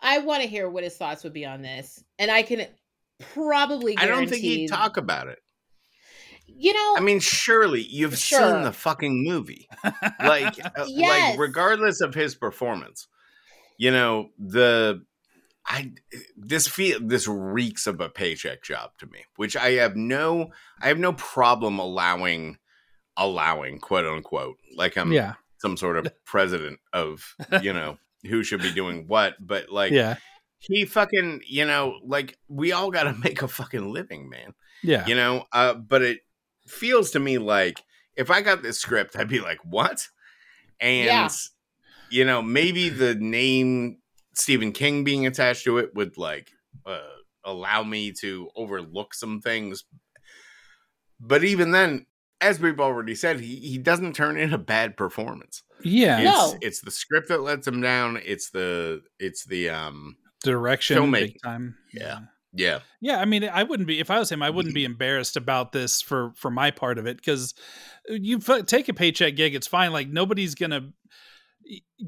I 0.00 0.18
want 0.18 0.42
to 0.42 0.48
hear 0.48 0.68
what 0.68 0.84
his 0.84 0.96
thoughts 0.96 1.24
would 1.24 1.32
be 1.32 1.44
on 1.44 1.60
this, 1.60 2.02
and 2.20 2.30
I 2.30 2.42
can 2.42 2.66
probably. 3.34 3.98
I 3.98 4.06
don't 4.06 4.28
think 4.28 4.42
he'd 4.42 4.68
talk 4.68 4.96
about 4.96 5.26
it. 5.26 5.40
You 6.46 6.72
know, 6.74 6.94
I 6.96 7.00
mean, 7.00 7.20
surely 7.20 7.82
you've 7.82 8.16
Sure. 8.18 8.52
seen 8.54 8.62
the 8.62 8.72
fucking 8.72 9.24
movie. 9.24 9.68
Like, 10.22 10.58
uh, 10.78 10.86
Yes. 10.88 11.32
like 11.32 11.38
regardless 11.38 12.00
of 12.00 12.14
his 12.14 12.34
performance, 12.34 13.08
you 13.78 13.90
know 13.90 14.30
the. 14.38 15.04
I 15.66 15.92
this 16.36 16.68
feel 16.68 16.98
this 17.02 17.26
reeks 17.26 17.86
of 17.86 18.00
a 18.00 18.08
paycheck 18.10 18.62
job 18.62 18.90
to 18.98 19.06
me, 19.06 19.24
which 19.36 19.56
I 19.56 19.72
have 19.72 19.96
no 19.96 20.50
I 20.80 20.88
have 20.88 20.98
no 20.98 21.14
problem 21.14 21.78
allowing 21.78 22.58
allowing 23.16 23.78
quote 23.78 24.06
unquote 24.06 24.58
like 24.76 24.96
I'm 24.96 25.12
yeah, 25.12 25.34
some 25.58 25.76
sort 25.76 25.96
of 25.96 26.12
president 26.24 26.80
of 26.92 27.34
you 27.62 27.72
know 27.72 27.98
who 28.24 28.42
should 28.42 28.60
be 28.62 28.72
doing 28.72 29.06
what, 29.08 29.34
but 29.40 29.70
like 29.70 29.92
yeah, 29.92 30.16
he 30.58 30.84
fucking 30.84 31.40
you 31.46 31.64
know 31.64 31.98
like 32.04 32.36
we 32.48 32.72
all 32.72 32.90
got 32.90 33.04
to 33.04 33.12
make 33.24 33.42
a 33.42 33.48
fucking 33.48 33.90
living, 33.92 34.28
man 34.28 34.54
yeah, 34.82 35.06
you 35.06 35.14
know 35.14 35.44
uh 35.52 35.74
but 35.74 36.02
it 36.02 36.20
feels 36.66 37.10
to 37.10 37.20
me 37.20 37.38
like 37.38 37.82
if 38.16 38.30
i 38.30 38.40
got 38.40 38.62
this 38.62 38.78
script 38.78 39.16
i'd 39.16 39.28
be 39.28 39.40
like 39.40 39.58
what 39.64 40.08
and 40.80 41.06
Yeah. 41.06 41.28
you 42.10 42.24
know 42.24 42.40
maybe 42.42 42.88
the 42.88 43.14
name 43.14 43.98
stephen 44.34 44.72
king 44.72 45.04
being 45.04 45.26
attached 45.26 45.64
to 45.64 45.78
it 45.78 45.94
would 45.94 46.16
like 46.16 46.50
uh, 46.86 46.98
allow 47.44 47.82
me 47.82 48.12
to 48.20 48.48
overlook 48.56 49.14
some 49.14 49.40
things 49.40 49.84
but 51.20 51.44
even 51.44 51.70
then 51.70 52.06
as 52.40 52.60
we've 52.60 52.80
already 52.80 53.14
said 53.14 53.40
he, 53.40 53.56
he 53.56 53.78
doesn't 53.78 54.14
turn 54.14 54.36
in 54.36 54.52
a 54.52 54.58
bad 54.58 54.96
performance 54.96 55.62
yeah. 55.82 56.18
it's, 56.18 56.24
No. 56.24 56.58
it's 56.62 56.80
the 56.80 56.90
script 56.90 57.28
that 57.28 57.40
lets 57.42 57.66
him 57.66 57.80
down 57.80 58.18
it's 58.24 58.50
the 58.50 59.02
it's 59.18 59.44
the 59.44 59.68
um 59.70 60.16
Direction, 60.42 60.98
Filmmaking. 60.98 61.12
big 61.12 61.36
time. 61.42 61.74
Yeah. 61.94 62.02
yeah 62.02 62.18
Yeah, 62.54 62.80
Yeah, 63.00 63.18
I 63.20 63.24
mean, 63.24 63.44
I 63.44 63.64
wouldn't 63.64 63.86
be 63.88 63.98
if 64.00 64.10
I 64.10 64.18
was 64.18 64.30
him. 64.30 64.42
I 64.42 64.50
wouldn't 64.50 64.74
be 64.74 64.84
embarrassed 64.92 65.36
about 65.36 65.72
this 65.72 66.00
for 66.00 66.32
for 66.36 66.50
my 66.50 66.70
part 66.70 66.98
of 66.98 67.06
it 67.06 67.16
because 67.16 67.54
uh, 68.08 68.14
you 68.14 68.38
f- 68.46 68.66
take 68.66 68.88
a 68.88 68.94
paycheck 68.94 69.36
gig. 69.36 69.54
It's 69.54 69.66
fine. 69.66 69.92
Like 69.92 70.08
nobody's 70.08 70.54
gonna 70.54 70.92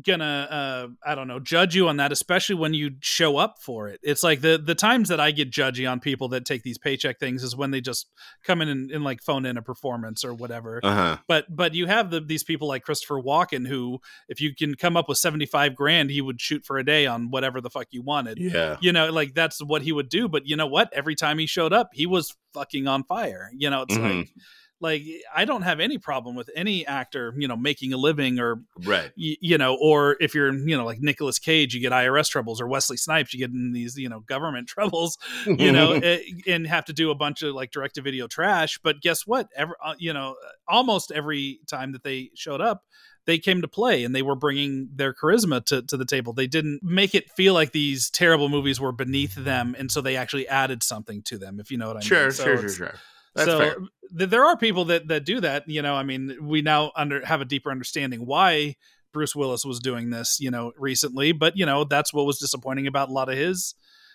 gonna 0.04 0.48
uh 0.50 0.88
i 1.08 1.14
don't 1.14 1.28
know 1.28 1.38
judge 1.40 1.74
you 1.74 1.88
on 1.88 1.96
that 1.96 2.12
especially 2.12 2.54
when 2.56 2.74
you 2.74 2.90
show 3.00 3.36
up 3.36 3.56
for 3.62 3.88
it. 3.88 3.98
It's 4.02 4.22
like 4.22 4.40
the 4.40 4.58
the 4.58 4.74
times 4.74 5.08
that 5.08 5.20
i 5.20 5.30
get 5.30 5.50
judgy 5.50 5.90
on 5.90 6.00
people 6.00 6.28
that 6.30 6.44
take 6.44 6.62
these 6.64 6.76
paycheck 6.76 7.18
things 7.18 7.42
is 7.42 7.56
when 7.56 7.70
they 7.70 7.80
just 7.80 8.10
come 8.44 8.60
in 8.60 8.68
and, 8.68 8.90
and 8.90 9.04
like 9.04 9.22
phone 9.22 9.46
in 9.46 9.56
a 9.56 9.62
performance 9.62 10.24
or 10.24 10.34
whatever. 10.34 10.80
Uh-huh. 10.82 11.18
But 11.28 11.46
but 11.54 11.74
you 11.74 11.86
have 11.86 12.10
the, 12.10 12.20
these 12.20 12.42
people 12.44 12.68
like 12.68 12.82
Christopher 12.82 13.22
Walken 13.22 13.66
who 13.66 14.00
if 14.28 14.40
you 14.40 14.54
can 14.54 14.74
come 14.74 14.96
up 14.96 15.08
with 15.08 15.18
75 15.18 15.74
grand 15.74 16.10
he 16.10 16.20
would 16.20 16.40
shoot 16.40 16.64
for 16.64 16.78
a 16.78 16.84
day 16.84 17.06
on 17.06 17.30
whatever 17.30 17.60
the 17.60 17.70
fuck 17.70 17.86
you 17.90 18.02
wanted. 18.02 18.38
Yeah. 18.38 18.76
You 18.80 18.92
know 18.92 19.10
like 19.10 19.34
that's 19.34 19.62
what 19.64 19.82
he 19.82 19.92
would 19.92 20.08
do. 20.08 20.28
But 20.28 20.46
you 20.46 20.56
know 20.56 20.66
what? 20.66 20.92
Every 20.92 21.14
time 21.14 21.38
he 21.38 21.46
showed 21.46 21.72
up 21.72 21.90
he 21.92 22.06
was 22.06 22.34
fucking 22.52 22.86
on 22.86 23.04
fire. 23.04 23.50
You 23.56 23.70
know 23.70 23.82
it's 23.82 23.96
Mhm. 23.96 24.18
like 24.18 24.28
like 24.80 25.02
I 25.34 25.44
don't 25.46 25.62
have 25.62 25.80
any 25.80 25.98
problem 25.98 26.36
with 26.36 26.50
any 26.54 26.86
actor 26.86 27.34
you 27.38 27.48
know 27.48 27.56
making 27.56 27.92
a 27.92 27.96
living 27.96 28.38
or 28.38 28.60
right. 28.84 29.10
y- 29.16 29.36
you 29.40 29.56
know 29.58 29.76
or 29.80 30.16
if 30.20 30.34
you're 30.34 30.52
you 30.52 30.76
know 30.76 30.84
like 30.84 31.00
nicholas 31.00 31.38
Cage 31.38 31.74
you 31.74 31.80
get 31.80 31.92
IRS 31.92 32.28
troubles 32.28 32.60
or 32.60 32.66
Wesley 32.68 32.96
Snipes 32.96 33.32
you 33.32 33.38
get 33.40 33.50
in 33.50 33.72
these 33.72 33.96
you 33.96 34.08
know 34.08 34.20
government 34.20 34.68
troubles 34.76 35.16
you 35.46 35.72
know 35.72 35.92
eh, 36.02 36.20
and 36.46 36.66
have 36.66 36.84
to 36.86 36.92
do 36.92 37.10
a 37.10 37.14
bunch 37.14 37.42
of 37.42 37.54
like 37.54 37.70
direct 37.70 37.94
to 37.96 38.02
video 38.02 38.26
trash. 38.26 38.78
But 38.82 39.00
guess 39.00 39.26
what? 39.26 39.48
Every, 39.56 39.74
uh, 39.84 39.94
you 39.98 40.12
know 40.12 40.36
almost 40.68 41.10
every 41.12 41.60
time 41.66 41.92
that 41.92 42.02
they 42.02 42.30
showed 42.34 42.60
up 42.60 42.82
they 43.24 43.38
came 43.38 43.60
to 43.60 43.66
play 43.68 44.04
and 44.04 44.14
they 44.14 44.22
were 44.22 44.36
bringing 44.36 44.88
their 44.94 45.12
charisma 45.12 45.64
to, 45.66 45.82
to 45.82 45.96
the 45.96 46.04
table. 46.04 46.32
They 46.32 46.46
didn't 46.46 46.80
make 46.84 47.12
it 47.12 47.28
feel 47.32 47.54
like 47.54 47.72
these 47.72 48.08
terrible 48.08 48.48
movies 48.48 48.78
were 48.80 48.92
beneath 48.92 49.34
them 49.34 49.74
and 49.76 49.90
so 49.90 50.00
they 50.00 50.16
actually 50.16 50.46
added 50.46 50.82
something 50.84 51.22
to 51.22 51.36
them 51.36 51.58
if 51.58 51.70
you 51.72 51.76
know 51.76 51.88
what 51.88 51.96
i 51.96 52.00
sure 52.00 52.22
mean 52.24 52.30
So 52.30 52.44
sure 52.44 52.56
sure 52.56 52.64
it's- 52.66 52.76
sure 52.76 52.94
that's 53.36 53.48
so 53.50 53.58
fair. 53.58 53.76
th- 54.18 54.30
there 54.30 54.44
are 54.44 54.56
people 54.56 54.86
that 54.86 55.06
that 55.08 55.24
do 55.24 55.40
that 55.40 55.68
you 55.68 55.82
know 55.82 55.94
i 55.94 56.02
mean 56.02 56.36
we 56.42 56.62
now 56.62 56.90
under 56.96 57.24
have 57.24 57.40
a 57.40 57.44
deeper 57.44 57.70
understanding 57.70 58.26
why 58.26 58.74
bruce 59.12 59.36
willis 59.36 59.64
was 59.64 59.78
doing 59.80 60.10
this 60.10 60.38
you 60.40 60.50
know 60.50 60.72
recently 60.78 61.32
but 61.32 61.56
you 61.56 61.64
know 61.66 61.84
that's 61.84 62.12
what 62.12 62.26
was 62.26 62.38
disappointing 62.38 62.86
about 62.86 63.08
a 63.08 63.12
lot 63.12 63.28
of 63.28 63.36
his 63.36 63.74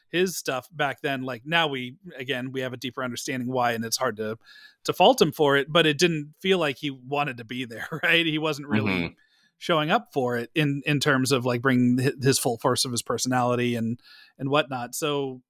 his 0.09 0.35
stuff 0.37 0.67
back 0.73 0.99
then. 1.01 1.21
Like 1.23 1.43
now 1.45 1.67
we 1.67 1.95
again 2.17 2.51
we 2.51 2.59
have 2.59 2.73
a 2.73 2.77
deeper 2.77 3.01
understanding 3.01 3.47
why 3.49 3.71
and 3.71 3.85
it's 3.85 3.95
hard 3.95 4.17
to 4.17 4.37
to 4.83 4.91
fault 4.91 5.21
him 5.21 5.31
for 5.31 5.55
it 5.55 5.67
but 5.71 5.85
it 5.85 5.97
didn't 5.97 6.33
feel 6.41 6.57
like 6.57 6.75
he 6.79 6.89
wanted 6.91 7.37
to 7.37 7.45
be 7.45 7.63
there 7.73 7.87
right? 8.03 8.25
He 8.25 8.37
wasn't 8.37 8.67
really 8.67 8.91
Mhm. 8.91 9.15
showing 9.57 9.89
up 9.89 10.09
for 10.13 10.35
it 10.35 10.49
in 10.53 10.81
in 10.85 10.99
terms 10.99 11.31
of 11.31 11.45
like 11.45 11.61
bringing 11.61 11.97
his 12.21 12.37
full 12.37 12.57
force 12.57 12.83
of 12.83 12.91
his 12.91 13.01
personality 13.01 13.73
and 13.75 14.01
and 14.37 14.49
whatnot. 14.49 14.95
So 14.95 15.41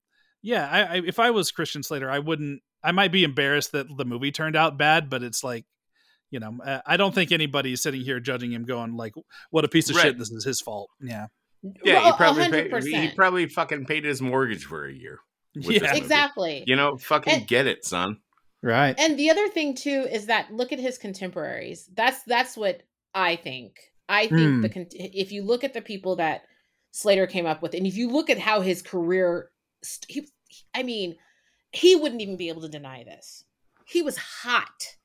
yeah 0.43 0.67
I, 0.72 0.82
I 0.82 1.01
if 1.07 1.17
i 1.19 1.30
was 1.32 1.51
christian 1.51 1.82
slater 1.84 2.09
i 2.11 2.19
wouldn't 2.19 2.61
i 2.84 2.92
might 2.92 3.12
be 3.12 3.24
embarrassed 3.24 3.72
that 3.72 3.88
the 3.98 4.06
movie 4.06 4.32
turned 4.32 4.56
out 4.56 4.78
bad 4.78 5.10
but 5.10 5.24
it's 5.24 5.44
like 5.44 5.66
you 6.30 6.40
know 6.40 6.58
I- 6.66 6.82
i 6.86 6.98
don't 6.98 7.14
think 7.14 7.32
anybody's 7.32 7.82
sitting 7.82 8.02
here 8.02 8.20
judging 8.20 8.52
him 8.52 8.66
going 8.66 8.96
like 8.96 9.14
what 9.50 9.66
a 9.66 9.68
piece 9.68 9.90
of 9.90 9.96
Right. 9.96 10.04
shit 10.04 10.18
this 10.18 10.32
is 10.32 10.44
his 10.44 10.62
fault 10.62 10.90
yeah 11.02 11.28
Yeah, 11.84 11.96
Well, 11.96 12.06
he 12.06 12.18
probably 12.18 12.44
hundred 12.44 12.72
paid, 12.82 12.94
he 13.10 13.10
probably 13.16 13.48
fucking 13.48 13.86
paid 13.86 14.04
his 14.06 14.20
mortgage 14.22 14.66
for 14.66 14.86
a 14.86 14.92
year. 14.94 15.20
yeah 15.54 15.96
exactly. 15.96 16.64
You 16.66 16.76
know, 16.76 16.98
fucking 16.98 17.34
And- 17.34 17.48
get 17.48 17.68
it, 17.68 17.86
son. 17.86 18.18
right 18.64 18.96
And 19.00 19.18
the 19.20 19.30
other 19.30 19.48
thing 19.50 19.76
too 19.76 20.08
is 20.12 20.26
that 20.28 20.52
look 20.52 20.72
at 20.72 20.80
his 20.80 20.98
contemporaries. 20.98 21.88
That's 21.94 22.24
that's 22.24 22.58
what 22.58 22.82
I 23.14 23.36
think. 23.36 23.76
I 24.10 24.28
think 24.28 24.40
Hmm. 24.56 24.62
the 24.62 24.70
con- 24.70 24.88
if 24.92 25.32
you 25.32 25.44
look 25.44 25.64
at 25.64 25.74
the 25.74 25.82
people 25.82 26.16
that 26.16 26.44
Slater 26.92 27.28
came 27.28 27.46
up 27.46 27.62
with, 27.62 27.74
and 27.76 27.86
if 27.86 27.96
you 27.96 28.10
look 28.10 28.30
at 28.30 28.40
how 28.40 28.62
his 28.62 28.82
career, 28.82 29.50
st- 29.84 30.06
he, 30.10 30.30
I 30.74 30.84
mean, 30.84 31.16
he 31.72 31.95
wouldn't 31.95 32.22
even 32.22 32.38
be 32.38 32.49
able 32.49 32.61
to 32.61 32.69
deny 32.69 33.03
this. 33.03 33.45
He 33.86 34.01
was 34.01 34.17
hot. 34.17 34.95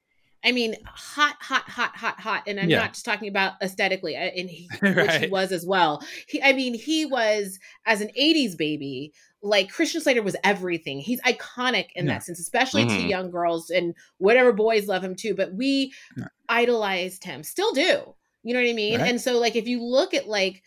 I 0.45 0.53
mean, 0.53 0.77
hot, 0.85 1.37
hot, 1.41 1.69
hot, 1.69 1.97
hot, 1.97 2.21
hot. 2.21 2.45
And 2.47 2.61
I'm 2.61 2.69
Yeah. 2.71 2.79
not 2.79 2.93
just 2.93 3.05
talking 3.05 3.29
about 3.29 3.55
aesthetically, 3.63 4.15
uh, 4.17 4.21
and 4.21 4.49
he, 4.49 4.69
which 4.81 5.15
he 5.17 5.27
was 5.29 5.51
as 5.51 5.67
well. 5.67 6.03
He, 6.29 6.41
I 6.41 6.53
mean, 6.53 6.75
he 6.75 7.05
was 7.05 7.59
as 7.85 8.01
an 8.01 8.11
'80s 8.17 8.57
baby. 8.57 9.13
Like 9.43 9.71
Christian 9.71 10.01
Slater 10.01 10.23
was 10.23 10.37
everything. 10.45 10.99
He's 11.01 11.21
iconic 11.23 11.87
in 11.95 12.07
Yeah. 12.07 12.15
that 12.15 12.25
sense, 12.25 12.39
especially 12.41 12.85
to 12.87 12.93
Mhm. 12.93 13.09
young 13.09 13.31
girls 13.31 13.71
and 13.71 13.95
whatever 14.19 14.53
boys 14.53 14.87
love 14.89 15.03
him 15.05 15.15
too. 15.17 15.35
But 15.35 15.55
we 15.55 15.93
Yeah. 16.17 16.29
idolized 16.49 17.25
him, 17.25 17.43
still 17.43 17.73
do. 17.73 18.15
You 18.43 18.55
know 18.55 18.61
what 18.61 18.69
I 18.71 18.73
mean? 18.73 19.01
Right. 19.01 19.09
And 19.09 19.21
so, 19.21 19.39
like, 19.39 19.57
if 19.57 19.67
you 19.67 19.83
look 19.83 20.15
at 20.15 20.29
like 20.29 20.63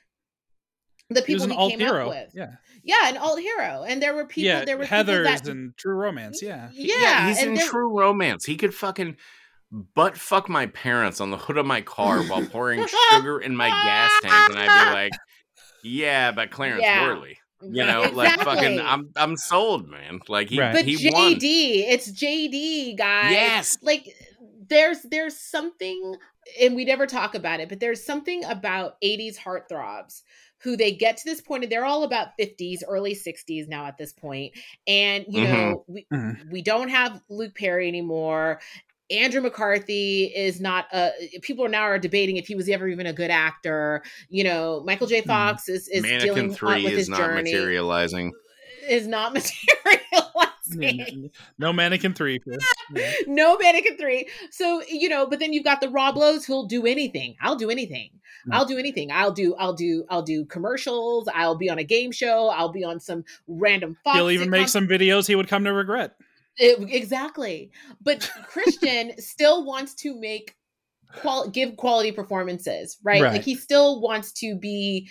the 1.10 1.22
people 1.22 1.43
an 1.45 1.51
he, 1.51 1.70
came 1.70 1.80
hero 1.80 2.03
up 2.03 2.10
with, 2.10 2.32
yeah 2.34 2.51
yeah, 2.82 3.10
an 3.10 3.18
alt 3.18 3.39
hero, 3.39 3.84
and 3.88 4.01
there 4.01 4.14
were 4.16 4.26
people. 4.26 4.47
yeah 4.47 4.64
there 4.66 4.78
were 4.78 4.84
people 4.86 4.97
heathers 4.99 5.24
that, 5.26 5.47
and 5.49 5.76
true 5.78 5.95
romance 5.95 6.41
yeah 6.41 6.70
yeah, 6.74 7.28
he's 7.28 7.43
in 7.43 7.55
there- 7.55 7.68
true 7.68 7.97
romance. 7.99 8.45
He 8.45 8.55
could 8.55 8.74
fucking 8.74 9.18
butt 9.72 10.18
fuck 10.18 10.49
my 10.49 10.66
parents 10.68 11.20
on 11.22 11.30
the 11.32 11.38
hood 11.38 11.57
of 11.57 11.66
my 11.66 11.82
car 11.82 12.24
while 12.24 12.45
pouring 12.45 12.86
sugar 13.12 13.39
in 13.39 13.55
my 13.55 13.70
gas 13.70 14.12
tank, 14.22 14.49
and 14.51 14.60
I'd 14.60 14.86
be 14.89 14.93
like, 14.93 15.12
"Yeah, 15.84 16.32
but 16.32 16.51
Clarence 16.51 16.82
Yeah. 16.84 17.05
Worley." 17.07 17.38
You 17.62 17.86
know, 17.86 18.10
like 18.14 18.39
fucking, 18.39 18.80
I'm 18.80 19.10
I'm 19.18 19.36
sold, 19.36 19.89
man. 19.89 20.22
Like 20.30 20.47
he 20.49 20.60
Right. 20.62 20.74
but 20.74 20.86
he 20.86 20.95
JD, 20.95 21.14
won. 21.14 21.36
it's 21.41 22.10
JD, 22.10 22.97
guys. 22.97 23.32
Yes. 23.34 23.78
Like 23.82 24.07
there's 24.70 25.01
there's 25.03 25.38
something 25.38 26.16
and 26.62 26.76
we 26.76 26.86
never 26.86 27.05
talk 27.05 27.36
about 27.36 27.60
it, 27.60 27.68
but 27.68 27.80
there's 27.82 28.03
something 28.03 28.45
about 28.45 28.95
80s 29.03 29.38
heartthrobs 29.38 30.22
who 30.62 30.76
they 30.76 30.91
get 30.91 31.18
to 31.18 31.24
this 31.26 31.41
point 31.41 31.64
and 31.64 31.72
they're 31.72 31.86
all 31.86 32.03
about 32.03 32.30
50s, 32.39 32.80
early 32.88 33.16
60s 33.16 33.68
now 33.68 33.86
at 33.86 33.97
this 33.97 34.12
point. 34.14 34.53
And 34.88 35.26
you 35.30 35.43
know, 35.43 35.86
we 35.88 36.05
Mhm. 36.14 36.51
we 36.51 36.62
don't 36.62 36.90
have 36.90 37.22
Luke 37.30 37.56
Perry 37.56 37.88
anymore. 37.88 38.60
Andrew 39.11 39.41
McCarthy 39.41 40.26
is 40.26 40.61
not 40.61 40.86
a 40.94 41.11
people 41.41 41.65
are 41.65 41.69
now 41.69 41.81
are 41.84 41.98
debating 41.98 42.38
if 42.38 42.45
he 42.48 42.53
was 42.56 42.69
ever 42.69 42.88
even 42.88 43.07
a 43.07 43.14
good 43.14 43.31
actor. 43.31 44.03
You 44.30 44.44
know, 44.44 44.84
Michael 44.86 45.07
J. 45.07 45.22
Fox 45.22 45.68
is 45.68 45.88
is 45.88 46.03
Mannequin 46.03 46.26
dealing 46.36 46.53
three 46.53 46.84
with 46.84 46.94
is 46.94 46.99
his 46.99 47.10
not 47.10 47.18
journey. 47.18 47.52
materializing. 47.52 48.31
Is 48.88 49.07
not 49.07 49.34
materializing. 49.34 50.18
No 51.57 51.73
mannequin 51.73 52.13
three 52.13 52.39
Yeah. 52.93 53.11
no 53.27 53.57
Mannequin 53.57 53.97
3. 53.97 54.27
So, 54.51 54.81
you 54.87 55.09
know, 55.09 55.27
but 55.27 55.39
then 55.39 55.53
you've 55.53 55.63
got 55.63 55.81
the 55.81 55.89
Rob 55.89 56.17
Lowe's 56.17 56.45
who'll 56.45 56.65
do 56.67 56.85
anything. 56.85 57.35
I'll 57.41 57.55
do 57.55 57.69
anything. 57.69 58.11
Mm. 58.47 58.55
I'll 58.55 58.65
do 58.65 58.77
anything. 58.77 59.11
I'll 59.11 59.31
do, 59.31 59.55
I'll 59.55 59.73
do, 59.73 60.05
I'll 60.09 60.21
do 60.21 60.45
commercials. 60.45 61.27
I'll 61.33 61.55
be 61.55 61.69
on 61.69 61.77
a 61.77 61.83
game 61.83 62.11
show. 62.11 62.49
I'll 62.49 62.71
be 62.71 62.83
on 62.83 62.99
some 62.99 63.23
random 63.47 63.97
Fox. 64.03 64.17
he'll 64.17 64.31
even 64.31 64.49
make 64.49 64.69
some 64.69 64.87
videos 64.87 65.27
he 65.27 65.35
would 65.35 65.47
come 65.47 65.63
to 65.65 65.73
regret 65.73 66.15
It- 66.57 66.89
exactly. 66.93 67.71
But 68.01 68.29
Christian 68.47 69.13
still 69.19 69.65
wants 69.65 69.93
to 69.95 70.19
make 70.19 70.55
qual 71.15 71.49
give 71.49 71.75
quality 71.75 72.11
performances, 72.11 72.97
right? 73.03 73.21
Right. 73.21 73.33
Like 73.33 73.43
he 73.43 73.55
still 73.55 73.99
wants 74.01 74.31
to 74.33 74.55
be 74.55 75.09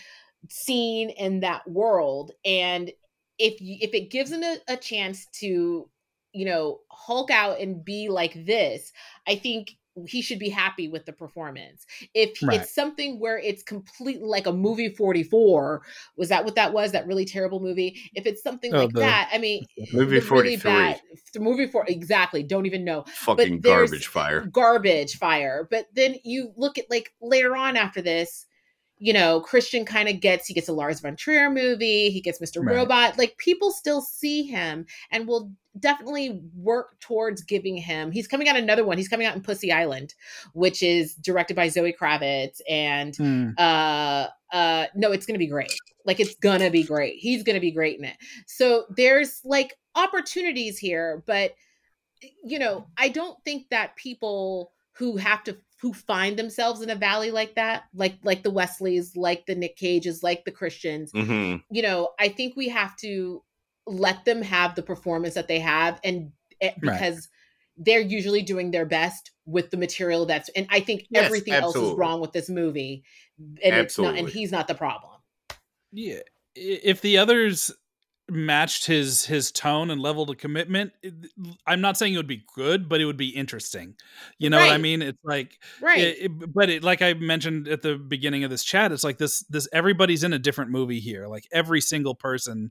seen 0.49 1.11
in 1.11 1.41
that 1.41 1.69
world 1.69 2.31
and 2.45 2.93
if 3.39 3.61
you, 3.61 3.77
if 3.81 3.95
it 3.95 4.11
gives 4.11 4.31
him 4.33 4.43
a, 4.43 4.57
a 4.69 4.77
chance 4.77 5.27
to 5.41 5.89
you 6.33 6.45
know 6.45 6.81
hulk 6.91 7.31
out 7.31 7.59
and 7.61 7.85
be 7.85 8.09
like 8.09 8.45
this 8.45 8.93
i 9.27 9.35
think 9.35 9.73
he 10.07 10.23
should 10.23 10.39
be 10.39 10.49
happy 10.49 10.87
with 10.87 11.05
the 11.07 11.13
performance 11.13 11.85
if 12.15 12.39
Right. 12.43 12.61
it's 12.61 12.73
something 12.73 13.19
where 13.19 13.37
it's 13.39 13.65
completely 13.65 14.29
like 14.29 14.47
a 14.47 14.53
movie 14.53 14.91
44 14.91 15.83
was 16.17 16.29
that 16.29 16.45
what 16.45 16.55
that 16.55 16.73
was 16.73 16.93
that 16.93 17.07
really 17.09 17.25
terrible 17.25 17.59
movie 17.59 17.99
if 18.15 18.25
it's 18.27 18.43
something 18.43 18.73
Oh, 18.75 18.85
like 18.85 18.93
the- 18.93 19.01
that 19.01 19.31
i 19.33 19.39
mean 19.39 19.65
Movie 19.93 20.21
the 20.21 20.27
really 20.31 20.57
43. 20.57 20.71
bad- 20.71 21.01
the 21.33 21.41
movie 21.41 21.67
for 21.67 21.85
exactly 21.89 22.43
don't 22.45 22.67
even 22.67 22.85
know 22.85 23.05
Fucking 23.09 23.61
garbage 23.61 24.07
fire. 24.07 24.43
garbage 24.53 25.17
fire 25.17 25.67
but 25.71 25.87
then 25.95 26.15
you 26.25 26.53
look 26.57 26.79
at 26.79 26.85
like 26.91 27.13
later 27.21 27.57
on 27.57 27.77
after 27.77 28.01
this 28.03 28.47
you 28.99 29.13
know 29.13 29.41
christian 29.41 29.85
kind 29.85 30.09
of 30.09 30.21
gets 30.21 30.47
he 30.47 30.55
gets 30.55 30.69
a 30.69 30.73
lars 30.73 31.01
von 31.01 31.15
trier 31.17 31.51
movie 31.51 32.11
he 32.11 32.21
gets 32.21 32.41
mr 32.41 32.65
Right. 32.65 32.77
robot 32.77 33.17
like 33.19 33.37
people 33.39 33.71
still 33.71 34.01
see 34.01 34.43
him 34.43 34.87
and 35.11 35.27
will 35.29 35.53
definitely 35.79 36.41
work 36.57 36.99
towards 37.01 37.43
giving 37.43 37.77
him 37.77 38.11
he's 38.11 38.27
coming 38.27 38.49
out 38.49 38.57
another 38.57 38.85
one 38.85 38.97
he's 38.99 39.09
coming 39.09 39.27
out 39.27 39.37
in 39.37 39.43
pussy 39.43 39.71
island 39.71 40.15
which 40.53 40.83
is 40.83 41.15
directed 41.15 41.55
by 41.55 41.69
zoe 41.69 41.95
kravitz 41.99 42.61
and 42.69 43.17
Hmm. 43.17 43.51
uh 43.57 44.27
uh 44.53 44.87
no 44.97 45.13
it's 45.13 45.27
gonna 45.27 45.39
be 45.39 45.47
great 45.47 45.73
like 46.05 46.19
it's 46.21 46.35
gonna 46.37 46.71
be 46.71 46.83
great 46.83 47.17
he's 47.19 47.43
gonna 47.45 47.61
be 47.61 47.71
great 47.71 47.99
in 47.99 48.05
it 48.05 48.17
so 48.47 48.85
there's 48.97 49.41
like 49.45 49.75
opportunities 49.95 50.79
here 50.79 51.23
but 51.27 51.53
you 52.45 52.59
know 52.59 52.87
i 52.97 53.09
don't 53.09 53.39
think 53.45 53.69
that 53.71 53.95
people 53.97 54.73
who 54.93 55.17
have 55.17 55.45
to 55.45 55.57
who 55.81 55.93
find 55.93 56.37
themselves 56.39 56.81
in 56.81 56.91
a 56.91 56.95
valley 56.97 57.31
like 57.31 57.55
that 57.55 57.85
like 57.95 58.19
like 58.23 58.43
the 58.43 58.51
wesleys 58.51 59.17
like 59.17 59.47
the 59.47 59.55
nick 59.55 59.77
cages 59.77 60.23
like 60.23 60.45
the 60.45 60.51
christians 60.51 61.13
hmm 61.13 61.57
you 61.71 61.83
know 61.83 62.11
i 62.19 62.29
think 62.29 62.57
we 62.57 62.69
have 62.69 62.97
to 62.97 63.43
let 63.87 64.25
them 64.25 64.43
have 64.43 64.75
the 64.75 64.83
performance 64.83 65.35
that 65.35 65.49
they 65.49 65.59
have 65.61 65.99
and 66.05 66.33
eh, 66.61 66.73
Right. 66.81 66.81
because 66.81 67.29
they're 67.77 68.01
usually 68.01 68.43
doing 68.43 68.71
their 68.73 68.85
best 68.85 69.31
with 69.47 69.71
the 69.71 69.77
material 69.77 70.27
that's 70.27 70.49
and 70.51 70.67
i 70.71 70.81
think 70.81 71.07
Yes, 71.11 71.25
everything 71.25 71.55
else 71.55 71.77
is 71.77 71.93
wrong 71.93 72.21
with 72.21 72.33
this 72.33 72.49
movie 72.49 73.05
and 73.39 73.77
it's 73.77 73.99
not 73.99 74.17
and 74.19 74.29
he's 74.29 74.53
not 74.53 74.69
the 74.69 74.75
problem. 74.75 75.13
Yeah, 75.93 76.21
if 76.55 77.01
the 77.01 77.19
others 77.19 77.71
matched 78.31 78.87
his 78.87 79.25
his 79.25 79.51
tone 79.51 79.91
and 79.91 80.01
level 80.01 80.31
of 80.31 80.37
commitment, 80.39 80.93
it- 81.03 81.15
I'm 81.67 81.81
not 81.81 81.97
saying 81.97 82.15
it 82.15 82.17
would 82.19 82.27
be 82.27 82.45
good, 82.55 82.89
but 82.89 83.01
it 83.01 83.05
would 83.07 83.17
be 83.17 83.29
interesting. 83.29 83.95
You 84.39 84.51
know 84.51 84.59
what 84.59 84.71
I 84.75 84.79
mean? 84.79 85.03
It's 85.03 85.19
like, 85.25 85.59
right 85.81 85.99
it- 86.01 86.19
it- 86.23 86.53
but 86.55 86.69
it, 86.71 86.83
like 86.85 87.01
I 87.03 87.15
mentioned 87.15 87.69
at 87.69 87.83
the 87.83 87.97
beginning 87.97 88.45
of 88.45 88.51
this 88.51 88.65
chat, 88.65 88.93
it's 88.93 89.05
like 89.05 89.19
this 89.19 89.41
this 89.51 89.69
everybody's 89.73 90.25
in 90.25 90.33
a 90.33 90.39
different 90.39 90.71
movie 90.71 91.01
here. 91.01 91.27
Like 91.27 91.45
every 91.53 91.81
single 91.81 92.15
person 92.15 92.71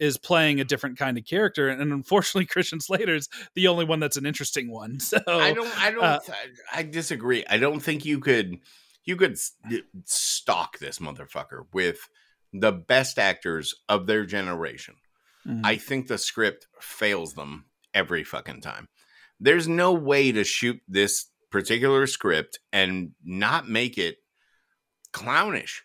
is 0.00 0.16
playing 0.16 0.58
a 0.58 0.64
different 0.64 0.98
kind 0.98 1.16
of 1.16 1.24
character, 1.24 1.68
and 1.68 1.92
unfortunately, 1.92 2.46
Christian 2.52 2.80
Slater's 2.80 3.28
the 3.54 3.68
only 3.68 3.84
one 3.84 4.00
that's 4.00 4.16
an 4.16 4.26
interesting 4.26 4.70
one. 4.70 4.98
So 5.00 5.18
I 5.28 5.52
don't. 5.52 5.80
I 5.82 5.90
don't. 5.90 6.02
uh, 6.02 6.20
I 6.72 6.82
disagree. 6.82 7.44
I 7.48 7.58
don't 7.58 7.80
think 7.80 8.04
you 8.04 8.18
could. 8.20 8.56
You 9.04 9.16
could 9.16 9.32
s- 9.32 9.52
stock 10.06 10.78
this 10.78 10.98
motherfucker 10.98 11.66
with 11.72 12.08
the 12.54 12.72
best 12.72 13.18
actors 13.18 13.74
of 13.88 14.06
their 14.06 14.24
generation. 14.24 14.94
Mhm. 15.46 15.60
I 15.64 15.76
think 15.76 16.06
the 16.06 16.16
script 16.16 16.68
fails 16.80 17.34
them 17.34 17.66
every 17.92 18.24
fucking 18.24 18.60
time. 18.60 18.88
There's 19.40 19.68
no 19.68 19.92
way 19.92 20.30
to 20.32 20.44
shoot 20.44 20.80
this 20.88 21.26
particular 21.50 22.06
script 22.06 22.60
and 22.72 23.12
not 23.24 23.68
make 23.68 23.98
it 23.98 24.18
clownish. 25.12 25.84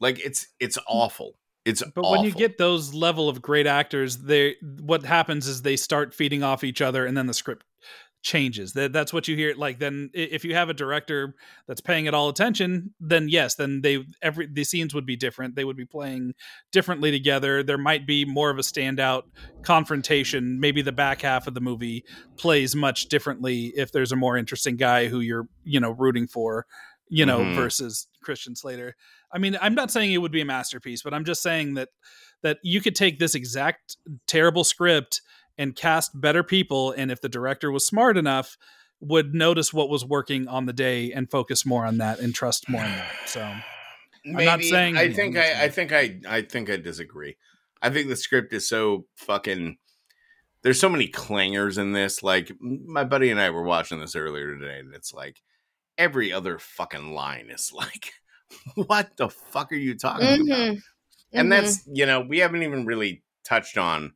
Like 0.00 0.24
it's 0.24 0.46
it's 0.60 0.78
awful. 0.86 1.38
It's 1.64 1.82
But 1.94 2.10
when 2.10 2.24
you 2.24 2.30
get 2.30 2.58
those 2.58 2.94
level 2.94 3.28
of 3.28 3.42
great 3.42 3.66
actors, 3.66 4.18
they 4.18 4.56
what 4.80 5.04
happens 5.04 5.48
is 5.48 5.62
they 5.62 5.76
start 5.76 6.14
feeding 6.14 6.42
off 6.42 6.62
each 6.62 6.80
other, 6.80 7.06
and 7.06 7.16
then 7.16 7.26
the 7.26 7.34
script 7.34 7.64
changes. 8.24 8.72
That 8.72 8.92
that's 8.92 9.12
what 9.12 9.28
you 9.28 9.36
hear. 9.36 9.54
Like 9.54 9.78
then, 9.78 10.10
if 10.14 10.44
you 10.44 10.54
have 10.54 10.70
a 10.70 10.74
director 10.74 11.36
that's 11.68 11.80
paying 11.80 12.06
it 12.06 12.14
all 12.14 12.28
attention, 12.28 12.92
then 12.98 13.28
yes, 13.28 13.54
then 13.54 13.82
they 13.82 14.04
every 14.22 14.46
the 14.46 14.64
scenes 14.64 14.94
would 14.94 15.06
be 15.06 15.14
different. 15.14 15.54
They 15.54 15.64
would 15.64 15.76
be 15.76 15.84
playing 15.84 16.32
differently 16.72 17.10
together. 17.12 17.62
There 17.62 17.78
might 17.78 18.06
be 18.06 18.24
more 18.24 18.50
of 18.50 18.58
a 18.58 18.62
standout 18.62 19.24
confrontation. 19.62 20.58
Maybe 20.58 20.82
the 20.82 20.92
back 20.92 21.22
half 21.22 21.46
of 21.46 21.54
the 21.54 21.60
movie 21.60 22.04
plays 22.36 22.74
much 22.74 23.06
differently 23.06 23.72
if 23.76 23.92
there's 23.92 24.12
a 24.12 24.16
more 24.16 24.36
interesting 24.36 24.76
guy 24.76 25.08
who 25.08 25.20
you're 25.20 25.46
you 25.62 25.78
know 25.78 25.90
rooting 25.90 26.26
for. 26.26 26.66
You 27.10 27.26
know, 27.26 27.40
Mhm. 27.40 27.54
versus 27.54 28.08
Christian 28.22 28.56
Slater. 28.56 28.96
I 29.30 29.36
mean, 29.36 29.58
I'm 29.60 29.74
not 29.74 29.90
saying 29.90 30.12
it 30.12 30.18
would 30.18 30.32
be 30.32 30.40
a 30.40 30.44
masterpiece, 30.46 31.02
but 31.02 31.12
I'm 31.12 31.26
just 31.26 31.42
saying 31.42 31.74
that 31.74 31.90
that 32.42 32.58
you 32.62 32.80
could 32.80 32.94
take 32.94 33.18
this 33.18 33.34
exact 33.34 33.98
terrible 34.26 34.64
script 34.64 35.20
and 35.58 35.74
cast 35.76 36.18
better 36.20 36.42
people, 36.42 36.92
and 36.92 37.10
if 37.10 37.20
the 37.20 37.28
director 37.28 37.70
was 37.70 37.86
smart 37.86 38.16
enough, 38.16 38.56
would 39.00 39.34
notice 39.34 39.72
what 39.72 39.88
was 39.90 40.04
working 40.04 40.48
on 40.48 40.66
the 40.66 40.72
day 40.72 41.12
and 41.12 41.30
focus 41.30 41.66
more 41.66 41.84
on 41.84 41.98
that 41.98 42.18
and 42.20 42.34
trust 42.34 42.68
more 42.68 42.82
on 42.82 42.90
that. 42.90 43.12
So 43.26 43.54
Maybe, 44.24 44.44
not 44.46 44.62
saying- 44.62 44.96
I 44.96 45.12
think 45.12 45.36
I'm 45.36 45.42
I, 45.42 45.62
I 45.64 45.68
think 45.68 45.92
I 45.92 46.20
I 46.28 46.42
think 46.42 46.70
I 46.70 46.76
disagree. 46.76 47.36
I 47.82 47.90
think 47.90 48.08
the 48.08 48.16
script 48.16 48.52
is 48.52 48.66
so 48.68 49.06
fucking. 49.16 49.76
There's 50.62 50.80
so 50.80 50.88
many 50.88 51.08
clangers 51.08 51.76
in 51.76 51.92
this. 51.92 52.22
Like 52.22 52.50
my 52.60 53.04
buddy 53.04 53.30
and 53.30 53.38
I 53.38 53.50
were 53.50 53.62
watching 53.64 54.00
this 54.00 54.16
earlier 54.16 54.56
today, 54.56 54.78
and 54.78 54.94
it's 54.94 55.12
like 55.12 55.42
every 55.98 56.32
other 56.32 56.58
fucking 56.58 57.12
line 57.12 57.50
is 57.50 57.70
like, 57.76 58.12
"What 58.74 59.16
the 59.18 59.28
fuck 59.28 59.70
are 59.72 59.76
you 59.76 59.94
talking 59.98 60.26
about?" 60.26 60.38
Mhm. 60.48 60.82
And 61.34 61.46
Mhm. 61.48 61.50
that's 61.50 61.86
you 61.92 62.06
know 62.06 62.22
we 62.22 62.38
haven't 62.38 62.62
even 62.62 62.86
really 62.86 63.22
touched 63.44 63.76
on 63.76 64.14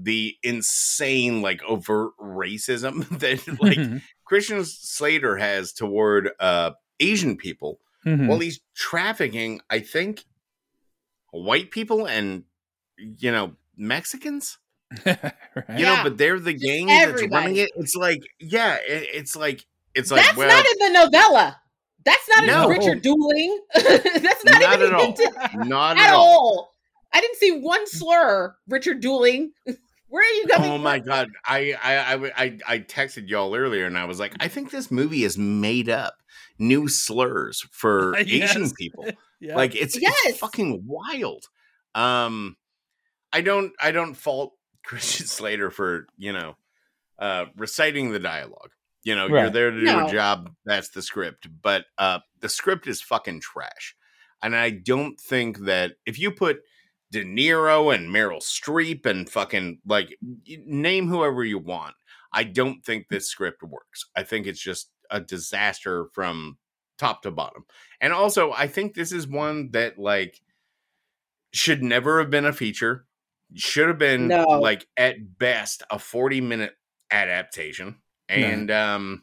the 0.00 0.36
insane 0.42 1.42
like 1.42 1.62
overt 1.64 2.12
racism 2.20 3.06
that 3.18 3.60
like 3.60 3.78
Christian 4.24 4.64
Slater 4.64 5.36
has 5.36 5.72
toward 5.72 6.30
uh 6.40 6.72
Asian 7.00 7.36
people 7.36 7.80
Mhm. 8.06 8.28
well, 8.28 8.38
he's 8.38 8.60
trafficking, 8.76 9.60
I 9.68 9.80
think, 9.80 10.24
white 11.32 11.70
people 11.70 12.06
and 12.06 12.44
you 12.96 13.32
know 13.32 13.56
Mexicans. 13.76 14.58
right. 15.04 15.32
You 15.68 15.74
Yeah. 15.84 15.96
know, 15.96 16.00
but 16.04 16.16
they're 16.16 16.38
the 16.40 16.52
Just 16.52 16.64
gang 16.64 16.86
that's 16.86 17.22
running 17.30 17.56
it. 17.56 17.70
It's 17.76 17.94
like, 17.94 18.20
yeah, 18.40 18.76
it, 18.76 19.08
it's 19.12 19.36
like, 19.36 19.66
it's 19.94 20.10
like, 20.10 20.24
that's 20.24 20.36
well, 20.36 20.48
not 20.48 20.64
in 20.64 20.92
the 20.92 21.00
novella 21.00 21.60
that's 22.04 22.28
not 22.28 22.44
No. 22.46 22.70
in 22.70 22.78
Richard 22.78 23.02
Dooling 23.02 23.56
that's 23.74 24.44
not, 24.44 24.60
Not 24.62 24.74
even 24.74 24.86
at 24.86 24.94
all. 24.94 25.04
hinted 25.06 25.68
not 25.68 25.96
at 25.98 26.04
at 26.08 26.14
all. 26.14 26.20
all 26.38 26.74
i 27.12 27.20
didn't 27.20 27.36
see 27.36 27.58
one 27.60 27.86
slur 27.86 28.54
Richard 28.68 29.02
Dooling 29.02 29.48
where 30.08 30.22
are 30.22 30.32
you 30.34 30.46
going? 30.48 30.70
Oh 30.70 30.78
my 30.78 30.98
god, 30.98 31.30
I, 31.44 31.74
I 31.82 32.14
I 32.44 32.58
I 32.66 32.78
texted 32.80 33.28
y'all 33.28 33.54
earlier, 33.54 33.86
and 33.86 33.96
I 33.98 34.04
was 34.04 34.18
like, 34.18 34.34
I 34.40 34.48
think 34.48 34.70
this 34.70 34.90
movie 34.90 35.24
is 35.24 35.36
made 35.38 35.88
up 35.88 36.14
new 36.58 36.88
slurs 36.88 37.66
for 37.70 38.16
Yes. 38.26 38.50
Asian 38.56 38.70
people. 38.72 39.06
Yeah. 39.40 39.54
Like 39.54 39.76
it's, 39.76 39.96
Yes. 40.00 40.12
it's 40.24 40.38
fucking 40.40 40.82
wild. 40.84 41.44
Um 41.94 42.56
I 43.32 43.40
don't 43.40 43.72
I 43.80 43.92
don't 43.92 44.14
fault 44.14 44.54
Christian 44.84 45.26
Slater 45.26 45.70
for, 45.70 46.08
you 46.16 46.32
know, 46.32 46.56
uh 47.20 47.44
reciting 47.56 48.10
the 48.10 48.18
dialogue. 48.18 48.72
You 49.04 49.14
know, 49.14 49.28
you're 49.28 49.48
there 49.50 49.70
to 49.70 49.78
do 49.78 49.84
No. 49.86 50.06
a 50.08 50.10
job, 50.10 50.50
that's 50.64 50.88
the 50.88 51.02
script. 51.02 51.46
But 51.62 51.84
uh 51.98 52.18
the 52.40 52.48
script 52.48 52.88
is 52.88 53.00
fucking 53.00 53.40
trash. 53.40 53.94
And 54.42 54.56
I 54.56 54.70
don't 54.70 55.20
think 55.20 55.58
that 55.66 55.92
if 56.04 56.18
you 56.18 56.32
put 56.32 56.58
De 57.10 57.24
Niro 57.24 57.94
and 57.94 58.08
Meryl 58.14 58.42
Streep 58.42 59.06
and 59.06 59.28
fucking 59.28 59.78
like 59.86 60.16
name 60.66 61.08
whoever 61.08 61.44
you 61.44 61.58
want, 61.58 61.94
I 62.32 62.44
don't 62.44 62.84
think 62.84 63.08
this 63.08 63.28
script 63.28 63.62
works. 63.62 64.04
I 64.14 64.22
think 64.22 64.46
it's 64.46 64.60
just 64.60 64.90
a 65.10 65.20
disaster 65.20 66.08
from 66.12 66.58
top 66.98 67.22
to 67.22 67.30
bottom. 67.30 67.64
And 68.00 68.12
also, 68.12 68.52
I 68.52 68.66
think 68.66 68.94
this 68.94 69.12
is 69.12 69.26
one 69.26 69.70
that 69.70 69.98
like 69.98 70.40
should 71.52 71.82
never 71.82 72.18
have 72.18 72.30
been 72.30 72.44
a 72.44 72.52
feature. 72.52 73.06
Should 73.54 73.88
have 73.88 73.98
been 73.98 74.28
No. 74.28 74.44
like 74.44 74.86
at 74.96 75.38
best 75.38 75.82
a 75.90 75.98
40 75.98 76.42
minute 76.42 76.74
adaptation. 77.10 77.96
And 78.28 78.70
um 78.70 79.22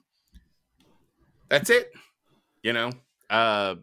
that's 1.47 1.69
it. 1.69 1.91
You 2.63 2.73
know? 2.73 2.89
Uh 3.29 3.75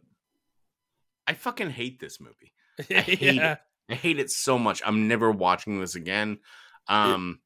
I 1.29 1.35
fucking 1.35 1.71
hate 1.71 2.01
this 2.01 2.21
movie. 2.21 2.53
I 2.91 2.95
hate 3.03 3.21
yeah. 3.35 3.53
it. 3.53 3.59
I 3.91 3.95
hate 3.95 4.19
it 4.19 4.31
so 4.31 4.59
much. 4.59 4.83
I'm 4.85 5.09
never 5.09 5.31
watching 5.31 5.81
this 5.81 5.95
again. 5.95 6.39
Um 6.89 7.41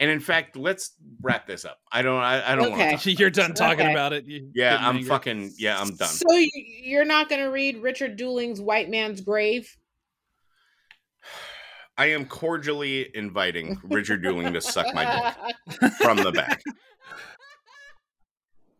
and 0.00 0.10
in 0.10 0.20
fact, 0.20 0.56
let's 0.56 0.92
wrap 1.20 1.46
this 1.46 1.64
up. 1.64 1.78
I 1.92 2.02
don't 2.02 2.20
I, 2.22 2.52
I 2.52 2.54
don't 2.56 2.72
Okay. 2.72 2.90
want 2.90 3.02
to 3.02 3.12
You're 3.12 3.30
done 3.30 3.54
talking 3.54 3.80
Okay. 3.82 3.92
about 3.92 4.12
it. 4.12 4.24
You 4.26 4.50
Yeah, 4.54 4.78
I'm 4.80 4.96
angry. 4.96 5.08
fucking 5.08 5.54
yeah, 5.58 5.80
I'm 5.80 5.94
done. 5.96 6.08
so 6.08 6.26
you're 6.54 7.04
not 7.04 7.28
going 7.28 7.42
to 7.42 7.48
read 7.50 7.78
Richard 7.78 8.16
Dooling's 8.16 8.60
white 8.60 8.88
man's 8.90 9.20
grave 9.20 9.68
I 11.96 12.06
am 12.06 12.24
cordially 12.24 13.14
inviting 13.14 13.78
Richard 13.84 14.24
Dooling 14.24 14.54
to 14.54 14.60
suck 14.60 14.92
my 14.94 15.04
dick 15.04 15.90
from 16.00 16.16
the 16.22 16.32
back. 16.32 16.62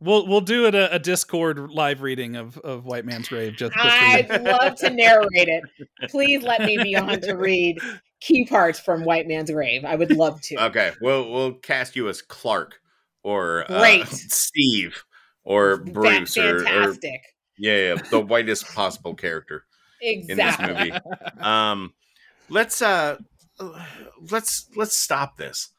We'll 0.03 0.27
we'll 0.27 0.41
do 0.41 0.67
it 0.67 0.75
a, 0.75 0.95
a 0.95 0.99
Discord 0.99 1.71
live 1.71 2.03
reading 2.03 2.35
of, 2.35 2.59
of 2.59 2.85
White 2.85 3.05
Man's 3.05 3.29
Grave. 3.29 3.55
Just, 3.57 3.73
just. 3.75 3.87
I'd 3.87 4.43
love 4.43 4.75
to 4.77 4.91
narrate 4.91 5.29
it. 5.33 5.63
Please 6.11 6.43
let 6.43 6.61
me 6.63 6.77
be 6.83 6.97
on 6.97 7.21
to 7.21 7.35
read 7.35 7.79
key 8.21 8.45
parts 8.45 8.81
from 8.81 9.05
White 9.05 9.29
Man's 9.29 9.51
Grave. 9.51 9.85
I 9.85 9.95
would 9.95 10.11
love 10.11 10.41
to. 10.43 10.65
Okay, 10.65 10.91
we'll 11.01 11.31
we'll 11.31 11.55
cast 11.55 11.95
you 11.95 12.09
as 12.09 12.21
Clark 12.21 12.81
or 13.23 13.65
uh, 13.71 14.05
Steve 14.07 15.05
or 15.45 15.77
Bruce 15.79 16.37
or, 16.37 16.57
or 16.57 16.65
fantastic. 16.65 17.21
yeah, 17.59 17.77
yeah, 17.77 17.95
the 18.11 18.21
whitest 18.21 18.67
possible 18.75 19.15
character. 19.15 19.65
exactly. 20.01 20.91
movie. 20.91 20.93
Um, 21.39 21.95
let's 22.49 22.83
uh, 22.83 23.19
let's 24.31 24.69
let's 24.75 24.97
stop 24.97 25.37
this. 25.37 25.71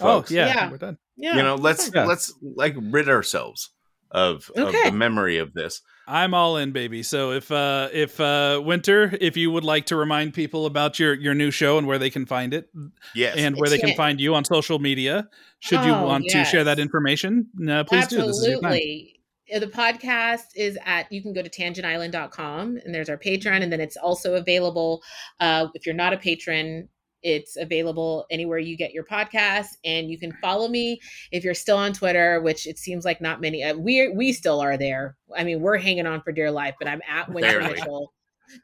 Oh 0.00 0.18
folks. 0.20 0.30
yeah, 0.30 0.46
Yeah. 0.46 0.70
we're 0.70 0.78
done. 0.78 0.98
Yeah. 1.16 1.36
you 1.36 1.42
know, 1.42 1.54
let's 1.54 1.90
Yeah. 1.94 2.06
let's 2.06 2.32
like 2.42 2.74
rid 2.80 3.08
ourselves 3.08 3.70
of, 4.10 4.50
of 4.56 4.72
the 4.72 4.90
memory 4.92 5.38
of 5.38 5.52
this. 5.54 5.82
I'm 6.08 6.34
all 6.34 6.56
in, 6.56 6.72
baby. 6.72 7.02
So 7.04 7.30
if 7.30 7.52
uh 7.52 7.88
if 7.92 8.18
uh 8.18 8.60
Wynter, 8.64 9.16
if 9.20 9.36
you 9.36 9.50
would 9.52 9.62
like 9.64 9.86
to 9.86 9.96
remind 9.96 10.34
people 10.34 10.66
about 10.66 10.98
your 10.98 11.14
your 11.14 11.34
new 11.34 11.50
show 11.52 11.78
and 11.78 11.86
where 11.86 11.98
they 11.98 12.10
can 12.10 12.26
find 12.26 12.52
it 12.52 12.68
Yes, 13.14 13.36
and 13.36 13.56
where 13.56 13.68
they 13.70 13.78
can 13.78 13.90
Yeah. 13.90 13.96
find 13.96 14.20
you 14.20 14.34
on 14.34 14.44
social 14.44 14.78
media, 14.80 15.28
should 15.60 15.84
you 15.84 15.92
Oh, 15.92 16.04
want 16.06 16.24
to 16.30 16.44
share 16.44 16.64
that 16.64 16.78
information, 16.80 17.46
uh, 17.68 17.84
please 17.84 18.08
do. 18.08 18.16
This 18.16 18.38
is 18.38 18.46
your 18.48 18.60
time. 18.60 18.72
Absolutely. 18.72 19.16
Uh, 19.54 19.58
The 19.60 19.66
podcast 19.66 20.46
is 20.56 20.78
at, 20.84 21.10
you 21.12 21.22
can 21.22 21.32
go 21.32 21.42
to 21.42 21.50
tangentisland.com 21.50 22.78
and 22.84 22.94
there's 22.94 23.08
our 23.08 23.18
Patreon. 23.18 23.62
And 23.62 23.72
then 23.72 23.80
it's 23.80 23.96
also 23.96 24.34
available. 24.34 25.02
Uh, 25.40 25.68
if 25.74 25.86
you're 25.86 25.94
not 25.94 26.12
a 26.12 26.16
patron, 26.18 26.88
it's 27.22 27.56
available 27.56 28.26
anywhere 28.30 28.58
you 28.58 28.76
get 28.76 28.92
your 28.92 29.04
podcasts. 29.04 29.76
And 29.84 30.10
you 30.10 30.18
can 30.18 30.32
follow 30.40 30.68
me 30.68 31.00
if 31.32 31.44
you're 31.44 31.54
still 31.54 31.76
on 31.76 31.92
Twitter, 31.92 32.40
which 32.40 32.66
it 32.66 32.78
seems 32.78 33.04
like 33.04 33.20
not 33.20 33.40
many. 33.40 33.62
Uh, 33.62 33.74
we 33.76 34.08
we 34.08 34.32
still 34.32 34.60
are 34.60 34.76
there. 34.76 35.16
I 35.36 35.44
mean, 35.44 35.60
we're 35.60 35.78
hanging 35.78 36.06
on 36.06 36.22
for 36.22 36.32
dear 36.32 36.50
life, 36.50 36.74
but 36.78 36.88
I'm 36.88 37.00
at 37.08 37.28
Wynter 37.28 37.60
Barely. 37.60 37.74
Mitchell, 37.74 38.12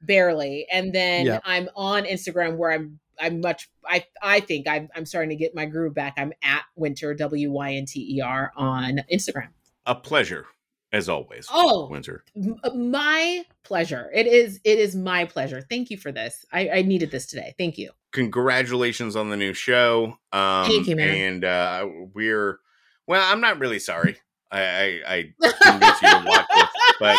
barely. 0.02 0.66
And 0.72 0.92
then 0.92 1.26
Yeah. 1.26 1.40
I'm 1.44 1.68
on 1.76 2.04
Instagram 2.04 2.56
where 2.56 2.72
I'm 2.72 2.98
I'm 3.18 3.40
much 3.40 3.68
I 3.84 4.04
I 4.22 4.40
think 4.40 4.68
I'm 4.68 4.88
I'm 4.94 5.06
starting 5.06 5.30
to 5.30 5.36
get 5.36 5.54
my 5.54 5.64
groove 5.66 5.94
back. 5.94 6.14
I'm 6.16 6.32
at 6.42 6.62
Wynter 6.76 7.14
W 7.16 7.50
Y 7.52 7.72
N 7.74 7.86
T 7.86 8.16
E 8.16 8.20
R 8.20 8.52
on 8.56 9.00
Instagram. 9.12 9.48
a 9.86 9.94
pleasure 9.94 10.46
as 10.92 11.08
always. 11.08 11.46
Oh, 11.50 11.88
Wynter, 11.90 12.20
m- 12.36 12.90
my 12.90 13.44
pleasure. 13.64 14.10
It 14.14 14.26
is 14.26 14.60
it 14.64 14.78
is 14.78 14.94
my 14.94 15.24
pleasure. 15.24 15.60
Thank 15.68 15.90
you 15.90 15.96
for 15.96 16.12
this. 16.12 16.44
I, 16.52 16.68
I 16.68 16.82
needed 16.82 17.10
this 17.10 17.26
today. 17.26 17.54
Thank 17.58 17.76
you. 17.78 17.90
Congratulations 18.16 19.14
on 19.14 19.28
the 19.28 19.36
new 19.36 19.52
show. 19.52 20.18
Um, 20.32 20.64
Thank 20.64 20.86
you, 20.86 20.96
man. 20.96 21.08
And 21.14 21.44
uh, 21.44 21.86
we're 22.14 22.58
well. 23.06 23.22
I'm 23.22 23.42
not 23.42 23.58
really 23.58 23.78
sorry. 23.78 24.16
I 24.50 24.62
I, 24.62 25.00
I 25.06 25.34
convinced 25.60 26.00
you 26.02 26.08
to 26.08 26.24
watch 26.26 26.46
this, 26.54 26.68
but 26.98 27.18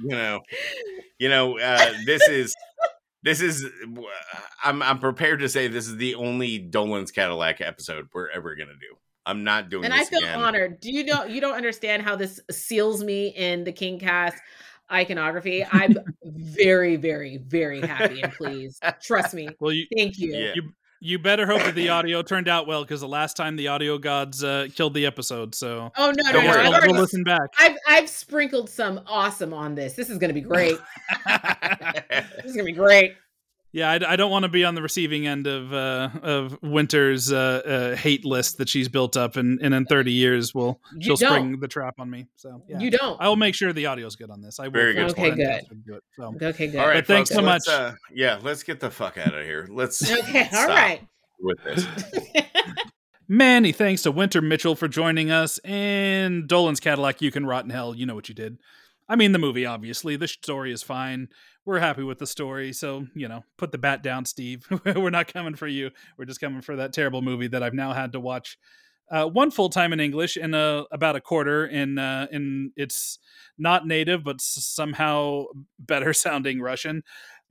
you 0.00 0.10
know, 0.10 0.40
you 1.18 1.28
know, 1.28 1.58
uh, 1.58 1.92
this 2.06 2.28
is 2.28 2.54
this 3.24 3.40
is. 3.40 3.66
I'm 4.62 4.80
I'm 4.80 5.00
prepared 5.00 5.40
to 5.40 5.48
say 5.48 5.66
this 5.66 5.88
is 5.88 5.96
the 5.96 6.14
only 6.14 6.60
Dolan's 6.60 7.10
Cadillac 7.10 7.60
episode 7.60 8.06
we're 8.14 8.30
ever 8.30 8.54
gonna 8.54 8.74
do. 8.74 8.96
I'm 9.26 9.42
not 9.42 9.70
doing 9.70 9.86
and 9.86 9.92
I 9.92 10.04
feel 10.04 10.20
again. 10.20 10.40
honored. 10.40 10.78
Do 10.78 10.92
you 10.92 11.04
know 11.04 11.24
you 11.24 11.40
don't 11.40 11.56
understand 11.56 12.04
how 12.04 12.14
this 12.14 12.38
seals 12.48 13.02
me 13.02 13.26
in 13.28 13.64
the 13.64 13.72
King 13.72 13.98
cast 13.98 14.40
iconography? 14.92 15.64
I'm 15.72 15.96
very, 16.24 16.96
very, 16.96 17.38
very 17.38 17.80
happy 17.80 18.20
and 18.22 18.32
pleased. 18.32 18.82
Trust 19.02 19.34
me. 19.34 19.48
Well, 19.60 19.72
you 19.72 19.86
Thank 19.96 20.18
you. 20.18 20.34
Yeah. 20.34 20.52
you 20.54 20.72
you 21.04 21.18
better 21.18 21.46
hope 21.46 21.58
that 21.62 21.74
the 21.74 21.88
audio 21.88 22.22
turned 22.22 22.46
out 22.46 22.68
well 22.68 22.82
because 22.84 23.00
the 23.00 23.08
last 23.08 23.36
time 23.36 23.56
the 23.56 23.66
audio 23.66 23.98
gods 23.98 24.44
uh, 24.44 24.68
killed 24.72 24.94
the 24.94 25.04
episode. 25.04 25.52
So 25.52 25.90
Oh 25.96 26.12
no, 26.12 26.22
no, 26.26 26.32
Don't 26.32 26.44
no. 26.44 26.50
worry, 26.50 26.62
we'll, 26.62 26.72
already 26.74 26.92
we'll 26.92 27.00
listen 27.00 27.24
back. 27.24 27.48
I've 27.58 27.76
I've 27.88 28.08
sprinkled 28.08 28.70
some 28.70 29.00
awesome 29.08 29.52
on 29.52 29.74
this. 29.74 29.94
This 29.94 30.08
is 30.10 30.18
gonna 30.18 30.32
be 30.32 30.40
great. 30.40 30.78
This 32.08 32.44
is 32.44 32.52
gonna 32.52 32.64
be 32.66 32.72
great. 32.72 33.16
Yeah, 33.72 33.90
I, 33.90 34.12
I 34.12 34.16
don't 34.16 34.30
want 34.30 34.42
to 34.42 34.50
be 34.50 34.64
on 34.64 34.74
the 34.74 34.82
receiving 34.82 35.26
end 35.26 35.46
of 35.46 35.72
uh, 35.72 36.10
of 36.22 36.58
Wynter's 36.62 37.32
uh, 37.32 37.62
uh, 37.94 37.96
hate 37.96 38.22
list 38.22 38.58
that 38.58 38.68
she's 38.68 38.88
built 38.88 39.16
up, 39.16 39.36
and, 39.36 39.58
and 39.62 39.72
in 39.72 39.86
thirty 39.86 40.12
years, 40.12 40.54
will 40.54 40.78
she'll 41.00 41.16
don't. 41.16 41.30
spring 41.30 41.60
the 41.60 41.68
trap 41.68 41.94
on 41.98 42.10
me. 42.10 42.26
So 42.36 42.62
yeah. 42.68 42.80
You 42.80 42.90
don't. 42.90 43.18
I 43.18 43.28
will 43.28 43.36
make 43.36 43.54
sure 43.54 43.72
the 43.72 43.86
audio's 43.86 44.14
good 44.14 44.30
on 44.30 44.42
this. 44.42 44.60
I 44.60 44.64
will. 44.64 44.72
Very 44.72 44.92
good. 44.92 45.10
Okay, 45.12 45.28
force 45.30 45.36
good. 45.36 45.46
Fantastic 45.46 45.68
to 45.70 45.74
do 45.74 45.94
it, 45.94 46.04
so. 46.16 46.34
Okay, 46.42 46.66
good. 46.66 46.80
All 46.80 46.86
right, 46.86 46.96
But 46.96 47.06
thanks 47.06 47.30
folks, 47.30 47.40
so 47.40 47.46
let's, 47.46 47.66
much. 47.66 47.74
Uh, 47.74 47.92
yeah, 48.12 48.38
let's 48.42 48.62
get 48.62 48.78
the 48.78 48.90
fuck 48.90 49.16
out 49.16 49.34
of 49.34 49.44
here. 49.44 49.66
Let's 49.70 50.02
Okay, 50.20 50.42
all 50.42 50.48
stop 50.48 50.68
right. 50.68 51.08
with 51.40 51.64
this. 51.64 51.86
Many 53.28 53.72
thanks 53.72 54.02
to 54.02 54.12
Wynter 54.12 54.42
Mitchell 54.42 54.76
for 54.76 54.88
joining 54.88 55.30
us, 55.30 55.56
and 55.60 56.46
Dolan's 56.46 56.80
Cadillac. 56.80 57.22
You 57.22 57.30
can 57.30 57.46
rot 57.46 57.64
in 57.64 57.70
hell. 57.70 57.94
You 57.94 58.04
know 58.04 58.14
what 58.14 58.28
you 58.28 58.34
did. 58.34 58.58
I 59.08 59.16
mean, 59.16 59.32
the 59.32 59.38
movie, 59.38 59.64
obviously. 59.64 60.16
The 60.16 60.28
story 60.28 60.72
is 60.72 60.82
fine. 60.82 61.28
We're 61.64 61.78
happy 61.78 62.02
with 62.02 62.18
the 62.18 62.26
story. 62.26 62.72
So, 62.72 63.06
you 63.14 63.28
know, 63.28 63.44
put 63.56 63.70
the 63.70 63.78
bat 63.78 64.02
down, 64.02 64.24
Steve. 64.24 64.66
We're 64.84 65.10
not 65.10 65.32
coming 65.32 65.54
for 65.54 65.68
you. 65.68 65.90
We're 66.18 66.24
just 66.24 66.40
coming 66.40 66.60
for 66.60 66.76
that 66.76 66.92
terrible 66.92 67.22
movie 67.22 67.48
that 67.48 67.62
I've 67.62 67.74
now 67.74 67.92
had 67.92 68.12
to 68.12 68.20
watch 68.20 68.58
uh, 69.10 69.26
one 69.26 69.50
full 69.50 69.68
time 69.68 69.92
in 69.92 70.00
English 70.00 70.36
and 70.36 70.54
uh, 70.54 70.84
about 70.90 71.16
a 71.16 71.20
quarter 71.20 71.66
in 71.66 71.98
uh, 71.98 72.26
in 72.32 72.72
its 72.76 73.18
not 73.58 73.86
native 73.86 74.24
but 74.24 74.40
somehow 74.40 75.44
better 75.78 76.12
sounding 76.12 76.60
Russian. 76.60 77.02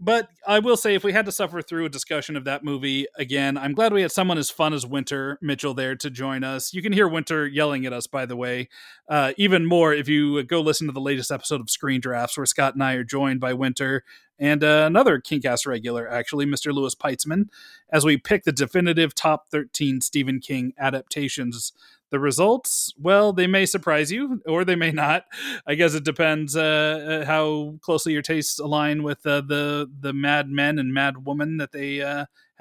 But 0.03 0.29
I 0.47 0.57
will 0.57 0.77
say, 0.77 0.95
if 0.95 1.03
we 1.03 1.13
had 1.13 1.27
to 1.27 1.31
suffer 1.31 1.61
through 1.61 1.85
a 1.85 1.89
discussion 1.89 2.35
of 2.35 2.43
that 2.45 2.63
movie 2.63 3.05
again, 3.15 3.55
I'm 3.55 3.73
glad 3.73 3.93
we 3.93 4.01
had 4.01 4.11
someone 4.11 4.39
as 4.39 4.49
fun 4.49 4.73
as 4.73 4.83
Wynter 4.83 5.37
Mitchell 5.43 5.75
there 5.75 5.95
to 5.97 6.09
join 6.09 6.43
us. 6.43 6.73
You 6.73 6.81
can 6.81 6.91
hear 6.91 7.07
Wynter 7.07 7.45
yelling 7.45 7.85
at 7.85 7.93
us, 7.93 8.07
by 8.07 8.25
the 8.25 8.35
way, 8.35 8.67
uh, 9.07 9.33
even 9.37 9.63
more 9.63 9.93
if 9.93 10.09
you 10.09 10.41
go 10.41 10.59
listen 10.59 10.87
to 10.87 10.93
the 10.93 10.99
latest 10.99 11.31
episode 11.31 11.61
of 11.61 11.69
Screen 11.69 12.01
Drafts, 12.01 12.35
where 12.35 12.47
Scott 12.47 12.73
and 12.73 12.83
I 12.83 12.93
are 12.93 13.03
joined 13.03 13.39
by 13.39 13.53
Wynter 13.53 14.01
and 14.39 14.63
uh, 14.63 14.85
another 14.87 15.19
Kingcast 15.19 15.67
regular, 15.67 16.09
actually, 16.09 16.47
Mr. 16.47 16.73
Lewis 16.73 16.95
Peitzman, 16.95 17.49
as 17.93 18.03
we 18.03 18.17
pick 18.17 18.43
the 18.43 18.51
definitive 18.51 19.13
top 19.13 19.49
13 19.51 20.01
Stephen 20.01 20.39
King 20.39 20.73
adaptations. 20.79 21.73
The 22.11 22.19
results, 22.19 22.93
well, 22.99 23.31
they 23.31 23.47
may 23.47 23.65
surprise 23.65 24.11
you 24.11 24.41
or 24.45 24.65
they 24.65 24.75
may 24.75 24.91
not. 24.91 25.23
I 25.65 25.75
guess 25.75 25.93
it 25.93 26.03
depends 26.03 26.55
uh, 26.57 27.21
uh, 27.21 27.25
how 27.25 27.77
closely 27.81 28.13
your 28.13 28.21
tastes 28.21 28.59
align 28.59 29.03
with 29.03 29.25
uh, 29.25 29.41
the 29.41 29.89
the 29.99 30.13
mad 30.13 30.49
men 30.49 30.77
and 30.77 30.93
mad 30.93 31.25
woman 31.25 31.57
that 31.57 31.71
they 31.71 32.01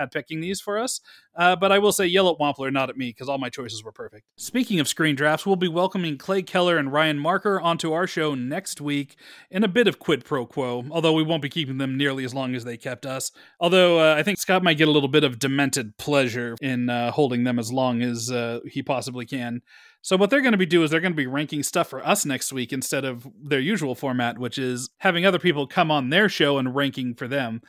had 0.01 0.11
picking 0.11 0.41
these 0.41 0.61
for 0.61 0.79
us. 0.79 1.01
Uh, 1.37 1.55
but 1.55 1.71
I 1.71 1.79
will 1.79 1.93
say 1.93 2.07
yell 2.07 2.29
at 2.29 2.39
Wampler, 2.39 2.73
not 2.73 2.91
at 2.91 2.97
me, 2.97 3.11
because 3.11 3.29
all 3.29 3.39
my 3.39 3.49
choices 3.49 3.85
were 3.85 3.93
perfect. 3.93 4.25
Speaking 4.37 4.81
of 4.81 4.89
screen 4.89 5.15
drafts, 5.15 5.47
we'll 5.47 5.57
be 5.57 5.69
welcoming 5.69 6.19
Clay 6.19 6.43
Keller 6.43 6.77
and 6.77 6.93
Ryan 6.93 7.19
Marker 7.19 7.61
onto 7.61 7.93
our 7.93 8.07
show 8.07 8.35
next 8.35 8.81
week 8.81 9.17
in 9.51 9.63
a 9.63 9.69
bit 9.69 9.87
of 9.87 9.99
quid 9.99 10.25
pro 10.25 10.45
quo, 10.45 10.85
although 10.91 11.13
we 11.13 11.23
won't 11.23 11.43
be 11.43 11.49
keeping 11.49 11.79
them 11.79 11.97
nearly 11.97 12.25
as 12.25 12.35
long 12.35 12.55
as 12.55 12.65
they 12.65 12.77
kept 12.77 13.07
us. 13.07 13.31
Although 13.61 14.01
uh, 14.01 14.17
I 14.17 14.23
think 14.23 14.39
Scott 14.39 14.65
might 14.65 14.79
get 14.79 14.89
a 14.89 14.93
little 14.93 15.09
bit 15.09 15.23
of 15.23 15.39
demented 15.39 15.97
pleasure 15.99 16.57
in 16.61 16.91
uh, 16.91 17.13
holding 17.13 17.45
them 17.45 17.59
as 17.59 17.73
long 17.73 18.03
as 18.03 18.31
uh, 18.31 18.61
he 18.67 18.83
possibly 18.83 19.27
can. 19.27 19.63
So 20.03 20.17
what 20.17 20.31
they're 20.31 20.41
going 20.41 20.53
to 20.53 20.59
be 20.59 20.67
doing 20.67 20.85
is 20.85 20.91
they're 20.91 21.01
going 21.01 21.13
to 21.13 21.17
be 21.17 21.27
ranking 21.27 21.63
stuff 21.63 21.89
for 21.91 22.05
us 22.07 22.25
next 22.25 22.53
week 22.53 22.73
instead 22.73 23.05
of 23.05 23.27
their 23.43 23.61
usual 23.61 23.95
format, 23.95 24.39
which 24.39 24.57
is 24.57 24.89
having 24.99 25.27
other 25.27 25.39
people 25.39 25.67
come 25.67 25.91
on 25.91 26.09
their 26.09 26.29
show 26.29 26.57
and 26.57 26.75
ranking 26.75 27.15
for 27.15 27.29
them. 27.29 27.61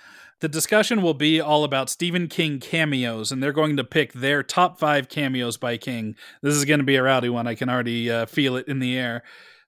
The 0.41 0.49
discussion 0.49 1.03
will 1.03 1.13
be 1.13 1.39
all 1.39 1.63
about 1.63 1.87
Stephen 1.87 2.27
King 2.27 2.59
cameos, 2.59 3.31
and 3.31 3.43
they're 3.43 3.53
going 3.53 3.77
to 3.77 3.83
pick 3.83 4.13
their 4.13 4.41
top 4.41 4.79
five 4.79 5.07
cameos 5.07 5.55
by 5.55 5.77
King. 5.77 6.15
This 6.41 6.55
is 6.55 6.65
going 6.65 6.79
to 6.79 6.85
be 6.85 6.95
a 6.95 7.03
rowdy 7.03 7.29
one. 7.29 7.45
I 7.45 7.53
can 7.53 7.69
already 7.69 8.09
uh, 8.09 8.25
feel 8.25 8.55
it 8.55 8.67
in 8.67 8.79
the 8.79 8.97
air. 8.97 9.21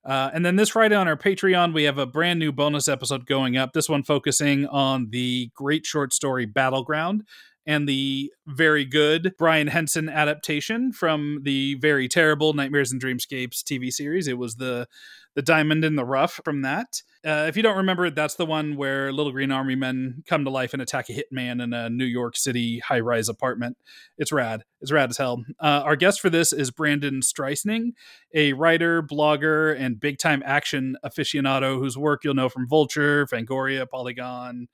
Uh, 0.03 0.31
and 0.33 0.43
then 0.43 0.55
this 0.55 0.69
Friday 0.69 0.95
on 0.95 1.07
our 1.07 1.15
Patreon, 1.15 1.75
we 1.75 1.83
have 1.83 1.99
a 1.99 2.07
brand 2.07 2.39
new 2.39 2.51
bonus 2.51 2.87
episode 2.87 3.27
going 3.27 3.55
up. 3.55 3.73
This 3.73 3.87
one 3.87 4.01
focusing 4.01 4.65
on 4.65 5.09
the 5.11 5.51
great 5.53 5.85
short 5.85 6.11
story 6.11 6.47
Battleground 6.47 7.21
and 7.67 7.87
the 7.87 8.31
very 8.47 8.83
good 8.83 9.33
Brian 9.37 9.67
Henson 9.67 10.09
adaptation 10.09 10.91
from 10.91 11.41
the 11.43 11.75
very 11.75 12.07
terrible 12.07 12.53
Nightmares 12.53 12.91
and 12.91 12.99
Dreamscapes 12.99 13.61
TV 13.63 13.91
series. 13.93 14.27
It 14.27 14.39
was 14.39 14.55
the 14.55 14.87
the 15.35 15.41
diamond 15.41 15.83
in 15.83 15.95
the 15.95 16.05
rough 16.05 16.39
from 16.43 16.61
that. 16.61 17.01
Uh, 17.25 17.45
if 17.47 17.55
you 17.55 17.63
don't 17.63 17.77
remember 17.77 18.05
it, 18.05 18.15
that's 18.15 18.35
the 18.35 18.45
one 18.45 18.75
where 18.75 19.13
little 19.13 19.31
green 19.31 19.51
army 19.51 19.75
men 19.75 20.23
come 20.27 20.43
to 20.43 20.49
life 20.49 20.73
and 20.73 20.81
attack 20.81 21.07
a 21.09 21.13
hitman 21.13 21.63
in 21.63 21.71
a 21.71 21.89
New 21.89 22.05
York 22.05 22.35
City 22.35 22.79
high 22.79 22.99
rise 22.99 23.29
apartment. 23.29 23.77
It's 24.17 24.31
rad. 24.31 24.63
It's 24.81 24.91
rad 24.91 25.09
as 25.09 25.17
hell. 25.17 25.43
Uh, 25.59 25.81
our 25.85 25.95
guest 25.95 26.19
for 26.19 26.29
this 26.29 26.51
is 26.51 26.69
Brandon 26.69 27.21
Streussnig, 27.21 27.93
a 28.33 28.51
writer, 28.53 29.01
blogger, 29.01 29.73
and 29.79 29.99
big 29.99 30.17
time 30.17 30.43
action 30.45 30.97
aficionado 31.03 31.79
whose 31.79 31.97
work 31.97 32.23
you'll 32.25 32.33
know 32.33 32.49
from 32.49 32.67
Vulture, 32.67 33.25
Fangoria, 33.25 33.89
Polygon, 33.89 34.67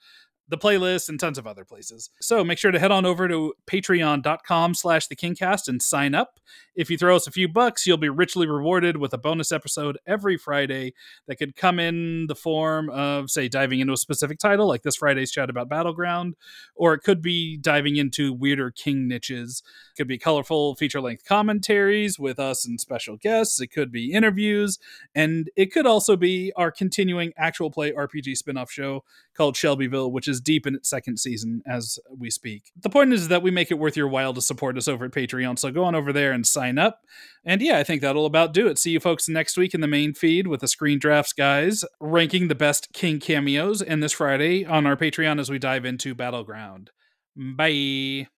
the 0.49 0.57
playlist, 0.57 1.09
and 1.09 1.19
tons 1.19 1.37
of 1.37 1.47
other 1.47 1.63
places. 1.63 2.09
So 2.19 2.43
make 2.43 2.57
sure 2.57 2.71
to 2.71 2.79
head 2.79 2.91
on 2.91 3.05
over 3.05 3.27
to 3.27 3.53
patreon.com 3.67 4.73
slash 4.73 5.07
the 5.07 5.15
Kingcast 5.15 5.67
and 5.67 5.81
sign 5.81 6.15
up. 6.15 6.39
If 6.75 6.89
you 6.89 6.97
throw 6.97 7.15
us 7.15 7.27
a 7.27 7.31
few 7.31 7.47
bucks, 7.47 7.85
you'll 7.85 7.97
be 7.97 8.09
richly 8.09 8.47
rewarded 8.47 8.97
with 8.97 9.13
a 9.13 9.17
bonus 9.17 9.51
episode 9.51 9.99
every 10.07 10.37
Friday 10.37 10.93
that 11.27 11.35
could 11.35 11.55
come 11.55 11.79
in 11.79 12.25
the 12.27 12.35
form 12.35 12.89
of, 12.89 13.29
say, 13.29 13.47
diving 13.47 13.79
into 13.79 13.93
a 13.93 13.97
specific 13.97 14.39
title, 14.39 14.67
like 14.67 14.81
this 14.81 14.95
Friday's 14.95 15.31
chat 15.31 15.49
about 15.49 15.69
Battleground, 15.69 16.35
or 16.75 16.93
it 16.93 16.99
could 16.99 17.21
be 17.21 17.57
diving 17.57 17.97
into 17.97 18.33
weirder 18.33 18.71
King 18.71 19.07
niches. 19.07 19.61
It 19.91 19.97
could 19.97 20.07
be 20.07 20.17
colorful 20.17 20.75
feature 20.75 21.01
length 21.01 21.25
commentaries 21.25 22.17
with 22.17 22.39
us 22.39 22.65
and 22.65 22.79
special 22.79 23.17
guests. 23.17 23.61
It 23.61 23.67
could 23.67 23.91
be 23.91 24.11
interviews, 24.11 24.79
and 25.13 25.49
it 25.55 25.71
could 25.71 25.85
also 25.85 26.15
be 26.15 26.51
our 26.55 26.71
continuing 26.71 27.33
actual 27.37 27.69
play 27.69 27.91
RPG 27.91 28.37
spin 28.37 28.57
off 28.57 28.71
show 28.71 29.03
called 29.35 29.55
Shelbyville, 29.55 30.11
which 30.11 30.27
is 30.39 30.43
deep 30.43 30.65
in 30.65 30.75
its 30.75 30.89
second 30.89 31.17
season 31.17 31.61
as 31.67 31.99
we 32.17 32.29
speak. 32.29 32.71
The 32.81 32.89
point 32.89 33.13
is 33.13 33.27
that 33.27 33.43
we 33.43 33.51
make 33.51 33.71
it 33.71 33.79
worth 33.79 33.97
your 33.97 34.07
while 34.07 34.33
to 34.33 34.41
support 34.41 34.77
us 34.77 34.87
over 34.87 35.05
at 35.05 35.11
Patreon, 35.11 35.59
so 35.59 35.71
go 35.71 35.83
on 35.83 35.95
over 35.95 36.13
there 36.13 36.31
and 36.31 36.45
sign 36.45 36.77
up. 36.77 37.01
And 37.45 37.61
yeah, 37.61 37.77
I 37.77 37.83
think 37.83 38.01
that'll 38.01 38.25
about 38.25 38.53
do 38.53 38.67
it. 38.67 38.77
See 38.77 38.91
you 38.91 38.99
folks 38.99 39.29
next 39.29 39.57
week 39.57 39.73
in 39.73 39.81
the 39.81 39.87
main 39.87 40.13
feed 40.13 40.47
with 40.47 40.61
the 40.61 40.67
Screen 40.67 40.99
Drafts 40.99 41.33
guys 41.33 41.83
ranking 41.99 42.47
the 42.47 42.55
best 42.55 42.93
King 42.93 43.19
cameos, 43.19 43.81
and 43.81 44.01
this 44.01 44.13
Friday 44.13 44.65
on 44.65 44.85
our 44.85 44.95
Patreon 44.95 45.39
as 45.39 45.49
we 45.49 45.59
dive 45.59 45.85
into 45.85 46.15
Battleground. 46.15 46.91
Bye. 47.35 48.27